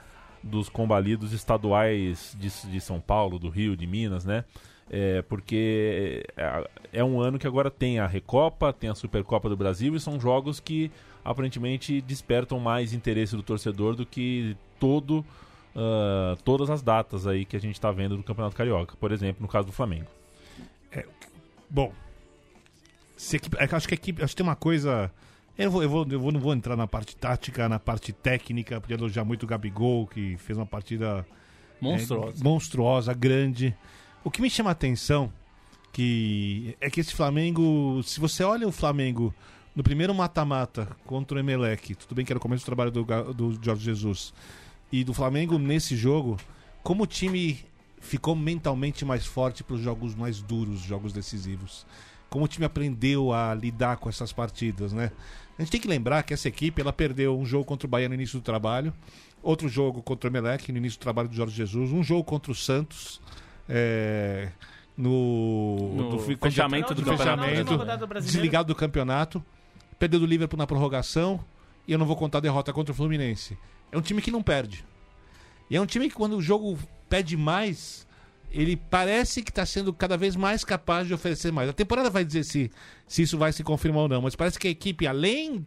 dos 0.42 0.70
combalidos 0.70 1.34
estaduais 1.34 2.36
de, 2.40 2.50
de 2.72 2.80
São 2.80 3.02
Paulo, 3.02 3.38
do 3.38 3.50
Rio, 3.50 3.76
de 3.76 3.86
Minas, 3.86 4.24
né? 4.24 4.46
É, 4.92 5.22
porque 5.24 6.26
é 6.92 7.04
um 7.04 7.22
ano 7.22 7.38
que 7.38 7.46
agora 7.46 7.70
tem 7.70 8.00
a 8.00 8.08
Recopa, 8.08 8.74
tem 8.74 8.90
a 8.90 8.96
Supercopa 8.96 9.48
do 9.48 9.56
Brasil 9.56 9.96
e 9.96 10.00
são 10.00 10.20
jogos 10.20 10.60
que 10.60 10.92
aparentemente 11.24 12.02
despertam 12.02 12.60
mais 12.60 12.92
interesse 12.92 13.36
do 13.36 13.44
torcedor 13.44 13.96
do 13.96 14.06
que 14.06 14.58
todo 14.80 15.24
ah, 15.76 16.38
todas 16.44 16.70
as 16.70 16.82
datas 16.82 17.26
aí 17.28 17.46
que 17.46 17.56
a 17.56 17.60
gente 17.60 17.76
está 17.76 17.92
vendo 17.92 18.18
do 18.18 18.24
Campeonato 18.24 18.56
Carioca, 18.56 18.96
por 18.98 19.12
exemplo, 19.12 19.42
no 19.42 19.48
caso 19.48 19.68
do 19.68 19.74
Flamengo. 19.74 20.08
Bom, 21.70 21.94
se 23.16 23.36
a 23.36 23.38
equipe- 23.38 23.58
é 23.60 23.64
acho 23.76 23.88
que 23.88 23.94
a 23.94 23.96
equipe, 23.98 24.24
acho 24.24 24.32
que 24.32 24.38
tem 24.38 24.46
uma 24.48 24.56
coisa. 24.56 25.12
Eu, 25.58 25.70
vou, 25.70 25.84
eu, 25.84 25.90
vou, 25.90 26.08
eu 26.10 26.20
vou- 26.20 26.32
não 26.32 26.40
vou 26.40 26.54
entrar 26.54 26.76
na 26.76 26.88
parte 26.88 27.16
tática, 27.16 27.68
na 27.70 27.78
parte 27.78 28.12
técnica, 28.14 28.80
podia 28.82 28.96
elogiar 28.98 29.24
muito 29.26 29.44
o 29.44 29.48
Gabigol, 29.48 30.08
que 30.08 30.38
fez 30.38 30.58
uma 30.58 30.66
partida 30.66 31.26
monstruoso. 31.82 32.42
é, 32.42 32.44
monstruosa, 32.44 33.14
grande. 33.14 33.76
O 34.24 34.32
que 34.32 34.42
me 34.42 34.50
chama 34.50 34.70
a 34.70 34.74
atenção 34.74 35.32
que 35.94 36.76
é 36.82 36.90
que 36.90 37.00
esse 37.02 37.14
Flamengo, 37.14 38.02
se 38.04 38.20
você 38.20 38.44
olha 38.44 38.68
o 38.68 38.72
Flamengo 38.72 39.34
no 39.76 39.84
primeiro 39.84 40.14
mata-mata 40.16 40.88
contra 41.06 41.38
o 41.38 41.40
Emelec, 41.40 41.94
tudo 41.96 42.16
bem 42.16 42.26
que 42.26 42.32
era 42.32 42.38
o 42.38 42.42
começo 42.42 42.64
do 42.64 42.66
trabalho 42.66 42.90
do, 42.92 43.04
do 43.34 43.60
Jorge 43.64 43.84
Jesus, 43.84 44.34
e 44.92 45.04
do 45.04 45.14
Flamengo 45.14 45.58
nesse 45.58 45.96
jogo, 45.96 46.38
como 46.84 47.04
o 47.04 47.08
time 47.08 47.60
ficou 48.00 48.36
mentalmente 48.36 49.04
mais 49.06 49.26
forte 49.26 49.64
para 49.64 49.76
os 49.76 49.82
jogos 49.82 50.16
mais 50.16 50.42
duros, 50.42 50.80
jogos 50.80 51.14
decisivos. 51.14 51.86
Como 52.30 52.46
o 52.46 52.48
time 52.48 52.66
aprendeu 52.66 53.34
a 53.34 53.54
lidar 53.54 53.98
com 53.98 54.08
essas 54.08 54.32
partidas, 54.32 54.94
né? 54.94 55.12
A 55.58 55.62
gente 55.62 55.72
tem 55.72 55.82
que 55.82 55.88
lembrar 55.88 56.24
que 56.24 56.34
essa 56.34 56.48
equipe 56.48 56.82
ela 56.82 56.94
perdeu 56.94 57.38
um 57.38 57.46
jogo 57.46 57.66
contra 57.66 57.86
o 57.86 57.90
Bahia 57.90 58.08
no 58.08 58.16
início 58.16 58.40
do 58.40 58.44
trabalho, 58.44 58.94
outro 59.44 59.68
jogo 59.68 60.02
contra 60.02 60.30
o 60.30 60.32
Emelec 60.32 60.72
no 60.72 60.78
início 60.78 60.98
do 60.98 61.02
trabalho 61.02 61.28
do 61.28 61.36
Jorge 61.36 61.56
Jesus, 61.56 61.92
um 61.92 62.04
jogo 62.04 62.24
contra 62.24 62.52
o 62.52 62.56
Santos 62.56 63.20
é, 63.68 64.50
no, 64.98 65.94
No 65.96 66.10
do 66.12 66.20
fechamento 66.20 66.94
do 66.94 67.04
fechamento, 67.04 67.78
brasileira. 67.78 68.22
desligado 68.22 68.68
do 68.68 68.76
campeonato, 68.76 69.44
perdeu 69.98 70.20
do 70.20 70.26
Liverpool 70.26 70.58
na 70.58 70.68
prorrogação 70.68 71.44
e 71.88 71.92
eu 71.92 72.00
não 72.00 72.06
vou 72.06 72.16
contar 72.16 72.38
a 72.38 72.42
derrota 72.42 72.72
contra 72.72 72.92
o 72.92 72.96
Fluminense. 72.96 73.58
É 73.92 73.98
um 73.98 74.02
time 74.02 74.22
que 74.22 74.32
não 74.32 74.44
perde. 74.44 74.86
E 75.70 75.76
é 75.76 75.82
um 75.82 75.86
time 75.86 76.10
que 76.10 76.16
quando 76.16 76.36
o 76.38 76.42
jogo 76.42 76.78
pede 77.08 77.36
mais, 77.38 78.08
ele 78.52 78.76
parece 78.76 79.42
que 79.42 79.52
está 79.52 79.66
sendo 79.66 79.94
cada 79.94 80.18
vez 80.18 80.36
mais 80.36 80.64
capaz 80.64 81.08
de 81.08 81.14
oferecer 81.14 81.52
mais. 81.52 81.70
A 81.70 81.74
temporada 81.74 82.10
vai 82.10 82.26
dizer 82.26 82.44
se, 82.44 82.72
se 83.08 83.22
isso 83.22 83.38
vai 83.38 83.52
se 83.52 83.64
confirmar 83.64 84.04
ou 84.04 84.10
não, 84.10 84.22
mas 84.22 84.36
parece 84.36 84.58
que 84.60 84.68
a 84.68 84.72
equipe, 84.72 85.06
além 85.06 85.66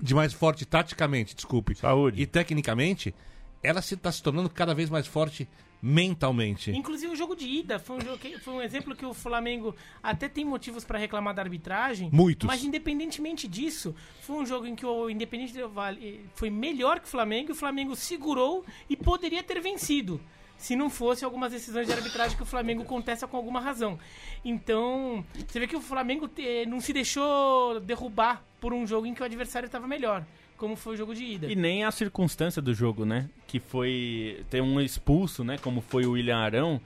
de 0.00 0.14
mais 0.14 0.32
forte 0.32 0.64
taticamente, 0.64 1.34
desculpe, 1.34 1.74
Saúde. 1.74 2.20
e 2.20 2.26
tecnicamente, 2.26 3.14
ela 3.62 3.82
se 3.82 3.94
está 3.94 4.12
se 4.12 4.22
tornando 4.22 4.48
cada 4.50 4.74
vez 4.74 4.90
mais 4.90 5.06
forte 5.06 5.48
mentalmente. 5.84 6.70
Inclusive 6.70 7.12
o 7.12 7.16
jogo 7.16 7.36
de 7.36 7.46
ida 7.46 7.78
foi 7.78 7.96
um, 7.96 8.00
jogo 8.00 8.18
que- 8.18 8.38
foi 8.38 8.54
um 8.54 8.62
exemplo 8.62 8.96
que 8.96 9.04
o 9.04 9.12
Flamengo 9.12 9.74
até 10.02 10.28
tem 10.28 10.44
motivos 10.44 10.82
para 10.84 10.98
reclamar 10.98 11.34
da 11.34 11.42
arbitragem. 11.42 12.08
Muitos. 12.10 12.46
Mas 12.46 12.64
independentemente 12.64 13.46
disso, 13.46 13.94
foi 14.22 14.36
um 14.36 14.46
jogo 14.46 14.66
em 14.66 14.74
que 14.74 14.86
o 14.86 15.10
Independente 15.10 15.52
Del 15.52 15.68
Valle 15.68 16.24
foi 16.34 16.48
melhor 16.48 17.00
que 17.00 17.06
o 17.06 17.10
Flamengo 17.10 17.50
e 17.50 17.52
o 17.52 17.54
Flamengo 17.54 17.94
segurou 17.94 18.64
e 18.88 18.96
poderia 18.96 19.42
ter 19.42 19.60
vencido. 19.60 20.20
Se 20.56 20.74
não 20.76 20.88
fosse 20.88 21.24
algumas 21.24 21.52
decisões 21.52 21.86
de 21.86 21.92
arbitragem 21.92 22.36
que 22.36 22.42
o 22.42 22.46
Flamengo 22.46 22.84
contesta 22.84 23.26
com 23.26 23.36
alguma 23.36 23.60
razão. 23.60 23.98
Então, 24.44 25.24
você 25.46 25.58
vê 25.60 25.66
que 25.66 25.76
o 25.76 25.80
Flamengo 25.80 26.30
eh, 26.38 26.64
não 26.66 26.80
se 26.80 26.92
deixou 26.92 27.80
derrubar 27.80 28.42
por 28.60 28.72
um 28.72 28.86
jogo 28.86 29.06
em 29.06 29.12
que 29.12 29.20
o 29.20 29.24
adversário 29.24 29.66
estava 29.66 29.86
melhor, 29.86 30.24
como 30.64 30.76
foi 30.76 30.94
o 30.94 30.96
jogo 30.96 31.14
de 31.14 31.22
ida. 31.22 31.52
E 31.52 31.54
nem 31.54 31.84
a 31.84 31.90
circunstância 31.90 32.62
do 32.62 32.72
jogo, 32.72 33.04
né? 33.04 33.28
Que 33.46 33.60
foi 33.60 34.42
ter 34.48 34.62
um 34.62 34.80
expulso, 34.80 35.44
né? 35.44 35.58
Como 35.58 35.82
foi 35.82 36.06
o 36.06 36.12
William 36.12 36.38
Arão, 36.38 36.80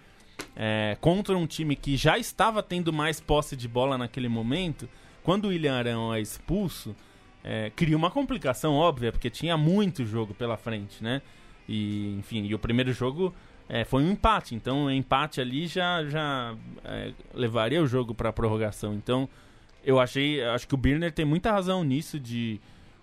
é, 0.56 0.96
contra 1.00 1.38
um 1.38 1.46
time 1.46 1.76
que 1.76 1.96
já 1.96 2.18
estava 2.18 2.60
tendo 2.60 2.92
mais 2.92 3.20
posse 3.20 3.54
de 3.54 3.68
bola 3.68 3.96
naquele 3.96 4.28
momento. 4.28 4.88
Quando 5.22 5.44
o 5.44 5.48
William 5.48 5.76
Arão 5.76 6.12
é 6.12 6.20
expulso, 6.20 6.92
é, 7.44 7.70
cria 7.70 7.96
uma 7.96 8.10
complicação 8.10 8.74
óbvia, 8.74 9.12
porque 9.12 9.30
tinha 9.30 9.56
muito 9.56 10.04
jogo 10.04 10.34
pela 10.34 10.56
frente, 10.56 11.00
né? 11.00 11.22
E, 11.68 12.16
enfim, 12.18 12.46
e 12.46 12.54
o 12.56 12.58
primeiro 12.58 12.92
jogo 12.92 13.32
é, 13.68 13.84
foi 13.84 14.02
um 14.02 14.10
empate, 14.10 14.56
então 14.56 14.86
o 14.86 14.90
empate 14.90 15.40
ali 15.40 15.68
já, 15.68 16.04
já 16.04 16.56
é, 16.84 17.12
levaria 17.32 17.80
o 17.80 17.86
jogo 17.86 18.12
para 18.12 18.32
prorrogação. 18.32 18.92
Então, 18.92 19.28
eu 19.84 20.00
achei, 20.00 20.42
acho 20.42 20.66
que 20.66 20.74
o 20.74 20.78
Birner 20.78 21.12
tem 21.12 21.24
muita 21.24 21.52
razão 21.52 21.84
nisso 21.84 22.18
de 22.18 22.60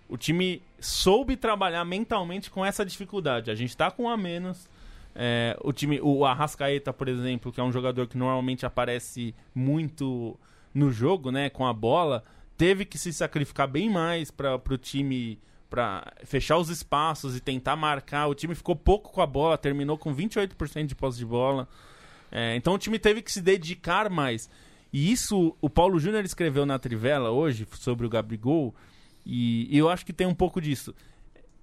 o 0.08 0.18
time 0.18 0.62
soube 0.80 1.36
trabalhar 1.36 1.84
mentalmente 1.86 2.49
com 2.49 2.66
essa 2.66 2.86
dificuldade. 2.86 3.51
A 3.51 3.56
gente 3.56 3.76
tá 3.76 3.89
com 3.89 4.03
um 4.03 4.10
a 4.10 4.18
menos. 4.18 4.70
É, 5.16 5.58
o 5.64 5.72
time, 5.72 5.99
o 6.01 6.26
Arrascaeta, 6.26 6.91
por 6.91 7.08
exemplo, 7.08 7.51
que 7.51 7.60
é 7.60 7.64
um 7.64 7.72
jogador 7.72 8.08
que 8.08 8.18
normalmente 8.18 8.66
aparece 8.66 9.34
muito 9.53 10.38
no 10.74 10.91
jogo, 10.91 11.32
né, 11.32 11.49
com 11.49 11.66
a 11.66 11.72
bola, 11.72 12.24
teve 12.58 12.84
que 12.84 12.97
se 12.97 13.14
sacrificar 13.14 13.68
bem 13.68 13.89
mais 13.89 14.30
para 14.30 14.56
o 14.56 14.78
time 14.78 15.39
para 15.70 16.14
fechar 16.24 16.58
os 16.58 16.70
espaços 16.70 17.36
e 17.36 17.39
tentar 17.39 17.76
marcar. 17.76 18.28
O 18.28 18.36
time 18.36 18.53
ficou 18.53 18.76
pouco 18.76 19.12
com 19.12 19.22
a 19.22 19.26
bola, 19.26 19.58
terminou 19.58 19.97
com 19.97 20.14
28% 20.14 20.86
de 20.86 20.95
posse 20.95 21.18
de 21.18 21.26
bola. 21.26 21.68
É, 22.32 22.56
então 22.56 22.74
o 22.74 22.78
time 22.78 22.99
teve 22.99 23.22
que 23.22 23.32
se 23.32 23.41
dedicar 23.41 24.10
mais. 24.10 24.49
E 24.91 25.12
isso 25.12 25.56
o 25.60 25.70
Paulo 25.70 25.99
Júnior 25.99 26.24
escreveu 26.24 26.66
na 26.66 26.80
Trivela 26.80 27.30
hoje 27.30 27.68
sobre 27.74 28.06
o 28.06 28.10
Gabigol. 28.10 28.74
E, 29.26 29.67
e 29.73 29.78
eu 29.78 29.89
acho 29.89 30.05
que 30.05 30.13
tem 30.13 30.28
um 30.28 30.36
pouco 30.36 30.61
disso. 30.61 30.93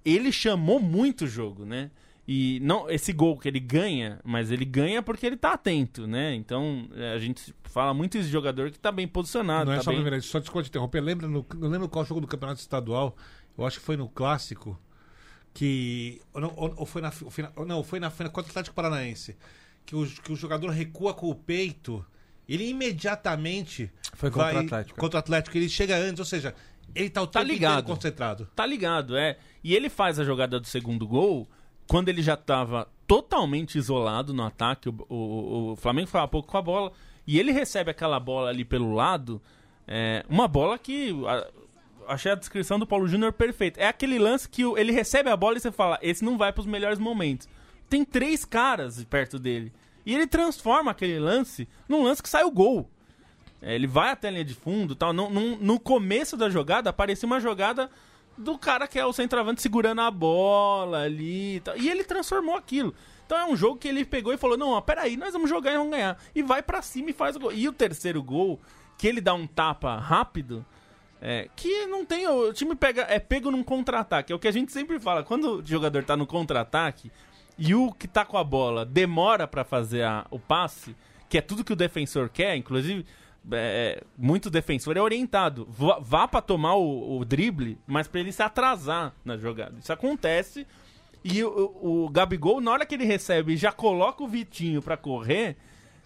Ele 0.03 0.31
chamou 0.31 0.79
muito 0.79 1.23
o 1.23 1.27
jogo, 1.27 1.65
né? 1.65 1.89
E 2.27 2.59
não 2.61 2.89
esse 2.89 3.11
gol 3.11 3.37
que 3.37 3.47
ele 3.47 3.59
ganha, 3.59 4.19
mas 4.23 4.49
ele 4.51 4.63
ganha 4.65 5.01
porque 5.01 5.25
ele 5.25 5.35
tá 5.35 5.53
atento, 5.53 6.07
né? 6.07 6.33
Então 6.35 6.87
é, 6.95 7.13
a 7.13 7.19
gente 7.19 7.53
fala 7.63 7.93
muito 7.93 8.17
esse 8.17 8.29
jogador 8.29 8.71
que 8.71 8.79
tá 8.79 8.91
bem 8.91 9.07
posicionado. 9.07 9.65
Não 9.65 9.73
é 9.73 9.77
tá 9.77 9.83
só 9.83 9.89
a 9.89 9.93
bem... 9.93 10.01
primeira, 10.01 10.21
só 10.21 10.39
desculpa 10.39 10.63
te 10.63 10.69
interromper. 10.69 11.01
Lembra 11.01 11.27
no, 11.27 11.45
não 11.55 11.67
lembro 11.69 11.89
qual 11.89 12.05
jogo 12.05 12.21
do 12.21 12.27
Campeonato 12.27 12.61
Estadual, 12.61 13.15
eu 13.57 13.65
acho 13.65 13.79
que 13.79 13.85
foi 13.85 13.97
no 13.97 14.07
Clássico, 14.07 14.79
que. 15.53 16.21
Ou, 16.33 16.41
não, 16.41 16.53
ou- 16.55 16.73
ou 16.77 16.85
foi 16.85 17.01
na. 17.01 17.11
fi- 17.11 17.29
foi 17.29 17.43
na- 17.43 17.51
ou 17.55 17.65
não, 17.65 17.83
foi 17.83 17.99
na, 17.99 18.09
foi 18.09 18.23
na 18.25 18.29
contra 18.29 18.49
o 18.49 18.51
Atlético 18.51 18.75
Paranaense. 18.75 19.35
Que 19.85 19.95
o, 19.95 20.05
que 20.05 20.31
o 20.31 20.35
jogador 20.35 20.69
recua 20.69 21.13
com 21.13 21.29
o 21.29 21.35
peito, 21.35 22.05
ele 22.47 22.69
imediatamente. 22.69 23.91
Foi 24.13 24.31
contra 24.31 24.49
o 24.49 24.53
vai- 24.53 24.65
Atlético. 24.65 24.97
Contra 24.99 25.17
o 25.17 25.19
Atlético, 25.19 25.57
ele 25.57 25.67
chega 25.67 25.97
antes, 25.97 26.19
ou 26.19 26.25
seja, 26.25 26.55
ele 26.95 27.09
tá 27.09 27.21
o 27.21 27.27
Tá 27.27 27.41
ligado. 27.43 27.85
concentrado. 27.85 28.47
Tá 28.55 28.65
ligado, 28.65 29.15
é. 29.17 29.37
E 29.63 29.75
ele 29.75 29.89
faz 29.89 30.19
a 30.19 30.23
jogada 30.23 30.59
do 30.59 30.67
segundo 30.67 31.07
gol 31.07 31.47
quando 31.87 32.09
ele 32.09 32.21
já 32.21 32.35
tava 32.37 32.87
totalmente 33.07 33.77
isolado 33.77 34.33
no 34.33 34.43
ataque. 34.43 34.89
O, 34.89 34.95
o- 35.09 35.71
o 35.71 35.75
Flamengo 35.75 36.07
foi 36.07 36.19
há 36.21 36.27
pouco 36.27 36.49
com 36.49 36.57
a 36.57 36.61
bola. 36.61 36.91
E 37.25 37.39
ele 37.39 37.51
recebe 37.51 37.91
aquela 37.91 38.19
bola 38.19 38.49
ali 38.49 38.65
pelo 38.65 38.93
lado. 38.93 39.41
é, 39.87 40.23
uma 40.29 40.47
bola 40.47 40.77
que. 40.77 41.11
a- 41.27 41.47
achei 42.07 42.31
a 42.31 42.35
descrição 42.35 42.77
do 42.79 42.87
Paulo 42.87 43.07
Júnior 43.07 43.33
perfeita. 43.33 43.79
É 43.81 43.87
aquele 43.87 44.17
lance 44.19 44.47
que 44.47 44.61
ele 44.61 44.91
recebe 44.91 45.29
a 45.29 45.35
bola 45.37 45.57
e 45.57 45.59
você 45.59 45.71
fala: 45.71 45.99
esse 46.01 46.23
não 46.23 46.37
vai 46.37 46.51
pros 46.53 46.65
melhores 46.65 46.99
momentos. 46.99 47.47
Tem 47.89 48.03
três 48.05 48.45
caras 48.45 49.03
perto 49.05 49.37
dele. 49.37 49.71
E 50.05 50.13
ele 50.13 50.25
transforma 50.27 50.91
aquele 50.91 51.19
lance 51.19 51.67
num 51.87 52.03
lance 52.03 52.21
que 52.23 52.29
sai 52.29 52.43
o 52.43 52.51
gol. 52.51 52.89
É, 53.65 53.73
ele 53.73 53.87
vai 53.87 54.09
até 54.11 54.27
a 54.27 54.31
linha 54.31 54.43
de 54.45 54.53
fundo 54.53 54.93
tal. 54.95 55.13
No, 55.13 55.29
no, 55.29 55.55
no 55.57 55.79
começo 55.79 56.35
da 56.35 56.49
jogada, 56.49 56.89
aparecia 56.89 57.25
uma 57.25 57.39
jogada 57.39 57.89
do 58.37 58.57
cara 58.57 58.87
que 58.87 58.99
é 58.99 59.05
o 59.05 59.13
centroavante 59.13 59.61
segurando 59.61 60.01
a 60.01 60.11
bola 60.11 61.03
ali 61.03 61.55
e 61.55 61.59
tal. 61.61 61.77
E 61.77 61.89
ele 61.89 62.03
transformou 62.03 62.55
aquilo. 62.55 62.93
Então 63.25 63.37
é 63.37 63.45
um 63.45 63.55
jogo 63.55 63.77
que 63.77 63.87
ele 63.87 64.03
pegou 64.03 64.33
e 64.33 64.37
falou: 64.37 64.57
Não, 64.57 64.69
ó, 64.71 64.81
peraí, 64.81 65.15
nós 65.15 65.31
vamos 65.33 65.49
jogar 65.49 65.71
e 65.73 65.77
vamos 65.77 65.91
ganhar. 65.91 66.17
E 66.35 66.43
vai 66.43 66.61
pra 66.61 66.81
cima 66.81 67.09
e 67.11 67.13
faz 67.13 67.35
o 67.35 67.39
gol. 67.39 67.53
E 67.53 67.67
o 67.69 67.73
terceiro 67.73 68.21
gol, 68.21 68.59
que 68.97 69.07
ele 69.07 69.21
dá 69.21 69.33
um 69.33 69.47
tapa 69.47 69.95
rápido. 69.97 70.65
É, 71.21 71.47
que 71.55 71.85
não 71.85 72.03
tem. 72.05 72.27
O 72.27 72.51
time 72.51 72.75
pega, 72.75 73.03
é 73.09 73.17
pego 73.17 73.49
num 73.49 73.63
contra-ataque. 73.63 74.33
É 74.33 74.35
o 74.35 74.39
que 74.39 74.47
a 74.47 74.51
gente 74.51 74.73
sempre 74.73 74.99
fala. 74.99 75.23
Quando 75.23 75.59
o 75.59 75.65
jogador 75.65 76.03
tá 76.03 76.17
no 76.17 76.27
contra-ataque 76.27 77.09
e 77.57 77.73
o 77.73 77.93
que 77.93 78.09
tá 78.09 78.25
com 78.25 78.37
a 78.37 78.43
bola 78.43 78.85
demora 78.85 79.47
pra 79.47 79.63
fazer 79.63 80.03
a- 80.03 80.25
o 80.29 80.37
passe, 80.37 80.93
que 81.29 81.37
é 81.37 81.41
tudo 81.41 81.63
que 81.63 81.71
o 81.71 81.77
defensor 81.77 82.27
quer, 82.27 82.57
inclusive. 82.57 83.05
É, 83.51 84.03
muito 84.17 84.49
defensor 84.49 84.95
é 84.97 85.01
orientado. 85.01 85.67
Vá, 85.69 85.99
vá 85.99 86.27
pra 86.27 86.41
tomar 86.41 86.75
o, 86.75 87.19
o 87.19 87.25
drible, 87.25 87.77
mas 87.85 88.07
pra 88.07 88.19
ele 88.19 88.31
se 88.31 88.41
atrasar 88.41 89.13
na 89.23 89.37
jogada. 89.37 89.75
Isso 89.79 89.91
acontece. 89.91 90.65
E 91.23 91.43
o, 91.43 91.49
o, 91.81 92.09
Gabigol, 92.09 92.59
na 92.59 92.71
hora 92.71 92.85
que 92.85 92.95
ele 92.95 93.05
recebe, 93.05 93.55
já 93.55 93.71
coloca 93.71 94.23
o 94.23 94.27
Vitinho 94.27 94.81
pra 94.81 94.97
correr. 94.97 95.55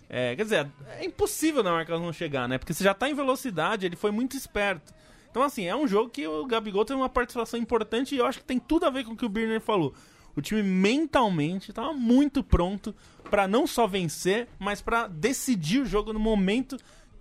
É, 0.10 0.36
quer 0.36 0.44
dizer, 0.44 0.68
é 1.00 1.06
impossível 1.06 1.64
na 1.64 1.72
marcação 1.72 2.06
não 2.06 2.14
chegar, 2.14 2.48
né? 2.48 2.58
Porque 2.58 2.74
você 2.74 2.84
já 2.84 2.94
tá 2.94 3.10
em 3.10 3.14
velocidade, 3.14 3.86
ele 3.86 3.96
foi 3.96 4.12
muito 4.12 4.38
esperto. 4.38 4.94
Então, 5.30 5.44
assim, 5.44 5.66
é 5.66 5.76
um 5.76 5.88
jogo 5.88 6.10
que 6.10 6.28
o 6.28 6.46
Gabigol 6.46 6.86
tem 6.86 6.96
uma 6.96 7.10
participação 7.10 7.60
importante 7.60 8.16
e 8.16 8.18
eu 8.18 8.26
acho 8.26 8.40
que 8.40 8.46
tem 8.46 8.60
tudo 8.60 8.86
a 8.86 8.90
ver 8.90 9.04
com 9.04 9.14
o 9.14 9.18
que 9.18 9.26
o 9.26 9.30
Birner 9.30 9.60
falou. 9.60 9.94
O 10.36 10.42
time 10.42 10.62
mentalmente 10.62 11.74
tava 11.74 11.94
muito 11.94 12.44
pronto 12.44 12.96
pra 13.30 13.48
não 13.48 13.66
só 13.66 13.88
vencer, 13.88 14.48
mas 14.60 14.82
pra 14.82 15.08
decidir 15.08 15.80
o 15.82 15.86
jogo 15.86 16.14
no 16.14 16.20
momento 16.20 16.78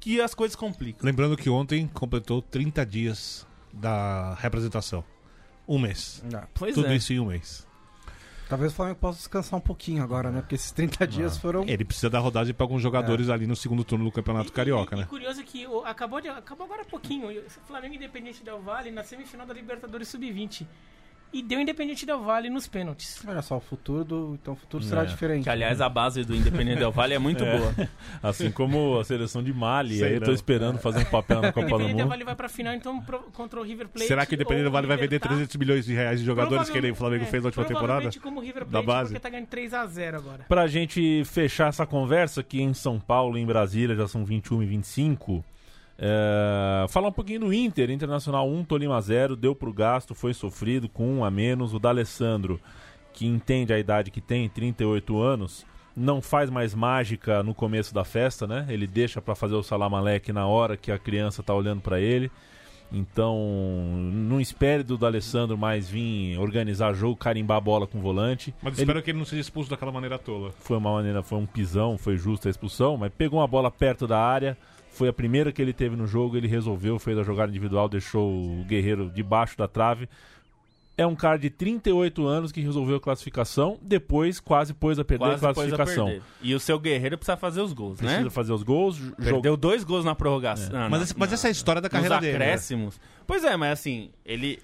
que 0.06 0.20
as 0.20 0.34
coisas 0.36 0.54
complicam. 0.54 1.04
Lembrando 1.04 1.36
que 1.36 1.50
ontem 1.50 1.88
completou 1.88 2.40
30 2.40 2.86
dias 2.86 3.44
da 3.72 4.34
representação. 4.34 5.02
Um 5.66 5.80
mês. 5.80 6.22
Pois 6.54 6.74
Tudo 6.74 6.86
é. 6.86 6.94
isso 6.96 7.12
em 7.12 7.18
um 7.18 7.26
mês. 7.26 7.66
Talvez 8.48 8.70
o 8.70 8.76
Flamengo 8.76 9.00
possa 9.00 9.18
descansar 9.18 9.58
um 9.58 9.60
pouquinho 9.60 10.04
agora, 10.04 10.30
né? 10.30 10.40
Porque 10.40 10.54
esses 10.54 10.70
30 10.70 11.04
dias 11.08 11.36
foram. 11.36 11.64
Ele 11.66 11.84
precisa 11.84 12.08
dar 12.08 12.20
rodagem 12.20 12.54
para 12.54 12.62
alguns 12.62 12.80
jogadores 12.80 13.28
ali 13.28 13.48
no 13.48 13.56
segundo 13.56 13.82
turno 13.82 14.04
do 14.04 14.12
Campeonato 14.12 14.52
Carioca, 14.52 14.94
E 14.94 15.00
né? 15.00 15.06
curioso 15.06 15.42
que 15.42 15.66
o- 15.66 15.84
acabou, 15.84 16.20
de, 16.20 16.28
acabou 16.28 16.66
agora 16.66 16.82
há 16.82 16.84
pouquinho. 16.84 17.28
o 17.28 17.50
Flamengo 17.66 17.94
e 17.94 17.96
Independente 17.96 18.44
Del 18.44 18.60
Vale 18.60 18.92
na 18.92 19.02
semifinal 19.02 19.44
da 19.44 19.52
Libertadores 19.52 20.06
Sub-20. 20.06 20.64
E 21.32 21.42
deu 21.42 21.60
Independente 21.60 22.06
Del 22.06 22.22
Vale 22.22 22.48
nos 22.48 22.66
pênaltis. 22.66 23.22
Olha 23.26 23.42
só, 23.42 23.58
o 23.58 23.60
futuro 23.60 24.04
do. 24.04 24.38
Então 24.40 24.54
o 24.54 24.56
futuro 24.56 24.82
será 24.82 25.02
É. 25.02 25.04
diferente. 25.04 25.42
Que, 25.44 25.50
aliás, 25.50 25.80
a 25.82 25.88
base 25.88 26.24
do 26.24 26.34
Independente 26.34 26.78
Del 26.78 26.90
Vale 26.90 27.12
é 27.14 27.18
muito 27.18 27.44
É. 27.44 27.58
boa. 27.58 27.74
Assim 28.22 28.50
como 28.50 28.98
a 28.98 29.04
seleção 29.04 29.42
de 29.42 29.52
Mali. 29.52 29.98
Sei 29.98 30.08
aí 30.08 30.14
eu 30.14 30.20
tô 30.20 30.28
não. 30.28 30.34
esperando 30.34 30.78
fazer 30.78 31.00
um 31.00 31.04
papel 31.10 31.42
na 31.42 31.52
Copa 31.52 31.60
do 31.60 31.66
Independente 31.74 31.96
Del 31.96 32.04
Mundo. 32.06 32.08
Vale 32.10 32.24
vai 32.24 32.34
pra 32.36 32.48
final, 32.48 32.72
então, 32.74 33.02
pro- 33.02 33.18
contra 33.34 33.60
o 33.60 33.62
River 33.62 33.88
Plate. 33.88 34.06
Será 34.08 34.24
que 34.24 34.32
o 34.32 34.36
Independente 34.36 34.64
do 34.64 34.70
Vale 34.70 34.86
vai 34.86 34.96
vender 34.96 35.16
Libertad. 35.16 35.30
300 35.32 35.56
milhões 35.56 35.84
de 35.84 35.92
reais 35.94 36.20
de 36.20 36.24
jogadores 36.24 36.70
que 36.70 36.78
ele, 36.78 36.90
o 36.90 36.94
Flamengo 36.94 37.24
Provavelmente- 37.24 37.30
fez 37.30 37.42
na 37.42 37.48
última 37.48 37.64
é, 37.64 37.68
temporada? 37.68 38.20
como 38.22 38.40
o 38.40 38.42
River 38.42 38.64
Da 38.64 38.70
Plate, 38.82 38.86
base? 38.86 39.10
porque 39.10 39.20
tá 39.20 39.28
ganhando 39.28 39.48
3x0 39.48 40.14
agora. 40.16 40.44
Pra 40.48 40.66
gente 40.66 41.22
fechar 41.26 41.68
essa 41.68 41.84
conversa 41.84 42.40
aqui 42.40 42.62
em 42.62 42.72
São 42.72 42.98
Paulo 42.98 43.36
e 43.36 43.42
em 43.42 43.46
Brasília, 43.46 43.94
já 43.94 44.08
são 44.08 44.24
21 44.24 44.62
e 44.62 44.66
25. 44.66 45.44
É, 45.98 46.86
falar 46.88 47.08
um 47.08 47.12
pouquinho 47.12 47.40
do 47.40 47.52
Inter, 47.54 47.90
Internacional 47.90 48.48
1, 48.48 48.64
Tolima 48.64 49.00
0, 49.00 49.34
deu 49.36 49.54
pro 49.54 49.72
gasto, 49.72 50.14
foi 50.14 50.34
sofrido 50.34 50.88
com 50.88 51.06
um 51.18 51.24
a 51.24 51.30
menos. 51.30 51.72
O 51.74 51.78
D'Alessandro, 51.78 52.60
que 53.12 53.26
entende 53.26 53.72
a 53.72 53.78
idade 53.78 54.10
que 54.10 54.20
tem, 54.20 54.48
38 54.48 55.18
anos, 55.20 55.64
não 55.96 56.20
faz 56.20 56.50
mais 56.50 56.74
mágica 56.74 57.42
no 57.42 57.54
começo 57.54 57.94
da 57.94 58.04
festa, 58.04 58.46
né? 58.46 58.66
Ele 58.68 58.86
deixa 58.86 59.22
pra 59.22 59.34
fazer 59.34 59.54
o 59.54 59.62
salamaleque 59.62 60.32
na 60.32 60.46
hora 60.46 60.76
que 60.76 60.92
a 60.92 60.98
criança 60.98 61.42
tá 61.42 61.54
olhando 61.54 61.80
pra 61.80 61.98
ele. 61.98 62.30
Então, 62.92 63.36
não 64.12 64.40
espere 64.40 64.82
do 64.84 64.96
D'Alessandro 64.96 65.58
mais 65.58 65.88
vir 65.88 66.38
organizar 66.38 66.94
jogo, 66.94 67.16
carimbar 67.16 67.56
a 67.56 67.60
bola 67.60 67.86
com 67.86 67.98
o 67.98 68.00
volante. 68.00 68.54
Mas 68.62 68.74
Ele- 68.74 68.82
espero 68.82 69.02
que 69.02 69.10
ele 69.10 69.18
não 69.18 69.24
seja 69.24 69.40
expulso 69.40 69.68
daquela 69.70 69.90
maneira 69.90 70.18
tola. 70.18 70.52
foi 70.60 70.76
uma 70.76 70.92
maneira, 70.92 71.20
foi 71.22 71.38
um 71.38 71.46
pisão, 71.46 71.98
foi 71.98 72.16
justa 72.16 72.48
a 72.48 72.50
expulsão, 72.50 72.96
mas 72.96 73.10
pegou 73.16 73.40
uma 73.40 73.46
bola 73.48 73.70
perto 73.72 74.06
da 74.06 74.20
área, 74.20 74.56
foi 74.96 75.08
a 75.08 75.12
primeira 75.12 75.52
que 75.52 75.60
ele 75.60 75.72
teve 75.72 75.94
no 75.96 76.06
jogo, 76.06 76.36
ele 76.36 76.48
resolveu, 76.48 76.98
fez 76.98 77.18
a 77.18 77.22
jogada 77.22 77.50
individual, 77.50 77.88
deixou 77.88 78.30
o 78.30 78.64
Guerreiro 78.64 79.10
debaixo 79.14 79.56
da 79.56 79.68
trave. 79.68 80.08
É 80.98 81.06
um 81.06 81.14
cara 81.14 81.36
de 81.38 81.50
38 81.50 82.26
anos 82.26 82.50
que 82.50 82.60
resolveu 82.62 82.96
a 82.96 83.00
classificação, 83.00 83.78
depois 83.82 84.40
quase 84.40 84.72
pôs 84.72 84.98
a 84.98 85.04
perder 85.04 85.24
Quase 85.26 85.44
a 85.46 85.52
pôs 85.52 85.70
a 85.72 85.76
classificação. 85.76 86.06
perder. 86.06 86.22
E 86.40 86.54
o 86.54 86.58
seu 86.60 86.78
Guerreiro 86.78 87.18
precisa 87.18 87.36
fazer 87.36 87.60
os 87.60 87.74
gols, 87.74 87.98
Precisa 87.98 88.22
né? 88.22 88.30
fazer 88.30 88.52
os 88.54 88.62
gols, 88.62 88.98
Perdeu 89.22 89.58
dois 89.58 89.84
gols 89.84 90.06
na 90.06 90.14
prorrogação. 90.14 90.74
Ah, 90.74 90.88
Mas, 90.88 91.10
na- 91.12 91.16
mas 91.18 91.32
essa 91.34 91.48
é 91.48 91.50
a 91.50 91.52
história 91.52 91.82
da 91.82 91.90
carreira 91.90 92.18
dele. 92.18 92.38
né? 92.38 92.44
acréscimos. 92.46 92.98
Pois 93.26 93.44
é, 93.44 93.54
mas 93.58 93.72
assim, 93.78 94.08
ele... 94.24 94.58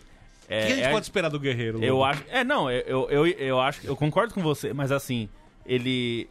O 0.44 0.46
que 0.48 0.54
É, 0.54 0.64
a 0.64 0.68
gente 0.68 0.82
é- 0.84 0.90
pode 0.90 1.04
esperar 1.04 1.28
do 1.28 1.38
Guerreiro? 1.38 1.84
Eu 1.84 2.02
acho. 2.02 2.24
É, 2.30 2.42
não, 2.42 2.70
eu, 2.70 3.08
eu, 3.10 3.26
eu 3.26 3.60
acho. 3.60 3.86
Eu 3.86 3.94
concordo 3.94 4.32
com 4.34 4.40
você, 4.42 4.72
mas 4.72 4.90
assim, 4.90 5.28
ele. 5.66 6.28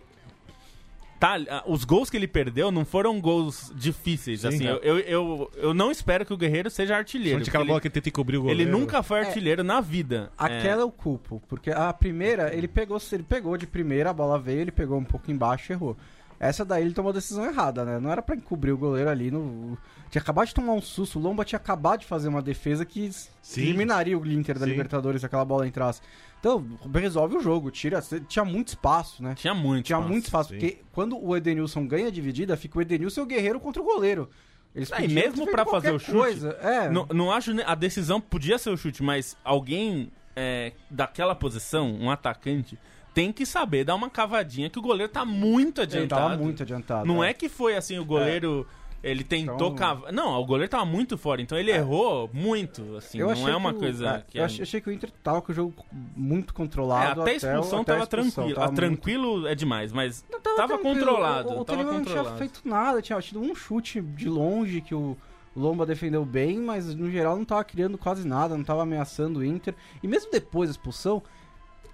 Tá, 1.22 1.38
os 1.68 1.84
gols 1.84 2.10
que 2.10 2.18
ele 2.18 2.28
perdeu 2.28 2.72
não 2.72 2.84
foram 2.84 3.22
gols 3.22 3.72
difíceis. 3.76 4.42
Sim, 4.42 4.48
assim, 4.48 4.66
é. 4.66 4.72
eu, 4.72 4.78
eu, 4.78 5.00
eu, 5.00 5.52
eu 5.56 5.72
não 5.72 5.92
espero 5.92 6.26
que 6.26 6.34
o 6.34 6.38
Guerreiro 6.38 6.68
seja 6.68 6.98
artilheiro. 6.98 7.44
Aquela 7.44 7.64
bola 7.64 7.80
que 7.80 7.92
tenta 7.92 8.10
encobrir 8.10 8.38
o 8.38 8.40
ele, 8.40 8.54
goleiro. 8.54 8.72
ele 8.72 8.72
nunca 8.72 9.04
foi 9.04 9.20
artilheiro 9.20 9.64
na 9.64 9.80
vida. 9.82 10.32
Aquela 10.36 10.82
eu 10.82 10.90
culpo, 10.90 11.40
porque 11.48 11.70
a 11.70 11.94
primeira, 11.94 12.52
ele 12.56 12.68
pegou, 12.68 13.00
ele 13.12 13.22
pegou 13.22 13.56
de 13.56 13.68
primeira, 13.68 14.10
a 14.10 14.14
bola 14.14 14.40
veio, 14.40 14.62
ele 14.62 14.72
pegou 14.72 14.98
um 14.98 15.04
pouco 15.04 15.30
embaixo 15.30 15.72
e 15.72 15.74
errou. 15.74 15.96
Essa 16.40 16.66
daí 16.66 16.84
ele 16.84 16.96
tomou 16.96 17.12
a 17.12 17.14
decisão 17.14 17.46
errada, 17.46 17.86
né? 17.86 18.00
Não 18.00 18.12
era 18.12 18.24
pra 18.24 18.36
encobrir 18.36 18.72
o 18.72 18.78
goleiro 18.78 19.08
ali. 19.08 19.30
No... 19.30 19.78
Tinha 20.12 20.22
acabado 20.22 20.48
de 20.48 20.54
tomar 20.54 20.74
um 20.74 20.82
susto, 20.82 21.18
o 21.18 21.22
Lomba 21.22 21.46
tinha 21.46 21.58
acabado 21.58 22.02
de 22.02 22.06
fazer 22.06 22.28
uma 22.28 22.42
defesa 22.42 22.86
que 22.86 23.10
Sim. 23.42 23.62
eliminaria 23.62 24.18
o 24.20 24.28
Inter 24.28 24.60
da 24.60 24.66
Sim. 24.66 24.72
Libertadores 24.72 25.22
se 25.22 25.26
aquela 25.26 25.46
bola 25.46 25.66
entrasse. 25.66 26.02
Então, 26.38 26.66
resolve 26.94 27.38
o 27.38 27.40
jogo, 27.40 27.72
tira. 27.72 28.04
Tinha 28.28 28.44
muito 28.44 28.68
espaço, 28.68 29.24
né? 29.24 29.36
Tinha 29.36 29.54
muito. 29.54 29.86
Tinha 29.86 29.98
espaço. 29.98 30.12
muito 30.12 30.26
espaço, 30.26 30.50
sim. 30.50 30.56
porque 30.56 30.80
quando 30.92 31.18
o 31.18 31.38
Edenilson 31.38 31.88
ganha 31.88 32.08
a 32.08 32.12
dividida, 32.12 32.58
fica 32.58 32.78
o 32.78 32.82
Edenilson 32.82 33.22
e 33.22 33.24
o 33.24 33.28
Guerreiro 33.28 33.60
contra 33.60 33.82
o 33.82 33.86
goleiro. 33.86 34.30
Eles 34.76 34.92
Ah, 34.92 35.02
e 35.02 35.08
mesmo 35.08 35.50
pra 35.50 35.66
fazer 35.66 35.92
o 35.92 36.00
chute, 36.00 36.12
Coisa. 36.12 36.50
É, 36.62 36.90
Não, 36.90 37.06
não 37.14 37.32
acho. 37.32 37.52
A 37.66 37.74
decisão 37.76 38.20
podia 38.20 38.58
ser 38.58 38.70
o 38.70 38.78
chute, 38.78 39.02
mas 39.02 39.38
alguém 39.46 40.12
é, 40.36 40.74
daquela 40.90 41.36
posição, 41.36 41.94
um 41.94 42.12
atacante, 42.12 42.78
tem 43.14 43.32
que 43.32 43.46
saber 43.46 43.84
dar 43.86 43.96
uma 43.96 44.10
cavadinha 44.10 44.70
que 44.70 44.80
o 44.80 44.82
goleiro 44.82 45.12
tá 45.12 45.24
muito 45.24 45.80
ele 45.80 45.84
adiantado. 45.84 46.22
tava 46.22 46.38
muito 46.44 46.64
adiantado. 46.64 47.06
Não 47.06 47.24
é. 47.24 47.30
é 47.30 47.34
que 47.34 47.48
foi 47.48 47.76
assim, 47.78 47.98
o 47.98 48.06
goleiro. 48.06 48.68
Ele 49.04 49.24
tentou 49.24 49.56
Então- 49.56 49.76
cavar. 49.76 50.14
Não, 50.14 50.40
o 50.40 50.46
goleiro 50.46 50.70
tava 50.70 50.86
muito 50.86 51.18
fora, 51.18 51.42
então 51.42 51.58
ele 51.58 51.72
errou 51.72 52.30
muito. 52.32 52.98
Assim, 52.98 53.18
Eu 53.18 53.34
não 53.36 53.50
é 53.50 53.56
uma 53.56 53.72
o- 53.72 53.74
coisa 53.74 54.08
é, 54.08 54.24
que 54.28 54.38
eu 54.38 54.44
é- 54.44 54.46
achei, 54.46 54.80
que 54.80 54.90
o 54.90 54.92
Inter 54.92 55.10
tava 55.24 55.42
com 55.42 55.52
o 55.52 55.56
jogo 55.56 55.74
muito 56.16 56.54
É, 56.54 56.56
controlado. 56.56 57.22
até 57.24 57.32
a 57.32 57.36
expulsão 57.36 57.82
até 57.82 57.94
tava 57.94 58.00
a 58.02 58.04
expulsão, 58.04 58.34
tranquilo. 58.34 58.56
tava 58.60 58.72
Ah, 58.72 58.76
tranquilo 58.76 59.48
é 59.48 59.56
demais, 59.56 59.92
mas 59.92 60.24
muito- 60.30 60.44
tava, 60.44 60.68
tranquilo. 60.68 60.96
controlado. 61.00 61.50
O, 61.50 61.62
o 61.62 61.66
tava 61.66 61.84
não 61.84 62.04
tinha 62.06 62.24
feito 62.36 62.62
nada, 62.64 63.02
tinha 63.02 63.20
tido 63.22 63.42
um 63.42 63.56
chute 63.56 64.00
de 64.02 64.30
longe 64.30 64.82
que 64.82 64.94
o 64.94 65.18
Lomba 65.56 65.86
defendeu 65.86 66.24
bem, 66.24 66.60
mas 66.60 66.94
no 66.96 67.10
geral 67.10 67.36
não 67.36 67.44
tava 67.44 67.64
criando 67.64 67.98
quase 67.98 68.26
nada, 68.28 68.56
não 68.56 68.64
tava 68.64 68.84
ameaçando 68.84 69.40
o 69.40 69.44
Inter. 69.44 69.74
E 70.04 70.08
mesmo 70.08 70.32
depois 70.32 70.70
da 70.70 70.74
expulsão, 70.74 71.22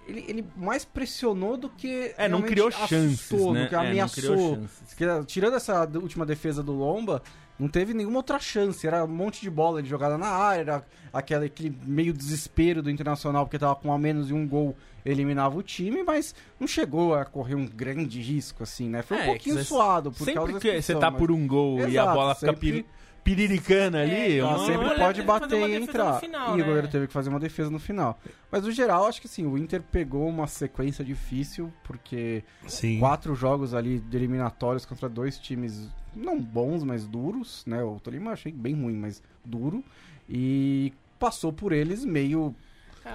ele, 0.08 0.24
ele 0.26 0.44
mais 0.56 0.84
pressionou 0.84 1.56
do 1.56 1.68
que. 1.68 2.14
É, 2.16 2.28
não 2.28 2.42
criou 2.42 2.68
assustou, 2.68 2.88
chances, 2.88 3.30
né? 3.52 3.62
Do 3.64 3.68
que 3.68 3.74
É, 3.74 3.78
não 3.78 3.86
ameaçou. 3.86 4.58
Que, 4.96 5.04
tirando 5.26 5.54
essa 5.56 5.84
última 5.96 6.24
defesa 6.26 6.62
do 6.62 6.72
Lomba, 6.72 7.22
não 7.58 7.68
teve 7.68 7.92
nenhuma 7.94 8.16
outra 8.16 8.38
chance. 8.38 8.86
Era 8.86 9.04
um 9.04 9.08
monte 9.08 9.40
de 9.40 9.50
bola 9.50 9.82
de 9.82 9.88
jogada 9.88 10.16
na 10.16 10.28
área, 10.28 10.60
era 10.62 10.86
aquele, 11.12 11.46
aquele 11.46 11.78
meio 11.84 12.12
desespero 12.12 12.82
do 12.82 12.90
Internacional, 12.90 13.44
porque 13.46 13.58
tava 13.58 13.76
com 13.76 13.92
a 13.92 13.98
menos 13.98 14.30
e 14.30 14.32
um 14.32 14.46
gol 14.46 14.76
eliminava 15.04 15.56
o 15.56 15.62
time, 15.62 16.02
mas 16.02 16.34
não 16.60 16.66
chegou 16.66 17.14
a 17.14 17.24
correr 17.24 17.54
um 17.54 17.66
grande 17.66 18.20
risco, 18.20 18.62
assim, 18.62 18.88
né? 18.88 19.02
Foi 19.02 19.16
um 19.16 19.20
É, 19.20 19.26
pouquinho 19.26 19.56
você- 19.56 19.64
suado 19.64 20.10
por 20.12 20.24
Sempre 20.24 20.58
que 20.58 20.82
você 20.82 20.94
tá 20.94 21.10
mas- 21.10 21.18
por 21.18 21.30
um 21.30 21.46
gol 21.46 21.78
e 21.80 21.82
a 21.84 21.88
Exato, 21.88 22.14
bola 22.14 22.34
fica 22.34 22.52
sempre- 22.52 22.86
piriricando 23.28 23.96
ali. 23.98 24.10
É, 24.10 24.38
Ela 24.38 24.56
uma- 24.56 24.66
sempre 24.66 24.94
pode 24.96 25.22
bater 25.22 25.68
e 25.68 25.74
entrar. 25.74 26.20
final, 26.20 26.54
e 26.54 26.58
né? 26.58 26.62
o 26.62 26.66
goleiro 26.66 26.88
teve 26.88 27.06
que 27.06 27.12
fazer 27.12 27.28
uma 27.28 27.38
defesa 27.40 27.70
no 27.70 27.78
final. 27.78 28.18
Mas 28.50 28.62
no 28.64 28.72
geral, 28.72 29.06
acho 29.06 29.20
que 29.20 29.28
sim, 29.28 29.46
o 29.46 29.58
Inter 29.58 29.82
pegou 29.82 30.26
uma 30.28 30.46
sequência 30.46 31.04
difícil, 31.04 31.72
porque 31.84 32.42
Sim. 32.66 32.98
quatro 32.98 33.34
jogos 33.34 33.74
ali 33.74 33.98
de 33.98 34.16
eliminatórios 34.16 34.86
contra 34.86 35.08
dois 35.08 35.38
times 35.38 35.88
não 36.16 36.40
bons, 36.40 36.82
mas 36.82 37.06
duros, 37.06 37.64
né? 37.66 37.82
O 37.82 38.00
Tolima 38.00 38.32
achei 38.32 38.50
bem 38.50 38.74
ruim, 38.74 38.96
mas 38.96 39.22
duro. 39.44 39.84
E 40.28 40.92
passou 41.18 41.52
por 41.52 41.72
eles 41.72 42.04
meio, 42.04 42.54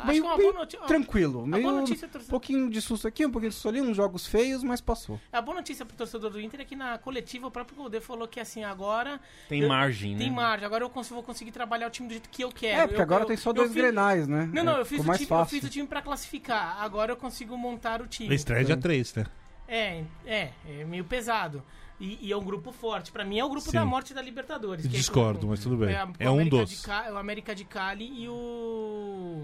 meio, 0.06 0.22
que 0.24 0.28
uma 0.28 0.38
meio 0.38 0.52
boa 0.52 0.60
notícia. 0.62 0.86
tranquilo. 0.88 1.46
Meio 1.48 1.64
boa 1.64 1.76
um 1.76 1.80
notícia, 1.82 2.08
torcedor- 2.08 2.30
pouquinho 2.32 2.70
de 2.70 2.82
susto 2.82 3.08
aqui, 3.08 3.26
um 3.26 3.32
pouquinho 3.32 3.50
de 3.50 3.56
susto 3.56 3.70
ali, 3.70 3.82
uns 3.82 3.96
jogos 3.96 4.26
feios, 4.28 4.64
mas 4.64 4.82
passou. 4.82 5.20
a 5.32 5.42
boa 5.42 5.56
notícia 5.58 5.86
pro 5.86 5.96
torcedor 5.96 6.30
do 6.32 6.40
Inter 6.42 6.62
é 6.62 6.66
que 6.66 6.76
na 6.76 6.98
coletiva 6.98 7.48
o 7.48 7.52
próprio 7.52 7.78
Golde 7.78 8.00
falou 8.02 8.28
que 8.28 8.40
assim, 8.40 8.64
agora 8.64 9.20
Tem 9.50 9.62
Eu- 9.62 9.68
margem, 9.70 10.18
tem 10.18 10.30
né? 10.30 10.36
margem, 10.36 10.66
agora 10.66 10.84
eu 10.84 10.90
consigo, 10.90 11.16
vou 11.16 11.24
conseguir 11.24 11.52
trabalhar 11.52 11.88
o 11.88 11.90
time 11.90 12.08
do 12.08 12.12
jeito 12.12 12.30
que 12.30 12.44
eu 12.44 12.52
quero. 12.52 12.82
É, 12.82 12.88
porque 12.88 13.00
Eu- 13.00 13.04
agora 13.04 13.24
eu- 13.24 13.28
tem 13.28 13.38
só 13.38 13.52
dois 13.54 13.70
fiz- 13.72 13.76
grenais, 13.82 14.28
né? 14.28 14.50
Não, 14.54 14.64
não, 14.64 14.78
É, 14.78 14.80
eu 14.82 14.86
fiz, 14.86 15.00
time, 15.02 15.28
eu 15.30 15.46
fiz 15.46 15.64
o 15.64 15.70
time 15.70 15.88
pra 15.88 16.02
classificar. 16.02 16.82
Agora 16.82 17.12
eu 17.12 17.18
consigo 17.18 17.58
montar 17.58 18.02
o 18.02 18.08
time. 18.08 18.34
Estreia 18.34 18.64
dia 18.66 18.78
3, 18.78 19.14
né? 19.16 19.26
É, 19.68 20.04
é, 20.26 20.50
é 20.68 20.84
meio 20.86 21.04
pesado. 21.06 21.64
E, 22.00 22.28
e 22.28 22.32
é 22.32 22.36
um 22.38 22.44
grupo 22.44 22.72
forte. 22.72 23.12
Pra 23.12 23.24
mim 23.24 23.40
é 23.40 23.46
o 23.46 23.50
grupo 23.50 23.68
Sim. 23.70 23.78
da 23.78 23.86
morte 23.86 24.14
da 24.14 24.22
Libertadores. 24.22 24.86
que 24.86 24.94
é 24.94 24.98
Discordo, 24.98 25.42
com- 25.42 25.48
mas 25.48 25.60
tudo 25.62 25.78
bem. 25.78 25.96
a- 25.96 26.10
É 26.20 26.30
o 26.30 26.34
um 26.34 26.48
dos. 26.50 26.82
Ca- 26.82 27.10
o 27.14 27.18
América 27.18 27.56
de 27.56 27.64
Cali 27.64 28.24
e 28.24 28.28
o. 28.28 29.44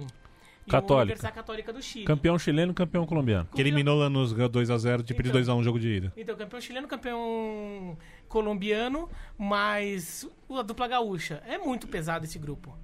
Católica. 0.70 1.04
Universidade 1.04 1.36
Católica 1.36 1.74
do 1.74 1.82
Chile. 1.82 2.06
Campeão 2.06 2.38
chileno, 2.40 2.74
campeão 2.74 3.06
colombiano. 3.06 3.48
Que 3.54 3.62
eliminou 3.62 3.98
Lanús, 3.98 4.32
ganhou 4.34 4.50
2x0, 4.50 5.04
tipo 5.04 5.22
de 5.24 5.30
Então. 5.30 5.42
2x1 5.42 5.64
jogo 5.64 5.80
de 5.80 5.88
ida. 5.90 6.14
Então, 6.16 6.36
campeão 6.36 6.62
chileno, 6.62 6.88
campeão 6.88 7.98
colombiano, 8.28 9.10
mas 9.38 10.28
a 10.50 10.62
dupla 10.62 10.88
gaúcha. 10.88 11.42
É 11.48 11.58
muito 11.58 11.88
pesado 11.88 12.26
esse 12.26 12.38
grupo. 12.38 12.78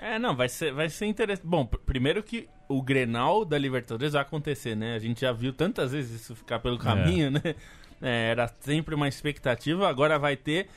É, 0.00 0.18
não, 0.18 0.34
vai 0.36 0.48
ser, 0.48 0.72
vai 0.72 0.88
ser 0.88 1.06
interessante. 1.06 1.44
Bom, 1.46 1.66
pr- 1.66 1.78
primeiro 1.78 2.22
que 2.22 2.48
o 2.68 2.80
Grenal 2.80 3.44
da 3.44 3.58
Libertadores 3.58 4.12
vai 4.12 4.22
acontecer, 4.22 4.76
né? 4.76 4.94
A 4.94 4.98
gente 4.98 5.22
já 5.22 5.32
viu 5.32 5.52
tantas 5.52 5.90
vezes 5.92 6.20
isso 6.22 6.36
ficar 6.36 6.60
pelo 6.60 6.78
caminho, 6.78 7.30
né? 7.32 7.40
É, 8.00 8.30
era 8.30 8.46
sempre 8.60 8.94
uma 8.94 9.08
expectativa, 9.08 9.88
agora 9.88 10.18
vai 10.18 10.36
ter. 10.36 10.68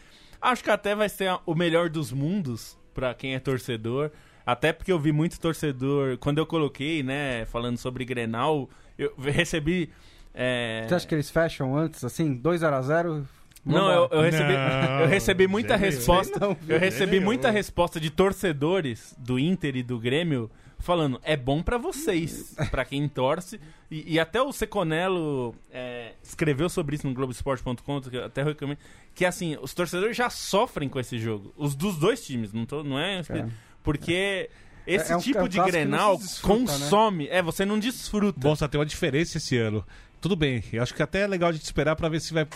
Acho 0.41 0.63
que 0.63 0.71
até 0.71 0.95
vai 0.95 1.07
ser 1.07 1.27
a- 1.27 1.39
o 1.45 1.53
melhor 1.53 1.87
dos 1.87 2.11
mundos 2.11 2.75
pra 2.95 3.13
quem 3.13 3.35
é 3.35 3.39
torcedor. 3.39 4.09
Até 4.45 4.73
porque 4.73 4.91
eu 4.91 4.99
vi 4.99 5.11
muito 5.11 5.39
torcedor. 5.39 6.17
Quando 6.17 6.37
eu 6.39 6.45
coloquei, 6.45 7.03
né, 7.03 7.45
falando 7.45 7.77
sobre 7.77 8.03
Grenal, 8.05 8.69
eu 8.97 9.13
recebi. 9.21 9.89
é, 10.33 10.85
Você 10.87 10.95
acha 10.95 11.07
que 11.07 11.15
eles 11.15 11.29
fecham 11.29 11.77
antes, 11.77 12.03
assim, 12.03 12.35
2x0? 12.39 13.23
Não, 13.63 13.91
eu, 13.91 14.09
eu 14.11 14.21
recebi, 14.21 14.53
Não, 14.53 14.99
eu 15.01 15.07
recebi 15.07 15.47
muita 15.47 15.77
gênio. 15.77 15.85
resposta. 15.91 16.39
Não, 16.39 16.57
eu 16.67 16.79
recebi 16.79 17.11
gênio. 17.11 17.25
muita 17.25 17.51
resposta 17.51 17.99
de 17.99 18.09
torcedores 18.09 19.15
do 19.19 19.37
Inter 19.37 19.75
e 19.75 19.83
do 19.83 19.99
Grêmio 19.99 20.49
falando: 20.79 21.21
é 21.23 21.37
bom 21.37 21.61
pra 21.61 21.77
vocês, 21.77 22.55
pra 22.71 22.83
quem 22.83 23.07
torce. 23.07 23.61
E, 23.91 24.13
e 24.15 24.19
até 24.19 24.41
o 24.41 24.51
Seconello 24.51 25.53
é, 25.71 26.13
escreveu 26.23 26.69
sobre 26.69 26.95
isso 26.95 27.05
no 27.07 27.13
Globoesporte.com, 27.13 28.01
que 28.01 28.17
eu 28.17 28.25
até 28.25 28.41
recomendo. 28.41 28.79
Que 29.13 29.25
assim, 29.25 29.55
os 29.61 29.75
torcedores 29.75 30.17
já 30.17 30.31
sofrem 30.31 30.89
com 30.89 30.99
esse 30.99 31.19
jogo. 31.19 31.53
Os 31.55 31.75
dos 31.75 31.97
dois 31.97 32.25
times, 32.25 32.51
não, 32.51 32.65
tô, 32.65 32.83
não 32.83 32.97
é. 32.97 33.19
É. 33.29 33.45
Porque 33.83 34.49
esse 34.85 35.11
É- 35.11 35.13
é 35.13 35.17
um- 35.17 35.21
tipo 35.21 35.39
é 35.39 35.47
de 35.47 35.59
Grenal 35.61 36.17
né? 36.19 36.25
consome. 36.41 37.27
É, 37.29 37.41
você 37.41 37.65
não 37.65 37.79
desfruta. 37.79 38.39
Bom, 38.39 38.55
só 38.55 38.67
tem 38.67 38.79
uma 38.79 38.85
diferença 38.85 39.37
esse 39.37 39.57
ano. 39.57 39.85
Tudo 40.19 40.35
bem, 40.35 40.63
eu 40.71 40.83
acho 40.83 40.93
que 40.93 41.01
até 41.01 41.21
é 41.21 41.27
legal 41.27 41.49
a 41.49 41.53
gente 41.53 41.63
esperar 41.63 41.95
pra 41.95 42.07
ver 42.09 42.21
se 42.21 42.33
vai 42.33 42.47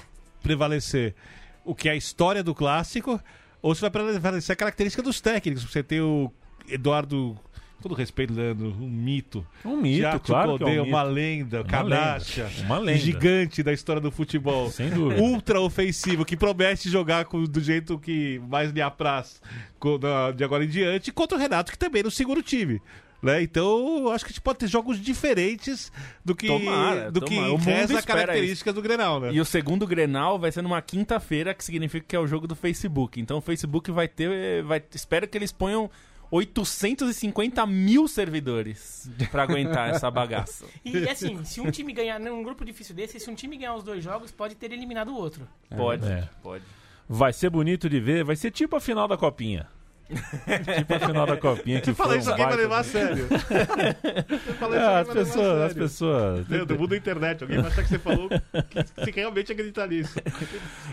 prevalecer 0.43 1.15
o 1.63 1.73
que 1.73 1.89
é 1.89 1.93
a 1.93 1.95
história 1.95 2.43
do 2.43 2.53
clássico 2.53 3.19
ou 3.61 3.73
se 3.73 3.81
vai 3.81 3.89
prevalecer 3.89 4.53
a 4.53 4.55
característica 4.55 5.01
dos 5.01 5.19
técnicos. 5.19 5.63
Você 5.63 5.81
tem 5.81 5.99
o 5.99 6.31
Eduardo, 6.67 7.35
todo 7.81 7.93
respeito, 7.95 8.33
Leandro, 8.33 8.67
um 8.79 8.89
mito. 8.89 9.45
Um 9.63 9.77
mito, 9.77 10.01
Jacques 10.01 10.21
claro 10.25 10.57
que 10.57 10.63
é 10.63 10.67
um 10.67 10.69
mito. 10.71 10.83
uma 10.83 11.03
lenda, 11.03 11.57
Uma 11.61 11.63
canacha, 11.69 12.43
lenda, 12.45 12.63
uma 12.65 12.77
lenda. 12.79 12.99
gigante 12.99 13.61
da 13.63 13.71
história 13.73 14.01
do 14.01 14.11
futebol. 14.11 14.69
Sem 14.71 14.89
dúvida. 14.89 15.21
Ultra 15.21 15.61
ofensivo, 15.61 16.25
que 16.25 16.35
promete 16.35 16.89
jogar 16.89 17.25
com- 17.25 17.43
do 17.43 17.59
jeito 17.61 17.99
que 17.99 18.41
mais 18.49 18.71
lhe 18.71 18.81
apraz 18.81 19.41
co- 19.79 19.97
da- 19.97 20.31
de 20.31 20.43
agora 20.43 20.63
em 20.65 20.67
diante, 20.67 21.11
contra 21.11 21.37
o 21.37 21.39
Renato, 21.39 21.71
que 21.71 21.77
também 21.77 22.01
no 22.03 22.09
segundo 22.11 22.41
time. 22.41 22.81
Né? 23.23 23.41
Então, 23.41 24.09
acho 24.11 24.23
que 24.23 24.29
a 24.29 24.33
gente 24.33 24.41
pode 24.41 24.59
ter 24.59 24.67
jogos 24.67 25.01
diferentes 25.01 25.91
do 26.23 26.35
que, 26.35 26.45
Tomara, 26.45 27.11
do 27.11 27.21
que. 27.21 27.35
O 27.39 27.41
mundo 27.57 27.63
reza 27.63 27.95
a 27.95 27.99
espera 27.99 28.19
característica 28.19 28.71
do 28.71 28.83
Grenal, 28.83 29.19
né? 29.19 29.31
E 29.33 29.41
o 29.41 29.45
segundo 29.45 29.87
Grenal 29.87 30.37
vai 30.37 30.51
ser 30.51 30.61
numa 30.61 30.79
quinta-feira, 30.79 31.51
que 31.53 31.63
significa 31.63 32.05
que 32.07 32.15
é 32.15 32.19
o 32.19 32.27
jogo 32.27 32.45
do 32.45 32.55
Facebook. 32.55 33.19
Então 33.19 33.37
o 33.37 33.41
Facebook 33.41 33.89
vai 33.89 34.07
ter. 34.07 34.61
Vai, 34.63 34.83
espero 34.93 35.27
que 35.27 35.35
eles 35.35 35.51
ponham 35.51 35.89
850 36.31 37.65
mil 37.65 38.07
servidores 38.07 39.09
pra 39.31 39.43
aguentar 39.43 39.89
essa 39.89 40.09
bagaça. 40.09 40.65
E 40.85 41.09
assim, 41.09 41.43
se 41.43 41.59
um 41.61 41.69
time 41.71 41.91
ganhar, 41.93 42.19
num 42.19 42.43
grupo 42.43 42.63
difícil 42.63 42.95
desse, 42.95 43.19
se 43.19 43.29
um 43.29 43.35
time 43.35 43.57
ganhar 43.57 43.75
os 43.75 43.83
dois 43.83 44.03
jogos, 44.03 44.31
pode 44.31 44.55
ter 44.55 44.71
eliminado 44.71 45.09
o 45.09 45.15
outro. 45.15 45.47
Pode, 45.75 46.05
É. 46.05 46.29
pode. 46.41 46.63
Vai 47.07 47.31
ser 47.33 47.49
bonito 47.49 47.87
de 47.89 47.99
ver, 47.99 48.23
vai 48.23 48.35
ser 48.35 48.51
tipo 48.51 48.75
a 48.75 48.79
final 48.81 49.07
da 49.07 49.15
Copinha. 49.17 49.67
Tipo 50.05 50.93
a 50.93 50.99
final 50.99 51.25
da 51.25 51.37
Copinha 51.37 51.81
que 51.81 51.87
Você 51.87 51.93
fala 51.93 52.09
foi 52.09 52.19
isso, 52.19 52.29
um 52.29 52.31
alguém 52.31 52.45
vai 52.45 52.55
levar 52.57 52.79
a 52.79 52.83
sério. 52.83 53.27
Você 53.27 54.53
fala 54.53 54.75
isso, 54.75 54.85
alguém 54.85 55.01
as 55.01 55.07
vai 55.07 55.15
levar 55.15 55.21
a 55.21 55.25
pessoas, 55.25 55.61
as 55.61 55.71
sério. 55.71 55.75
pessoas. 55.75 56.47
Leandro, 56.47 56.79
muda 56.79 56.95
a 56.95 56.97
internet. 56.97 57.41
Alguém 57.43 57.61
vai 57.61 57.71
achar 57.71 57.83
que 57.83 57.89
você 57.89 57.99
falou 57.99 58.29
que 58.29 59.01
você 59.03 59.11
realmente 59.11 59.51
acredita 59.51 59.87
nisso. 59.87 60.19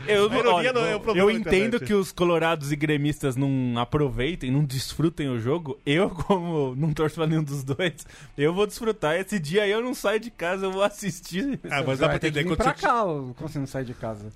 Eu, 0.06 0.30
olha, 0.30 0.72
não 0.72 0.86
é 0.86 0.96
o 0.96 1.00
problema 1.00 1.30
eu 1.30 1.34
da 1.34 1.40
entendo 1.40 1.80
que 1.80 1.94
os 1.94 2.10
colorados 2.12 2.72
e 2.72 2.76
gremistas 2.76 3.36
não 3.36 3.78
aproveitem, 3.78 4.50
não 4.50 4.64
desfrutem 4.64 5.28
o 5.28 5.38
jogo. 5.38 5.78
Eu, 5.84 6.10
como 6.10 6.74
não 6.74 6.92
torço 6.92 7.16
pra 7.16 7.26
nenhum 7.26 7.44
dos 7.44 7.62
dois, 7.62 8.06
eu 8.36 8.54
vou 8.54 8.66
desfrutar. 8.66 9.16
Esse 9.16 9.38
dia 9.38 9.62
aí 9.64 9.70
eu 9.70 9.82
não 9.82 9.94
saio 9.94 10.20
de 10.20 10.30
casa, 10.30 10.66
eu 10.66 10.72
vou 10.72 10.82
assistir. 10.82 11.60
Ah, 11.70 11.82
mas 11.86 11.98
dá 11.98 12.06
pra 12.06 12.12
Vai 12.12 12.18
ter 12.18 12.32
que 12.32 12.38
entender 12.38 12.48
quando 12.56 12.58
pra 12.58 12.74
você... 12.74 12.82
cá, 12.86 13.02
como 13.02 13.48
você 13.48 13.58
não 13.58 13.66
sai 13.66 13.84
de 13.84 13.94
casa? 13.94 14.30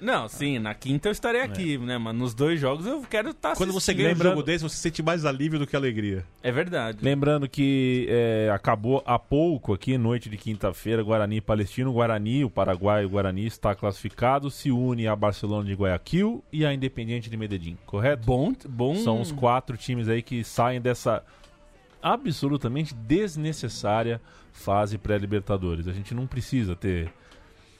Não, 0.00 0.28
sim, 0.28 0.58
na 0.58 0.74
quinta 0.74 1.08
eu 1.08 1.12
estarei 1.12 1.42
aqui, 1.42 1.78
né? 1.78 1.98
Mas 1.98 2.14
nos 2.14 2.34
dois 2.34 2.60
jogos 2.60 2.86
eu 2.86 3.02
quero 3.02 3.30
estar 3.30 3.54
Quando 3.54 3.72
você 3.72 3.92
ganha 3.92 4.12
um 4.12 4.16
jogo 4.16 4.42
desse, 4.42 4.64
você 4.64 4.76
sente 4.76 5.02
mais 5.02 5.24
alívio 5.24 5.58
do 5.58 5.66
que 5.66 5.76
alegria. 5.76 6.24
É 6.42 6.50
verdade. 6.50 6.98
Lembrando 7.02 7.48
que 7.48 8.06
é, 8.08 8.50
acabou 8.52 9.02
há 9.06 9.18
pouco 9.18 9.74
aqui, 9.74 9.96
noite 9.98 10.28
de 10.28 10.36
quinta-feira, 10.36 11.02
Guarani 11.02 11.36
e 11.36 11.40
Palestino. 11.40 11.92
Guarani, 11.92 12.44
o 12.44 12.50
Paraguai, 12.50 13.04
o 13.04 13.10
Guarani 13.10 13.46
está 13.46 13.74
classificado, 13.74 14.50
se 14.50 14.70
une 14.70 15.06
a 15.06 15.14
Barcelona 15.14 15.64
de 15.64 15.74
Guayaquil 15.74 16.42
e 16.52 16.64
a 16.64 16.72
Independiente 16.72 17.28
de 17.28 17.36
Medellín, 17.36 17.76
correto? 17.86 18.24
Bom, 18.24 18.52
bom. 18.68 18.94
São 18.96 19.20
os 19.20 19.32
quatro 19.32 19.76
times 19.76 20.08
aí 20.08 20.22
que 20.22 20.42
saem 20.44 20.80
dessa 20.80 21.22
absolutamente 22.02 22.94
desnecessária 22.94 24.20
fase 24.52 24.98
pré-Libertadores. 24.98 25.86
A 25.86 25.92
gente 25.92 26.14
não 26.14 26.26
precisa 26.26 26.74
ter 26.74 27.12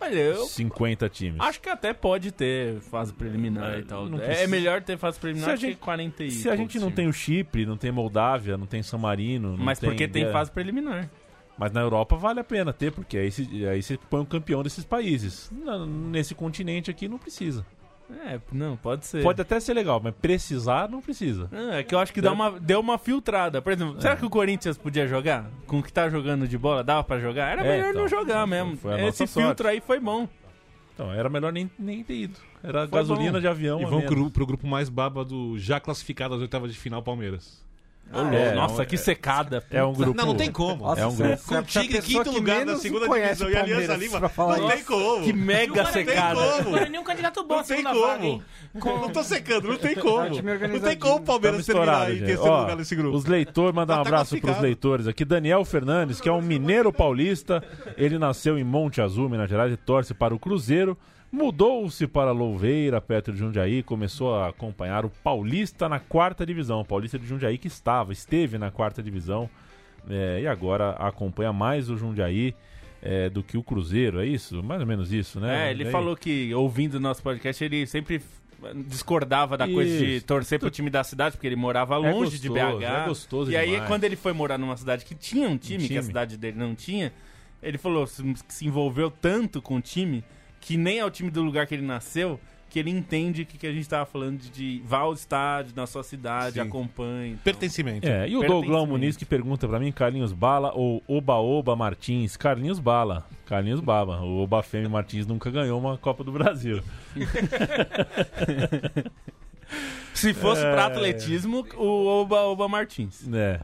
Olha, 0.01 0.15
eu 0.19 0.45
50 0.47 1.09
times. 1.09 1.41
acho 1.41 1.61
que 1.61 1.69
até 1.69 1.93
pode 1.93 2.33
ter 2.33 2.81
fase 2.81 3.13
preliminar 3.13 3.79
e 3.79 3.83
tal. 3.83 4.09
não 4.09 4.19
É 4.19 4.27
precisa. 4.27 4.49
melhor 4.49 4.83
ter 4.83 4.97
fase 4.97 5.19
preliminar 5.21 5.49
Se 5.49 5.53
a 5.53 5.55
do 5.57 5.61
que 5.61 5.67
gente- 5.69 5.79
40 5.79 6.25
e 6.25 6.31
Se 6.31 6.49
a 6.49 6.53
gente 6.57 6.73
poucos 6.73 6.83
não 6.83 6.91
tem 6.91 7.05
times. 7.05 7.17
o 7.17 7.19
Chipre, 7.19 7.67
não 7.67 7.77
tem 7.77 7.93
Moldávia, 7.93 8.57
não 8.57 8.67
tem 8.67 8.83
San 8.83 8.99
Marino, 8.99 9.57
não 9.57 9.65
Mas 9.65 9.79
porque 9.79 10.09
tem 10.09 10.25
é, 10.25 10.33
fase 10.33 10.51
preliminar. 10.51 11.11
Mas 11.59 11.73
na 11.73 11.81
Europa 11.83 12.17
vale 12.17 12.41
a 12.41 12.45
pena 12.45 12.73
ter, 12.73 12.91
porque 12.91 13.19
aí, 13.19 13.31
se, 13.31 13.67
aí 13.67 13.83
você 13.83 13.99
põe 14.09 14.23
o 14.23 14.27
campeão 14.27 14.63
desses 14.63 14.85
países. 14.85 15.51
Na- 15.53 15.85
nesse 15.85 16.35
continente 16.35 16.91
aqui 16.91 17.07
não 17.07 17.19
precisa. 17.19 17.67
É, 18.27 18.41
não, 18.53 18.77
pode 18.77 19.07
ser. 19.07 19.23
Pode 19.23 19.41
até 19.41 19.59
ser 19.61 19.75
legal, 19.75 20.01
mas 20.03 20.15
precisar 20.21 20.89
não 20.89 21.01
precisa. 21.01 21.49
Ah, 21.53 21.77
é 21.77 21.83
que 21.83 21.95
eu 21.95 21.99
acho 21.99 22.13
que 22.13 22.21
dá 22.21 22.33
uma, 22.33 22.59
deu 22.59 22.81
uma 22.81 22.99
filtrada. 22.99 23.61
Por 23.63 23.73
exemplo, 23.73 23.97
É. 23.99 24.01
será 24.01 24.17
que 24.17 24.25
o 24.27 24.31
Corinthians 24.31 24.77
podia 24.77 25.07
jogar? 25.07 25.47
Com 25.67 25.79
o 25.79 25.83
que 25.83 25.93
tá 25.93 26.09
jogando 26.11 26.47
de 26.49 26.59
bola, 26.59 26.83
dava 26.85 27.03
pra 27.05 27.19
jogar? 27.19 27.51
Era 27.53 27.65
É, 27.65 27.71
melhor 27.71 27.91
então. 27.91 28.03
não 28.03 28.09
jogar 28.09 28.47
Foi- 28.47 28.47
mesmo. 28.47 28.77
foi 28.77 28.93
a 28.93 29.09
Esse 29.09 29.23
nossa 29.23 29.27
filtro 29.41 29.65
sorte. 29.65 29.67
aí 29.67 29.81
foi 29.81 30.01
bom. 30.01 30.29
Então, 30.95 31.13
era 31.13 31.29
melhor 31.31 31.53
nem, 31.53 31.71
nem 31.79 32.05
ter 32.05 32.15
ido. 32.15 32.39
Era 32.63 32.87
Foi 32.87 32.99
gasolina 32.99 33.33
bom. 33.33 33.41
de 33.41 33.49
avião. 33.49 33.81
e 33.81 33.85
a 33.85 33.89
vão 33.89 33.99
menos. 34.01 34.13
pro, 34.15 34.31
pro 34.31 34.47
grupo 34.47 34.67
mais 34.67 34.89
bábado, 34.91 35.59
já 35.59 35.81
classificado 35.81 36.35
às 36.35 36.41
oitavas 36.43 36.73
de 36.73 36.79
final, 36.79 37.03
Palmeiras. 37.03 37.65
Ô, 38.13 38.19
é, 38.35 38.55
Nossa, 38.55 38.83
é 38.83 38.85
um- 38.85 38.89
que 38.89 38.97
secada. 38.97 39.63
É 39.71 39.85
um 39.85 39.93
grupo. 39.93 40.17
Não, 40.17 40.27
não 40.27 40.35
tem 40.37 40.51
como. 40.51 40.85
Nossa, 40.85 41.01
É 41.01 41.07
um 41.07 41.15
grupo. 41.15 41.43
Com 41.47 41.55
é 41.55 41.59
o 41.59 41.61
a 41.61 41.65
Tigre 41.65 42.03
quinto 42.03 42.31
lugar 42.33 42.59
na 42.61 42.65
menos 42.67 42.83
segunda 42.83 43.07
conhece 43.07 43.45
divisão 43.45 43.51
e 43.51 43.57
Aliança 43.57 43.87
Palmeiras 43.89 44.13
Lima. 44.37 44.59
Não 44.59 44.67
isso. 44.69 44.77
tem 44.77 44.85
como. 44.85 45.25
Que 45.25 45.33
mega 45.33 45.87
secada. 45.87 46.41
O 46.41 46.57
como. 46.59 46.71
Guarani 46.71 46.97
é 46.97 47.01
um 47.01 47.05
candidato 47.05 47.45
bom 47.45 47.57
Não 47.57 47.63
tem 47.65 47.85
como. 47.85 48.43
Com- 48.81 48.99
Não 49.01 49.11
tô 49.11 49.23
secando, 49.23 49.69
não 49.69 49.77
tem 49.77 49.93
É 49.93 49.95
como. 49.95 50.21
um 50.39 50.43
Não 50.73 50.81
tem 50.81 50.97
como 50.99 51.17
o 51.17 51.21
Palmeiras 51.21 51.67
terminar 51.67 52.11
em 52.11 52.19
terceiro 52.19 52.57
lugar 52.61 52.77
nesse 52.77 52.97
grupo. 52.97 53.17
Os 53.17 53.25
leitores, 53.27 53.75
mandar 53.75 53.95
um 53.95 54.03
tá 54.03 54.09
abraço 54.09 54.41
pros 54.41 54.59
leitores 54.61 55.07
aqui. 55.07 55.25
Daniel 55.25 55.65
Fernandes, 55.65 56.21
que 56.21 56.29
é 56.29 56.33
um 56.33 56.43
mineiro 56.43 56.93
paulista. 56.93 57.63
Ele 57.97 58.19
nasceu 58.19 58.59
em 58.59 58.65
Monte 58.65 59.01
Azul, 59.01 59.29
Minas 59.29 59.49
Gerais, 59.49 59.73
e 59.73 59.77
torce 59.77 60.15
para 60.15 60.35
o 60.35 60.39
Cruzeiro. 60.39 60.99
Mudou-se 61.33 62.07
para 62.09 62.33
Louveira, 62.33 63.01
perto 63.01 63.33
de 63.33 63.39
Jundiaí, 63.39 63.83
começou 63.83 64.35
a 64.35 64.49
acompanhar 64.49 65.05
o 65.05 65.11
Paulista 65.11 65.89
na 65.89 66.01
quarta 66.01 66.45
divisão. 66.45 66.81
O 66.81 66.85
Paulista 66.85 67.19
de 67.19 67.27
Jundiaí 67.27 67.57
que 67.57 67.69
estava, 67.69 68.13
esteve 68.13 68.59
na 68.59 68.71
quarta 68.71 69.03
divisão. 69.03 69.49
é, 70.09 70.41
e 70.43 70.47
agora 70.47 70.91
acompanha 70.93 71.53
mais 71.53 71.89
o 71.89 71.97
Jundiaí 71.97 72.55
é, 73.03 73.31
do 73.31 73.43
que 73.43 73.57
o 73.57 73.63
Cruzeiro, 73.63 74.21
é 74.21 74.27
isso? 74.27 74.63
Mais 74.63 74.81
ou 74.81 74.87
menos 74.87 75.13
isso, 75.13 75.39
né? 75.41 75.69
É, 75.69 75.71
ele 75.71 75.85
aí? 75.85 75.91
falou 75.91 76.17
que, 76.17 76.53
ouvindo 76.55 76.95
o 76.95 77.01
nosso 77.01 77.23
podcast, 77.23 77.63
ele 77.65 77.87
sempre 77.87 78.21
discordava 78.87 79.57
da 79.57 79.67
coisa 79.67 79.99
de 79.99 80.17
Isso. 80.17 80.27
torcer 80.27 80.59
pro 80.59 80.71
time 80.71 80.91
da 80.91 81.03
cidade, 81.03 81.37
porque 81.37 81.47
ele 81.47 81.57
morava 81.57 81.97
longe 81.97 82.39
de 82.39 82.49
gostoso, 82.49 82.79
BH. 82.79 82.83
é 82.85 83.05
gostoso 83.07 83.51
e 83.51 83.57
aí, 83.57 83.71
demais. 83.71 83.89
quando 83.89 84.05
ele 84.05 84.17
foi 84.17 84.33
morar 84.33 84.59
numa 84.59 84.77
cidade 84.77 85.05
que 85.05 85.15
tinha 85.15 85.49
um 85.49 85.57
time, 85.57 85.79
que 85.79 85.85
a 85.95 86.01
time. 86.01 86.03
cidade 86.03 86.37
dele 86.37 86.59
não 86.59 86.75
tinha, 86.75 87.13
ele 87.63 87.79
falou 87.79 88.07
se, 88.07 88.23
se 88.49 88.67
envolveu 88.67 89.11
tanto 89.11 89.63
com 89.63 89.77
o 89.77 89.81
time 89.81 90.23
que 90.61 90.77
nem 90.77 90.99
é 90.99 91.05
o 91.05 91.11
time 91.11 91.31
do 91.31 91.43
lugar 91.43 91.67
que 91.67 91.75
ele 91.75 91.87
nasceu, 91.87 92.39
que 92.69 92.79
ele 92.79 92.91
entende 92.91 93.45
que, 93.45 93.59
que 93.59 93.67
a 93.67 93.73
gente 93.73 93.89
tava 93.89 94.07
falando 94.07 94.39
de, 94.39 94.49
de 94.51 94.83
vá 94.85 94.99
ao 94.99 95.13
estádio 95.13 95.73
na 95.75 95.89
sua 95.89 96.05
cidade, 96.05 96.55
Sim. 96.55 96.61
acompanhe. 96.61 97.31
então. 97.33 97.43
Pertencimento. 97.43 98.07
É, 98.07 98.29
e 98.29 98.37
o. 98.37 98.47
Douglão 98.47 98.87
Muniz 98.87 99.17
que 99.17 99.25
pergunta 99.25 99.67
pra 99.67 99.81
mim, 99.81 99.91
Carlinhos 99.91 100.33
Bala 100.33 100.71
ou 100.73 101.03
Oba 101.09 101.35
Oba 101.35 101.75
Martins? 101.75 102.37
Carlinhos 102.37 102.79
Bala. 102.79 103.27
Carlinhos 103.47 103.81
Bala. 103.81 104.21
O 104.23 104.41
Oba 104.43 104.63
Fêmea 104.63 104.89
Martins 104.89 105.27
nunca 105.27 105.51
ganhou 105.51 105.81
uma 105.81 105.99
Copa 105.99 106.23
do 106.23 106.31
Brasil. 106.31 106.81
Se 110.15 110.33
fosse 110.35 110.65
É. 110.65 110.73
pra 110.73 110.87
atletismo, 110.87 111.67
o 111.77 112.07
Oba 112.07 112.43
Oba 112.43 112.69
Martins. 112.69 113.27
É. 113.33 113.61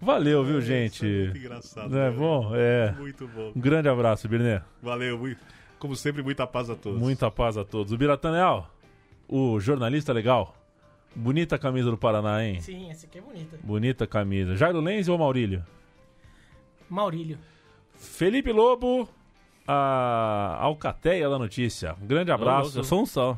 Valeu, 0.00 0.44
viu, 0.44 0.60
gente? 0.60 0.96
Isso 0.96 1.04
é 1.06 1.24
muito 1.24 1.38
engraçado. 1.38 1.98
É 1.98 2.10
bom? 2.10 2.50
É. 2.54 2.94
Muito 2.98 3.26
bom. 3.28 3.52
Um 3.54 3.60
grande 3.60 3.88
abraço, 3.88 4.28
Birné. 4.28 4.62
Valeu, 4.82 5.18
muito. 5.18 5.40
Como 5.78 5.94
sempre, 5.94 6.22
muita 6.22 6.46
paz 6.46 6.68
a 6.70 6.74
todos. 6.74 6.98
Muita 7.00 7.30
paz 7.30 7.56
a 7.56 7.64
todos. 7.64 7.92
O 7.92 7.96
Biratanel, 7.98 8.66
o 9.28 9.60
jornalista 9.60 10.12
legal. 10.12 10.54
Bonita 11.14 11.56
a 11.56 11.58
camisa 11.58 11.90
do 11.90 11.96
Paraná, 11.96 12.44
hein? 12.44 12.60
Sim, 12.60 12.90
essa 12.90 13.06
aqui 13.06 13.18
é 13.18 13.20
bonita. 13.20 13.58
Bonita 13.62 14.06
camisa. 14.06 14.56
Jairo 14.56 14.80
Lenz 14.80 15.08
ou 15.08 15.16
Maurílio? 15.18 15.64
Maurílio. 16.88 17.38
Felipe 17.94 18.52
Lobo, 18.52 19.08
a 19.66 20.58
Alcateia 20.60 21.28
da 21.28 21.38
Notícia. 21.38 21.94
Um 22.00 22.06
grande 22.06 22.30
abraço 22.30 22.78
Eu 22.78 22.84
sou 22.84 23.02
um 23.02 23.06
só. 23.06 23.36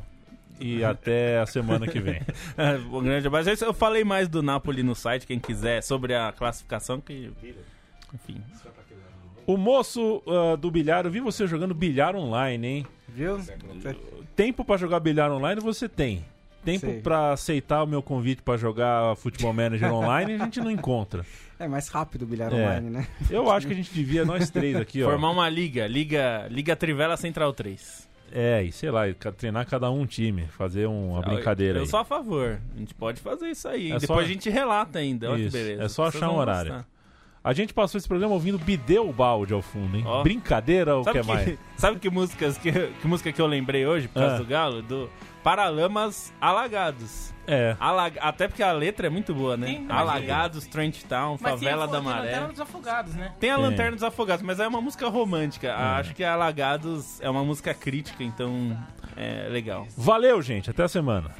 e 0.59 0.83
até 0.83 1.39
a 1.39 1.45
semana 1.45 1.87
que 1.87 1.99
vem. 1.99 2.21
É, 2.57 2.75
um 2.77 3.01
grande 3.03 3.25
abraço. 3.27 3.49
Eu 3.63 3.73
falei 3.73 4.03
mais 4.03 4.27
do 4.27 4.43
Napoli 4.43 4.83
no 4.83 4.93
site, 4.95 5.25
quem 5.25 5.39
quiser, 5.39 5.81
sobre 5.81 6.13
a 6.13 6.31
classificação 6.31 6.99
que. 7.01 7.31
Enfim. 8.13 8.41
O 9.53 9.57
moço 9.57 10.21
ah, 10.27 10.55
do 10.55 10.69
bilhar, 10.71 11.05
eu 11.05 11.11
vi 11.11 11.19
você 11.19 11.45
jogando 11.47 11.73
bilhar 11.73 12.15
online, 12.15 12.67
hein? 12.67 12.87
Viu? 13.09 13.37
Tempo 14.35 14.63
pra 14.63 14.77
jogar 14.77 14.99
bilhar 14.99 15.31
online 15.31 15.59
você 15.61 15.89
tem. 15.89 16.23
Tempo 16.63 17.01
pra 17.01 17.31
aceitar 17.33 17.83
o 17.83 17.87
meu 17.87 18.03
convite 18.03 18.41
pra 18.43 18.55
jogar 18.55 19.15
Futebol 19.15 19.51
Manager 19.51 19.91
online 19.93 20.35
a 20.35 20.37
gente 20.45 20.59
não 20.59 20.71
encontra. 20.71 21.25
É 21.61 21.67
mais 21.67 21.89
rápido 21.89 22.23
o 22.23 22.25
bilhar 22.25 22.51
É. 22.51 22.55
online, 22.55 22.89
né? 22.89 23.07
Eu 23.29 23.51
acho 23.51 23.67
que 23.67 23.73
a 23.73 23.75
gente 23.75 23.93
devia, 23.93 24.25
nós 24.25 24.49
três 24.49 24.75
aqui, 24.75 25.03
ó. 25.03 25.09
Formar 25.11 25.29
uma 25.29 25.47
liga, 25.47 25.85
liga, 25.85 26.47
liga 26.49 26.75
Trivela 26.75 27.15
Central 27.15 27.53
3. 27.53 28.09
É, 28.31 28.63
e 28.63 28.71
sei 28.71 28.89
lá, 28.89 29.01
treinar 29.37 29.67
cada 29.67 29.91
um 29.91 30.03
time, 30.07 30.47
fazer 30.57 30.87
um- 30.87 31.11
uma 31.11 31.21
brincadeira 31.21 31.77
Eu 31.77 31.83
aí. 31.83 31.87
sou 31.87 31.99
a 31.99 32.03
favor. 32.03 32.59
A 32.75 32.79
gente 32.79 32.95
pode 32.95 33.21
fazer 33.21 33.47
isso 33.51 33.67
aí. 33.67 33.91
É 33.91 33.99
Depois 33.99 34.07
só- 34.07 34.25
a 34.25 34.27
gente 34.27 34.49
relata 34.49 34.97
ainda. 34.97 35.29
Olha 35.29 35.43
que 35.45 35.51
beleza. 35.51 35.83
é 35.83 35.87
só 35.87 36.05
Vocês 36.09 36.15
achar 36.23 36.31
um 36.33 36.37
horário. 36.37 36.71
gostar. 36.73 36.87
A 37.43 37.53
gente 37.53 37.73
passou 37.73 37.97
esse 37.97 38.07
programa 38.07 38.33
ouvindo 38.35 38.59
Bideu 38.59 39.11
Balde 39.11 39.51
ao 39.53 39.63
fundo, 39.63 39.97
hein? 39.97 40.03
Ó. 40.05 40.21
Brincadeira 40.21 40.95
ou 40.95 41.01
o 41.01 41.11
que 41.11 41.17
é 41.17 41.23
mais? 41.23 41.57
sabe 41.75 41.97
que 41.99 42.07
músicas 42.09 42.55
que, 42.57 42.71
que 42.71 43.07
música 43.07 43.31
que 43.31 43.41
eu 43.41 43.47
lembrei 43.47 43.85
hoje 43.85 44.07
por 44.07 44.19
causa 44.19 44.35
Ah. 44.35 44.37
do 44.37 44.45
Galo? 44.45 44.81
Do 44.83 45.09
Paralamas 45.43 46.31
Alagados. 46.39 47.33
É. 47.47 47.75
Alag- 47.79 48.19
Até 48.21 48.47
porque 48.47 48.61
a 48.61 48.71
letra 48.71 49.07
é 49.07 49.09
muito 49.09 49.33
boa, 49.33 49.57
né? 49.57 49.65
Sim, 49.65 49.87
Alagados, 49.89 50.67
Trent 50.67 51.01
Town, 51.09 51.31
Mas 51.41 51.59
tem 51.59 51.69
Favela 51.69 51.87
fo- 51.87 51.91
da 51.93 51.99
tem 51.99 52.07
a 52.07 52.13
Maré. 52.13 52.25
Lanterna 52.27 52.47
dos 52.49 52.61
Afogados, 52.61 53.13
né? 53.15 53.33
Tem 53.39 53.49
a 53.49 53.55
Tem. 53.55 53.63
Lanterna 53.63 53.91
dos 53.93 54.03
Afogados, 54.03 54.45
mas 54.45 54.59
é 54.59 54.67
uma 54.67 54.79
música 54.79 55.09
romântica. 55.09 55.75
Acho 55.75 56.13
que 56.13 56.23
Alagados 56.23 57.19
é 57.21 57.29
uma 57.29 57.43
música 57.43 57.73
crítica, 57.73 58.23
então 58.23 58.77
é 59.17 59.47
legal. 59.49 59.87
Valeu, 59.97 60.39
gente. 60.43 60.69
Até 60.69 60.83
a 60.83 60.87
semana. 60.87 61.31